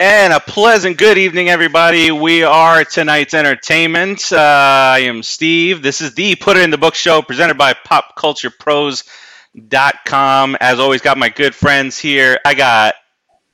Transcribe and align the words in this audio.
And 0.00 0.32
a 0.32 0.40
pleasant 0.40 0.98
good 0.98 1.18
evening, 1.18 1.48
everybody. 1.50 2.10
We 2.10 2.42
are 2.42 2.84
tonight's 2.84 3.32
entertainment. 3.32 4.32
Uh, 4.32 4.38
I 4.38 4.98
am 5.04 5.22
Steve. 5.22 5.82
This 5.82 6.00
is 6.00 6.14
the 6.14 6.34
Put 6.34 6.56
It 6.56 6.64
in 6.64 6.70
the 6.70 6.78
Book 6.78 6.96
show 6.96 7.22
presented 7.22 7.56
by 7.56 7.74
PopCulturePros.com. 7.74 10.56
As 10.60 10.80
always, 10.80 11.00
got 11.00 11.16
my 11.16 11.28
good 11.28 11.54
friends 11.54 11.96
here. 11.96 12.40
I 12.44 12.54
got 12.54 12.96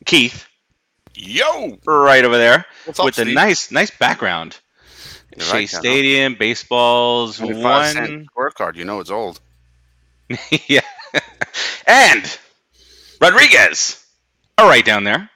Keith 0.07 0.47
Yo, 1.15 1.77
right 1.85 2.25
over 2.25 2.39
there 2.39 2.65
What's 2.87 2.99
up, 2.99 3.05
with 3.05 3.19
a 3.19 3.23
Steve? 3.23 3.35
nice, 3.35 3.71
nice 3.71 3.91
background. 3.91 4.59
You're 5.37 5.45
Shea 5.45 5.53
right, 5.59 5.69
Stadium, 5.69 6.37
baseballs, 6.37 7.37
25 7.37 7.63
one. 7.63 7.93
cent 7.93 8.27
scorecard. 8.35 8.77
You 8.77 8.87
know 8.87 9.01
it's 9.01 9.11
old. 9.11 9.39
yeah. 10.67 10.81
and 11.87 12.39
Rodriguez. 13.21 14.03
All 14.57 14.67
right, 14.67 14.83
down 14.85 15.05
there. 15.05 15.29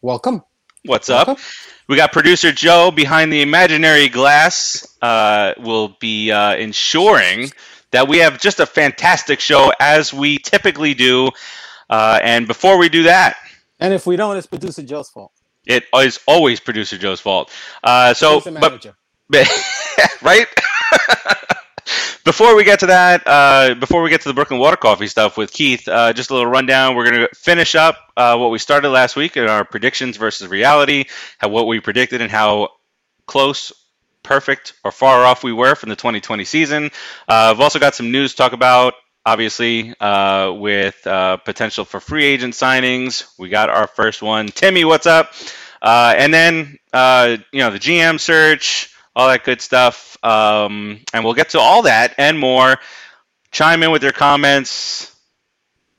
Welcome. 0.00 0.42
What's 0.84 1.10
up? 1.10 1.38
We 1.88 1.96
got 1.96 2.12
producer 2.12 2.52
Joe 2.52 2.90
behind 2.90 3.32
the 3.32 3.42
imaginary 3.42 4.08
glass. 4.08 4.86
Uh, 5.02 5.54
will 5.58 5.96
be 6.00 6.30
uh, 6.30 6.54
ensuring 6.54 7.50
that 7.90 8.06
we 8.08 8.18
have 8.18 8.38
just 8.38 8.60
a 8.60 8.66
fantastic 8.66 9.40
show 9.40 9.72
as 9.80 10.12
we 10.12 10.38
typically 10.38 10.94
do. 10.94 11.30
Uh, 11.90 12.20
and 12.22 12.46
before 12.46 12.78
we 12.78 12.88
do 12.88 13.04
that, 13.04 13.36
And 13.80 13.92
if 13.94 14.06
we 14.06 14.16
don't, 14.16 14.36
it's 14.36 14.46
producer 14.46 14.82
Joe's 14.82 15.10
fault. 15.10 15.32
it 15.66 15.84
is 15.94 16.20
always 16.26 16.60
producer 16.60 16.96
Joe's 16.98 17.20
fault. 17.20 17.50
Uh, 17.82 18.14
so, 18.14 18.40
but 18.40 18.86
right? 20.22 20.46
before 22.24 22.54
we 22.54 22.64
get 22.64 22.80
to 22.80 22.86
that, 22.86 23.22
uh, 23.26 23.74
before 23.74 24.02
we 24.02 24.10
get 24.10 24.20
to 24.22 24.28
the 24.28 24.34
Brooklyn 24.34 24.60
Water 24.60 24.76
Coffee 24.76 25.06
stuff 25.06 25.36
with 25.36 25.52
Keith, 25.52 25.86
uh, 25.88 26.12
just 26.12 26.30
a 26.30 26.34
little 26.34 26.50
rundown. 26.50 26.94
We're 26.94 27.10
going 27.10 27.26
to 27.26 27.34
finish 27.34 27.74
up 27.74 27.96
uh, 28.16 28.36
what 28.36 28.50
we 28.50 28.58
started 28.58 28.90
last 28.90 29.16
week 29.16 29.36
in 29.36 29.48
our 29.48 29.64
predictions 29.64 30.16
versus 30.16 30.48
reality, 30.48 31.06
how 31.38 31.48
what 31.48 31.66
we 31.66 31.80
predicted 31.80 32.20
and 32.20 32.30
how 32.30 32.70
close, 33.26 33.72
perfect, 34.22 34.74
or 34.84 34.92
far 34.92 35.24
off 35.24 35.42
we 35.42 35.52
were 35.52 35.74
from 35.74 35.88
the 35.88 35.96
2020 35.96 36.44
season. 36.44 36.86
Uh, 37.28 37.52
I've 37.52 37.60
also 37.60 37.78
got 37.78 37.94
some 37.94 38.10
news 38.10 38.32
to 38.32 38.36
talk 38.36 38.52
about. 38.52 38.94
Obviously, 39.26 39.94
uh, 40.00 40.52
with 40.52 41.06
uh, 41.06 41.36
potential 41.38 41.84
for 41.84 42.00
free 42.00 42.24
agent 42.24 42.54
signings, 42.54 43.26
we 43.38 43.48
got 43.48 43.68
our 43.68 43.86
first 43.86 44.22
one. 44.22 44.48
Timmy, 44.48 44.84
what's 44.84 45.06
up? 45.06 45.32
And 45.82 46.32
then, 46.32 46.78
you 47.52 47.60
know, 47.60 47.70
the 47.70 47.78
GM 47.78 48.18
search, 48.18 48.94
all 49.14 49.28
that 49.28 49.44
good 49.44 49.60
stuff. 49.60 50.16
Um, 50.24 51.00
and 51.12 51.24
we'll 51.24 51.34
get 51.34 51.50
to 51.50 51.60
all 51.60 51.82
that 51.82 52.14
and 52.18 52.38
more. 52.38 52.76
Chime 53.50 53.82
in 53.82 53.90
with 53.90 54.02
your 54.02 54.12
comments. 54.12 55.14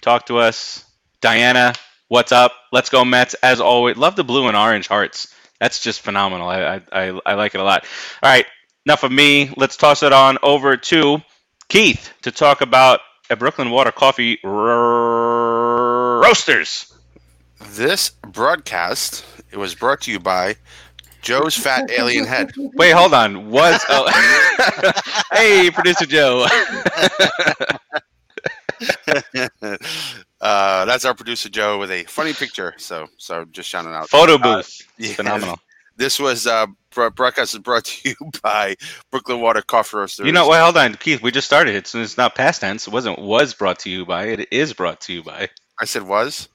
Talk 0.02 0.28
to 0.28 0.38
us. 0.38 0.86
Diana, 1.22 1.74
what's 2.08 2.32
up? 2.32 2.54
Let's 2.72 2.90
go 2.90 3.04
Mets. 3.04 3.34
As 3.36 3.60
always, 3.60 3.98
love 3.98 4.16
the 4.16 4.24
blue 4.24 4.48
and 4.48 4.56
orange 4.56 4.88
hearts. 4.88 5.34
That's 5.60 5.82
just 5.82 6.02
phenomenal. 6.02 6.48
I, 6.48 6.76
I, 6.76 6.82
I, 6.92 7.20
I 7.26 7.34
like 7.34 7.56
it 7.56 7.60
a 7.62 7.64
lot. 7.64 7.86
All 8.24 8.30
right, 8.30 8.46
enough 8.86 9.04
of 9.04 9.12
me. 9.12 9.52
Let's 9.58 9.76
toss 9.76 10.04
it 10.04 10.14
on 10.14 10.38
over 10.42 10.78
to 10.78 11.22
Keith 11.68 12.14
to 12.22 12.32
talk 12.32 12.62
about 12.62 13.02
a 13.30 13.36
Brooklyn 13.36 13.70
Water 13.70 13.92
Coffee 13.92 14.40
ro- 14.44 16.22
Roasters. 16.22 16.94
This 17.72 18.10
broadcast 18.10 19.26
it 19.52 19.58
was 19.58 19.76
brought 19.76 20.02
to 20.02 20.12
you 20.12 20.20
by 20.20 20.56
Joe's 21.22 21.56
Fat 21.56 21.90
Alien 21.92 22.26
Head. 22.26 22.52
Wait, 22.58 22.92
hold 22.92 23.14
on. 23.14 23.50
Was 23.50 23.84
oh. 23.90 24.10
hey, 25.32 25.70
producer 25.72 26.06
Joe. 26.06 26.46
uh, 30.42 30.86
that's 30.86 31.06
our 31.06 31.14
producer 31.14 31.50
Joe 31.50 31.80
with 31.80 31.92
a 31.92 32.04
funny 32.06 32.34
picture. 32.34 32.74
So, 32.78 33.08
so 33.18 33.46
just 33.46 33.70
shouting 33.70 33.94
out. 33.94 34.10
Photo 34.10 34.38
booth. 34.38 34.82
yeah. 34.98 35.14
Phenomenal. 35.14 35.60
This 35.98 36.18
was 36.18 36.48
uh, 36.48 36.68
bro- 36.92 37.10
broadcast 37.10 37.54
is 37.54 37.60
brought 37.60 37.84
to 37.86 38.10
you 38.10 38.16
by 38.42 38.76
Brooklyn 39.12 39.42
Water 39.42 39.62
Coffee 39.62 39.98
Roasters. 39.98 40.26
You 40.26 40.32
know, 40.32 40.48
well, 40.48 40.64
hold 40.64 40.78
on, 40.78 40.96
Keith. 40.96 41.22
We 41.22 41.32
just 41.32 41.48
started. 41.48 41.76
It's, 41.76 41.94
it's 41.94 42.18
not 42.18 42.36
past 42.36 42.62
tense. 42.62 42.88
It 42.88 42.94
wasn't 42.94 43.20
was 43.20 43.54
brought 43.54 43.80
to 43.80 43.90
you 43.90 44.06
by. 44.06 44.28
It 44.28 44.48
is 44.52 44.72
brought 44.74 45.02
to 45.02 45.14
you 45.14 45.24
by 45.24 45.50
I 45.78 45.86
said 45.86 46.04
was. 46.04 46.48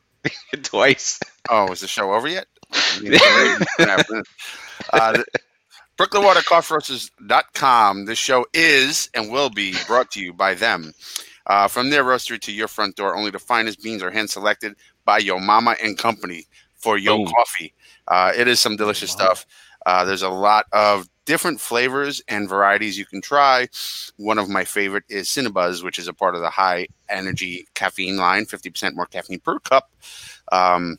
twice. 0.62 1.21
Oh, 1.50 1.71
is 1.72 1.81
the 1.81 1.89
show 1.89 2.15
over 2.15 2.27
yet? 2.27 2.47
uh, 4.93 5.23
BrooklynWaterCoffeeRoasters.com. 5.99 8.05
This 8.07 8.19
show 8.19 8.47
is 8.53 9.09
and 9.15 9.31
will 9.31 9.51
be 9.51 9.75
brought 9.87 10.11
to 10.13 10.21
you 10.21 10.33
by 10.33 10.55
them. 10.55 10.93
Uh, 11.47 11.69
from 11.69 11.91
their 11.91 12.05
roastery 12.05 12.41
to 12.41 12.53
your 12.53 12.69
front 12.69 12.97
door, 12.97 13.15
only 13.15 13.31
the 13.31 13.39
finest 13.39 13.83
beans 13.83 14.03
are 14.03 14.11
hand 14.11 14.31
selected 14.31 14.75
by 15.05 15.19
Yo 15.19 15.39
Mama 15.39 15.77
and 15.83 15.99
Company 15.99 16.47
for 16.75 16.97
Yo 16.99 17.19
Boom. 17.19 17.27
Coffee. 17.27 17.75
Uh, 18.09 18.33
it 18.37 18.49
is 18.49 18.61
some 18.61 18.77
delicious 18.77 19.11
Wow. 19.11 19.15
stuff. 19.27 19.47
Uh, 19.87 20.05
there's 20.05 20.23
a 20.23 20.29
lot 20.31 20.65
of 20.73 21.07
different 21.27 21.61
flavors 21.61 22.23
and 22.29 22.49
varieties 22.49 22.97
you 22.99 23.05
can 23.05 23.21
try. 23.21 23.69
One 24.17 24.39
of 24.39 24.49
my 24.49 24.65
favorite 24.65 25.05
is 25.09 25.29
Cinnabuzz, 25.29 25.83
which 25.83 25.99
is 25.99 26.09
a 26.09 26.15
part 26.15 26.35
of 26.35 26.41
the 26.41 26.49
high 26.51 26.87
energy 27.11 27.67
caffeine 27.75 28.17
line, 28.17 28.47
50% 28.47 28.95
more 28.95 29.07
caffeine 29.07 29.41
per 29.41 29.59
cup. 29.59 29.91
Um, 30.53 30.97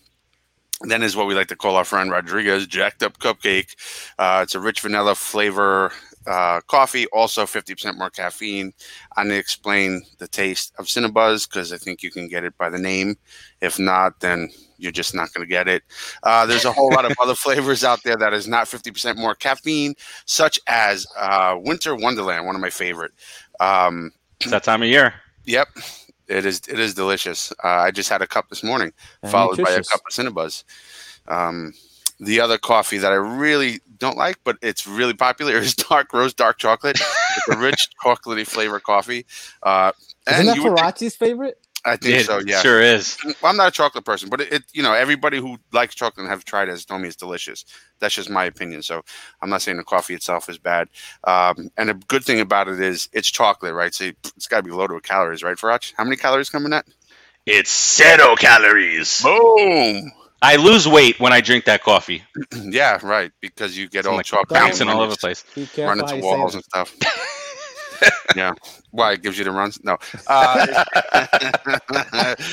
then 0.81 1.03
is 1.03 1.15
what 1.15 1.27
we 1.27 1.33
like 1.35 1.47
to 1.47 1.55
call 1.55 1.75
our 1.75 1.85
friend 1.85 2.11
Rodriguez 2.11 2.67
Jacked 2.67 3.03
Up 3.03 3.17
Cupcake. 3.19 3.75
Uh, 4.19 4.41
it's 4.43 4.55
a 4.55 4.59
rich 4.59 4.81
vanilla 4.81 5.15
flavor 5.15 5.91
uh, 6.27 6.59
coffee, 6.61 7.05
also 7.07 7.43
50% 7.43 7.97
more 7.97 8.09
caffeine. 8.09 8.73
I'm 9.15 9.27
going 9.27 9.35
to 9.35 9.39
explain 9.39 10.01
the 10.17 10.27
taste 10.27 10.73
of 10.77 10.85
Cinnabuzz 10.85 11.47
because 11.47 11.71
I 11.71 11.77
think 11.77 12.03
you 12.03 12.11
can 12.11 12.27
get 12.27 12.43
it 12.43 12.57
by 12.57 12.69
the 12.69 12.79
name. 12.79 13.15
If 13.61 13.79
not, 13.79 14.19
then 14.19 14.49
you're 14.77 14.91
just 14.91 15.15
not 15.15 15.33
going 15.33 15.45
to 15.47 15.49
get 15.49 15.67
it. 15.67 15.83
Uh, 16.23 16.45
there's 16.45 16.65
a 16.65 16.71
whole 16.71 16.89
lot 16.89 17.05
of 17.05 17.13
other 17.21 17.35
flavors 17.35 17.83
out 17.83 18.03
there 18.03 18.17
that 18.17 18.33
is 18.33 18.47
not 18.47 18.67
50% 18.67 19.17
more 19.17 19.35
caffeine, 19.35 19.95
such 20.25 20.59
as 20.67 21.07
uh, 21.17 21.55
Winter 21.59 21.95
Wonderland, 21.95 22.45
one 22.45 22.55
of 22.55 22.61
my 22.61 22.69
favorite. 22.69 23.11
Um, 23.59 24.11
It's 24.41 24.51
that 24.51 24.63
time 24.63 24.81
of 24.81 24.89
year. 24.89 25.13
Yep, 25.45 25.67
it 26.27 26.45
is. 26.45 26.61
It 26.67 26.79
is 26.79 26.93
delicious. 26.93 27.51
Uh, 27.63 27.67
I 27.67 27.91
just 27.91 28.09
had 28.09 28.21
a 28.21 28.27
cup 28.27 28.49
this 28.49 28.63
morning, 28.63 28.93
And 29.23 29.31
followed 29.31 29.57
by 29.63 29.71
a 29.71 29.83
cup 29.83 30.01
of 30.07 30.11
Cinnabuzz. 30.13 30.63
Um, 31.27 31.73
the 32.19 32.39
other 32.39 32.57
coffee 32.57 32.97
that 32.97 33.11
I 33.11 33.15
really 33.15 33.81
don't 33.97 34.17
like, 34.17 34.37
but 34.43 34.57
it's 34.61 34.87
really 34.87 35.13
popular, 35.13 35.57
is 35.57 35.75
dark 35.75 36.13
roast 36.13 36.37
dark 36.37 36.57
chocolate. 36.57 36.99
it's 36.99 37.47
a 37.49 37.57
rich 37.57 37.87
chocolatey 38.03 38.47
flavor 38.47 38.79
coffee. 38.79 39.25
Uh, 39.63 39.91
Isn't 40.27 40.39
and 40.39 40.47
that 40.49 40.55
you 40.57 40.63
would 40.63 40.69
think- 40.77 40.79
Farace's 40.79 41.15
favorite? 41.15 41.59
I 41.85 41.97
think 41.97 42.15
It 42.15 42.25
so. 42.25 42.39
Yeah. 42.45 42.61
sure 42.61 42.81
is. 42.81 43.17
Well, 43.23 43.35
I'm 43.43 43.57
not 43.57 43.67
a 43.67 43.71
chocolate 43.71 44.05
person, 44.05 44.29
but 44.29 44.41
it, 44.41 44.51
it, 44.51 44.63
you 44.73 44.81
know, 44.81 44.93
everybody 44.93 45.37
who 45.39 45.57
likes 45.71 45.93
chocolate 45.93 46.23
and 46.23 46.29
have 46.29 46.43
tried 46.43 46.67
it 46.67 46.71
has 46.71 46.83
told 46.85 47.01
me 47.01 47.07
it's 47.07 47.15
delicious. 47.15 47.63
That's 47.99 48.15
just 48.15 48.29
my 48.29 48.45
opinion. 48.45 48.81
So 48.81 49.03
I'm 49.41 49.49
not 49.49 49.61
saying 49.61 49.77
the 49.77 49.83
coffee 49.83 50.15
itself 50.15 50.49
is 50.49 50.57
bad. 50.57 50.89
Um, 51.25 51.69
and 51.77 51.91
a 51.91 51.93
good 51.93 52.23
thing 52.23 52.39
about 52.39 52.67
it 52.67 52.79
is 52.79 53.07
it's 53.13 53.29
chocolate, 53.29 53.73
right? 53.73 53.93
So 53.93 54.11
it's 54.35 54.47
got 54.47 54.57
to 54.57 54.63
be 54.63 54.71
loaded 54.71 54.95
with 54.95 55.03
calories, 55.03 55.43
right, 55.43 55.57
Farach? 55.57 55.93
How 55.95 56.03
many 56.03 56.15
calories 56.15 56.49
come 56.49 56.65
in 56.65 56.71
that? 56.71 56.85
It's 57.45 57.97
zero 57.97 58.35
calories. 58.35 59.21
Boom. 59.21 60.11
I 60.41 60.57
lose 60.57 60.87
weight 60.87 61.19
when 61.19 61.33
I 61.33 61.41
drink 61.41 61.65
that 61.65 61.83
coffee. 61.83 62.23
yeah, 62.55 62.99
right. 63.03 63.31
Because 63.41 63.77
you 63.77 63.87
get 63.87 63.99
It's 63.99 64.07
all 64.07 64.17
like 64.17 64.25
chocolate 64.25 64.59
Bouncing 64.59 64.89
all 64.89 65.01
over 65.01 65.11
the 65.11 65.17
place. 65.17 65.43
Be 65.55 65.61
run 65.61 65.67
careful 65.75 66.07
how 66.07 66.13
into 66.15 66.25
walls 66.25 66.55
and 66.55 66.63
stuff. 66.63 66.95
yeah. 68.35 68.53
Why 68.91 69.13
it 69.13 69.21
gives 69.21 69.37
you 69.37 69.43
the 69.43 69.51
runs? 69.51 69.83
No. 69.83 69.97
Uh, 70.27 70.83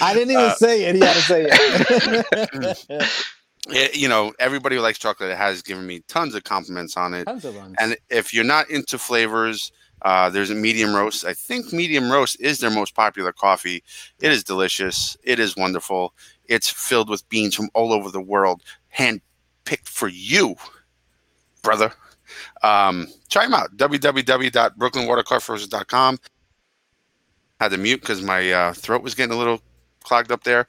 I 0.00 0.12
didn't 0.14 0.30
even 0.32 0.44
Uh, 0.44 0.54
say 0.54 0.84
it. 0.84 0.94
He 0.96 1.00
had 1.00 1.14
to 1.14 1.22
say 1.22 1.46
it. 1.50 2.88
it- 3.68 3.94
you 3.96 4.08
know, 4.08 4.32
everybody 4.38 4.76
who 4.76 4.82
likes 4.82 4.98
chocolate 4.98 5.36
has 5.36 5.62
given 5.62 5.86
me 5.86 6.02
tons 6.08 6.34
of 6.34 6.42
compliments 6.44 6.96
on 6.96 7.14
it. 7.14 7.24
Tons 7.24 7.44
of 7.44 7.56
runs. 7.56 7.76
And 7.78 7.96
if 8.10 8.34
you're 8.34 8.44
not 8.44 8.68
into 8.70 8.98
flavors, 8.98 9.70
uh, 10.02 10.28
there's 10.30 10.50
a 10.50 10.54
medium 10.54 10.94
roast. 10.94 11.24
I 11.24 11.32
think 11.32 11.72
medium 11.72 12.10
roast 12.10 12.40
is 12.40 12.58
their 12.58 12.70
most 12.70 12.94
popular 12.94 13.32
coffee. 13.32 13.84
It 14.20 14.32
is 14.32 14.42
delicious. 14.42 15.16
It 15.22 15.38
is 15.38 15.56
wonderful. 15.56 16.12
It's 16.46 16.68
filled 16.68 17.08
with 17.08 17.28
beans 17.28 17.54
from 17.54 17.70
all 17.72 17.92
over 17.92 18.10
the 18.10 18.20
world, 18.20 18.62
hand 18.88 19.20
picked 19.64 19.88
for 19.88 20.08
you, 20.08 20.56
brother. 21.62 21.92
Um, 22.62 23.06
try 23.30 23.44
them 23.44 23.54
out. 23.54 23.76
www.brooklynwatercoffeeroasters.com. 23.76 26.18
Had 27.60 27.70
to 27.70 27.78
mute 27.78 28.00
because 28.00 28.22
my 28.22 28.50
uh, 28.52 28.72
throat 28.72 29.02
was 29.02 29.14
getting 29.14 29.34
a 29.34 29.38
little 29.38 29.60
clogged 30.02 30.32
up 30.32 30.42
there. 30.42 30.60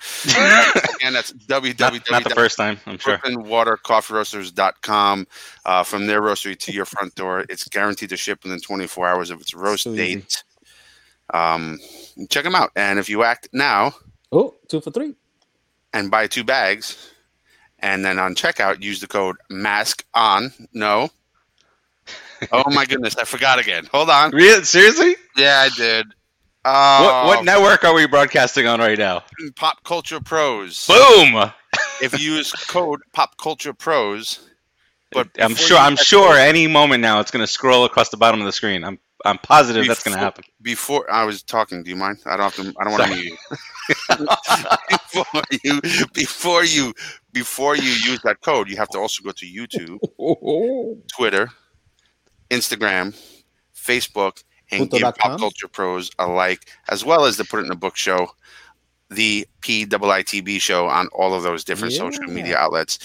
and 1.03 1.15
that's 1.15 1.33
Not, 1.49 1.63
not 1.63 1.63
the 1.63 1.73
www 2.29 2.35
first 2.35 2.55
time, 2.57 2.79
I'm 2.85 2.97
sure. 2.99 3.17
brooklynwatercoffeeroasters.com 3.17 5.27
uh, 5.65 5.83
from 5.83 6.05
their 6.07 6.21
roastery 6.21 6.57
to 6.59 6.71
your 6.71 6.85
front 6.85 7.15
door 7.15 7.43
it's 7.49 7.67
guaranteed 7.67 8.09
to 8.09 8.17
ship 8.17 8.43
within 8.43 8.59
24 8.59 9.07
hours 9.07 9.31
of 9.31 9.41
its 9.41 9.55
roast 9.55 9.83
So 9.85 9.95
date 9.95 10.43
um, 11.33 11.79
check 12.29 12.43
them 12.43 12.53
out 12.53 12.69
and 12.75 12.99
if 12.99 13.09
you 13.09 13.23
act 13.23 13.49
now 13.53 13.93
oh, 14.31 14.53
two 14.67 14.79
for 14.81 14.91
three. 14.91 15.15
and 15.93 16.11
buy 16.11 16.27
two 16.27 16.43
bags 16.43 17.09
and 17.79 18.05
then 18.05 18.19
on 18.19 18.35
checkout 18.35 18.83
use 18.83 18.99
the 18.99 19.07
code 19.07 19.37
mask 19.49 20.05
on 20.13 20.53
no 20.73 21.09
oh 22.51 22.63
my 22.71 22.85
goodness 22.85 23.15
i 23.17 23.23
forgot 23.23 23.59
again 23.59 23.87
hold 23.91 24.09
on 24.09 24.31
Real, 24.31 24.63
seriously? 24.63 25.15
yeah 25.37 25.65
i 25.65 25.69
did 25.75 26.07
uh, 26.65 27.01
What, 27.01 27.25
what 27.37 27.45
network 27.45 27.83
are 27.83 27.93
we 27.93 28.07
broadcasting 28.07 28.67
on 28.67 28.79
right 28.79 28.97
now? 28.97 29.23
pop 29.55 29.83
culture 29.83 30.19
pros 30.21 30.87
Boom! 30.87 31.51
if 32.01 32.19
you 32.19 32.33
use 32.35 32.51
code 32.51 33.01
Pop 33.13 33.37
Culture 33.37 33.73
Pros, 33.73 34.49
but 35.11 35.29
I'm 35.39 35.55
sure. 35.55 35.77
I'm 35.77 35.95
sure 35.95 36.29
code- 36.29 36.37
any 36.39 36.67
moment 36.67 37.01
now 37.01 37.19
it's 37.19 37.31
going 37.31 37.41
to 37.43 37.47
scroll 37.47 37.85
across 37.85 38.09
the 38.09 38.17
bottom 38.17 38.39
of 38.41 38.45
the 38.45 38.51
screen. 38.51 38.83
I'm 38.83 38.99
I'm 39.25 39.37
positive 39.37 39.87
that's 39.87 40.03
going 40.03 40.15
to 40.15 40.19
happen. 40.19 40.43
Before 40.61 41.09
I 41.09 41.23
was 41.23 41.43
talking, 41.43 41.81
do 41.83 41.89
you 41.89 41.95
mind? 41.95 42.19
I 42.25 42.35
don't 42.37 42.51
have 42.51 42.55
to. 42.55 42.73
I 42.79 42.83
don't 42.83 42.93
want 42.93 43.03
to 43.03 43.09
mute 43.09 43.25
you. 43.25 43.37
before 44.89 45.43
you, 45.63 45.81
before 46.13 46.63
you, 46.63 46.93
before 47.31 47.75
you 47.75 47.89
use 47.89 48.21
that 48.23 48.41
code, 48.41 48.69
you 48.69 48.75
have 48.77 48.89
to 48.89 48.97
also 48.99 49.23
go 49.23 49.31
to 49.31 49.45
YouTube, 49.45 49.99
Twitter, 51.15 51.49
Instagram, 52.49 53.15
Facebook, 53.75 54.43
and 54.71 54.89
give 54.89 55.01
Punto.com? 55.01 55.31
Pop 55.31 55.39
Culture 55.39 55.67
Pros 55.67 56.11
a 56.19 56.27
like, 56.27 56.69
as 56.89 57.05
well 57.05 57.25
as 57.25 57.37
the 57.37 57.45
Put 57.45 57.59
It 57.59 57.65
in 57.65 57.71
a 57.71 57.75
Book 57.75 57.95
show, 57.95 58.29
the 59.09 59.47
PIITB 59.61 60.59
show 60.59 60.87
on 60.87 61.07
all 61.13 61.33
of 61.33 61.43
those 61.43 61.63
different 61.63 61.93
social 61.93 62.25
media 62.25 62.57
outlets. 62.57 62.99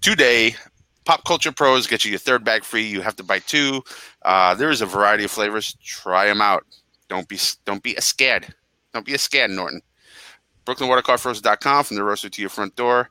Today, 0.00 0.56
Pop 1.04 1.24
Culture 1.24 1.52
Pros 1.52 1.86
get 1.86 2.04
you 2.04 2.10
your 2.10 2.18
third 2.18 2.44
bag 2.44 2.64
free. 2.64 2.84
You 2.84 3.00
have 3.00 3.16
to 3.16 3.22
buy 3.22 3.38
two. 3.40 3.82
Uh, 4.22 4.54
there 4.54 4.70
is 4.70 4.80
a 4.80 4.86
variety 4.86 5.24
of 5.24 5.30
flavors. 5.30 5.76
Try 5.82 6.26
them 6.26 6.40
out. 6.40 6.64
Don't 7.08 7.28
be 7.28 7.38
don't 7.64 7.82
be 7.82 7.94
a 7.94 8.00
scared. 8.00 8.52
Don't 8.92 9.04
be 9.04 9.14
a 9.14 9.18
scared, 9.18 9.50
Norton. 9.50 9.82
BrooklynWaterCoffeeRoasters.com 10.66 11.84
from 11.84 11.96
the 11.96 12.02
roaster 12.02 12.30
to 12.30 12.40
your 12.40 12.48
front 12.48 12.74
door. 12.76 13.10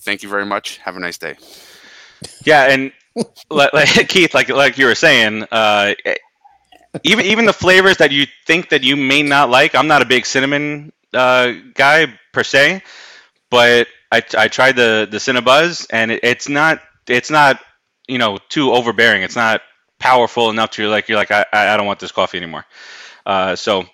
Thank 0.00 0.22
you 0.22 0.28
very 0.28 0.46
much. 0.46 0.78
Have 0.78 0.96
a 0.96 1.00
nice 1.00 1.18
day. 1.18 1.36
Yeah, 2.44 2.64
and 2.64 2.92
like, 3.50 3.72
like 3.72 3.88
Keith, 4.08 4.34
like 4.34 4.48
like 4.48 4.78
you 4.78 4.86
were 4.86 4.94
saying, 4.94 5.44
uh, 5.50 5.94
even 7.04 7.24
even 7.26 7.44
the 7.46 7.52
flavors 7.52 7.98
that 7.98 8.12
you 8.12 8.26
think 8.46 8.70
that 8.70 8.82
you 8.82 8.96
may 8.96 9.22
not 9.22 9.50
like. 9.50 9.74
I'm 9.74 9.88
not 9.88 10.02
a 10.02 10.06
big 10.06 10.26
cinnamon 10.26 10.92
uh, 11.14 11.52
guy 11.74 12.18
per 12.32 12.44
se, 12.44 12.82
but 13.50 13.88
I, 14.12 14.22
I 14.36 14.48
tried 14.48 14.76
the 14.76 15.08
the 15.10 15.18
Cinnabuzz, 15.18 15.86
and 15.90 16.12
it, 16.12 16.20
it's 16.22 16.48
not 16.48 16.80
it's 17.08 17.30
not 17.30 17.60
you 18.08 18.18
know 18.18 18.38
too 18.48 18.72
overbearing. 18.72 19.22
It's 19.22 19.36
not 19.36 19.62
powerful 19.98 20.50
enough 20.50 20.70
to 20.72 20.88
like 20.88 21.08
you're 21.08 21.18
like 21.18 21.30
I, 21.30 21.46
I 21.52 21.76
don't 21.76 21.86
want 21.86 22.00
this 22.00 22.12
coffee 22.12 22.38
anymore. 22.38 22.64
Uh, 23.26 23.56
so 23.56 23.84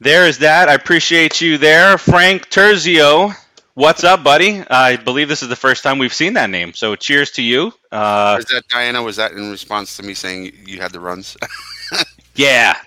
there 0.00 0.26
is 0.28 0.38
that. 0.38 0.68
I 0.68 0.74
appreciate 0.74 1.40
you 1.40 1.58
there, 1.58 1.98
Frank 1.98 2.50
Terzio. 2.50 3.34
What's 3.76 4.04
up, 4.04 4.24
buddy? 4.24 4.64
I 4.70 4.96
believe 4.96 5.28
this 5.28 5.42
is 5.42 5.50
the 5.50 5.54
first 5.54 5.82
time 5.84 5.98
we've 5.98 6.14
seen 6.14 6.32
that 6.32 6.48
name. 6.48 6.72
So 6.72 6.96
cheers 6.96 7.32
to 7.32 7.42
you. 7.42 7.74
Uh, 7.92 8.36
Was 8.38 8.46
that 8.46 8.62
Diana? 8.70 9.02
Was 9.02 9.16
that 9.16 9.32
in 9.32 9.50
response 9.50 9.98
to 9.98 10.02
me 10.02 10.14
saying 10.14 10.50
you- 10.64 10.80
had 10.80 10.92
the 10.92 10.98
runs? 11.00 11.36
yeah, 12.34 12.78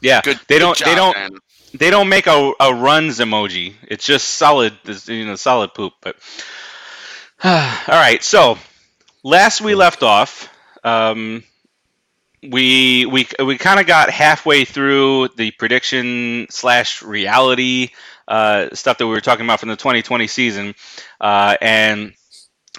yeah. 0.00 0.22
good. 0.22 0.40
They 0.48 0.54
good 0.54 0.60
don't. 0.60 0.76
job, 0.78 0.88
they 0.88 0.94
don't. 0.94 1.12
Diana. 1.14 1.38
They 1.74 1.90
don't 1.90 2.08
make 2.08 2.26
a, 2.28 2.52
a 2.60 2.74
runs 2.74 3.18
emoji. 3.18 3.74
It's 3.88 4.06
just 4.06 4.26
solid. 4.26 4.72
You 5.04 5.26
know, 5.26 5.36
solid 5.36 5.74
poop. 5.74 5.92
But 6.00 6.16
all 7.44 7.50
right. 7.88 8.22
So 8.22 8.56
last 9.22 9.60
we 9.60 9.74
left 9.74 10.02
off, 10.02 10.48
um, 10.82 11.44
we 12.42 13.04
we 13.04 13.28
we 13.44 13.58
kind 13.58 13.80
of 13.80 13.86
got 13.86 14.08
halfway 14.08 14.64
through 14.64 15.28
the 15.36 15.50
prediction 15.50 16.46
slash 16.48 17.02
reality 17.02 17.90
uh, 18.28 18.74
stuff 18.74 18.98
that 18.98 19.06
we 19.06 19.12
were 19.12 19.20
talking 19.20 19.44
about 19.44 19.58
from 19.60 19.70
the 19.70 19.76
2020 19.76 20.26
season, 20.28 20.74
uh, 21.20 21.56
and 21.60 22.12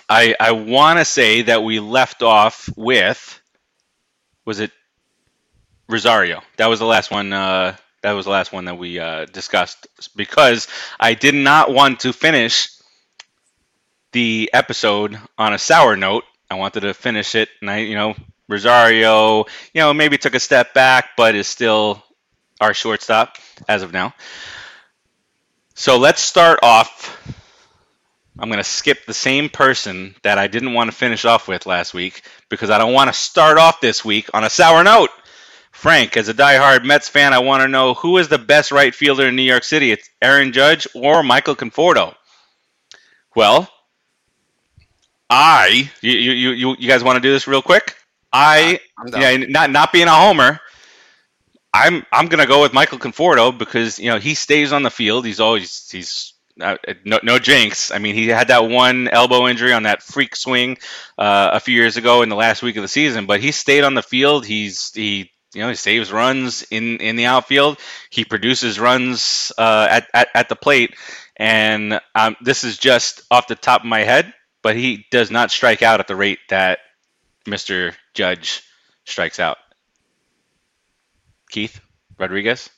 I 0.07 0.35
I 0.39 0.51
want 0.51 0.99
to 0.99 1.05
say 1.05 1.41
that 1.43 1.63
we 1.63 1.79
left 1.79 2.23
off 2.23 2.69
with 2.77 3.41
was 4.45 4.59
it 4.59 4.71
Rosario? 5.89 6.41
That 6.57 6.67
was 6.67 6.79
the 6.79 6.85
last 6.85 7.11
one. 7.11 7.33
Uh, 7.33 7.75
that 8.01 8.13
was 8.13 8.25
the 8.25 8.31
last 8.31 8.53
one 8.53 8.65
that 8.65 8.77
we 8.77 8.99
uh, 8.99 9.25
discussed 9.25 9.87
because 10.15 10.67
I 10.99 11.15
did 11.15 11.35
not 11.35 11.71
want 11.73 12.01
to 12.01 12.13
finish 12.13 12.69
the 14.11 14.49
episode 14.53 15.19
on 15.37 15.53
a 15.53 15.57
sour 15.57 15.95
note. 15.95 16.23
I 16.49 16.55
wanted 16.55 16.81
to 16.81 16.93
finish 16.93 17.35
it, 17.35 17.49
and 17.61 17.69
I, 17.69 17.79
you 17.79 17.95
know, 17.95 18.15
Rosario, 18.47 19.45
you 19.73 19.81
know, 19.81 19.93
maybe 19.93 20.17
took 20.17 20.33
a 20.33 20.39
step 20.39 20.73
back, 20.73 21.11
but 21.17 21.35
is 21.35 21.47
still 21.47 22.03
our 22.61 22.73
shortstop 22.73 23.37
as 23.67 23.83
of 23.83 23.91
now. 23.93 24.13
So 25.79 25.97
let's 25.97 26.21
start 26.21 26.59
off. 26.61 27.25
I'm 28.37 28.49
going 28.49 28.57
to 28.57 28.65
skip 28.65 29.05
the 29.05 29.13
same 29.13 29.47
person 29.47 30.13
that 30.23 30.37
I 30.37 30.47
didn't 30.47 30.73
want 30.73 30.91
to 30.91 30.95
finish 30.95 31.23
off 31.23 31.47
with 31.47 31.65
last 31.65 31.93
week 31.93 32.21
because 32.49 32.69
I 32.69 32.77
don't 32.77 32.91
want 32.91 33.07
to 33.07 33.13
start 33.13 33.57
off 33.57 33.79
this 33.79 34.03
week 34.03 34.29
on 34.33 34.43
a 34.43 34.49
sour 34.49 34.83
note. 34.83 35.09
Frank, 35.71 36.17
as 36.17 36.27
a 36.27 36.33
diehard 36.33 36.83
Mets 36.83 37.07
fan, 37.07 37.31
I 37.31 37.39
want 37.39 37.63
to 37.63 37.69
know 37.69 37.93
who 37.93 38.17
is 38.17 38.27
the 38.27 38.37
best 38.37 38.73
right 38.73 38.93
fielder 38.93 39.27
in 39.27 39.37
New 39.37 39.41
York 39.41 39.63
City? 39.63 39.93
It's 39.93 40.09
Aaron 40.21 40.51
Judge 40.51 40.85
or 40.93 41.23
Michael 41.23 41.55
Conforto? 41.55 42.13
Well, 43.33 43.71
I 45.29 45.89
you 46.01 46.11
you 46.11 46.51
you, 46.51 46.75
you 46.77 46.87
guys 46.89 47.05
want 47.05 47.15
to 47.15 47.21
do 47.21 47.31
this 47.31 47.47
real 47.47 47.61
quick? 47.61 47.95
I 48.33 48.81
yeah, 49.15 49.37
not 49.37 49.71
not 49.71 49.93
being 49.93 50.09
a 50.09 50.13
homer. 50.13 50.59
I'm 51.79 52.05
I'm 52.11 52.27
gonna 52.27 52.45
go 52.45 52.61
with 52.61 52.73
Michael 52.73 52.99
Conforto 52.99 53.57
because 53.57 53.99
you 53.99 54.09
know 54.09 54.19
he 54.19 54.35
stays 54.35 54.73
on 54.73 54.83
the 54.83 54.89
field. 54.91 55.25
He's 55.25 55.39
always 55.39 55.89
he's 55.89 56.33
uh, 56.59 56.75
no 57.05 57.19
no 57.23 57.39
jinx. 57.39 57.91
I 57.91 57.99
mean 57.99 58.15
he 58.15 58.27
had 58.27 58.49
that 58.49 58.67
one 58.69 59.07
elbow 59.07 59.47
injury 59.47 59.71
on 59.71 59.83
that 59.83 60.03
freak 60.03 60.35
swing 60.35 60.77
uh, 61.17 61.51
a 61.53 61.59
few 61.61 61.75
years 61.75 61.95
ago 61.97 62.21
in 62.21 62.29
the 62.29 62.35
last 62.35 62.61
week 62.63 62.75
of 62.75 62.81
the 62.81 62.89
season, 62.89 63.25
but 63.27 63.39
he 63.39 63.51
stayed 63.53 63.85
on 63.85 63.93
the 63.93 64.03
field. 64.03 64.45
He's 64.45 64.91
he 64.93 65.31
you 65.53 65.61
know 65.61 65.69
he 65.69 65.75
saves 65.75 66.11
runs 66.11 66.63
in 66.69 66.97
in 66.97 67.15
the 67.15 67.25
outfield. 67.25 67.79
He 68.09 68.25
produces 68.25 68.79
runs 68.79 69.53
uh, 69.57 69.87
at, 69.89 70.07
at 70.13 70.27
at 70.35 70.49
the 70.49 70.57
plate, 70.57 70.95
and 71.37 72.01
um, 72.13 72.35
this 72.41 72.65
is 72.65 72.77
just 72.77 73.21
off 73.31 73.47
the 73.47 73.55
top 73.55 73.81
of 73.81 73.87
my 73.87 74.01
head. 74.01 74.33
But 74.61 74.75
he 74.75 75.05
does 75.11 75.31
not 75.31 75.51
strike 75.51 75.81
out 75.81 76.01
at 76.01 76.07
the 76.07 76.17
rate 76.17 76.39
that 76.49 76.79
Mr. 77.47 77.93
Judge 78.13 78.63
strikes 79.05 79.39
out. 79.39 79.57
Keith 81.49 81.81
Rodriguez. 82.17 82.69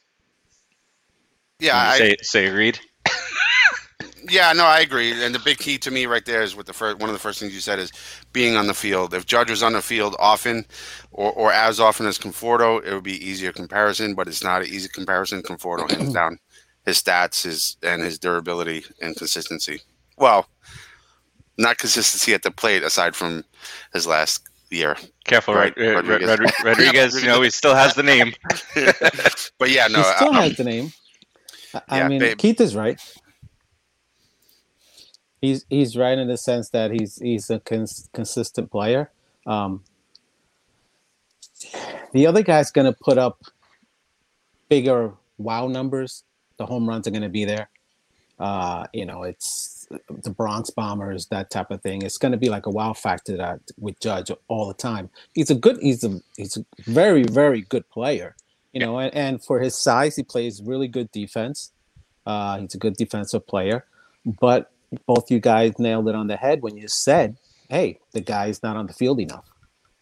Yeah, 1.60 1.78
I, 1.78 1.98
say 1.98 2.16
say 2.22 2.46
agreed. 2.48 2.80
yeah, 4.30 4.52
no, 4.54 4.66
I 4.66 4.80
agree. 4.80 5.24
And 5.24 5.36
the 5.36 5.40
big 5.40 5.60
key 5.60 5.78
to 5.80 5.92
me 5.92 6.08
right 6.08 6.26
there 6.26 6.42
is 6.42 6.56
with 6.56 6.66
the 6.66 6.74
first 6.74 6.98
one 7.00 7.10
of 7.10 7.14
the 7.14 7.20
first 7.20 7.40
things 7.40 7.54
you 7.54 7.60
said 7.60 7.78
is 7.78 7.92
being 8.34 8.56
on 8.56 8.68
the 8.68 8.74
field. 8.74 9.14
If 9.14 9.28
Judge 9.28 9.52
was 9.52 9.62
on 9.62 9.74
the 9.74 9.82
field 9.82 10.16
often, 10.18 10.66
or, 11.12 11.32
or 11.34 11.52
as 11.52 11.80
often 11.80 12.08
as 12.08 12.18
Conforto, 12.18 12.84
it 12.84 12.94
would 12.94 13.04
be 13.04 13.24
easier 13.24 13.52
comparison. 13.52 14.16
But 14.16 14.28
it's 14.28 14.44
not 14.44 14.64
an 14.64 14.70
easy 14.70 14.90
comparison. 14.90 15.44
Conforto 15.44 15.90
hands 15.92 16.14
down 16.14 16.40
his 16.86 17.02
stats, 17.02 17.44
his 17.44 17.78
and 17.84 18.02
his 18.02 18.18
durability 18.18 18.86
and 19.02 19.16
consistency. 19.16 19.82
Well, 20.18 20.48
not 21.58 21.78
consistency 21.78 22.34
at 22.34 22.44
the 22.44 22.52
plate 22.52 22.84
aside 22.84 23.16
from 23.16 23.44
his 23.94 24.08
last 24.08 24.42
year. 24.72 24.98
Careful, 25.26 25.56
Right, 25.56 25.74
Rod- 25.78 26.08
Rod- 26.08 26.08
Rodriguez. 26.08 26.40
Rod- 26.40 26.54
Rodriguez. 26.64 27.22
You 27.22 27.28
know 27.28 27.42
he 27.42 27.50
still 27.50 27.76
has 27.76 27.96
the 27.96 28.04
name. 28.04 28.34
but 29.60 29.70
yeah, 29.72 29.88
no, 29.88 30.00
he 30.00 30.04
still 30.04 30.30
um, 30.30 30.36
has 30.36 30.58
the 30.58 30.64
name. 30.64 30.94
I- 31.74 31.82
I 31.90 31.98
yeah, 32.00 32.08
mean, 32.08 32.20
babe. 32.20 32.38
Keith 32.38 32.62
is 32.62 32.76
right. 32.76 33.00
He's 35.42 35.66
he's 35.70 35.98
right 35.98 36.18
in 36.18 36.28
the 36.28 36.38
sense 36.38 36.70
that 36.70 36.92
he's 36.92 37.18
he's 37.18 37.50
a 37.50 37.60
cons- 37.60 38.10
consistent 38.14 38.72
player. 38.72 39.12
Um, 39.48 39.84
the 42.14 42.28
other 42.28 42.44
guy's 42.44 42.72
going 42.72 42.92
to 42.92 42.98
put 43.00 43.18
up 43.18 43.42
bigger 44.70 45.14
wow 45.38 45.68
numbers. 45.68 46.24
The 46.58 46.66
home 46.66 46.88
runs 46.88 47.08
are 47.08 47.12
going 47.12 47.24
to 47.24 47.30
be 47.30 47.46
there. 47.46 47.70
Uh, 48.40 48.86
you 48.94 49.06
know, 49.06 49.24
it's 49.24 49.81
the 50.10 50.30
Bronx 50.30 50.70
Bombers, 50.70 51.28
that 51.28 51.50
type 51.50 51.72
of 51.72 51.82
thing. 51.82 52.02
It's 52.02 52.18
going 52.18 52.32
to 52.32 52.38
be 52.38 52.50
like 52.50 52.66
a 52.66 52.70
wow 52.70 52.94
factor 52.94 53.38
that 53.38 53.60
with 53.78 54.00
Judge 54.00 54.32
all 54.48 54.68
the 54.68 54.74
time. 54.74 55.10
He's 55.34 55.50
a 55.50 55.56
good. 55.56 55.78
He's 55.82 56.04
a 56.04 56.20
he's 56.38 56.58
a 56.58 56.66
very 56.86 57.24
very 57.24 57.62
good 57.62 57.90
player. 57.90 58.36
You 58.74 58.80
know, 58.80 59.00
and, 59.00 59.14
and 59.14 59.44
for 59.44 59.60
his 59.60 59.78
size, 59.78 60.16
he 60.16 60.24
plays 60.24 60.62
really 60.64 60.88
good 60.88 61.12
defense. 61.12 61.72
Uh, 62.26 62.60
he's 62.60 62.76
a 62.76 62.78
good 62.78 62.96
defensive 62.96 63.46
player. 63.46 63.86
But 64.26 64.72
both 65.06 65.32
you 65.32 65.40
guys 65.40 65.78
nailed 65.80 66.08
it 66.08 66.16
on 66.16 66.28
the 66.28 66.38
head 66.38 66.62
when 66.62 66.78
you 66.78 66.88
said, 66.88 67.38
"Hey, 67.70 68.00
the 68.14 68.22
guy's 68.22 68.64
not 68.64 68.78
on 68.78 68.88
the 68.88 68.94
field 68.94 69.20
enough." 69.20 69.46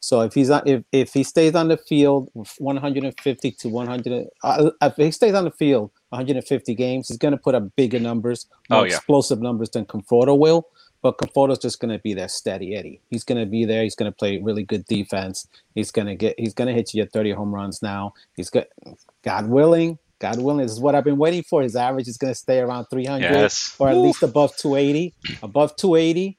So 0.01 0.21
if 0.21 0.33
he's 0.33 0.49
on, 0.49 0.61
if, 0.65 0.83
if 0.91 1.13
he 1.13 1.23
stays 1.23 1.55
on 1.55 1.67
the 1.67 1.77
field 1.77 2.29
150 2.33 3.51
to 3.51 3.69
100, 3.69 4.27
uh, 4.43 4.71
if 4.81 4.95
he 4.95 5.11
stays 5.11 5.33
on 5.33 5.43
the 5.43 5.51
field 5.51 5.91
150 6.09 6.75
games, 6.75 7.07
he's 7.07 7.17
going 7.17 7.31
to 7.31 7.37
put 7.37 7.55
up 7.55 7.75
bigger 7.75 7.99
numbers, 7.99 8.47
oh, 8.69 8.75
more 8.75 8.81
Oh, 8.81 8.85
yeah. 8.85 8.95
explosive 8.95 9.41
numbers 9.41 9.69
than 9.69 9.85
Conforto 9.85 10.37
will. 10.37 10.67
But 11.01 11.17
Conforto's 11.17 11.59
just 11.59 11.79
going 11.79 11.91
to 11.95 11.99
be 11.99 12.13
that 12.15 12.29
steady 12.29 12.75
Eddie. 12.75 12.99
He's 13.09 13.23
going 13.23 13.39
to 13.39 13.45
be 13.45 13.63
there. 13.63 13.83
He's 13.83 13.95
going 13.95 14.11
to 14.11 14.15
play 14.15 14.37
really 14.41 14.63
good 14.63 14.83
defense. 14.85 15.47
He's 15.73 15.91
going 15.91 16.07
to 16.07 16.15
get. 16.15 16.37
He's 16.37 16.53
going 16.53 16.67
to 16.67 16.73
hit 16.73 16.93
you 16.93 17.03
at 17.03 17.13
30 17.13 17.31
home 17.31 17.55
runs 17.55 17.81
now. 17.81 18.13
He's 18.35 18.49
got, 18.49 18.65
God 19.23 19.47
willing, 19.47 19.97
God 20.19 20.39
willing, 20.41 20.63
this 20.63 20.71
is 20.73 20.79
what 20.81 20.95
I've 20.95 21.05
been 21.05 21.17
waiting 21.17 21.43
for. 21.43 21.61
His 21.61 21.77
average 21.77 22.07
is 22.09 22.17
going 22.17 22.31
to 22.33 22.37
stay 22.37 22.59
around 22.59 22.87
300 22.87 23.21
Yes. 23.31 23.75
or 23.79 23.87
at 23.87 23.95
least 23.95 24.23
above 24.23 24.57
280. 24.57 25.13
Above 25.43 25.75
280, 25.77 26.37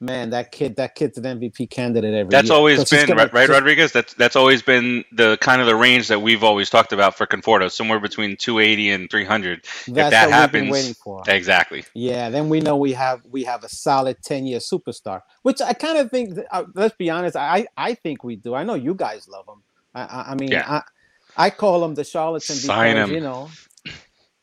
man, 0.00 0.30
that 0.30 0.50
kid, 0.52 0.76
that 0.76 0.94
kid's 0.94 1.18
an 1.18 1.24
MVP 1.24 1.68
candidate 1.70 2.14
every 2.14 2.30
That's 2.30 2.48
year. 2.48 2.56
always 2.56 2.88
been 2.88 3.06
gonna 3.06 3.22
right, 3.24 3.32
right, 3.32 3.48
Rodriguez. 3.48 3.92
That's 3.92 4.14
that's 4.14 4.36
always 4.36 4.62
been 4.62 5.04
the 5.12 5.36
kind 5.40 5.60
of 5.60 5.66
the 5.66 5.76
range 5.76 6.08
that 6.08 6.20
we've 6.20 6.42
always 6.42 6.70
talked 6.70 6.92
about 6.92 7.16
for 7.16 7.26
Conforto, 7.26 7.70
somewhere 7.70 8.00
between 8.00 8.36
280 8.36 8.90
and 8.90 9.10
300. 9.10 9.64
That's 9.88 10.10
that 10.10 10.26
what 10.26 10.32
happens- 10.34 10.52
we've 10.54 10.62
been 10.62 10.70
waiting 10.72 10.94
for. 10.94 11.22
Exactly. 11.28 11.84
Yeah, 11.94 12.30
then 12.30 12.48
we 12.48 12.60
know 12.60 12.76
we 12.76 12.92
have 12.94 13.20
we 13.30 13.44
have 13.44 13.62
a 13.64 13.68
solid 13.68 14.16
ten 14.22 14.46
year 14.46 14.58
superstar, 14.58 15.22
which 15.42 15.60
I 15.60 15.72
kind 15.74 15.98
of 15.98 16.10
think. 16.10 16.38
Uh, 16.50 16.64
let's 16.74 16.96
be 16.96 17.10
honest, 17.10 17.36
I 17.36 17.66
I 17.76 17.94
think 17.94 18.24
we 18.24 18.36
do. 18.36 18.54
I 18.54 18.64
know 18.64 18.74
you 18.74 18.94
guys 18.94 19.28
love 19.28 19.46
him. 19.48 19.62
I 19.94 20.02
I, 20.02 20.32
I 20.32 20.34
mean, 20.34 20.50
Yeah. 20.50 20.66
I 20.68 20.82
I 21.36 21.50
call 21.50 21.84
him 21.84 21.94
the 21.94 22.02
charlatan 22.04 22.56
Sign 22.56 22.94
because 22.96 23.08
him. 23.08 23.14
you 23.14 23.20
know 23.20 23.48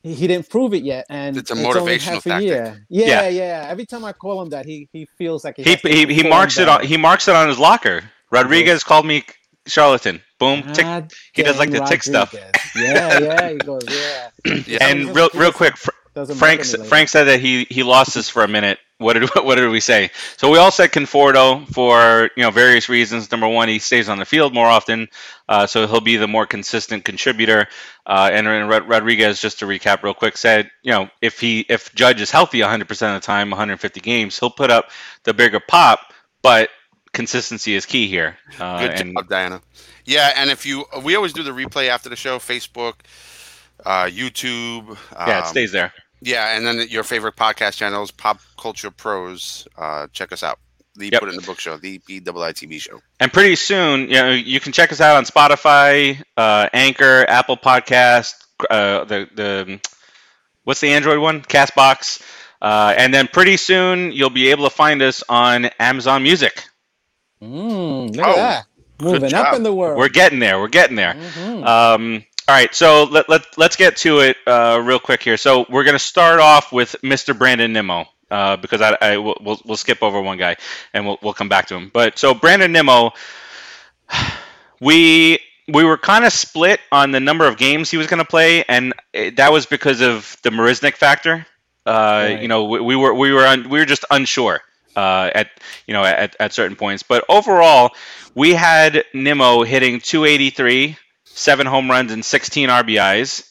he, 0.08 0.14
he 0.16 0.28
didn't 0.28 0.50
prove 0.50 0.74
it 0.74 0.84
yet, 0.84 1.06
and 1.10 1.38
It's 1.38 1.52
a 1.52 1.54
only 1.54 1.66
motivational 1.66 2.00
half 2.16 2.26
a 2.26 2.30
tactic. 2.30 2.48
year. 2.48 2.86
Yeah, 2.90 3.08
Yeah. 3.08 3.30
yeah, 3.30 3.68
Every 3.70 3.86
time 3.86 4.04
I 4.06 4.14
call 4.14 4.42
him 4.42 4.50
that, 4.50 4.66
he 4.66 4.90
he 4.92 5.06
feels 5.18 5.44
like 5.44 5.58
he 5.58 5.64
He 5.64 5.76
he, 6.06 6.14
he 6.14 6.24
marks 6.30 6.58
it 6.58 6.68
on 6.70 6.84
he 6.86 6.98
marks 6.98 7.28
it 7.28 7.36
on 7.36 7.48
his 7.48 7.60
locker. 7.60 8.04
Rodriguez 8.32 8.84
called 8.84 9.06
me 9.06 9.24
charlatan. 9.68 10.22
Boom. 10.40 10.64
Tick. 10.74 10.86
God 10.86 11.12
he 11.34 11.44
does 11.44 11.58
like 11.60 11.72
dang 11.72 11.82
the 11.82 11.86
tick 11.90 12.04
stuff. 12.04 12.34
Yeah, 12.76 13.20
yeah. 13.20 13.50
He 13.52 13.58
goes, 13.58 13.82
yeah. 13.90 14.30
Yeah. 14.68 14.78
And 14.82 15.16
real 15.16 15.30
real 15.34 15.52
quick, 15.52 15.78
Fr- 15.78 15.92
doesn't 16.16 16.36
Frank 16.38 16.62
bother 16.62 16.66
me 16.66 16.78
like 16.78 16.90
Frank 16.90 17.10
said 17.10 17.26
that 17.26 17.40
he 17.40 17.66
he 17.70 17.84
lost 17.84 18.14
this 18.16 18.30
for 18.30 18.44
a 18.44 18.48
minute. 18.48 18.80
What 19.00 19.14
did 19.14 19.30
what 19.36 19.56
did 19.56 19.70
we 19.70 19.80
say? 19.80 20.12
So 20.38 20.50
we 20.50 20.58
all 20.58 20.72
said 20.72 20.92
Conforto 20.92 21.68
for 21.68 22.30
you 22.36 22.44
know 22.44 22.52
various 22.52 22.90
reasons. 22.90 23.30
Number 23.32 23.48
one, 23.48 23.70
he 23.70 23.80
stays 23.80 24.10
on 24.10 24.18
the 24.18 24.26
field 24.26 24.54
more 24.54 24.68
often, 24.68 25.08
uh, 25.48 25.68
so 25.68 25.88
he'll 25.88 26.02
be 26.02 26.18
the 26.18 26.28
more 26.28 26.46
consistent 26.46 27.04
contributor. 27.06 27.68
Uh, 28.06 28.30
and, 28.32 28.48
and 28.48 28.70
Rod- 28.70 28.88
Rodriguez, 28.88 29.40
just 29.42 29.60
to 29.60 29.66
recap 29.66 30.04
real 30.04 30.14
quick, 30.14 30.38
said 30.38 30.72
you 30.82 30.92
know 30.92 31.10
if 31.22 31.40
he 31.40 31.66
if 31.70 31.94
Judge 31.94 32.22
is 32.22 32.32
healthy 32.32 32.62
100 32.62 32.88
percent 32.88 33.16
of 33.16 33.22
the 33.22 33.26
time, 33.26 33.50
150 33.50 34.00
games, 34.00 34.40
he'll 34.40 34.50
put 34.50 34.72
up 34.72 34.90
the 35.24 35.34
bigger 35.34 35.60
pop, 35.60 36.00
but 36.42 36.70
consistency 37.14 37.76
is 37.76 37.86
key 37.86 38.08
here. 38.08 38.38
Uh, 38.60 38.80
Good 38.80 39.02
and 39.02 39.14
job, 39.16 39.28
Diana. 39.30 39.62
Yeah, 40.06 40.32
and 40.36 40.50
if 40.50 40.66
you, 40.66 40.86
we 41.04 41.16
always 41.16 41.34
do 41.34 41.44
the 41.44 41.52
replay 41.52 41.90
after 41.90 42.08
the 42.08 42.16
show, 42.16 42.38
Facebook, 42.38 42.94
uh, 43.86 44.06
YouTube. 44.06 44.98
yeah, 45.12 45.40
it 45.40 45.42
um, 45.42 45.46
stays 45.48 45.72
there. 45.72 45.92
Yeah, 46.22 46.56
and 46.58 46.66
then 46.66 46.88
your 46.90 47.04
favorite 47.04 47.36
podcast 47.36 47.78
channels, 47.78 48.12
Pop 48.12 48.40
Culture 48.60 48.92
Pros. 48.92 49.68
Uh, 49.78 50.08
check 50.14 50.32
us 50.32 50.44
out. 50.44 50.60
The 50.96 51.10
Yep. 51.12 51.20
Put 51.20 51.30
It 51.30 51.34
in 51.34 51.42
the 51.42 51.46
Book 51.46 51.60
Show, 51.60 51.78
the 51.78 52.00
PIITB 52.00 52.82
show. 52.82 53.00
And 53.20 53.32
pretty 53.32 53.56
soon, 53.56 54.10
you 54.10 54.16
know, 54.16 54.32
you 54.32 54.60
can 54.60 54.72
check 54.72 54.92
us 54.92 55.00
out 55.00 55.16
on 55.18 55.26
Spotify, 55.26 56.24
uh, 56.36 56.70
Anchor, 56.74 57.24
Apple 57.30 57.56
Podcast, 57.56 58.34
uh, 58.70 59.04
the 59.06 59.30
the 59.36 59.80
what's 60.64 60.80
the 60.82 60.90
Android 60.90 61.20
one? 61.20 61.42
Castbox. 61.44 62.20
Uh, 62.60 62.96
and 62.98 63.14
then 63.14 63.28
pretty 63.28 63.56
soon 63.58 64.12
you'll 64.12 64.32
be 64.32 64.50
able 64.50 64.64
to 64.68 64.76
find 64.76 65.04
us 65.04 65.24
on 65.30 65.66
Amazon 65.80 66.24
Music. 66.24 66.64
Mm, 67.44 68.16
look 68.16 68.26
Oh, 68.26 68.32
at 68.32 68.36
that. 68.36 68.66
Moving 69.00 69.34
up 69.36 69.54
in 69.54 69.62
the 69.62 69.72
world. 69.74 70.00
We're 70.00 70.10
getting 70.10 70.40
there. 70.40 70.60
We're 70.60 70.68
getting 70.70 70.96
there. 70.96 71.14
Mhm. 71.14 71.64
Um, 71.68 72.26
all 72.48 72.56
right, 72.56 72.74
so 72.74 73.04
let, 73.04 73.28
let, 73.28 73.58
let's 73.58 73.76
get 73.76 73.98
to 73.98 74.20
it 74.20 74.38
uh, 74.48 74.82
real 74.84 75.00
quick 75.00 75.22
here. 75.22 75.38
So 75.38 75.66
we're 75.70 75.84
going 75.84 75.96
to 75.96 76.00
start 76.00 76.40
off 76.40 76.72
with 76.72 76.96
Mr. 77.04 77.38
Brandon 77.38 77.74
Nimmo 77.74 78.06
uh, 78.32 78.56
because 78.58 78.82
I, 78.82 78.98
I 79.02 79.18
we'll, 79.18 79.38
we'll, 79.42 79.62
we'll 79.66 79.78
skip 79.78 80.02
over 80.02 80.22
one 80.22 80.38
guy 80.38 80.56
and 80.94 81.06
we'll, 81.06 81.20
we'll 81.22 81.34
come 81.34 81.50
back 81.50 81.68
to 81.68 81.76
him. 81.76 81.90
But 81.94 82.18
so 82.18 82.34
Brandon 82.34 82.72
Nimmo, 82.72 83.12
we 84.80 85.40
we 85.68 85.84
were 85.84 85.98
kind 85.98 86.24
of 86.24 86.32
split 86.32 86.80
on 86.92 87.12
the 87.12 87.20
number 87.20 87.46
of 87.46 87.58
games 87.58 87.92
he 87.92 87.98
was 87.98 88.08
going 88.08 88.20
to 88.20 88.26
play, 88.26 88.64
and 88.70 88.94
it, 89.12 89.36
that 89.36 89.52
was 89.52 89.66
because 89.66 90.00
of 90.02 90.38
the 90.44 90.50
Marisnick 90.50 90.96
factor. 90.96 91.46
Uh, 91.86 91.92
Right. 92.30 92.42
You 92.42 92.48
know, 92.48 92.66
we, 92.66 92.80
we 92.80 92.96
were 92.96 93.14
we 93.14 93.32
were 93.34 93.46
un, 93.46 93.70
we 93.70 93.80
were 93.80 93.86
just 93.86 94.06
unsure 94.10 94.62
uh, 94.96 95.32
at 95.36 95.50
you 95.86 95.94
know 95.94 96.04
at, 96.04 96.36
at 96.40 96.54
certain 96.54 96.78
points, 96.78 97.04
but 97.04 97.26
overall, 97.30 97.92
we 98.36 98.54
had 98.54 99.04
Nimmo 99.14 99.64
hitting 99.64 100.00
283, 100.00 100.98
seven 101.38 101.68
home 101.68 101.90
runs, 101.90 102.12
and 102.12 102.24
16 102.26 102.70
RBIs. 102.70 103.50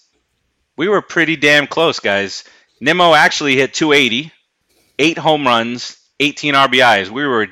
We 0.77 0.89
were 0.89 1.01
pretty 1.01 1.37
damn 1.37 1.67
close, 1.67 2.01
guys. 2.01 2.45
Nimmo 2.81 3.15
actually 3.15 3.57
hit 3.57 3.73
280, 3.73 4.31
eight 4.99 5.19
home 5.19 5.47
runs, 5.47 5.97
18 6.21 6.55
RBIs. 6.55 7.09
We 7.11 7.27
were 7.27 7.47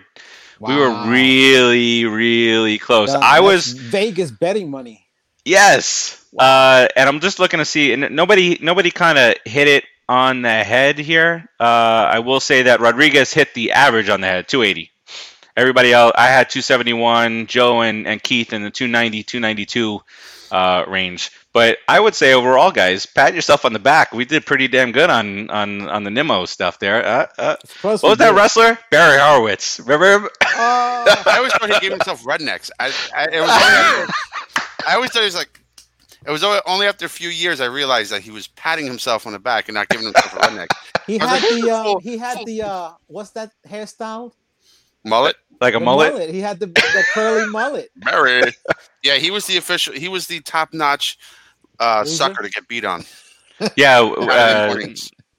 we 0.61 0.77
were 0.77 1.11
really 1.11 2.05
really 2.05 2.79
close. 2.79 3.13
That- 3.13 3.23
I 3.23 3.41
was 3.41 3.73
Vegas 3.73 4.31
betting 4.31 4.71
money. 4.71 5.07
Yes. 5.45 6.21
Uh, 6.39 6.89
and 6.97 7.09
I'm 7.09 7.21
just 7.21 7.39
looking 7.39 7.59
to 7.59 7.65
see, 7.65 7.93
and 7.93 8.15
nobody 8.15 8.59
nobody 8.61 8.91
kind 8.91 9.19
of 9.19 9.35
hit 9.45 9.69
it 9.69 9.85
on 10.09 10.43
the 10.43 10.65
head 10.65 10.99
here. 10.99 11.49
Uh, 11.61 11.63
I 11.63 12.19
will 12.19 12.41
say 12.41 12.63
that 12.63 12.81
Rodriguez 12.81 13.33
hit 13.33 13.55
the 13.55 13.73
average 13.73 14.09
on 14.09 14.21
the 14.21 14.27
head, 14.27 14.49
280. 14.49 14.91
Everybody 15.57 15.93
else, 15.93 16.13
I 16.17 16.27
had 16.27 16.51
271. 16.51 17.47
Joe 17.47 17.81
and, 17.83 18.07
and 18.07 18.23
Keith 18.23 18.53
in 18.53 18.63
the 18.63 18.71
290, 18.71 19.23
292 19.23 20.01
uh, 20.51 20.85
range. 20.89 21.31
But 21.53 21.79
I 21.89 22.01
would 22.01 22.15
say 22.17 22.33
overall, 22.35 22.73
guys, 22.73 23.07
pat 23.07 23.35
yourself 23.35 23.65
on 23.65 23.73
the 23.73 23.79
back. 23.79 24.13
We 24.13 24.25
did 24.25 24.45
pretty 24.45 24.67
damn 24.67 24.91
good 24.91 25.09
on 25.11 25.49
on 25.51 25.89
on 25.89 26.03
the 26.03 26.11
Nimmo 26.11 26.45
stuff 26.47 26.81
there. 26.81 27.05
Uh, 27.07 27.27
uh, 27.39 27.57
what 27.83 28.03
was 28.03 28.19
that 28.19 28.31
did- 28.31 28.37
wrestler? 28.37 28.77
Barry 28.91 29.19
Horowitz. 29.21 29.79
Remember? 29.79 30.29
Oh, 30.43 30.45
I 31.27 31.35
always 31.37 31.53
thought 31.53 31.71
he 31.73 31.79
gave 31.79 31.93
himself 31.93 32.25
rednecks. 32.25 32.71
I, 32.81 32.93
I, 33.17 33.25
it 33.33 33.41
was 33.41 33.51
only, 33.51 34.13
I 34.89 34.95
always 34.97 35.11
thought 35.13 35.21
he 35.21 35.27
was 35.27 35.37
like, 35.37 35.61
it 36.27 36.31
was 36.33 36.43
only- 36.43 36.61
only 36.67 36.87
after 36.87 37.07
a 37.07 37.09
few 37.09 37.29
years 37.29 37.61
I 37.61 37.67
realized 37.67 38.11
that 38.11 38.23
he 38.23 38.33
was 38.33 38.49
patting 38.49 38.87
himself 38.87 39.25
on 39.29 39.33
the 39.33 39.39
back 39.39 39.69
and 39.69 39.75
not 39.75 39.89
giving 39.89 40.07
himself 40.07 40.33
a 40.35 40.37
redneck. 40.39 40.67
he 41.07 41.19
had 41.19 41.27
like, 41.27 41.43
the 41.43 41.61
"Full- 41.85 42.01
he 42.01 42.19
had 42.19 42.39
the 42.45 42.63
uh, 42.63 42.91
what's 43.07 43.31
that 43.31 43.53
hairstyle? 43.69 44.33
Mullet? 45.05 45.37
Like 45.61 45.75
a 45.75 45.79
The 45.79 45.85
mullet? 45.85 46.31
He 46.31 46.41
had 46.41 46.59
the, 46.61 46.67
the 46.67 47.05
curly 47.13 47.47
mullet. 47.51 47.91
Barry. 47.97 48.43
Yeah, 49.03 49.17
he 49.17 49.31
was 49.31 49.47
the 49.47 49.57
official, 49.57 49.95
he 49.95 50.09
was 50.09 50.27
the 50.27 50.41
top 50.41 50.73
notch 50.73 51.19
uh, 51.81 52.05
sucker 52.05 52.43
to 52.43 52.49
get 52.49 52.69
beat 52.69 52.85
on. 52.85 53.05
Yeah. 53.77 53.99
Out 54.01 54.19
of 54.19 54.27
the 54.27 54.91
Uh. 54.91 54.95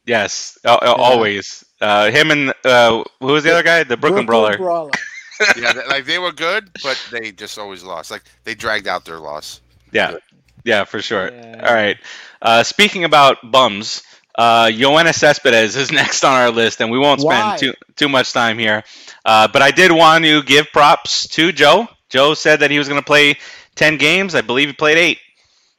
Yes, 0.06 0.58
uh, 0.64 0.78
uh, 0.82 0.94
always. 0.98 1.66
Uh, 1.82 2.10
him 2.12 2.32
and 2.32 2.54
uh, 2.64 3.04
who 3.20 3.26
was 3.28 3.44
the 3.44 3.52
other 3.52 3.64
guy? 3.64 3.84
The 3.84 3.98
Brooklyn, 3.98 4.26
Brawler. 4.26 4.56
Brawler. 4.58 4.92
yeah, 5.58 5.74
they- 5.74 5.86
like 5.88 6.06
they 6.06 6.18
were 6.20 6.32
good, 6.32 6.70
but 6.84 6.98
they 7.12 7.32
just 7.32 7.58
always 7.60 7.84
lost. 7.84 8.12
Like 8.12 8.24
they 8.46 8.56
dragged 8.56 8.88
out 8.88 9.04
their 9.04 9.20
loss. 9.20 9.60
Yeah, 9.92 10.16
yeah, 10.64 10.86
for 10.86 11.02
sure. 11.02 11.30
Yeah. 11.34 11.66
All 11.68 11.74
right. 11.74 11.98
Uh, 12.42 12.64
speaking 12.64 13.04
about 13.04 13.38
bums, 13.52 14.04
uh, 14.38 14.66
Yoenis 14.68 15.16
Cespedes 15.16 15.76
is 15.76 15.92
next 15.92 16.24
on 16.24 16.34
our 16.34 16.52
list, 16.52 16.80
and 16.82 16.90
we 16.92 17.00
won't 17.00 17.20
spend 17.22 17.38
Why? 17.48 17.58
too 17.58 17.74
too 17.96 18.10
much 18.10 18.34
time 18.34 18.58
here. 18.58 18.84
Uh, 19.24 19.48
but 19.48 19.62
I 19.62 19.72
did 19.72 19.92
want 19.92 20.24
to 20.26 20.44
give 20.44 20.72
props 20.72 21.28
to 21.30 21.52
Joe. 21.52 21.88
Joe 22.10 22.34
said 22.34 22.60
that 22.60 22.72
he 22.72 22.78
was 22.78 22.88
going 22.88 23.00
to 23.00 23.06
play 23.06 23.38
ten 23.76 23.98
games. 23.98 24.36
I 24.36 24.42
believe 24.42 24.70
he 24.70 24.74
played 24.74 24.98
eight. 24.98 25.20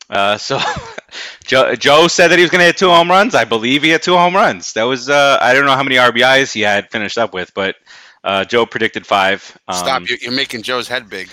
Uh, 0.08 0.36
so 0.36 0.58
Joe, 1.46 1.74
Joe 1.74 2.08
said 2.08 2.28
that 2.28 2.38
he 2.38 2.42
was 2.42 2.50
going 2.50 2.60
to 2.60 2.66
hit 2.66 2.76
two 2.76 2.88
home 2.88 3.10
runs. 3.10 3.34
I 3.34 3.44
believe 3.44 3.82
he 3.82 3.90
hit 3.90 4.02
two 4.02 4.16
home 4.16 4.34
runs. 4.34 4.72
That 4.74 4.84
was 4.84 5.08
uh, 5.08 5.38
I 5.40 5.52
don't 5.54 5.66
know 5.66 5.76
how 5.76 5.82
many 5.82 5.96
RBIs 5.96 6.52
he 6.52 6.60
had 6.60 6.90
finished 6.90 7.18
up 7.18 7.32
with, 7.34 7.52
but 7.54 7.76
uh, 8.24 8.44
Joe 8.44 8.66
predicted 8.66 9.06
five. 9.06 9.56
Um, 9.68 9.76
Stop! 9.76 10.08
You're, 10.08 10.18
you're 10.18 10.32
making 10.32 10.62
Joe's 10.62 10.88
head 10.88 11.08
big. 11.08 11.30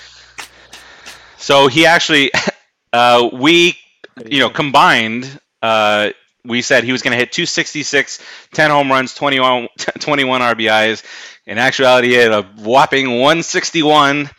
So 1.38 1.68
he 1.68 1.86
actually, 1.86 2.32
uh, 2.94 3.30
we, 3.34 3.78
you 4.26 4.40
know, 4.40 4.50
combined, 4.50 5.40
uh, 5.62 6.12
we 6.46 6.62
said 6.62 6.84
he 6.84 6.92
was 6.92 7.02
going 7.02 7.12
to 7.14 7.18
hit 7.18 7.32
266, 7.32 8.20
10 8.54 8.70
home 8.70 8.92
runs, 8.92 9.14
21, 9.16 9.68
21 10.00 10.42
RBIs. 10.42 11.04
In 11.46 11.58
actuality, 11.58 12.10
he 12.10 12.14
had 12.16 12.32
a 12.32 12.44
whopping 12.44 13.20
161, 13.20 14.30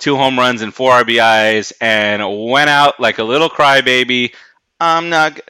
two 0.00 0.16
home 0.16 0.38
runs 0.38 0.62
and 0.62 0.74
four 0.74 0.92
RBIs, 0.92 1.72
and 1.80 2.48
went 2.50 2.70
out 2.70 2.98
like 3.00 3.18
a 3.18 3.24
little 3.24 3.48
crybaby. 3.48 4.34
I'm 4.80 5.08
not. 5.10 5.36
g- 5.36 5.42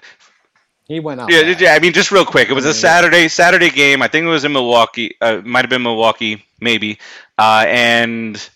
He 0.89 1.01
went 1.01 1.21
out. 1.21 1.31
Yeah, 1.31 1.55
yeah, 1.59 1.73
I 1.75 1.79
mean, 1.79 1.93
just 1.93 2.11
real 2.11 2.25
quick. 2.25 2.51
It 2.51 2.55
was 2.55 2.65
a. 2.67 2.75
Saturday 2.75 3.29
Saturday 3.29 3.71
game. 3.71 4.03
I 4.03 4.09
think 4.09 4.25
it 4.25 4.29
was 4.29 4.45
in 4.45 4.53
Milwaukee. 4.53 5.15
Uh, 5.21 5.41
might 5.45 5.63
have 5.63 5.71
been 5.71 5.83
Milwaukee, 5.83 6.45
maybe. 6.61 6.99
Uh, 7.39 7.65
and 7.69 8.51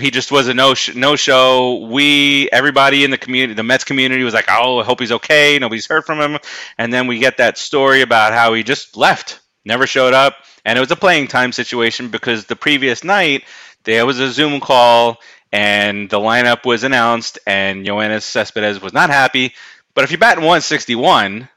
he 0.00 0.10
just 0.10 0.30
was 0.30 0.48
a 0.48 0.54
no 0.54 0.74
sh- 0.74 0.94
no 0.94 1.16
show. 1.16 1.86
We 1.90 2.48
everybody 2.50 3.04
in 3.04 3.10
the 3.10 3.18
community, 3.18 3.54
the 3.54 3.62
Mets 3.62 3.84
community, 3.84 4.22
was 4.24 4.34
like, 4.34 4.48
"Oh, 4.48 4.78
I 4.78 4.84
hope 4.84 5.00
he's 5.00 5.12
okay. 5.12 5.58
Nobody's 5.58 5.86
heard 5.86 6.04
from 6.04 6.20
him." 6.20 6.38
And 6.76 6.92
then 6.92 7.06
we 7.06 7.18
get 7.18 7.38
that 7.38 7.58
story 7.58 8.02
about 8.02 8.32
how 8.32 8.54
he 8.54 8.62
just 8.62 8.96
left, 8.96 9.40
never 9.64 9.86
showed 9.86 10.14
up, 10.14 10.36
and 10.64 10.76
it 10.76 10.80
was 10.80 10.90
a 10.90 10.96
playing 10.96 11.28
time 11.28 11.52
situation 11.52 12.08
because 12.08 12.46
the 12.46 12.56
previous 12.56 13.04
night 13.04 13.44
there 13.84 14.06
was 14.06 14.18
a 14.18 14.30
Zoom 14.30 14.60
call 14.60 15.18
and 15.52 16.10
the 16.10 16.18
lineup 16.18 16.66
was 16.66 16.84
announced, 16.84 17.38
and 17.46 17.86
Yoenis 17.86 18.22
Cespedes 18.22 18.80
was 18.80 18.92
not 18.92 19.10
happy. 19.10 19.54
But 19.94 20.04
if 20.04 20.10
you're 20.10 20.18
batting 20.18 20.44
161, 20.44 21.48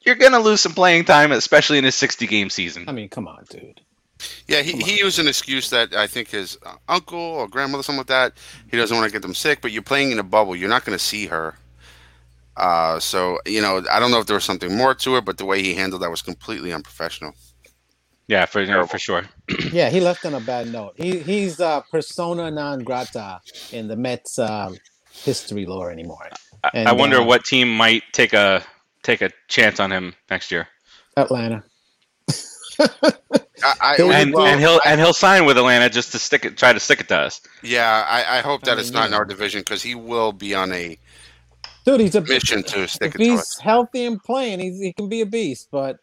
you're 0.00 0.16
gonna 0.16 0.40
lose 0.40 0.60
some 0.60 0.74
playing 0.74 1.04
time, 1.04 1.32
especially 1.32 1.78
in 1.78 1.84
a 1.84 1.92
60 1.92 2.26
game 2.26 2.50
season. 2.50 2.86
I 2.88 2.92
mean, 2.92 3.08
come 3.08 3.28
on, 3.28 3.44
dude. 3.48 3.80
Yeah, 4.48 4.62
he, 4.62 4.72
he 4.72 4.98
used 4.98 5.18
an 5.18 5.28
excuse 5.28 5.70
that 5.70 5.94
I 5.94 6.06
think 6.06 6.28
his 6.28 6.58
uh, 6.64 6.76
uncle 6.88 7.18
or 7.18 7.48
grandmother, 7.48 7.82
something 7.82 7.98
like 7.98 8.06
that, 8.06 8.32
he 8.70 8.76
doesn't 8.76 8.96
want 8.96 9.06
to 9.06 9.12
get 9.12 9.22
them 9.22 9.34
sick. 9.34 9.60
But 9.60 9.72
you're 9.72 9.82
playing 9.82 10.10
in 10.10 10.18
a 10.18 10.22
bubble; 10.24 10.56
you're 10.56 10.68
not 10.68 10.84
going 10.84 10.96
to 10.96 11.04
see 11.04 11.26
her. 11.26 11.56
Uh, 12.56 12.98
so 12.98 13.38
you 13.44 13.60
know, 13.60 13.84
I 13.90 14.00
don't 14.00 14.10
know 14.10 14.20
if 14.20 14.26
there 14.26 14.36
was 14.36 14.44
something 14.44 14.74
more 14.74 14.94
to 14.94 15.16
it, 15.16 15.24
but 15.24 15.38
the 15.38 15.44
way 15.44 15.62
he 15.62 15.74
handled 15.74 16.02
that 16.02 16.10
was 16.10 16.22
completely 16.22 16.72
unprofessional. 16.72 17.34
Yeah, 18.28 18.46
for 18.46 18.60
you 18.60 18.68
know, 18.68 18.86
for 18.86 18.98
sure. 18.98 19.24
yeah, 19.72 19.88
he 19.88 20.00
left 20.00 20.24
on 20.24 20.34
a 20.34 20.40
bad 20.40 20.72
note. 20.72 20.94
He 20.96 21.18
he's 21.18 21.60
uh, 21.60 21.82
persona 21.82 22.50
non 22.50 22.80
grata 22.80 23.40
in 23.72 23.86
the 23.86 23.96
Mets 23.96 24.38
uh, 24.38 24.72
history 25.10 25.66
lore 25.66 25.90
anymore. 25.90 26.28
I, 26.64 26.70
And, 26.74 26.88
I 26.88 26.92
wonder 26.92 27.18
uh, 27.18 27.24
what 27.24 27.44
team 27.44 27.76
might 27.76 28.02
take 28.12 28.32
a 28.32 28.64
take 29.02 29.22
a 29.22 29.30
chance 29.48 29.78
on 29.78 29.92
him 29.92 30.14
next 30.30 30.50
year. 30.50 30.66
Atlanta. 31.16 31.62
I, 33.62 33.74
I, 33.80 33.98
And 33.98 34.32
well, 34.32 34.46
and 34.46 34.60
he'll 34.60 34.80
I- 34.84 34.86
and 34.86 35.00
he'll 35.00 35.14
sign 35.14 35.46
with 35.46 35.58
Atlanta 35.58 35.90
just 35.90 36.12
to 36.12 36.18
stick 36.18 36.44
it, 36.44 36.56
try 36.58 36.72
to 36.72 36.80
stick 36.80 37.00
it 37.00 37.08
to 37.08 37.18
us. 37.18 37.40
yeah, 37.62 38.04
I, 38.08 38.38
I 38.38 38.40
hope 38.42 38.64
that 38.64 38.78
I 38.78 38.80
it's 38.80 38.92
mean, 38.92 38.92
not 38.92 39.08
in 39.08 39.14
our 39.14 39.24
division 39.24 39.60
because 39.60 39.82
he 39.82 39.94
will 39.94 40.32
be 40.32 40.54
on 40.54 40.72
a 40.72 40.98
Dude, 41.84 42.00
he's 42.00 42.14
a 42.16 42.20
mission 42.22 42.62
to 42.64 42.88
stick 42.88 43.14
if 43.14 43.16
it 43.16 43.22
to 43.24 43.32
he's 43.32 43.40
us. 43.40 43.58
healthy 43.60 44.04
and 44.06 44.22
playing, 44.22 44.60
he's, 44.60 44.80
he 44.80 44.92
can 44.92 45.08
be 45.08 45.20
a 45.22 45.26
beast. 45.26 45.68
But 45.72 45.98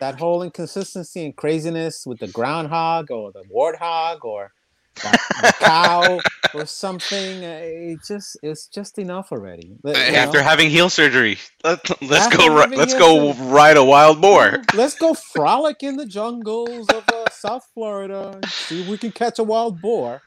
that 0.00 0.16
whole 0.16 0.42
inconsistency 0.42 1.24
and 1.24 1.36
craziness 1.36 2.04
with 2.06 2.20
the 2.20 2.28
groundhog 2.28 3.10
or 3.10 3.32
the 3.32 3.44
warthog 3.44 4.24
or 4.24 4.52
the, 4.96 5.18
the 5.42 5.54
cow 5.58 6.20
or 6.54 6.66
something, 6.66 7.44
uh, 7.44 7.60
it 7.62 8.00
just 8.06 8.36
it's 8.42 8.66
just 8.68 8.98
enough 8.98 9.32
already. 9.32 9.76
Let- 9.82 9.96
you 10.10 10.16
After 10.16 10.38
know? 10.38 10.44
having 10.44 10.70
heel 10.70 10.88
surgery, 10.90 11.38
let, 11.64 11.80
let's 12.02 12.34
go. 12.36 12.46
ri- 12.54 12.76
Let's 12.76 12.94
go 12.94 13.32
surgery. 13.32 13.46
ride 13.48 13.76
a 13.76 13.84
wild 13.84 14.20
boar. 14.20 14.62
Let's 14.74 14.94
go 14.96 15.14
frolic 15.14 15.82
in 15.82 15.96
the 15.96 16.06
jungles 16.06 16.88
of 16.90 17.04
uh, 17.12 17.24
South 17.30 17.66
Florida. 17.74 18.32
and 18.42 18.46
See 18.50 18.82
if 18.82 18.88
we 18.88 18.98
can 18.98 19.12
catch 19.12 19.38
a 19.38 19.44
wild 19.44 19.80
boar. 19.80 20.22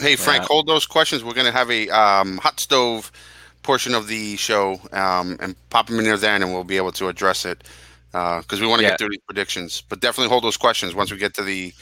Hey 0.00 0.16
Frank, 0.16 0.42
Yeah. 0.42 0.48
hold 0.48 0.66
those 0.66 0.86
questions. 0.86 1.22
We're 1.22 1.34
gonna 1.34 1.52
have 1.52 1.70
a 1.70 1.88
um, 1.90 2.38
hot 2.38 2.58
stove 2.60 3.12
portion 3.62 3.94
of 3.94 4.08
the 4.08 4.36
show 4.38 4.80
um, 4.92 5.36
and 5.40 5.54
pop 5.68 5.86
them 5.88 5.98
in 5.98 6.04
there 6.04 6.16
then, 6.16 6.42
and 6.42 6.52
we'll 6.52 6.64
be 6.64 6.78
able 6.78 6.92
to 6.92 7.08
address 7.08 7.44
it 7.44 7.62
because 8.10 8.60
we 8.60 8.66
want 8.66 8.80
to 8.80 8.84
Yeah. 8.84 8.90
get 8.90 8.98
through 8.98 9.10
these 9.10 9.20
predictions. 9.26 9.82
But 9.88 10.00
definitely 10.00 10.30
hold 10.30 10.42
those 10.44 10.56
questions. 10.56 10.94
Once 10.94 11.12
we 11.12 11.18
get 11.18 11.34
to 11.34 11.42
the 11.42 11.72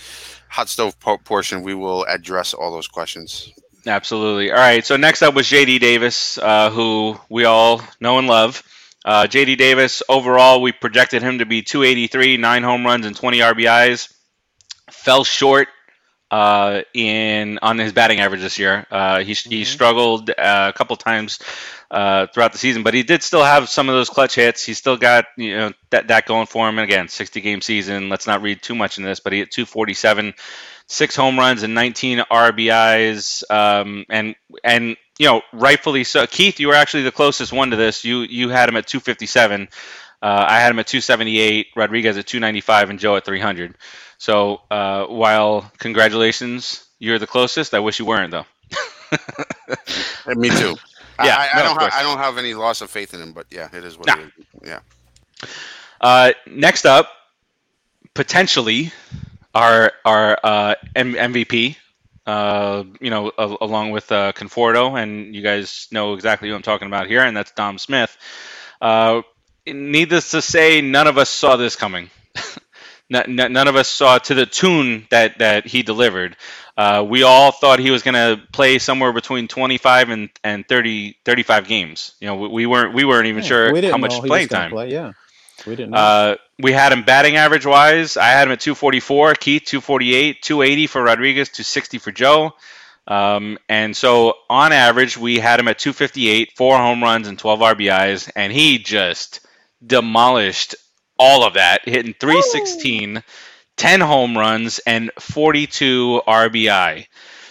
hot 0.49 0.69
stove 0.69 0.99
po- 1.01 1.19
portion, 1.19 1.63
we 1.63 1.75
will 1.75 2.05
address 2.05 2.55
all 2.55 2.73
those 2.73 2.89
questions. 2.89 3.53
Absolutely. 3.87 4.51
All 4.51 4.59
right. 4.59 4.85
So 4.85 4.97
next 4.97 5.23
up 5.23 5.35
was 5.35 5.47
JD 5.47 5.81
Davis, 5.81 6.39
uh, 6.39 6.71
who 6.71 7.19
we 7.29 7.45
all 7.45 7.83
know 8.01 8.19
and 8.19 8.27
love. 8.27 8.63
Uh, 9.05 9.27
JD 9.27 9.57
Davis, 9.57 10.03
overall, 10.09 10.61
we 10.61 10.73
projected 10.73 11.23
him 11.23 11.39
to 11.39 11.47
be 11.47 11.63
283, 11.63 12.37
nine 12.37 12.63
home 12.63 12.85
runs, 12.85 13.07
and 13.07 13.17
20 13.17 13.39
RBIs. 13.39 14.13
Fell 14.91 15.25
short 15.25 15.69
uh, 16.31 16.83
in 16.95 17.59
on 17.63 17.79
his 17.79 17.93
batting 17.93 18.21
average 18.21 18.41
this 18.41 18.59
year. 18.59 18.87
Uh, 18.91 19.21
he, 19.21 19.35
he 19.35 19.63
Mhm. 19.63 19.67
struggled 19.67 20.31
uh, 20.31 20.71
a 20.75 20.77
couple 20.77 20.97
times 20.97 21.39
uh, 21.91 22.27
throughout 22.29 22.53
the 22.53 22.59
season, 22.59 22.83
but 22.83 22.95
he 22.95 23.03
did 23.03 23.23
still 23.23 23.43
have 23.45 23.69
some 23.69 23.89
of 23.89 23.95
those 23.95 24.11
clutch 24.11 24.35
hits. 24.35 24.65
He 24.65 24.75
still 24.75 24.97
got 24.97 25.25
you 25.37 25.57
know 25.57 25.73
that 25.91 26.09
that 26.09 26.27
going 26.27 26.47
for 26.47 26.69
him. 26.69 26.79
And 26.79 26.85
again, 26.91 27.09
60 27.09 27.41
game 27.41 27.61
season. 27.63 28.09
Let's 28.11 28.27
not 28.27 28.43
read 28.43 28.63
too 28.63 28.75
much 28.75 28.99
in 28.99 29.05
this, 29.05 29.21
but 29.21 29.33
he 29.33 29.39
hit 29.41 29.51
247, 29.53 30.35
six 30.87 31.17
home 31.17 31.39
runs 31.39 31.63
and 31.63 31.75
19 31.75 32.19
RBIs. 32.31 33.45
Um, 33.51 34.05
and 34.11 34.35
and 34.63 34.97
you 35.19 35.27
know 35.27 35.43
rightfully 35.53 36.05
so. 36.05 36.27
Keith, 36.27 36.61
you 36.61 36.69
were 36.69 36.75
actually 36.75 37.05
the 37.05 37.13
closest 37.13 37.53
one 37.53 37.71
to 37.71 37.77
this. 37.77 38.05
You 38.05 38.21
you 38.21 38.49
had 38.51 38.69
him 38.69 38.77
at 38.77 38.87
257. 38.87 39.69
Uh, 40.21 40.45
I 40.49 40.59
had 40.61 40.71
him 40.73 40.79
at 40.81 40.89
278, 40.89 41.69
Rodriguez 41.77 42.19
at 42.19 42.27
295, 42.27 42.91
and 42.91 42.99
Joe 42.99 43.15
at 43.17 43.25
300. 43.25 43.77
So 44.19 44.61
uh, 44.71 45.07
while 45.07 45.71
congratulations, 45.79 46.87
you're 46.99 47.19
the 47.19 47.27
closest. 47.27 47.75
I 47.75 47.81
wish 47.81 47.99
you 47.99 48.07
weren't 48.07 48.33
though. 48.33 48.47
Me 50.37 50.51
too. 50.51 50.77
Yeah, 51.21 51.37
I, 51.37 51.49
I, 51.53 51.63
no, 51.63 51.63
I 51.63 51.63
don't. 51.65 51.77
of 51.83 51.93
Ha- 51.93 51.99
I 51.99 52.03
don't 52.05 52.19
have 52.19 52.39
any 52.39 52.55
loss 52.55 52.81
of 52.81 52.91
faith 52.91 53.13
in 53.13 53.21
him, 53.21 53.33
but 53.33 53.47
yeah, 53.51 53.69
it 53.73 53.85
is 53.85 53.99
what 53.99 54.07
Nah. 54.07 54.19
it 54.19 54.21
is. 54.39 54.47
Yeah. 54.65 54.81
Uh, 56.01 56.33
next 56.47 56.87
up, 56.87 57.11
potentially 58.15 58.93
our 59.55 59.93
our 60.05 60.39
uh, 60.45 60.75
M- 60.95 61.15
MVP. 61.15 61.77
Uh, 62.27 62.85
you 63.01 63.11
know, 63.11 63.33
a- 63.37 63.57
along 63.63 63.91
with 63.91 64.13
uh, 64.13 64.33
Conforto, 64.33 64.97
and 65.03 65.35
you 65.35 65.43
guys 65.43 65.89
know 65.91 66.15
exactly 66.15 66.49
who 66.51 66.55
I'm 66.55 66.63
talking 66.63 66.87
about 66.87 67.09
here, 67.09 67.23
and 67.23 67.37
that's 67.37 67.51
Dom 67.53 67.79
Smith. 67.79 68.17
Uh, 68.81 69.23
needless 69.67 70.31
to 70.33 70.43
say, 70.43 70.81
none 70.83 71.07
of 71.09 71.19
us 71.19 71.31
saw 71.31 71.57
this 71.57 71.75
coming. 71.75 72.11
N- 73.13 73.41
n- 73.41 73.53
none 73.53 73.69
of 73.69 73.77
us 73.77 73.89
saw 73.89 74.19
to 74.19 74.35
the 74.35 74.47
tune 74.47 75.07
that 75.11 75.39
that 75.39 75.67
he 75.67 75.83
delivered. 75.83 76.37
Uh, 76.77 77.05
we 77.09 77.25
all 77.25 77.51
thought 77.51 77.81
he 77.81 77.91
was 77.91 78.03
going 78.03 78.15
to 78.15 78.41
play 78.53 78.79
somewhere 78.79 79.13
between 79.13 79.49
25 79.49 80.11
and, 80.11 80.31
and 80.45 80.67
30 80.69 81.19
35 81.25 81.67
games. 81.69 82.15
You 82.21 82.29
know, 82.29 82.37
we, 82.37 82.49
we 82.49 82.67
weren't 82.67 82.95
we 82.95 83.05
weren't 83.05 83.27
even 83.27 83.43
Yeah, 83.43 83.49
sure 83.49 83.73
we 83.73 83.81
how 83.91 83.99
much 83.99 84.13
know 84.13 84.23
he 84.23 84.31
was 84.31 84.31
playing 84.31 84.49
time. 84.49 84.71
Play. 84.71 84.91
Yeah, 84.93 85.13
we 85.67 85.77
didn't. 85.77 85.91
Know. 85.93 85.99
Uh, 85.99 86.37
we 86.59 86.73
had 86.73 86.93
him 86.93 87.03
batting 87.03 87.37
average 87.37 87.67
wise. 87.67 88.17
I 88.17 88.27
had 88.29 88.49
him 88.49 88.53
at 88.53 88.61
244. 88.61 89.35
Keith 89.35 89.65
248, 89.65 90.43
280 90.43 90.87
for 90.87 91.03
Rodriguez, 91.03 91.49
260 91.49 91.99
for 91.99 92.13
Joe. 92.13 92.53
Um, 93.07 93.59
and 93.69 93.97
so 93.97 94.35
on 94.51 94.73
average, 94.73 95.17
we 95.17 95.39
had 95.39 95.61
him 95.61 95.69
at 95.69 95.79
258, 95.79 96.53
four 96.57 96.77
home 96.77 97.03
runs 97.03 97.27
and 97.27 97.39
12 97.39 97.61
RBIs, 97.61 98.31
and 98.37 98.53
he 98.53 98.79
just 98.79 99.41
demolished 99.85 100.77
all 101.19 101.45
of 101.45 101.55
that, 101.55 101.89
hitting 101.89 102.15
316, 102.19 103.23
10 103.77 104.01
home 104.01 104.37
runs, 104.39 104.81
and 104.81 105.11
42 105.21 106.23
RBI. 106.27 107.07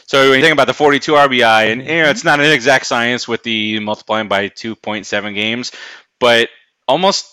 So 0.08 0.30
when 0.30 0.40
you 0.40 0.44
think 0.44 0.54
about 0.54 0.68
the 0.68 0.74
42 0.74 1.14
RBI, 1.14 1.72
and 1.74 1.82
you 1.82 1.88
know 2.04 2.10
it's 2.10 2.24
not 2.24 2.40
an 2.40 2.52
exact 2.52 2.86
science 2.88 3.28
with 3.28 3.44
the 3.44 3.80
multiplying 3.80 4.30
by 4.30 4.50
2.7 4.50 5.36
games, 5.36 5.72
but 6.20 6.50
almost 6.88 7.28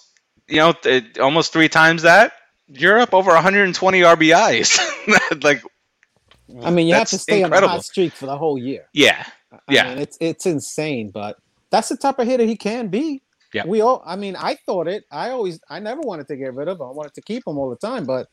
you 0.49 0.57
know 0.57 0.75
almost 1.21 1.53
three 1.53 1.69
times 1.69 2.03
that 2.03 2.33
you're 2.69 2.99
up 2.99 3.15
over 3.15 3.33
120 3.33 4.01
RBIs. 4.01 4.81
like, 5.45 5.63
I 6.63 6.71
mean, 6.71 6.89
you 6.89 6.95
have 6.97 7.11
to 7.11 7.19
stay 7.19 7.43
on 7.43 7.51
incredible. 7.51 7.69
a 7.69 7.73
hot 7.73 7.85
streak 7.85 8.17
for 8.17 8.27
the 8.27 8.39
whole 8.39 8.59
year. 8.59 8.89
Yeah, 8.93 9.25
I 9.69 9.75
Yeah. 9.75 9.85
mean, 9.85 9.99
it's 9.99 10.19
it's 10.21 10.47
insane, 10.47 11.11
but 11.13 11.39
that's 11.71 11.91
the 11.91 11.99
type 11.99 12.21
of 12.21 12.29
hitter 12.29 12.45
he 12.47 12.57
can 12.57 12.89
be. 12.89 13.24
Yeah. 13.55 13.65
we 13.67 13.81
all. 13.81 14.03
I 14.05 14.17
mean, 14.17 14.37
I 14.37 14.57
thought 14.67 14.89
it. 14.89 15.05
I 15.11 15.31
always, 15.31 15.61
I 15.71 15.79
never 15.79 16.01
wanted 16.01 16.29
to 16.29 16.37
get 16.37 16.55
rid 16.55 16.69
of 16.69 16.81
him. 16.81 16.87
I 16.87 16.91
wanted 16.91 17.15
to 17.15 17.23
keep 17.23 17.47
him 17.47 17.57
all 17.57 17.71
the 17.71 17.77
time, 17.77 18.05
but 18.05 18.29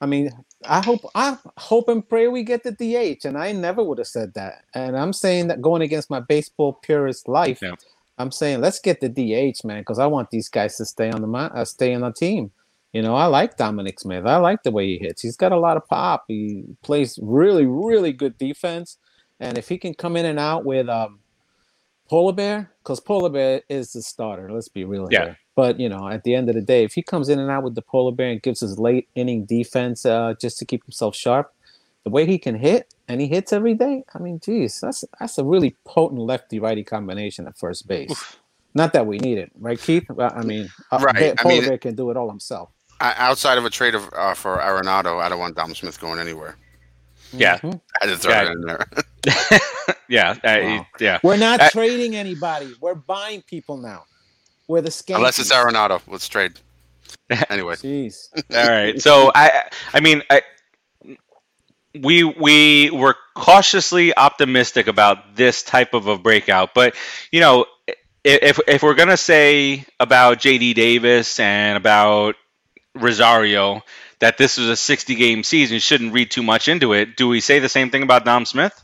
I 0.00 0.06
mean, 0.06 0.30
I 0.64 0.80
hope, 0.80 1.00
I 1.14 1.36
hope 1.56 1.88
and 1.88 2.08
pray 2.08 2.28
we 2.28 2.44
get 2.44 2.62
the 2.62 2.72
DH, 2.72 3.24
and 3.24 3.36
I 3.36 3.52
never 3.52 3.82
would 3.82 3.98
have 3.98 4.06
said 4.06 4.34
that. 4.34 4.64
And 4.74 4.96
I'm 4.96 5.12
saying 5.12 5.48
that 5.48 5.60
going 5.60 5.82
against 5.82 6.10
my 6.10 6.20
baseball 6.20 6.74
purist 6.74 7.28
life, 7.28 7.60
Yeah. 7.62 7.74
I'm 8.18 8.30
saying 8.32 8.60
let's 8.60 8.80
get 8.80 9.00
the 9.00 9.08
DH, 9.08 9.64
man, 9.64 9.80
because 9.80 9.98
I 9.98 10.06
want 10.06 10.30
these 10.30 10.48
guys 10.48 10.76
to 10.76 10.84
stay 10.84 11.10
on 11.10 11.22
the 11.22 11.38
uh, 11.38 11.64
stay 11.64 11.94
on 11.94 12.02
the 12.02 12.12
team. 12.12 12.50
You 12.92 13.02
know, 13.02 13.14
I 13.14 13.26
like 13.26 13.56
Dominic 13.56 14.00
Smith. 14.00 14.26
I 14.26 14.36
like 14.36 14.62
the 14.62 14.70
way 14.70 14.86
he 14.86 14.98
hits. 14.98 15.22
He's 15.22 15.36
got 15.36 15.52
a 15.52 15.58
lot 15.58 15.76
of 15.76 15.86
pop. 15.86 16.24
He 16.26 16.64
plays 16.82 17.18
really, 17.22 17.66
really 17.66 18.12
good 18.12 18.36
defense. 18.38 18.96
And 19.40 19.56
if 19.58 19.68
he 19.68 19.78
can 19.78 19.94
come 19.94 20.16
in 20.16 20.26
and 20.26 20.38
out 20.38 20.64
with 20.64 20.88
um, 20.88 21.20
Polar 22.08 22.32
Bear, 22.32 22.70
because 22.82 23.00
Polar 23.00 23.28
Bear 23.30 23.62
is 23.68 23.92
the 23.92 24.02
starter. 24.02 24.50
Let's 24.52 24.68
be 24.68 24.84
real 24.84 25.08
Yeah. 25.10 25.24
here. 25.24 25.38
But 25.54 25.78
you 25.80 25.88
know, 25.88 26.08
at 26.08 26.22
the 26.24 26.34
end 26.34 26.48
of 26.48 26.54
the 26.54 26.62
day, 26.62 26.84
if 26.84 26.94
he 26.94 27.02
comes 27.02 27.28
in 27.28 27.38
and 27.38 27.50
out 27.50 27.62
with 27.64 27.74
the 27.74 27.82
Polar 27.82 28.12
Bear 28.12 28.30
and 28.30 28.40
gives 28.42 28.60
his 28.60 28.78
late 28.78 29.08
inning 29.14 29.44
defense 29.44 30.06
uh, 30.06 30.34
just 30.40 30.58
to 30.58 30.64
keep 30.64 30.84
himself 30.84 31.14
sharp, 31.16 31.52
the 32.04 32.10
way 32.10 32.24
he 32.26 32.38
can 32.38 32.54
hit 32.54 32.94
and 33.08 33.20
he 33.20 33.26
hits 33.26 33.52
every 33.52 33.74
day, 33.74 34.04
I 34.14 34.18
mean, 34.20 34.40
geez, 34.42 34.80
that's 34.80 35.04
that's 35.18 35.36
a 35.38 35.44
really 35.44 35.76
potent 35.84 36.20
lefty 36.20 36.58
righty 36.60 36.84
combination 36.84 37.46
at 37.46 37.58
first 37.58 37.86
base. 37.88 38.36
Not 38.74 38.92
that 38.92 39.06
we 39.06 39.18
need 39.18 39.38
it, 39.38 39.50
right, 39.58 39.80
Keith? 39.80 40.08
Well, 40.08 40.32
I 40.34 40.42
mean, 40.44 40.70
uh, 40.92 40.98
Right, 41.02 41.14
Bear- 41.14 41.32
I 41.38 41.42
Polar 41.42 41.54
mean- 41.56 41.68
Bear 41.68 41.78
can 41.78 41.94
do 41.96 42.10
it 42.10 42.16
all 42.16 42.28
himself. 42.28 42.70
Outside 43.00 43.58
of 43.58 43.64
a 43.64 43.70
trade 43.70 43.94
of 43.94 44.08
uh, 44.14 44.34
for 44.34 44.56
Arenado, 44.58 45.20
I 45.20 45.28
don't 45.28 45.38
want 45.38 45.56
Dom 45.56 45.74
Smith 45.74 46.00
going 46.00 46.18
anywhere. 46.18 46.56
Yeah. 47.32 47.58
Mhm. 47.58 47.80
I 48.00 48.06
to 48.06 48.16
throw 48.16 48.32
Yeah. 48.32 48.42
it 48.44 48.52
in 48.52 48.60
there. 48.62 48.86
yeah, 50.08 50.30
uh, 50.30 50.36
Wow. 50.44 50.86
yeah. 51.00 51.18
We're 51.22 51.36
not 51.36 51.60
Uh, 51.60 51.70
trading 51.70 52.16
anybody. 52.16 52.74
We're 52.80 52.94
buying 52.94 53.42
people 53.42 53.76
now. 53.76 54.04
We're 54.66 54.80
the 54.82 54.90
scam. 54.90 55.16
Unless 55.16 55.38
it's 55.38 55.52
Arenado, 55.52 56.00
let's 56.08 56.28
trade. 56.28 56.52
Anyway, 57.50 57.74
Jeez. 57.76 58.28
All 58.54 58.68
right. 58.68 59.00
So 59.00 59.30
I, 59.34 59.64
I 59.92 60.00
mean, 60.00 60.22
I, 60.30 60.42
we 61.98 62.24
we 62.24 62.90
were 62.90 63.16
cautiously 63.34 64.16
optimistic 64.16 64.86
about 64.86 65.36
this 65.36 65.62
type 65.62 65.94
of 65.94 66.06
a 66.06 66.18
breakout, 66.18 66.74
but 66.74 66.94
you 67.32 67.40
know, 67.40 67.66
if 68.24 68.60
if 68.66 68.82
we're 68.82 68.94
gonna 68.94 69.16
say 69.16 69.84
about 70.00 70.38
JD 70.38 70.74
Davis 70.74 71.38
and 71.40 71.76
about 71.76 72.36
Rosario 72.94 73.82
that 74.20 74.38
this 74.38 74.58
was 74.58 74.68
a 74.68 74.76
60 74.76 75.14
game 75.14 75.44
season, 75.44 75.78
shouldn't 75.78 76.12
read 76.12 76.30
too 76.30 76.42
much 76.42 76.68
into 76.68 76.92
it. 76.92 77.16
Do 77.16 77.28
we 77.28 77.40
say 77.40 77.58
the 77.60 77.68
same 77.68 77.90
thing 77.90 78.02
about 78.02 78.24
Dom 78.24 78.46
Smith? 78.46 78.74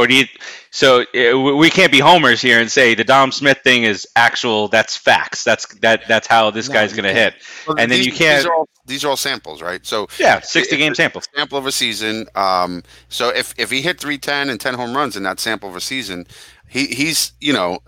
Or 0.00 0.06
do 0.06 0.14
you, 0.14 0.24
so 0.70 1.02
uh, 1.02 1.38
we 1.56 1.68
can't 1.70 1.92
be 1.92 1.98
homers 2.00 2.40
here 2.40 2.58
and 2.60 2.70
say 2.70 2.94
the 2.94 3.04
Dom 3.04 3.32
Smith 3.32 3.58
thing 3.62 3.82
is 3.84 4.06
actual. 4.16 4.68
That's 4.68 4.96
facts. 4.96 5.44
That's 5.44 5.66
that. 5.80 6.02
That's 6.08 6.26
how 6.26 6.50
this 6.50 6.68
No, 6.68 6.74
guy's 6.74 6.92
going 6.92 7.04
to 7.04 7.12
hit. 7.12 7.34
Well, 7.66 7.76
And 7.78 7.90
then 7.92 7.98
these, 7.98 8.06
you 8.06 8.12
can't- 8.12 8.38
These 8.38 8.46
are, 8.46 8.54
all, 8.54 8.68
these 8.86 9.04
are 9.04 9.08
all 9.08 9.16
samples, 9.16 9.60
right? 9.62 9.84
So 9.84 10.08
Yeah, 10.18 10.40
60 10.40 10.76
game 10.76 10.94
sample. 10.94 11.22
sample 11.36 11.58
of 11.58 11.66
a 11.66 11.72
season. 11.72 12.26
Um, 12.34 12.82
so 13.08 13.28
if 13.28 13.54
if 13.58 13.70
he 13.70 13.82
hit 13.82 14.00
three 14.00 14.18
ten 14.18 14.48
and 14.50 14.58
ten 14.60 14.74
home 14.74 14.96
runs 14.96 15.16
in 15.16 15.22
that 15.24 15.38
sample 15.40 15.68
of 15.68 15.76
a 15.76 15.80
season, 15.80 16.26
he 16.68 16.86
he's 16.86 17.32
you 17.40 17.52
know, 17.52 17.78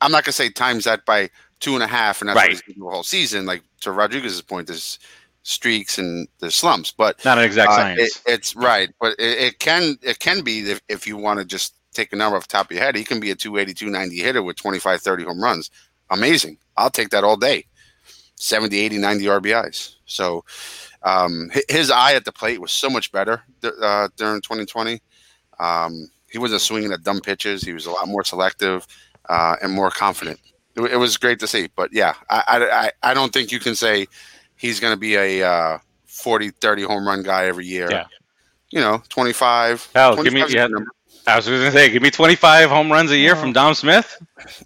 I'm 0.00 0.12
not 0.12 0.24
gonna 0.24 0.32
say 0.32 0.50
times 0.50 0.84
that 0.84 1.06
by 1.06 1.30
two 1.60 1.74
and 1.74 1.82
a 1.82 1.86
half, 1.86 2.20
and 2.20 2.28
that's 2.28 2.36
Right. 2.36 2.50
what 2.50 2.62
he's 2.66 2.74
gonna 2.76 2.90
the 2.90 2.94
whole 2.94 3.02
season. 3.04 3.46
Like 3.46 3.62
to 3.80 3.90
Rodriguez's 3.90 4.42
point, 4.42 4.68
is 4.70 4.98
streaks 5.44 5.98
and 5.98 6.26
the 6.40 6.50
slumps, 6.50 6.90
but 6.90 7.24
Not 7.24 7.38
an 7.38 7.44
exact 7.44 7.70
uh, 7.70 7.76
science. 7.76 8.00
it, 8.00 8.22
it's 8.26 8.56
right. 8.56 8.90
But 9.00 9.12
it, 9.20 9.38
it 9.38 9.58
can 9.60 9.96
it 10.02 10.18
can 10.18 10.42
be 10.42 10.60
if, 10.70 10.80
if 10.88 11.06
you 11.06 11.16
want 11.16 11.38
to 11.38 11.44
just 11.44 11.74
take 11.92 12.12
a 12.12 12.16
number 12.16 12.36
off 12.36 12.48
the 12.48 12.52
top 12.52 12.66
of 12.70 12.72
your 12.76 12.82
head. 12.84 12.96
He 12.96 13.04
can 13.04 13.20
be 13.20 13.30
a 13.30 13.34
280, 13.36 13.72
290 13.74 14.16
hitter 14.20 14.42
with 14.42 14.56
25, 14.56 15.00
30 15.00 15.24
home 15.24 15.40
runs. 15.42 15.70
Amazing. 16.10 16.58
I'll 16.76 16.90
take 16.90 17.10
that 17.10 17.22
all 17.24 17.36
day. 17.36 17.66
70, 18.36 18.76
80, 18.78 18.98
90 18.98 19.24
RBIs. 19.26 19.94
So 20.06 20.44
um, 21.04 21.50
his 21.68 21.90
eye 21.90 22.14
at 22.14 22.24
the 22.24 22.32
plate 22.32 22.60
was 22.60 22.72
so 22.72 22.90
much 22.90 23.12
better 23.12 23.42
uh, 23.62 24.08
during 24.16 24.40
2020. 24.40 25.00
Um, 25.60 26.10
he 26.28 26.38
wasn't 26.38 26.62
swinging 26.62 26.92
at 26.92 27.04
dumb 27.04 27.20
pitches. 27.20 27.62
He 27.62 27.72
was 27.72 27.86
a 27.86 27.90
lot 27.92 28.08
more 28.08 28.24
selective 28.24 28.86
uh, 29.28 29.56
and 29.62 29.72
more 29.72 29.90
confident. 29.90 30.40
It, 30.74 30.82
it 30.94 30.96
was 30.96 31.16
great 31.16 31.38
to 31.40 31.46
see. 31.46 31.68
But 31.76 31.92
yeah, 31.92 32.14
I, 32.28 32.42
I, 32.48 32.70
I- 32.86 33.10
I 33.10 33.14
don't 33.14 33.32
think 33.32 33.52
you 33.52 33.60
can 33.60 33.76
say 33.76 34.06
he's 34.56 34.80
going 34.80 34.92
to 34.92 34.98
be 34.98 35.16
a 35.16 35.42
uh, 35.48 35.78
40, 36.06 36.50
30 36.50 36.82
home 36.82 37.06
run 37.06 37.22
guy 37.22 37.46
every 37.46 37.66
year. 37.66 37.88
Yeah. 37.90 38.04
You 38.70 38.80
know, 38.80 39.02
25. 39.08 39.90
Hell, 39.94 40.16
give 40.22 40.32
me 40.32 40.40
25 40.40 40.50
's 40.50 40.54
yeah. 40.54 40.66
number. 40.66 40.90
I 41.26 41.36
was 41.36 41.46
going 41.46 41.60
to 41.60 41.70
say, 41.72 41.90
give 41.90 42.02
me 42.02 42.10
25 42.10 42.68
home 42.68 42.90
runs 42.92 43.10
a 43.10 43.16
year 43.16 43.32
Well- 43.34 43.42
from 43.42 43.52
Dom 43.52 43.74
Smith. 43.74 44.16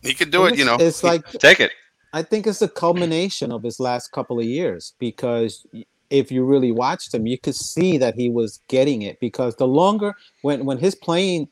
He 0.02 0.14
could 0.14 0.30
do 0.30 0.46
it, 0.46 0.56
you 0.56 0.64
know. 0.64 0.76
it's 0.80 1.04
like 1.04 1.24
Take 1.32 1.60
it. 1.60 1.70
I 2.12 2.22
think 2.22 2.46
it's 2.46 2.62
a 2.62 2.68
culmination 2.68 3.52
of 3.52 3.62
his 3.62 3.78
last 3.78 4.12
couple 4.12 4.38
of 4.38 4.44
years 4.46 4.94
because 4.98 5.66
if 6.10 6.32
you 6.32 6.42
really 6.44 6.72
watched 6.72 7.12
him, 7.12 7.26
you 7.26 7.38
could 7.38 7.54
see 7.54 7.98
that 7.98 8.14
he 8.14 8.30
was 8.30 8.60
getting 8.68 9.02
it 9.02 9.20
because 9.20 9.56
the 9.56 9.68
longer 9.68 10.14
when 10.40 10.64
when 10.64 10.78
his 10.78 10.94
playing 10.94 11.48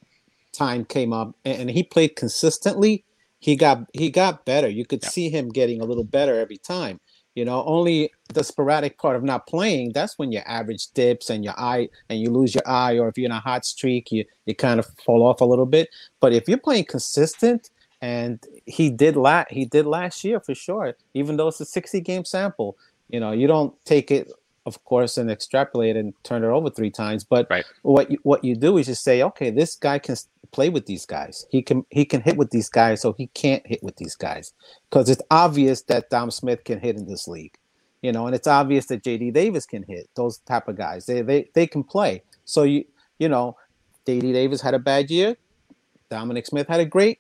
time 0.55 0.87
came 0.87 1.13
up 1.13 1.37
and, 1.45 1.61
and 1.63 1.71
he 1.71 1.83
played 1.83 2.17
consistently, 2.17 3.05
he 3.39 3.55
got 3.55 3.85
he 3.93 4.11
got 4.11 4.47
better. 4.47 4.67
You 4.69 4.87
could 4.87 5.03
Yeah. 5.03 5.11
see 5.11 5.29
him 5.29 5.51
getting 5.51 5.83
a 5.83 5.85
little 5.85 6.05
better 6.05 6.41
every 6.41 6.57
time. 6.59 7.01
You 7.37 7.45
know, 7.45 7.63
only 7.65 8.11
the 8.35 8.43
sporadic 8.43 8.99
part 8.99 9.15
of 9.15 9.23
not 9.23 9.47
playing, 9.47 9.93
that's 9.93 10.19
when 10.19 10.33
your 10.33 10.43
average 10.47 10.89
dips 10.95 11.31
and 11.31 11.45
your 11.45 11.55
eye 11.57 11.89
and 12.09 12.19
you 12.19 12.31
lose 12.31 12.55
your 12.55 12.67
eye, 12.67 12.99
or 12.99 13.07
if 13.07 13.17
you're 13.17 13.27
in 13.27 13.33
a 13.33 13.39
hot 13.39 13.65
streak, 13.65 14.11
you 14.11 14.25
you 14.47 14.55
kind 14.57 14.81
of 14.81 14.87
fall 15.05 15.23
off 15.23 15.41
a 15.41 15.45
little 15.45 15.67
bit. 15.67 15.89
But 16.19 16.33
if 16.33 16.49
you're 16.49 16.59
playing 16.59 16.87
consistent 16.87 17.71
and 18.03 18.45
he 18.67 18.91
did 18.91 19.17
la- 19.17 19.45
he 19.51 19.65
did 19.65 19.87
last 19.87 20.25
year 20.25 20.41
for 20.41 20.55
sure 20.55 20.95
even 21.15 21.37
though 21.37 21.49
it's 21.49 21.61
a 21.61 21.65
60 21.65 22.01
game 22.01 22.25
sample 22.25 22.77
you 23.09 23.21
know 23.21 23.33
you 23.33 23.47
don't 23.47 23.75
take 23.85 24.11
it 24.11 24.31
of 24.67 24.83
course 24.85 25.17
and 25.17 25.31
extrapolate 25.31 25.97
and 25.97 26.13
turn 26.25 26.45
it 26.45 26.49
over 26.49 26.69
three 26.71 26.91
times 26.91 27.25
but 27.25 27.47
Right. 27.51 27.65
what 27.83 28.11
you, 28.11 28.19
what 28.23 28.45
you 28.45 28.55
do 28.57 28.79
is 28.79 28.89
you 28.89 28.95
say 28.95 29.23
okay 29.23 29.51
this 29.51 29.77
guy 29.77 29.99
can 29.99 30.17
play 30.53 30.69
with 30.69 30.87
these 30.87 31.07
guys 31.07 31.47
he 31.51 31.63
can 31.63 31.85
he 31.91 32.05
can 32.05 32.21
hit 32.21 32.37
with 32.37 32.51
these 32.51 32.69
guys 32.69 33.01
so 33.01 33.13
he 33.15 33.29
can't 33.29 33.67
hit 33.67 33.83
with 33.83 33.97
these 33.97 34.15
guys 34.15 34.53
because 34.91 35.09
it's 35.09 35.23
obvious 35.31 35.83
that 35.83 36.11
Dom 36.11 36.31
Smith 36.31 36.65
can 36.65 36.79
hit 36.81 36.97
in 36.97 37.07
this 37.07 37.27
league 37.27 37.57
you 38.03 38.13
know 38.13 38.27
and 38.27 38.35
it's 38.35 38.47
obvious 38.47 38.87
that 38.87 39.03
JD 39.03 39.33
Davis 39.33 39.67
can 39.67 39.83
hit 39.85 40.09
those 40.17 40.39
type 40.39 40.69
of 40.69 40.77
guys 40.77 41.07
they 41.07 41.23
they, 41.23 41.49
they 41.55 41.67
can 41.67 41.83
play 41.83 42.23
so 42.45 42.63
you 42.65 42.85
you 43.19 43.29
know 43.29 43.57
JD 44.07 44.33
Davis 44.33 44.61
had 44.61 44.75
a 44.75 44.79
bad 44.79 45.11
year 45.11 45.37
Dominic 46.11 46.47
Smith 46.47 46.69
had 46.69 46.81
a 46.81 46.85
great 46.87 47.19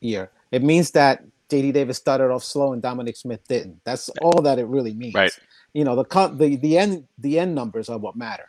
year. 0.00 0.30
It 0.52 0.62
means 0.62 0.92
that 0.92 1.24
JD 1.50 1.72
Davis 1.72 1.96
started 1.96 2.30
off 2.30 2.44
slow 2.44 2.72
and 2.72 2.82
Dominic 2.82 3.16
Smith 3.16 3.40
didn't. 3.48 3.80
That's 3.84 4.08
all 4.22 4.42
that 4.42 4.58
it 4.58 4.66
really 4.66 4.94
means. 4.94 5.14
Right. 5.14 5.36
You 5.78 5.84
know, 5.84 5.94
the 5.94 6.34
the 6.34 6.56
the 6.56 6.76
end 6.76 7.06
the 7.18 7.38
end 7.38 7.54
numbers 7.54 7.88
are 7.88 7.98
what 7.98 8.16
matter. 8.16 8.48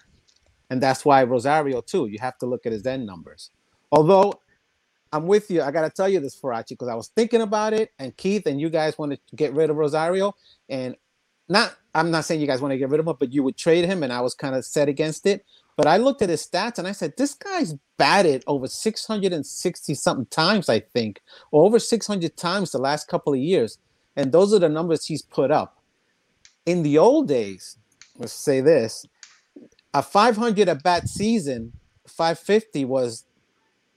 And 0.72 0.82
that's 0.82 1.06
why 1.06 1.22
Rosario 1.24 1.80
too, 1.82 2.08
you 2.08 2.18
have 2.20 2.40
to 2.40 2.48
look 2.48 2.66
at 2.66 2.72
his 2.72 2.88
end 2.88 3.06
numbers. 3.06 3.52
Although 3.92 4.34
I'm 5.14 5.28
with 5.28 5.52
you, 5.52 5.62
I 5.62 5.70
got 5.70 5.84
to 5.84 5.92
tell 5.92 6.10
you 6.10 6.20
this 6.20 6.36
Farace 6.36 6.70
because 6.70 6.88
I 6.88 6.96
was 6.96 7.10
thinking 7.10 7.42
about 7.42 7.74
it 7.74 7.92
and 8.00 8.18
Keith 8.18 8.48
and 8.48 8.60
you 8.60 8.72
guys 8.72 8.98
want 8.98 9.12
to 9.12 9.36
get 9.36 9.54
rid 9.54 9.70
of 9.70 9.76
Rosario 9.76 10.34
and 10.70 10.96
not 11.48 11.78
I'm 11.94 12.10
not 12.10 12.26
saying 12.26 12.42
you 12.42 12.48
guys 12.48 12.62
want 12.62 12.72
to 12.72 12.80
get 12.80 12.90
rid 12.90 13.00
of 13.00 13.08
him, 13.08 13.16
but 13.20 13.32
you 13.32 13.44
would 13.44 13.58
trade 13.58 13.86
him 13.86 14.02
and 14.02 14.12
I 14.12 14.22
was 14.22 14.34
kind 14.34 14.56
of 14.56 14.66
set 14.66 14.90
against 14.90 15.28
it. 15.28 15.46
But 15.78 15.86
I 15.86 15.98
looked 15.98 16.24
at 16.24 16.30
his 16.30 16.46
stats 16.46 16.80
and 16.80 16.88
I 16.88 16.94
said, 16.94 17.14
this 17.16 17.36
guy's 17.36 17.76
batted 17.98 18.44
over 18.48 18.68
660 18.68 19.94
something 19.94 20.26
times, 20.26 20.68
I 20.68 20.80
think, 20.80 21.22
or 21.52 21.64
over 21.64 21.78
600 21.78 22.36
times 22.36 22.72
the 22.72 22.80
last 22.80 23.08
couple 23.08 23.34
of 23.34 23.40
years. 23.40 23.78
And 24.16 24.32
those 24.32 24.52
are 24.52 24.60
the 24.60 24.70
numbers 24.70 25.06
he's 25.06 25.22
put 25.22 25.52
up. 25.52 25.79
In 26.70 26.84
the 26.84 27.00
old 27.00 27.28
days, 27.28 27.78
let's 28.20 28.32
say 28.32 28.62
this 28.62 29.04
a 29.92 30.04
500 30.04 30.70
at 30.70 30.84
bat 30.84 31.10
season, 31.10 31.74
550 32.08 32.86
was 32.86 33.26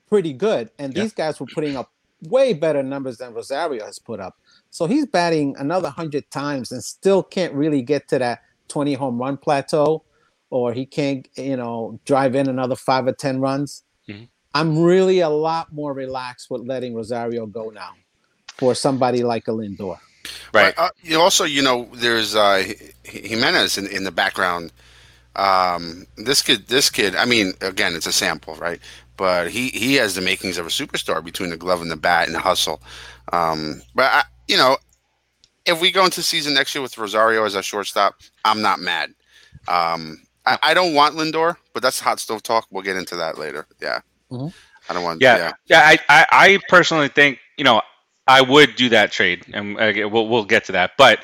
pretty 0.08 0.32
good. 0.32 0.70
And 0.78 0.94
Yeah. 0.94 1.02
these 1.02 1.12
guys 1.12 1.38
were 1.38 1.46
putting 1.54 1.76
up 1.76 1.92
way 2.22 2.54
better 2.54 2.82
numbers 2.82 3.18
than 3.18 3.34
Rosario 3.34 3.84
has 3.84 3.98
put 3.98 4.20
up. 4.20 4.36
So 4.70 4.86
he's 4.86 5.04
batting 5.04 5.54
another 5.58 5.88
100 5.90 6.30
times 6.30 6.72
and 6.72 6.82
still 6.82 7.22
can't 7.22 7.52
really 7.52 7.82
get 7.82 8.08
to 8.08 8.18
that 8.20 8.40
20 8.68 8.94
home 8.94 9.18
run 9.18 9.36
plateau 9.36 10.02
or 10.48 10.72
he 10.72 10.86
can't, 10.86 11.28
you 11.36 11.58
know, 11.58 12.00
drive 12.06 12.34
in 12.34 12.48
another 12.48 12.76
five 12.76 13.06
or 13.06 13.12
10 13.12 13.38
runs. 13.40 13.82
Mhm. 14.08 14.28
I'm 14.54 14.78
really 14.82 15.20
a 15.20 15.28
lot 15.28 15.74
more 15.74 15.92
relaxed 15.92 16.48
with 16.50 16.62
letting 16.62 16.94
Rosario 16.94 17.44
go 17.44 17.68
now 17.68 17.92
for 18.56 18.74
somebody 18.74 19.22
like 19.22 19.46
a 19.46 19.50
Lindor. 19.50 19.98
Right. 20.52 20.74
But, 20.76 20.82
uh, 20.82 20.90
you 21.02 21.20
also, 21.20 21.44
you 21.44 21.62
know, 21.62 21.88
there's 21.94 22.34
uh, 22.34 22.64
Giménez 23.04 23.78
in, 23.78 23.86
in 23.88 24.04
the 24.04 24.12
background. 24.12 24.72
Um, 25.36 26.06
this 26.16 26.42
kid, 26.42 26.66
this 26.68 26.90
kid. 26.90 27.16
I 27.16 27.24
mean, 27.24 27.52
again, 27.60 27.94
it's 27.94 28.06
a 28.06 28.12
sample, 28.12 28.54
right? 28.56 28.80
But 29.16 29.50
he 29.50 29.68
he 29.68 29.94
has 29.96 30.14
the 30.14 30.20
makings 30.20 30.58
of 30.58 30.66
a 30.66 30.70
superstar 30.70 31.24
between 31.24 31.50
the 31.50 31.56
glove 31.56 31.80
and 31.82 31.90
the 31.90 31.96
bat 31.96 32.26
and 32.26 32.34
the 32.34 32.40
hustle. 32.40 32.82
Um, 33.32 33.82
but 33.94 34.04
I, 34.04 34.22
you 34.48 34.56
know, 34.56 34.76
if 35.64 35.80
we 35.80 35.90
go 35.92 36.04
into 36.04 36.22
season 36.22 36.54
next 36.54 36.74
year 36.74 36.82
with 36.82 36.98
Rosario 36.98 37.44
as 37.44 37.54
a 37.54 37.62
shortstop, 37.62 38.16
I'm 38.44 38.60
not 38.62 38.80
mad. 38.80 39.10
Um, 39.68 40.22
I, 40.44 40.58
I 40.62 40.74
don't 40.74 40.94
want 40.94 41.14
Lindor, 41.14 41.56
but 41.72 41.82
that's 41.82 42.00
hot 42.00 42.18
stove 42.20 42.42
talk. 42.42 42.66
We'll 42.70 42.82
get 42.82 42.96
into 42.96 43.16
that 43.16 43.38
later. 43.38 43.66
Yeah, 43.80 44.00
Mhm. 44.30 44.52
I 44.88 44.92
don't 44.94 45.04
want. 45.04 45.22
Yeah, 45.22 45.36
yeah. 45.36 45.52
yeah. 45.66 45.80
I, 45.86 45.98
I, 46.08 46.26
I 46.32 46.58
personally 46.68 47.08
think 47.08 47.38
you 47.56 47.64
know 47.64 47.80
I 48.26 48.40
would 48.40 48.76
do 48.76 48.90
that 48.90 49.12
trade, 49.12 49.44
and 49.52 49.78
uh, 49.78 50.08
we'll 50.08 50.28
we'll 50.28 50.44
get 50.44 50.66
to 50.66 50.72
that. 50.72 50.92
But 50.96 51.20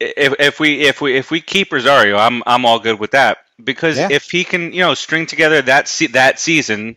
if, 0.00 0.34
if 0.38 0.60
we 0.60 0.80
if 0.82 1.00
we 1.00 1.16
if 1.16 1.30
we 1.30 1.40
keep 1.40 1.72
Rosario, 1.72 2.16
I'm 2.16 2.42
I'm 2.46 2.64
all 2.64 2.78
good 2.78 2.98
with 2.98 3.10
that 3.12 3.38
because 3.62 3.98
Yeah. 3.98 4.08
if 4.10 4.30
he 4.30 4.44
can 4.44 4.72
you 4.72 4.80
know 4.80 4.94
string 4.94 5.26
together 5.26 5.60
that 5.62 5.88
se- 5.88 6.08
that 6.08 6.38
season 6.40 6.96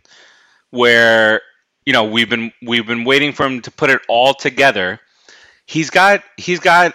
where 0.70 1.42
you 1.86 1.94
know 1.94 2.06
we've 2.06 2.30
been 2.30 2.52
we've 2.62 2.86
been 2.88 3.04
waiting 3.04 3.34
for 3.34 3.46
him 3.46 3.62
to 3.62 3.72
put 3.72 3.90
it 3.90 4.02
all 4.08 4.34
together, 4.34 5.00
he's 5.66 5.90
got 5.90 6.24
he's 6.38 6.60
got 6.60 6.94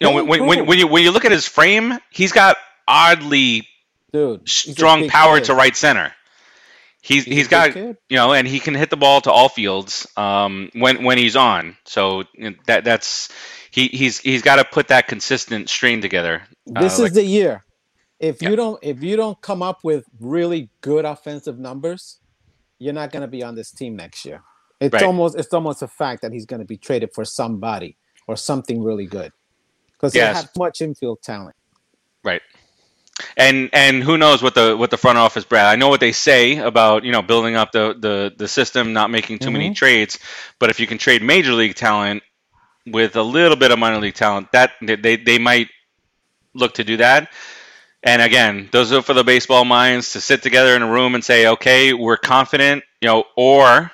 you 0.00 0.06
know 0.06 0.14
when, 0.14 0.26
when, 0.46 0.66
when, 0.66 0.78
you 0.78 0.86
when 0.86 1.02
you 1.02 1.10
look 1.10 1.24
at 1.24 1.32
his 1.32 1.46
frame, 1.46 1.98
he's 2.10 2.32
got 2.32 2.56
oddly 2.86 3.66
Dude, 4.12 4.48
strong 4.48 5.08
power 5.08 5.38
kid. 5.38 5.46
to 5.46 5.54
right 5.54 5.76
center. 5.76 6.12
He's 7.08 7.24
He's 7.24 7.48
got 7.48 7.74
you 7.74 7.96
know, 8.10 8.34
and 8.34 8.46
he 8.46 8.60
can 8.60 8.74
hit 8.74 8.90
the 8.90 8.96
ball 8.98 9.22
to 9.22 9.32
all 9.32 9.48
fields 9.48 10.06
um, 10.18 10.70
when 10.74 11.04
when 11.04 11.16
he's 11.16 11.36
on. 11.36 11.76
So 11.86 12.24
you 12.34 12.50
know, 12.50 12.56
that 12.66 12.84
that's 12.84 13.30
he 13.70 13.88
he's 13.88 14.18
he's 14.18 14.42
got 14.42 14.56
to 14.56 14.64
put 14.64 14.88
that 14.88 15.08
consistent 15.08 15.70
strain 15.70 16.02
together. 16.02 16.42
uh, 16.76 16.80
this 16.82 16.98
like- 16.98 17.08
is 17.08 17.14
the 17.14 17.24
year. 17.24 17.64
If 18.20 18.42
Yeah. 18.42 18.50
you 18.50 18.56
don't 18.56 18.78
if 18.82 19.02
you 19.02 19.16
don't 19.16 19.40
come 19.40 19.62
up 19.62 19.84
with 19.84 20.04
really 20.20 20.68
good 20.82 21.06
offensive 21.06 21.58
numbers, 21.58 22.18
you're 22.78 22.92
not 22.92 23.10
going 23.10 23.22
to 23.22 23.28
be 23.28 23.42
on 23.42 23.54
this 23.54 23.70
team 23.70 23.96
next 23.96 24.24
year. 24.26 24.42
It's 24.78 24.92
Right. 24.92 25.02
almost 25.04 25.38
it's 25.38 25.54
almost 25.54 25.80
a 25.82 25.88
fact 25.88 26.20
that 26.22 26.32
he's 26.32 26.44
going 26.44 26.60
to 26.60 26.66
be 26.66 26.76
traded 26.76 27.14
for 27.14 27.24
somebody 27.24 27.96
or 28.26 28.36
something 28.36 28.82
really 28.82 29.06
good 29.06 29.32
because 29.94 30.14
Yes. 30.14 30.34
they 30.36 30.40
have 30.42 30.50
much 30.58 30.82
infield 30.82 31.22
talent. 31.22 31.56
Right. 32.22 32.42
And 33.36 33.70
and 33.72 34.02
who 34.02 34.18
knows 34.18 34.42
what 34.42 34.54
the 34.54 34.76
what 34.76 34.90
the 34.90 34.96
front 34.98 35.18
office 35.18 35.44
Brad. 35.44 35.66
I 35.66 35.76
know 35.76 35.88
what 35.88 36.00
they 36.00 36.12
say 36.12 36.58
about, 36.58 37.04
you 37.04 37.12
know, 37.12 37.22
building 37.22 37.56
up 37.56 37.72
the 37.72 37.94
the, 37.98 38.32
the 38.36 38.48
system, 38.48 38.92
not 38.92 39.10
making 39.10 39.40
too 39.40 39.50
many 39.50 39.70
Mhm. 39.70 39.72
trades, 39.72 40.18
but 40.58 40.70
if 40.70 40.80
you 40.80 40.86
can 40.86 40.98
trade 40.98 41.22
major 41.22 41.52
league 41.52 41.74
talent 41.76 42.22
with 42.86 43.16
a 43.16 43.22
little 43.22 43.56
bit 43.56 43.70
of 43.72 43.78
minor 43.78 44.00
league 44.00 44.14
talent, 44.14 44.52
that 44.52 44.72
they 44.82 45.16
they 45.16 45.38
might 45.38 45.68
look 46.54 46.74
to 46.74 46.84
do 46.84 46.98
that. 46.98 47.30
And 48.02 48.22
again, 48.22 48.68
those 48.72 48.92
are 48.92 49.02
for 49.02 49.14
the 49.14 49.24
baseball 49.24 49.64
minds 49.64 50.12
to 50.12 50.20
sit 50.20 50.42
together 50.42 50.76
in 50.76 50.82
a 50.82 50.90
room 50.90 51.14
and 51.14 51.24
say, 51.24 51.46
"Okay, 51.48 51.92
we're 51.94 52.16
confident," 52.18 52.84
you 53.00 53.08
know, 53.08 53.24
or 53.36 53.90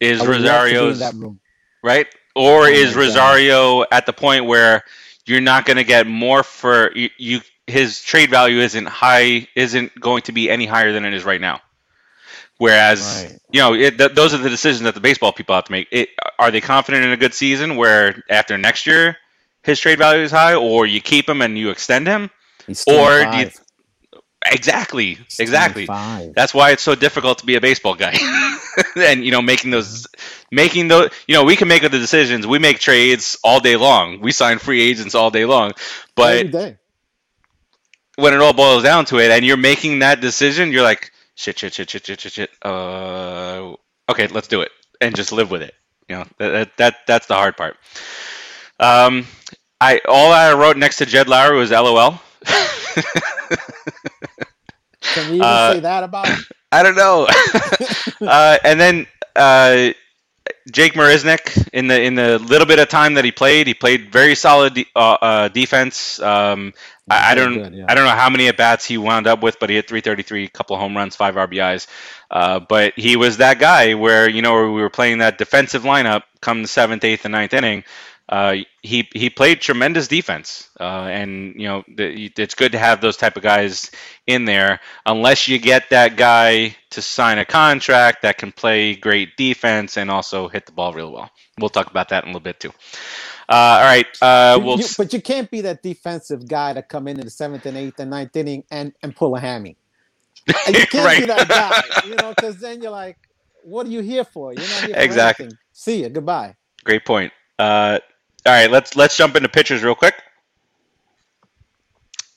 is 0.00 0.22
I 0.22 0.24
would 0.24 0.38
love 0.38 0.66
to 0.68 0.76
be 0.76 0.90
in 0.90 0.98
Rosario's 0.98 1.00
that 1.00 1.14
room. 1.16 1.40
right? 1.82 2.08
Or 2.36 2.68
Oh 2.68 2.68
is 2.68 2.94
my 2.94 2.98
God. 2.98 3.36
Rosario 3.36 3.84
at 3.90 4.06
the 4.06 4.12
point 4.12 4.46
where 4.46 4.84
you're 5.26 5.40
not 5.40 5.66
going 5.66 5.78
to 5.78 5.84
get 5.84 6.06
more 6.06 6.42
for 6.44 6.92
you, 6.96 7.10
you? 7.18 7.40
His 7.72 8.00
trade 8.02 8.30
value 8.30 8.60
isn't 8.60 8.86
high, 8.86 9.48
isn't 9.56 9.98
going 9.98 10.22
to 10.22 10.32
be 10.32 10.50
any 10.50 10.66
higher 10.66 10.92
than 10.92 11.04
it 11.04 11.14
is 11.14 11.24
right 11.24 11.40
now. 11.40 11.60
Whereas, 12.58 13.00
Right. 13.30 13.38
you 13.50 13.60
know, 13.60 13.74
it, 13.74 13.98
th- 13.98 14.12
those 14.14 14.34
are 14.34 14.38
the 14.38 14.50
decisions 14.50 14.84
that 14.84 14.94
the 14.94 15.00
baseball 15.00 15.32
people 15.32 15.54
have 15.54 15.64
to 15.64 15.72
make. 15.72 15.88
It, 15.90 16.10
are 16.38 16.50
they 16.50 16.60
confident 16.60 17.04
in 17.04 17.10
a 17.10 17.16
good 17.16 17.34
season 17.34 17.76
where 17.76 18.22
after 18.30 18.56
next 18.58 18.86
year 18.86 19.16
his 19.62 19.80
trade 19.80 19.98
value 19.98 20.22
is 20.22 20.30
high, 20.30 20.54
or 20.54 20.86
you 20.86 21.00
keep 21.00 21.28
him 21.28 21.40
and 21.42 21.56
you 21.58 21.70
extend 21.70 22.06
him? 22.06 22.30
Or 22.86 23.24
do 23.32 23.38
you- 23.38 23.50
Exactly, 24.44 25.14
He's 25.14 25.38
exactly. 25.38 25.86
25. 25.86 26.34
That's 26.34 26.52
why 26.52 26.72
it's 26.72 26.82
so 26.82 26.96
difficult 26.96 27.38
to 27.38 27.46
be 27.46 27.54
a 27.54 27.60
baseball 27.60 27.94
guy. 27.94 28.18
and 28.96 29.24
you 29.24 29.30
know, 29.30 29.40
making 29.40 29.70
those 29.70 30.08
making 30.50 30.88
those 30.88 31.10
you 31.28 31.34
know, 31.36 31.44
we 31.44 31.54
can 31.54 31.68
make 31.68 31.82
the 31.82 31.88
decisions. 31.88 32.44
We 32.44 32.58
make 32.58 32.80
trades 32.80 33.38
all 33.44 33.60
day 33.60 33.76
long. 33.76 34.20
We 34.20 34.32
sign 34.32 34.58
free 34.58 34.80
agents 34.82 35.14
all 35.14 35.30
day 35.30 35.44
long. 35.44 35.72
But 36.16 36.50
day. 36.50 36.76
When 38.22 38.32
it 38.34 38.40
all 38.40 38.52
boils 38.52 38.84
down 38.84 39.04
to 39.06 39.18
it, 39.18 39.30
and 39.32 39.44
you're 39.44 39.56
making 39.56 39.98
that 39.98 40.20
decision, 40.20 40.70
you're 40.70 40.82
like, 40.84 41.10
shit, 41.34 41.58
shit, 41.58 41.74
shit, 41.74 41.90
shit, 41.90 42.06
shit, 42.06 42.20
shit, 42.20 42.32
shit. 42.32 42.50
Uh, 42.62 43.74
okay, 44.08 44.28
let's 44.28 44.46
do 44.46 44.60
it, 44.62 44.70
and 45.00 45.16
just 45.16 45.32
live 45.32 45.50
with 45.50 45.62
it. 45.62 45.74
You 46.08 46.16
know, 46.18 46.26
that, 46.38 46.50
that, 46.50 46.76
that 46.76 46.96
that's 47.06 47.26
the 47.26 47.34
hard 47.34 47.56
part. 47.56 47.76
Um, 48.78 49.26
I 49.80 50.00
all 50.08 50.32
I 50.32 50.52
wrote 50.54 50.76
next 50.76 50.98
to 50.98 51.06
Jed 51.06 51.26
Lowrie 51.26 51.58
was 51.58 51.72
LOL. 51.72 52.20
Can 55.14 55.28
you 55.28 55.34
even 55.36 55.42
Uh, 55.42 55.72
say 55.74 55.80
that 55.80 56.04
about 56.04 56.28
him? 56.28 56.38
I 56.70 56.82
don't 56.82 56.96
know. 56.96 57.26
uh, 58.26 58.58
and 58.64 58.80
then 58.80 59.06
uh, 59.36 59.92
Jake 60.70 60.94
Marisnick, 60.94 61.68
in 61.72 61.88
the 61.88 62.00
in 62.00 62.14
the 62.14 62.38
little 62.38 62.66
bit 62.66 62.78
of 62.78 62.88
time 62.88 63.14
that 63.14 63.24
he 63.24 63.32
played, 63.32 63.66
he 63.66 63.74
played 63.74 64.12
very 64.12 64.34
solid 64.34 64.74
de- 64.74 64.86
uh, 64.94 65.18
uh, 65.20 65.48
defense. 65.48 66.20
Um, 66.20 66.72
I, 67.10 67.32
I 67.32 67.34
don't 67.34 67.54
good, 67.54 67.74
yeah. 67.74 67.86
I 67.88 67.94
don't 67.94 68.04
know 68.04 68.10
how 68.10 68.30
many 68.30 68.48
at 68.48 68.56
bats 68.56 68.84
he 68.84 68.98
wound 68.98 69.26
up 69.26 69.42
with, 69.42 69.58
but 69.60 69.70
he 69.70 69.76
had 69.76 69.88
333, 69.88 70.44
a 70.44 70.48
couple 70.48 70.76
of 70.76 70.80
home 70.80 70.96
runs, 70.96 71.16
five 71.16 71.34
RBIs. 71.34 71.86
Uh, 72.30 72.60
but 72.60 72.94
he 72.96 73.16
was 73.16 73.38
that 73.38 73.58
guy 73.58 73.94
where 73.94 74.28
you 74.28 74.42
know 74.42 74.72
we 74.72 74.80
were 74.80 74.90
playing 74.90 75.18
that 75.18 75.38
defensive 75.38 75.82
lineup 75.82 76.22
come 76.40 76.62
the 76.62 76.68
seventh, 76.68 77.04
eighth, 77.04 77.24
and 77.24 77.32
ninth 77.32 77.52
inning. 77.54 77.84
Uh, 78.28 78.56
he 78.82 79.08
he 79.12 79.28
played 79.28 79.60
tremendous 79.60 80.08
defense, 80.08 80.70
uh, 80.80 80.84
and 81.10 81.54
you 81.56 81.66
know 81.66 81.84
the, 81.88 82.30
it's 82.36 82.54
good 82.54 82.72
to 82.72 82.78
have 82.78 83.00
those 83.00 83.16
type 83.16 83.36
of 83.36 83.42
guys 83.42 83.90
in 84.26 84.44
there. 84.44 84.80
Unless 85.04 85.48
you 85.48 85.58
get 85.58 85.90
that 85.90 86.16
guy 86.16 86.76
to 86.90 87.02
sign 87.02 87.38
a 87.38 87.44
contract 87.44 88.22
that 88.22 88.38
can 88.38 88.52
play 88.52 88.94
great 88.94 89.36
defense 89.36 89.96
and 89.98 90.10
also 90.10 90.48
hit 90.48 90.66
the 90.66 90.72
ball 90.72 90.92
real 90.94 91.12
well. 91.12 91.30
We'll 91.58 91.68
talk 91.68 91.90
about 91.90 92.08
that 92.10 92.24
in 92.24 92.30
a 92.30 92.32
little 92.32 92.40
bit 92.44 92.60
too. 92.60 92.72
Uh, 93.52 93.56
all 93.80 93.84
right, 93.84 94.06
uh, 94.22 94.60
we'll 94.64 94.80
you- 94.80 94.86
but 94.98 95.12
you 95.12 95.22
can't 95.22 95.50
be 95.50 95.62
that 95.62 95.82
defensive 95.82 96.48
guy 96.48 96.74
to 96.74 96.82
come 96.82 97.08
in 97.08 97.18
in 97.20 97.26
the 97.26 97.30
seventh 97.30 97.66
and 97.66 97.76
eighth 97.78 98.00
and 98.00 98.10
ninth 98.10 98.36
inning 98.36 98.64
and, 98.72 98.94
and 99.02 99.16
pull 99.16 99.36
a 99.36 99.40
hammy. 99.40 99.76
You 100.48 100.54
can't 100.86 101.20
be 101.20 101.26
that 101.26 101.48
guy, 101.48 101.82
you 102.08 102.16
know, 102.16 102.30
because 102.34 102.58
then 102.60 102.82
you're 102.82 102.92
like, 102.92 103.18
what 103.64 103.86
are 103.86 103.90
you 103.90 104.00
here 104.02 104.24
for? 104.24 104.54
You're 104.54 104.68
not 104.68 104.84
here 104.84 104.98
for 105.00 105.00
Exactly. 105.00 105.46
anything. 105.46 105.58
See 105.72 106.02
you. 106.02 106.10
Goodbye. 106.10 106.56
Great 106.84 107.04
point. 107.04 107.32
Uh, 107.58 107.98
all 108.46 108.52
right, 108.52 108.70
let's 108.70 108.96
let's 108.96 109.16
jump 109.16 109.36
into 109.36 109.48
pitchers 109.48 109.82
real 109.84 109.94
quick. 109.94 110.14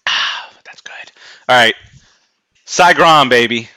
Ah, 0.08 0.50
that's 0.66 0.82
good. 0.82 1.12
All 1.50 1.56
right, 1.58 1.76
Cy 2.66 2.94
Grom, 2.94 3.30
baby. 3.30 3.70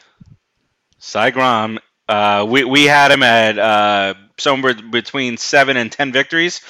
Cy 0.99 1.31
Grom. 1.31 1.79
Uh, 2.09 2.47
we 2.49 2.65
we 2.65 2.85
had 2.85 3.11
him 3.13 3.23
at 3.23 3.59
uh, 3.59 4.15
somewhere 4.39 4.75
between 4.75 5.37
seven 5.37 5.77
and 5.77 5.91
ten 5.93 6.13
victories. 6.13 6.61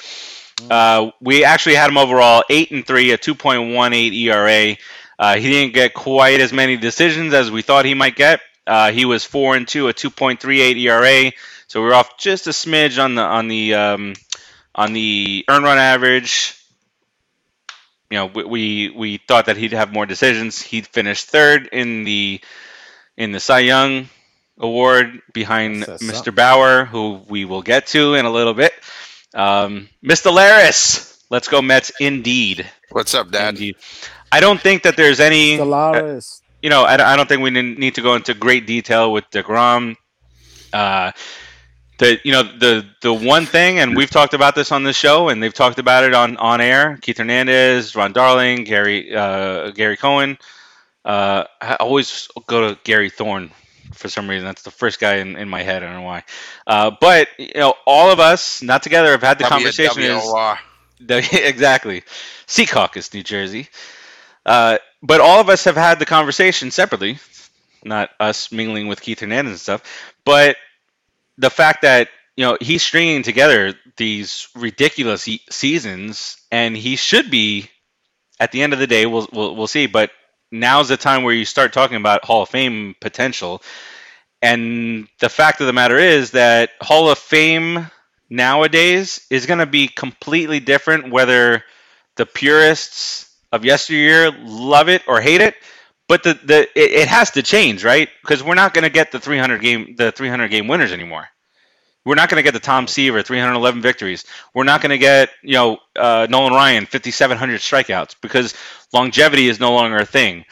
Uh, 0.69 1.11
we 1.21 1.43
actually 1.43 1.75
had 1.75 1.89
him 1.89 1.97
overall 1.97 2.43
eight 2.49 2.71
and 2.71 2.85
three, 2.85 3.11
a 3.11 3.17
two 3.17 3.35
point 3.35 3.73
one 3.73 3.93
eight 3.93 4.13
ERA. 4.13 4.77
Uh, 5.17 5.35
he 5.35 5.49
didn't 5.49 5.73
get 5.73 5.93
quite 5.93 6.39
as 6.39 6.53
many 6.53 6.77
decisions 6.77 7.33
as 7.33 7.51
we 7.51 7.61
thought 7.61 7.85
he 7.85 7.93
might 7.93 8.15
get. 8.15 8.41
Uh, 8.65 8.91
he 8.91 9.05
was 9.05 9.25
four 9.25 9.55
and 9.55 9.67
two, 9.67 9.87
a 9.87 9.93
two 9.93 10.09
point 10.09 10.39
three 10.39 10.61
eight 10.61 10.77
ERA. 10.77 11.31
So 11.67 11.81
we 11.81 11.87
we're 11.87 11.93
off 11.93 12.17
just 12.17 12.47
a 12.47 12.51
smidge 12.51 13.03
on 13.03 13.15
the 13.15 13.21
on 13.21 13.47
the 13.47 13.73
um, 13.75 14.13
on 14.75 14.93
the 14.93 15.45
earn 15.49 15.63
run 15.63 15.77
average. 15.77 16.55
You 18.09 18.17
know, 18.17 18.25
we, 18.27 18.43
we 18.43 18.89
we 18.89 19.17
thought 19.17 19.45
that 19.45 19.57
he'd 19.57 19.73
have 19.73 19.93
more 19.93 20.05
decisions. 20.05 20.61
He 20.61 20.81
finished 20.81 21.27
third 21.27 21.67
in 21.71 22.05
the 22.05 22.41
in 23.17 23.31
the 23.31 23.39
Cy 23.39 23.59
Young 23.59 24.09
award 24.57 25.21
behind 25.33 25.83
Mr. 26.01 26.33
Bauer, 26.33 26.85
who 26.85 27.21
we 27.27 27.45
will 27.45 27.61
get 27.61 27.87
to 27.87 28.15
in 28.15 28.25
a 28.25 28.31
little 28.31 28.53
bit. 28.53 28.73
Um, 29.33 29.89
Mr. 30.03 30.31
Laris, 30.31 31.23
let's 31.29 31.47
go 31.47 31.61
Mets 31.61 31.91
indeed. 31.99 32.69
What's 32.91 33.13
up, 33.13 33.31
Dad? 33.31 33.49
Indeed. 33.49 33.75
I 34.31 34.39
don't 34.39 34.59
think 34.59 34.83
that 34.83 34.95
there's 34.95 35.19
any 35.19 35.57
Solaris. 35.57 36.41
you 36.61 36.69
know, 36.69 36.83
I, 36.83 37.13
I 37.13 37.15
don't 37.15 37.27
think 37.27 37.41
we 37.41 37.49
need 37.49 37.95
to 37.95 38.01
go 38.01 38.15
into 38.15 38.33
great 38.33 38.65
detail 38.65 39.11
with 39.11 39.29
deGrom. 39.31 39.95
Uh, 40.73 41.11
the 41.97 42.19
you 42.23 42.31
know 42.31 42.43
the 42.43 42.85
the 43.01 43.13
one 43.13 43.45
thing, 43.45 43.79
and 43.79 43.95
we've 43.95 44.09
talked 44.09 44.33
about 44.33 44.55
this 44.55 44.71
on 44.71 44.83
the 44.83 44.93
show, 44.93 45.29
and 45.29 45.43
they've 45.43 45.53
talked 45.53 45.79
about 45.79 46.03
it 46.03 46.13
on 46.13 46.37
on 46.37 46.61
air. 46.61 46.97
Keith 47.01 47.17
Hernandez, 47.17 47.95
Ron 47.95 48.13
Darling, 48.13 48.63
Gary 48.63 49.13
uh, 49.13 49.71
Gary 49.71 49.97
Cohen. 49.97 50.37
Uh, 51.03 51.43
I 51.61 51.75
always 51.75 52.27
go 52.47 52.69
to 52.69 52.79
Gary 52.83 53.09
Thorne 53.09 53.51
for 53.93 54.09
some 54.09 54.29
reason. 54.29 54.45
That's 54.45 54.63
the 54.63 54.71
first 54.71 54.99
guy 54.99 55.15
in, 55.15 55.35
in 55.35 55.49
my 55.49 55.63
head. 55.63 55.83
I 55.83 55.87
don't 55.87 55.95
know 55.95 56.01
why. 56.03 56.23
Uh, 56.65 56.91
but 56.99 57.27
you 57.37 57.51
know, 57.55 57.73
all 57.85 58.11
of 58.11 58.19
us, 58.19 58.61
not 58.61 58.83
together, 58.83 59.11
have 59.11 59.21
had 59.21 59.39
the 59.39 59.45
conversation. 59.45 60.03
Is, 60.03 60.33
exactly. 61.33 62.03
Secaucus, 62.47 63.13
New 63.13 63.23
Jersey. 63.23 63.69
Uh, 64.45 64.77
but 65.01 65.21
all 65.21 65.39
of 65.39 65.49
us 65.49 65.63
have 65.65 65.77
had 65.77 65.99
the 65.99 66.05
conversation 66.05 66.71
separately, 66.71 67.19
not 67.83 68.09
us 68.19 68.51
mingling 68.51 68.87
with 68.87 69.01
Keith 69.01 69.19
Hernandez 69.19 69.51
and 69.51 69.59
stuff. 69.59 70.11
But 70.25 70.57
the 71.37 71.49
fact 71.49 71.83
that 71.83 72.09
you 72.35 72.45
know 72.45 72.57
he's 72.59 72.83
stringing 72.83 73.23
together 73.23 73.75
these 73.97 74.47
ridiculous 74.55 75.27
e- 75.27 75.41
seasons, 75.49 76.37
and 76.51 76.75
he 76.75 76.95
should 76.95 77.29
be 77.29 77.69
at 78.39 78.51
the 78.51 78.61
end 78.61 78.73
of 78.73 78.79
the 78.79 78.87
day. 78.87 79.05
We'll 79.05 79.27
we'll, 79.31 79.55
we'll 79.55 79.67
see. 79.67 79.87
But 79.87 80.11
now's 80.51 80.89
the 80.89 80.97
time 80.97 81.23
where 81.23 81.33
you 81.33 81.45
start 81.45 81.73
talking 81.73 81.97
about 81.97 82.25
Hall 82.25 82.43
of 82.43 82.49
Fame 82.49 82.95
potential. 82.99 83.61
And 84.41 85.07
the 85.19 85.29
fact 85.29 85.61
of 85.61 85.67
the 85.67 85.73
matter 85.73 85.97
is 85.97 86.31
that 86.31 86.71
Hall 86.81 87.09
of 87.09 87.17
Fame 87.17 87.89
nowadays 88.29 89.25
is 89.29 89.45
going 89.45 89.59
to 89.59 89.65
be 89.65 89.87
completely 89.87 90.59
different 90.59 91.11
whether 91.11 91.63
the 92.15 92.25
purists 92.25 93.33
of 93.51 93.65
yesteryear 93.65 94.31
love 94.31 94.89
it 94.89 95.01
or 95.07 95.19
hate 95.19 95.41
it 95.41 95.55
but 96.07 96.21
the, 96.21 96.35
the 96.43 96.61
it, 96.79 96.91
it 96.91 97.07
has 97.07 97.31
to 97.31 97.41
change 97.41 97.83
right 97.83 98.09
because 98.21 98.43
we're 98.43 98.53
not 98.53 98.75
going 98.75 98.83
to 98.83 98.89
get 98.89 99.11
the 99.11 99.19
300 99.19 99.59
game 99.61 99.95
the 99.97 100.11
300 100.11 100.49
game 100.49 100.67
winners 100.67 100.91
anymore 100.91 101.27
we're 102.05 102.15
not 102.15 102.29
going 102.29 102.37
to 102.37 102.43
get 102.43 102.53
the 102.53 102.59
Tom 102.59 102.87
Seaver 102.87 103.21
311 103.21 103.81
victories. 103.81 104.25
We're 104.53 104.63
not 104.63 104.81
going 104.81 104.91
to 104.91 104.97
get 104.97 105.29
you 105.43 105.53
know 105.53 105.77
uh, 105.95 106.27
Nolan 106.29 106.53
Ryan 106.53 106.85
5,700 106.85 107.59
strikeouts 107.59 108.15
because 108.21 108.55
longevity 108.93 109.47
is 109.49 109.59
no 109.59 109.73
longer 109.73 109.97
a 109.97 110.05
thing. 110.05 110.45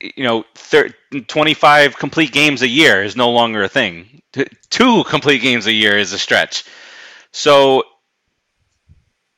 You 0.00 0.24
know, 0.24 0.44
thir- 0.54 0.94
25 1.26 1.96
complete 1.98 2.32
games 2.32 2.62
a 2.62 2.68
year 2.68 3.02
is 3.04 3.16
no 3.16 3.30
longer 3.30 3.62
a 3.62 3.68
thing. 3.68 4.22
T- 4.32 4.46
two 4.70 5.04
complete 5.04 5.42
games 5.42 5.66
a 5.66 5.72
year 5.72 5.98
is 5.98 6.12
a 6.14 6.18
stretch. 6.18 6.64
So, 7.32 7.84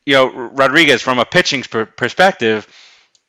you 0.07 0.15
know, 0.15 0.29
Rodriguez, 0.31 1.03
from 1.03 1.19
a 1.19 1.25
pitching 1.25 1.63
per- 1.63 1.87
perspective, 1.87 2.67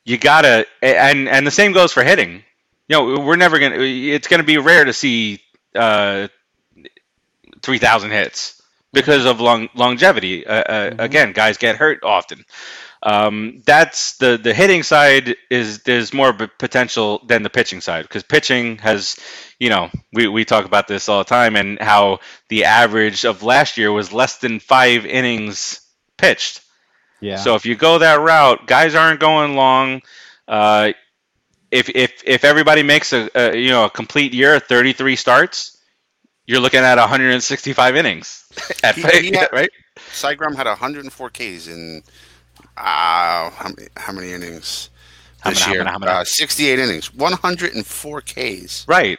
you 0.04 0.18
gotta, 0.18 0.66
and 0.82 1.28
and 1.28 1.46
the 1.46 1.50
same 1.50 1.72
goes 1.72 1.92
for 1.92 2.04
hitting. 2.04 2.44
You 2.88 2.96
know, 2.98 3.20
we're 3.20 3.36
never 3.36 3.58
gonna. 3.58 3.76
It's 3.78 4.28
gonna 4.28 4.44
be 4.44 4.58
rare 4.58 4.84
to 4.84 4.92
see 4.92 5.40
uh, 5.74 6.28
three 7.62 7.78
thousand 7.78 8.10
hits 8.10 8.60
because 8.92 9.24
of 9.26 9.40
long 9.40 9.68
longevity. 9.74 10.46
Uh, 10.46 10.52
uh, 10.62 10.90
Mhm. 10.90 10.98
Again, 10.98 11.32
guys 11.32 11.58
get 11.58 11.76
hurt 11.76 12.00
often. 12.02 12.44
Um, 13.04 13.62
that's 13.66 14.16
the 14.16 14.38
the 14.38 14.54
hitting 14.54 14.82
side 14.82 15.36
is 15.50 15.82
there's 15.82 16.14
more 16.14 16.32
b- 16.32 16.48
potential 16.58 17.22
than 17.26 17.42
the 17.42 17.50
pitching 17.50 17.82
side 17.82 18.02
because 18.02 18.22
pitching 18.22 18.78
has, 18.78 19.16
you 19.58 19.68
know, 19.68 19.90
we 20.14 20.26
we 20.26 20.44
talk 20.46 20.64
about 20.64 20.88
this 20.88 21.06
all 21.08 21.18
the 21.18 21.24
time 21.28 21.54
and 21.54 21.78
how 21.80 22.20
the 22.48 22.64
average 22.64 23.24
of 23.26 23.42
last 23.42 23.76
year 23.76 23.92
was 23.92 24.12
less 24.12 24.38
than 24.38 24.58
five 24.58 25.04
innings 25.04 25.82
pitched. 26.16 26.62
Yeah. 27.20 27.36
So 27.36 27.54
if 27.56 27.66
you 27.66 27.74
go 27.74 27.98
that 27.98 28.20
route, 28.20 28.66
guys 28.66 28.94
aren't 28.94 29.20
going 29.20 29.54
long. 29.54 30.00
Uh, 30.48 30.92
if 31.70 31.90
if 31.90 32.22
if 32.24 32.42
everybody 32.44 32.82
makes 32.82 33.12
a, 33.12 33.28
a 33.34 33.54
you 33.54 33.68
know 33.70 33.84
a 33.84 33.90
complete 33.90 34.32
year, 34.32 34.58
33 34.58 35.16
starts, 35.16 35.76
you're 36.46 36.60
looking 36.60 36.80
at 36.80 36.96
165 36.96 37.96
innings. 37.96 38.44
At, 38.82 38.94
He- 38.94 39.30
he 39.30 39.32
had- 39.36 39.50
right? 39.52 39.70
Cy 40.10 40.34
Grom 40.34 40.54
had 40.54 40.66
104 40.66 41.30
Ks 41.30 41.66
in 41.68 42.02
uh, 42.76 43.50
how 43.50 43.68
many, 43.76 43.88
how 43.96 44.12
many 44.12 44.32
innings 44.32 44.90
How 45.40 45.50
this 45.50 45.60
many- 45.60 45.66
how 45.66 45.72
year? 45.72 45.84
many- 45.84 45.92
how 45.92 45.98
many? 45.98 46.12
Uh, 46.12 46.24
68 46.24 46.78
innings, 46.78 47.14
104 47.14 48.20
Ks. 48.22 48.86
Right. 48.88 49.18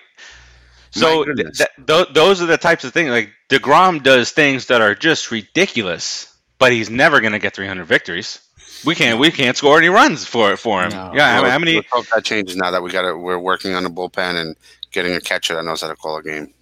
So 0.92 1.26
th- 1.26 1.36
th- 1.58 1.70
th- 1.88 2.08
those 2.14 2.42
are 2.42 2.46
the 2.46 2.58
types 2.58 2.84
of 2.86 2.94
things. 2.94 3.10
Like 3.10 3.32
deGrom 3.50 4.02
does 4.02 4.32
things 4.32 4.68
that 4.68 4.82
are 4.82 4.96
just 4.96 5.30
ridiculous, 5.30 6.34
but 6.58 6.72
he's 6.72 6.90
never 6.90 7.20
going 7.20 7.34
to 7.34 7.40
get 7.40 7.54
300 7.54 7.84
victories. 7.86 8.40
We 8.86 8.96
can't 8.96 9.20
we 9.20 9.30
can't 9.32 9.58
score 9.58 9.78
any 9.78 9.90
runs 9.90 10.26
for 10.26 10.56
for 10.58 10.84
him. 10.84 10.92
No. 10.92 11.12
Yeah, 11.14 11.42
Well, 11.42 11.52
how 11.52 11.60
many? 11.60 11.76
let's 11.76 11.88
hope 11.92 12.06
that 12.14 12.24
changes 12.24 12.56
now 12.56 12.72
that 12.72 12.82
we 12.82 12.92
got 12.92 13.04
it. 13.04 13.14
We're 13.18 13.38
working 13.40 13.74
on 13.74 13.84
the 13.84 13.90
bullpen 13.90 14.36
and 14.40 14.56
getting 14.92 15.14
a 15.16 15.20
catcher 15.22 15.54
that 15.56 15.66
knows 15.66 15.82
how 15.82 15.90
to 15.90 15.96
call 15.98 16.18
a 16.18 16.24
game. 16.24 16.54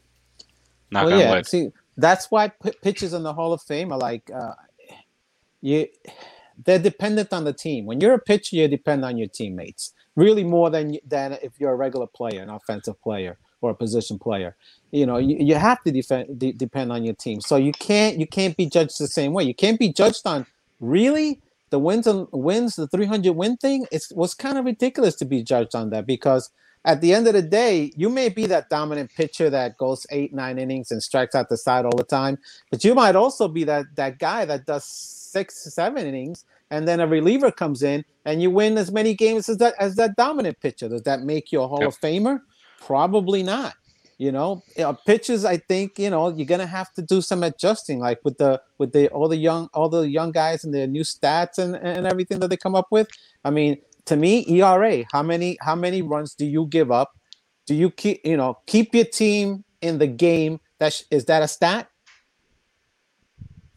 Knock 0.90 1.06
well, 1.06 1.14
on 1.16 1.20
yeah. 1.20 1.32
wood. 1.32 1.46
See, 1.48 1.70
that's 1.98 2.32
why 2.32 2.48
p- 2.48 2.72
pitches 2.82 3.14
in 3.14 3.22
the 3.24 3.34
Hall 3.34 3.54
of 3.54 3.62
Fame 3.62 3.92
are 3.92 4.00
like 4.00 4.32
uh, 4.34 4.54
you. 5.62 5.88
They're 6.66 6.80
dependent 6.80 7.34
on 7.34 7.44
the 7.44 7.54
team. 7.54 7.86
When 7.86 8.02
you're 8.02 8.14
a 8.14 8.20
pitcher, 8.20 8.56
you 8.56 8.68
depend 8.68 9.06
on 9.06 9.18
your 9.18 9.28
teammates 9.28 9.94
really 10.16 10.44
more 10.44 10.70
than 10.70 10.98
than 11.08 11.34
if 11.42 11.54
you're 11.60 11.74
a 11.74 11.76
regular 11.76 12.08
player, 12.08 12.42
an 12.42 12.50
offensive 12.50 13.02
player 13.02 13.38
or 13.62 13.72
a 13.72 13.76
position 13.76 14.20
player. 14.20 14.56
You 14.92 15.06
know, 15.06 15.18
you, 15.18 15.38
you 15.40 15.56
have 15.56 15.84
to 15.84 15.92
defend 15.92 16.38
de- 16.40 16.52
depend 16.52 16.92
on 16.92 17.04
your 17.04 17.16
team. 17.16 17.42
So 17.42 17.56
you 17.56 17.72
can't 17.72 18.20
you 18.20 18.28
can't 18.28 18.56
be 18.56 18.68
judged 18.68 19.00
the 19.00 19.08
same 19.08 19.34
way. 19.34 19.44
You 19.44 19.56
can't 19.56 19.80
be 19.80 19.92
judged 19.92 20.26
on 20.26 20.46
really 20.80 21.42
the 21.74 21.80
wins 21.80 22.06
and 22.06 22.28
wins, 22.32 22.76
the 22.76 22.88
300 22.88 23.32
win 23.34 23.58
thing, 23.58 23.88
it 23.92 24.06
was 24.14 24.36
kind 24.36 24.60
of 24.60 24.66
ridiculous 24.66 25.16
to 25.16 25.26
be 25.26 25.42
judged 25.42 25.74
on 25.74 25.90
that 25.90 26.06
because 26.06 26.52
at 26.86 27.02
the 27.02 27.16
end 27.16 27.26
of 27.26 27.34
the 27.34 27.42
day, 27.42 27.92
you 27.96 28.10
may 28.10 28.30
be 28.30 28.46
that 28.46 28.70
dominant 28.70 29.10
pitcher 29.16 29.50
that 29.50 29.76
goes 29.80 30.06
eight, 30.12 30.36
nine 30.36 30.60
innings 30.60 30.92
and 30.92 31.02
strikes 31.02 31.34
out 31.34 31.50
the 31.50 31.58
side 31.58 31.86
all 31.86 31.98
the 31.98 32.04
time, 32.04 32.38
but 32.70 32.84
you 32.84 32.94
might 32.94 33.16
also 33.16 33.48
be 33.48 33.64
that 33.64 33.86
that 33.96 34.20
guy 34.20 34.46
that 34.46 34.68
does 34.68 34.84
six, 35.34 35.48
seven 35.74 36.06
innings, 36.10 36.46
and 36.72 36.88
then 36.88 37.00
a 37.00 37.08
reliever 37.08 37.52
comes 37.52 37.84
in 37.84 38.06
and 38.26 38.42
you 38.42 38.50
win 38.60 38.78
as 38.78 38.90
many 39.00 39.14
games 39.26 39.50
as 39.50 39.58
that 39.58 39.74
as 39.80 39.96
that 40.00 40.12
dominant 40.16 40.58
pitcher. 40.66 40.88
Does 40.90 41.04
that 41.10 41.20
make 41.34 41.52
you 41.52 41.60
a 41.62 41.68
Hall 41.68 41.82
Yep. 41.82 41.90
of 41.90 42.00
Famer? 42.00 42.36
Probably 42.80 43.44
not. 43.44 43.74
You 44.20 44.32
know, 44.32 44.62
uh, 44.80 44.94
pitches. 44.94 45.44
I 45.44 45.58
think 45.58 45.98
you 46.04 46.10
know 46.10 46.24
you're 46.36 46.46
gonna 46.54 46.68
have 46.80 46.94
to 46.94 47.02
do 47.02 47.20
some 47.22 47.42
adjusting, 47.44 48.00
like 48.00 48.20
with 48.24 48.38
the 48.38 48.62
with 48.78 48.92
the 48.94 49.08
all 49.10 49.28
the 49.28 49.42
young 49.48 49.70
all 49.74 49.90
the 49.90 50.08
young 50.18 50.32
guys 50.32 50.64
and 50.64 50.74
their 50.74 50.88
new 50.88 51.02
stats 51.04 51.58
and 51.58 51.76
and 51.76 52.06
everything 52.06 52.40
that 52.40 52.50
they 52.50 52.58
come 52.58 52.76
up 52.76 52.88
with. 52.92 53.08
I 53.44 53.50
mean, 53.50 53.82
to 54.06 54.16
me, 54.16 54.46
ERA. 54.48 55.04
How 55.12 55.24
many 55.24 55.58
how 55.62 55.76
many 55.76 56.02
runs 56.02 56.36
do 56.36 56.46
you 56.46 56.68
give 56.68 56.92
up? 56.92 57.12
Do 57.68 57.74
you 57.74 57.90
keep 57.90 58.22
you 58.24 58.38
know 58.38 58.60
keep 58.68 58.94
your 58.94 59.06
team 59.22 59.64
in 59.82 59.98
the 59.98 60.08
game? 60.08 60.60
That 60.80 60.94
sh- 60.94 61.04
is 61.10 61.26
that 61.26 61.42
a 61.44 61.48
stat? 61.48 61.90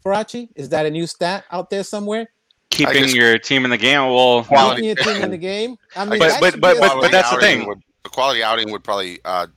Farace, 0.07 0.49
is 0.55 0.69
that 0.69 0.85
a 0.85 0.89
new 0.89 1.07
stat 1.07 1.45
out 1.51 1.69
there 1.69 1.83
somewhere? 1.83 2.29
Keeping 2.69 3.03
guess- 3.03 3.13
your 3.13 3.37
team 3.37 3.63
in 3.65 3.71
the 3.71 3.77
game. 3.77 4.01
Well, 4.01 4.43
Quality 4.43 4.81
Keeping 4.81 5.05
your 5.05 5.13
team 5.15 5.23
in 5.23 5.31
the 5.31 5.37
game. 5.37 5.77
I 5.95 6.05
mean, 6.05 6.19
But- 6.19 6.39
but- 6.39 6.59
but- 6.59 6.79
but- 6.79 7.01
but 7.01 7.11
that's 7.11 7.31
the 7.31 7.37
thing. 7.39 7.65
Would, 7.67 7.79
the 8.03 8.09
quality 8.09 8.43
outing 8.43 8.71
would 8.71 8.83
probably 8.83 9.19
uh, 9.25 9.47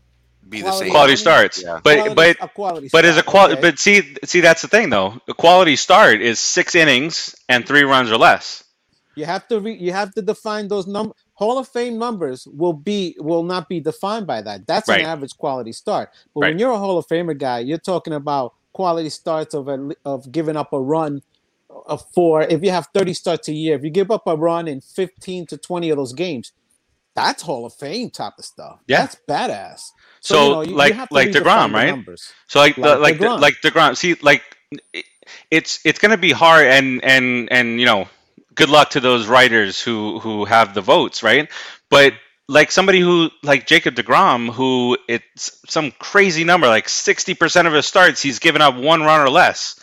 be 0.49 0.59
the 0.59 0.65
Quality 0.65 0.85
same. 0.87 0.91
quality 0.93 1.17
starts. 1.17 1.63
Yeah. 1.63 1.81
But 1.83 1.95
Quality- 1.99 2.15
but 2.15 2.37
a 2.41 2.49
quality 2.49 2.89
but 2.93 3.05
as 3.05 3.17
a 3.17 3.23
quality, 3.23 3.53
okay. 3.55 3.63
but 3.63 3.79
see 3.79 4.17
see 4.25 4.41
that's 4.41 4.63
the 4.63 4.69
thing 4.69 4.91
though. 4.91 5.21
A 5.29 5.35
quality 5.35 5.77
start 5.77 6.21
is 6.21 6.41
six 6.41 6.75
innings 6.75 7.35
and 7.49 7.67
three 7.67 7.83
runs 7.85 8.11
or 8.11 8.17
less. 8.19 8.65
You 9.17 9.25
have 9.27 9.47
to 9.49 9.61
re- 9.61 9.77
you 9.77 9.93
have 9.93 10.13
to 10.15 10.23
define 10.23 10.69
those 10.69 10.87
number 10.87 11.15
Hall 11.35 11.59
of 11.59 11.69
Fame 11.69 11.99
numbers 11.99 12.47
will 12.51 12.73
be 12.73 13.17
will 13.21 13.43
not 13.45 13.69
be 13.69 13.81
defined 13.81 14.27
by 14.27 14.43
that. 14.43 14.67
That's 14.67 14.89
Right. 14.89 15.01
an 15.01 15.07
average 15.07 15.37
quality 15.37 15.73
start. 15.73 16.11
But 16.35 16.41
Right. 16.41 16.49
when 16.51 16.59
you're 16.59 16.73
a 16.73 16.79
Hall 16.79 16.99
of 16.99 17.07
Famer 17.07 17.37
guy, 17.39 17.61
you're 17.61 17.79
talking 17.79 18.13
about 18.13 18.55
quality 18.73 19.09
starts 19.11 19.55
of 19.55 19.69
a, 19.69 19.91
of 20.05 20.31
giving 20.33 20.57
up 20.57 20.73
a 20.73 20.81
run 20.81 21.23
uh, 21.71 21.81
of 21.87 22.05
four. 22.15 22.43
If 22.43 22.63
you 22.63 22.71
have 22.71 22.89
30 22.95 23.15
starts 23.15 23.49
a 23.49 23.53
year, 23.53 23.77
if 23.77 23.85
you 23.85 23.91
give 23.91 24.11
up 24.11 24.27
a 24.27 24.37
run 24.37 24.69
in 24.69 24.81
15 24.81 25.47
to 25.47 25.57
20 25.57 25.91
of 25.91 25.97
those 25.97 26.13
games, 26.13 26.53
that's 27.15 27.43
Hall 27.43 27.67
of 27.67 27.75
Fame 27.75 28.11
type 28.11 28.35
of 28.39 28.45
stuff. 28.45 28.81
Yeah. 28.87 29.01
That's 29.01 29.17
badass. 29.29 29.91
So, 30.21 30.43
you 30.45 30.51
know, 30.51 30.63
you- 30.63 30.71
you 30.71 30.77
like 30.77 30.95
to 30.95 31.07
like 31.11 31.29
deGrom, 31.31 31.73
right? 31.75 31.91
numbers. 31.91 32.33
So 32.47 32.61
like 32.61 32.77
the, 32.77 32.83
Like 32.83 32.99
like 32.99 33.19
the, 33.19 33.25
deGrom. 33.27 33.41
like 33.41 33.55
deGrom. 33.65 33.97
See, 33.97 34.15
like 34.23 34.43
it's 35.51 35.81
it's 35.85 35.99
gonna 35.99 36.17
be 36.17 36.31
hard, 36.33 36.67
and 36.67 37.03
and 37.05 37.51
and 37.53 37.81
you 37.81 37.87
know, 37.87 38.09
good 38.55 38.69
luck 38.69 38.91
to 38.91 39.01
those 39.01 39.27
writers 39.27 39.81
who 39.81 40.19
who 40.21 40.45
have 40.45 40.75
the 40.75 40.81
votes, 40.81 41.23
right? 41.23 41.51
But 41.89 42.15
like 42.51 42.71
somebody 42.73 43.01
who 43.01 43.31
like 43.43 43.67
Jacob 43.67 43.95
deGrom, 43.95 44.53
who 44.53 44.99
it's 45.09 45.61
some 45.69 45.93
crazy 45.93 46.45
number, 46.45 46.67
like 46.67 46.89
sixty 46.89 47.35
percent 47.35 47.69
of 47.69 47.75
his 47.75 47.87
starts, 47.87 48.21
he's 48.21 48.41
given 48.41 48.61
up 48.61 48.75
one 48.77 49.03
run 49.03 49.21
or 49.21 49.31
less, 49.31 49.77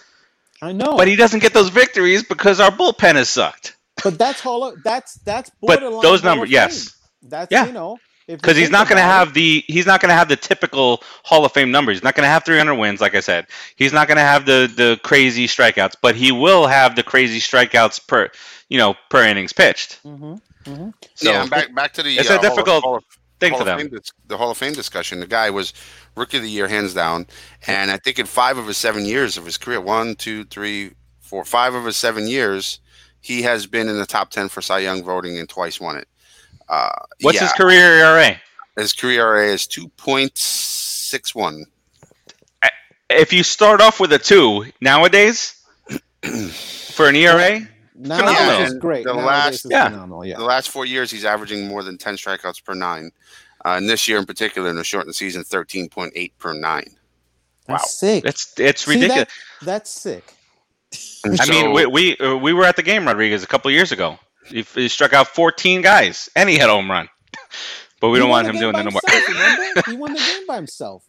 I 0.62 0.74
know. 0.74 0.98
but 0.98 1.08
he 1.08 1.16
doesn't 1.16 1.40
get 1.42 1.54
those 1.54 1.70
victories 1.70 2.24
because 2.24 2.60
our 2.60 2.72
bullpen 2.72 3.16
has 3.16 3.30
sucked. 3.30 3.76
But 4.04 4.18
that's 4.20 4.42
Hall 4.42 4.66
of 4.66 4.84
that's 4.84 5.16
that's 5.26 5.50
But 5.66 5.80
borderline 5.80 6.02
those 6.02 6.24
numbers, 6.24 6.52
yes, 6.52 6.96
That's 7.24 7.52
Yeah. 7.52 7.66
you 7.66 7.72
know 7.74 7.98
because 8.28 8.58
he's 8.58 8.70
not 8.70 8.88
going 8.90 8.98
to 8.98 9.04
about 9.04 9.16
it- 9.24 9.26
have 9.28 9.34
the 9.34 9.64
he's 9.68 9.86
not 9.86 10.02
going 10.02 10.10
to 10.10 10.16
have 10.16 10.28
the 10.30 10.36
typical 10.36 11.02
Hall 11.24 11.46
of 11.46 11.52
Fame 11.54 11.72
numbers. 11.72 11.98
He's 11.98 12.04
not 12.04 12.16
going 12.16 12.24
to 12.26 12.30
have 12.30 12.44
300 12.44 12.76
wins, 12.76 13.02
like 13.02 13.16
I 13.16 13.20
said. 13.22 13.48
He's 13.76 13.94
not 13.94 14.08
going 14.08 14.18
to 14.18 14.22
have 14.24 14.46
the 14.46 14.72
the 14.76 15.00
crazy 15.04 15.48
strikeouts, 15.48 15.96
but 16.02 16.16
he 16.16 16.32
will 16.32 16.68
have 16.68 16.96
the 16.96 17.04
crazy 17.04 17.40
strikeouts 17.40 18.06
per 18.08 18.30
you 18.70 18.78
know 18.78 18.96
per 19.10 19.24
innings 19.24 19.54
pitched. 19.54 20.00
Mhm, 20.04 20.42
mhm. 20.66 20.94
So 21.16 21.32
yeah, 21.32 21.42
and 21.42 21.50
back 21.50 21.74
back 21.74 21.94
to 21.94 22.04
the 22.04 22.18
it's 22.18 22.30
uh, 22.30 22.34
a 22.34 22.38
Hall 22.38 22.46
of- 22.46 22.52
difficult 22.56 22.84
Hall 22.84 22.96
of, 22.98 23.04
thing 23.40 23.52
Hall 23.52 23.60
for 23.60 23.62
of 23.64 23.66
them. 23.68 23.80
Fame 23.80 23.90
dis- 24.00 24.12
the 24.28 24.38
Hall 24.38 24.52
of 24.52 24.58
Fame 24.58 24.74
discussion. 24.74 25.20
The 25.20 25.28
guy 25.28 25.50
was 25.50 25.74
rookie 26.16 26.38
of 26.38 26.44
the 26.44 26.50
year, 26.50 26.68
hands 26.68 26.94
down, 26.94 27.28
and 27.68 27.92
I 27.92 27.98
think 27.98 28.20
in 28.20 28.26
five 28.26 28.58
of 28.58 28.68
his 28.68 28.78
seven 28.78 29.06
years 29.06 29.38
of 29.38 29.46
his 29.46 29.58
career, 29.58 29.80
one, 29.80 30.16
two, 30.16 30.44
three, 30.46 30.92
four, 31.22 31.46
five 31.46 31.74
of 31.76 31.86
his 31.86 31.96
seven 31.96 32.28
years, 32.28 32.80
he 33.22 33.44
has 33.44 33.68
been 33.68 33.88
in 33.88 33.98
the 34.00 34.06
top 34.06 34.32
ten 34.32 34.50
for 34.50 34.62
Cy 34.62 34.80
Young 34.80 35.04
voting 35.04 35.38
and 35.38 35.48
twice 35.48 35.80
won 35.80 35.96
it. 35.98 36.08
Uh, 36.70 36.90
What's 37.22 37.36
yeah, 37.38 37.44
his 37.46 37.54
career 37.54 37.80
ERA? 38.00 38.40
his 38.78 38.94
career 38.94 39.22
ERA 39.22 39.54
is 39.54 39.66
two 39.68 39.88
point 39.90 40.38
six 40.38 41.34
one. 41.36 41.66
If 43.10 43.32
you 43.32 43.42
start 43.44 43.80
off 43.80 44.00
with 44.02 44.12
a 44.12 44.20
two 44.20 44.66
nowadays 44.82 45.64
for 46.94 47.08
an 47.08 47.16
ERA, 47.16 47.62
Nowadays 48.00 48.36
Phenomenal. 48.38 48.62
is 48.62 48.74
great. 48.76 49.06
The 49.06 49.14
Nowadays 49.14 49.26
last- 49.28 49.66
is 49.66 49.72
Yeah. 49.72 49.90
phenomenal. 49.90 50.26
Yeah. 50.26 50.38
The 50.38 50.44
last 50.44 50.70
four 50.70 50.86
years, 50.86 51.10
he's 51.10 51.26
averaging 51.26 51.68
more 51.68 51.82
than 51.84 51.98
ten 51.98 52.16
strikeouts 52.16 52.64
per 52.64 52.74
nine. 52.76 53.12
Uh, 53.66 53.70
and 53.78 53.90
this 53.90 54.08
year 54.08 54.18
in 54.20 54.26
particular, 54.26 54.70
in 54.70 54.78
a 54.78 54.84
shortened 54.84 55.16
season, 55.16 55.44
thirteen 55.44 55.90
point 55.90 56.12
eight 56.16 56.38
per 56.38 56.54
nine. 56.54 56.96
That's 57.66 57.84
Wow. 57.84 57.88
sick. 57.88 58.26
it's 58.26 58.54
it's 58.60 58.86
See, 58.86 58.92
ridiculous. 58.92 59.28
that- 59.62 59.66
that's 59.66 59.90
sick. 59.90 60.34
And 61.24 61.40
I 61.42 61.46
mean, 61.50 61.72
we 61.74 61.86
we, 61.88 62.18
uh, 62.18 62.36
we 62.36 62.54
were 62.54 62.66
at 62.66 62.76
the 62.76 62.84
game, 62.84 63.08
Rodriguez, 63.08 63.42
a 63.42 63.48
couple 63.48 63.70
of 63.70 63.74
years 63.74 63.92
ago. 63.92 64.20
He, 64.50 64.62
he 64.62 64.88
struck 64.88 65.14
out 65.14 65.28
14 65.28 65.82
guys, 65.82 66.30
and 66.36 66.50
he 66.50 66.58
had 66.58 66.70
a 66.70 66.74
home 66.74 66.90
run. 66.90 67.10
But 68.00 68.10
we 68.10 68.18
He 68.18 68.22
don't 68.22 68.30
want 68.30 68.46
him 68.48 68.58
doing 68.58 68.74
that 68.74 68.86
no 68.86 68.92
more. 68.92 69.02
remember? 69.28 69.82
he 69.90 69.96
won 69.96 70.14
the 70.14 70.20
game 70.20 70.46
by 70.48 70.56
himself. 70.58 71.04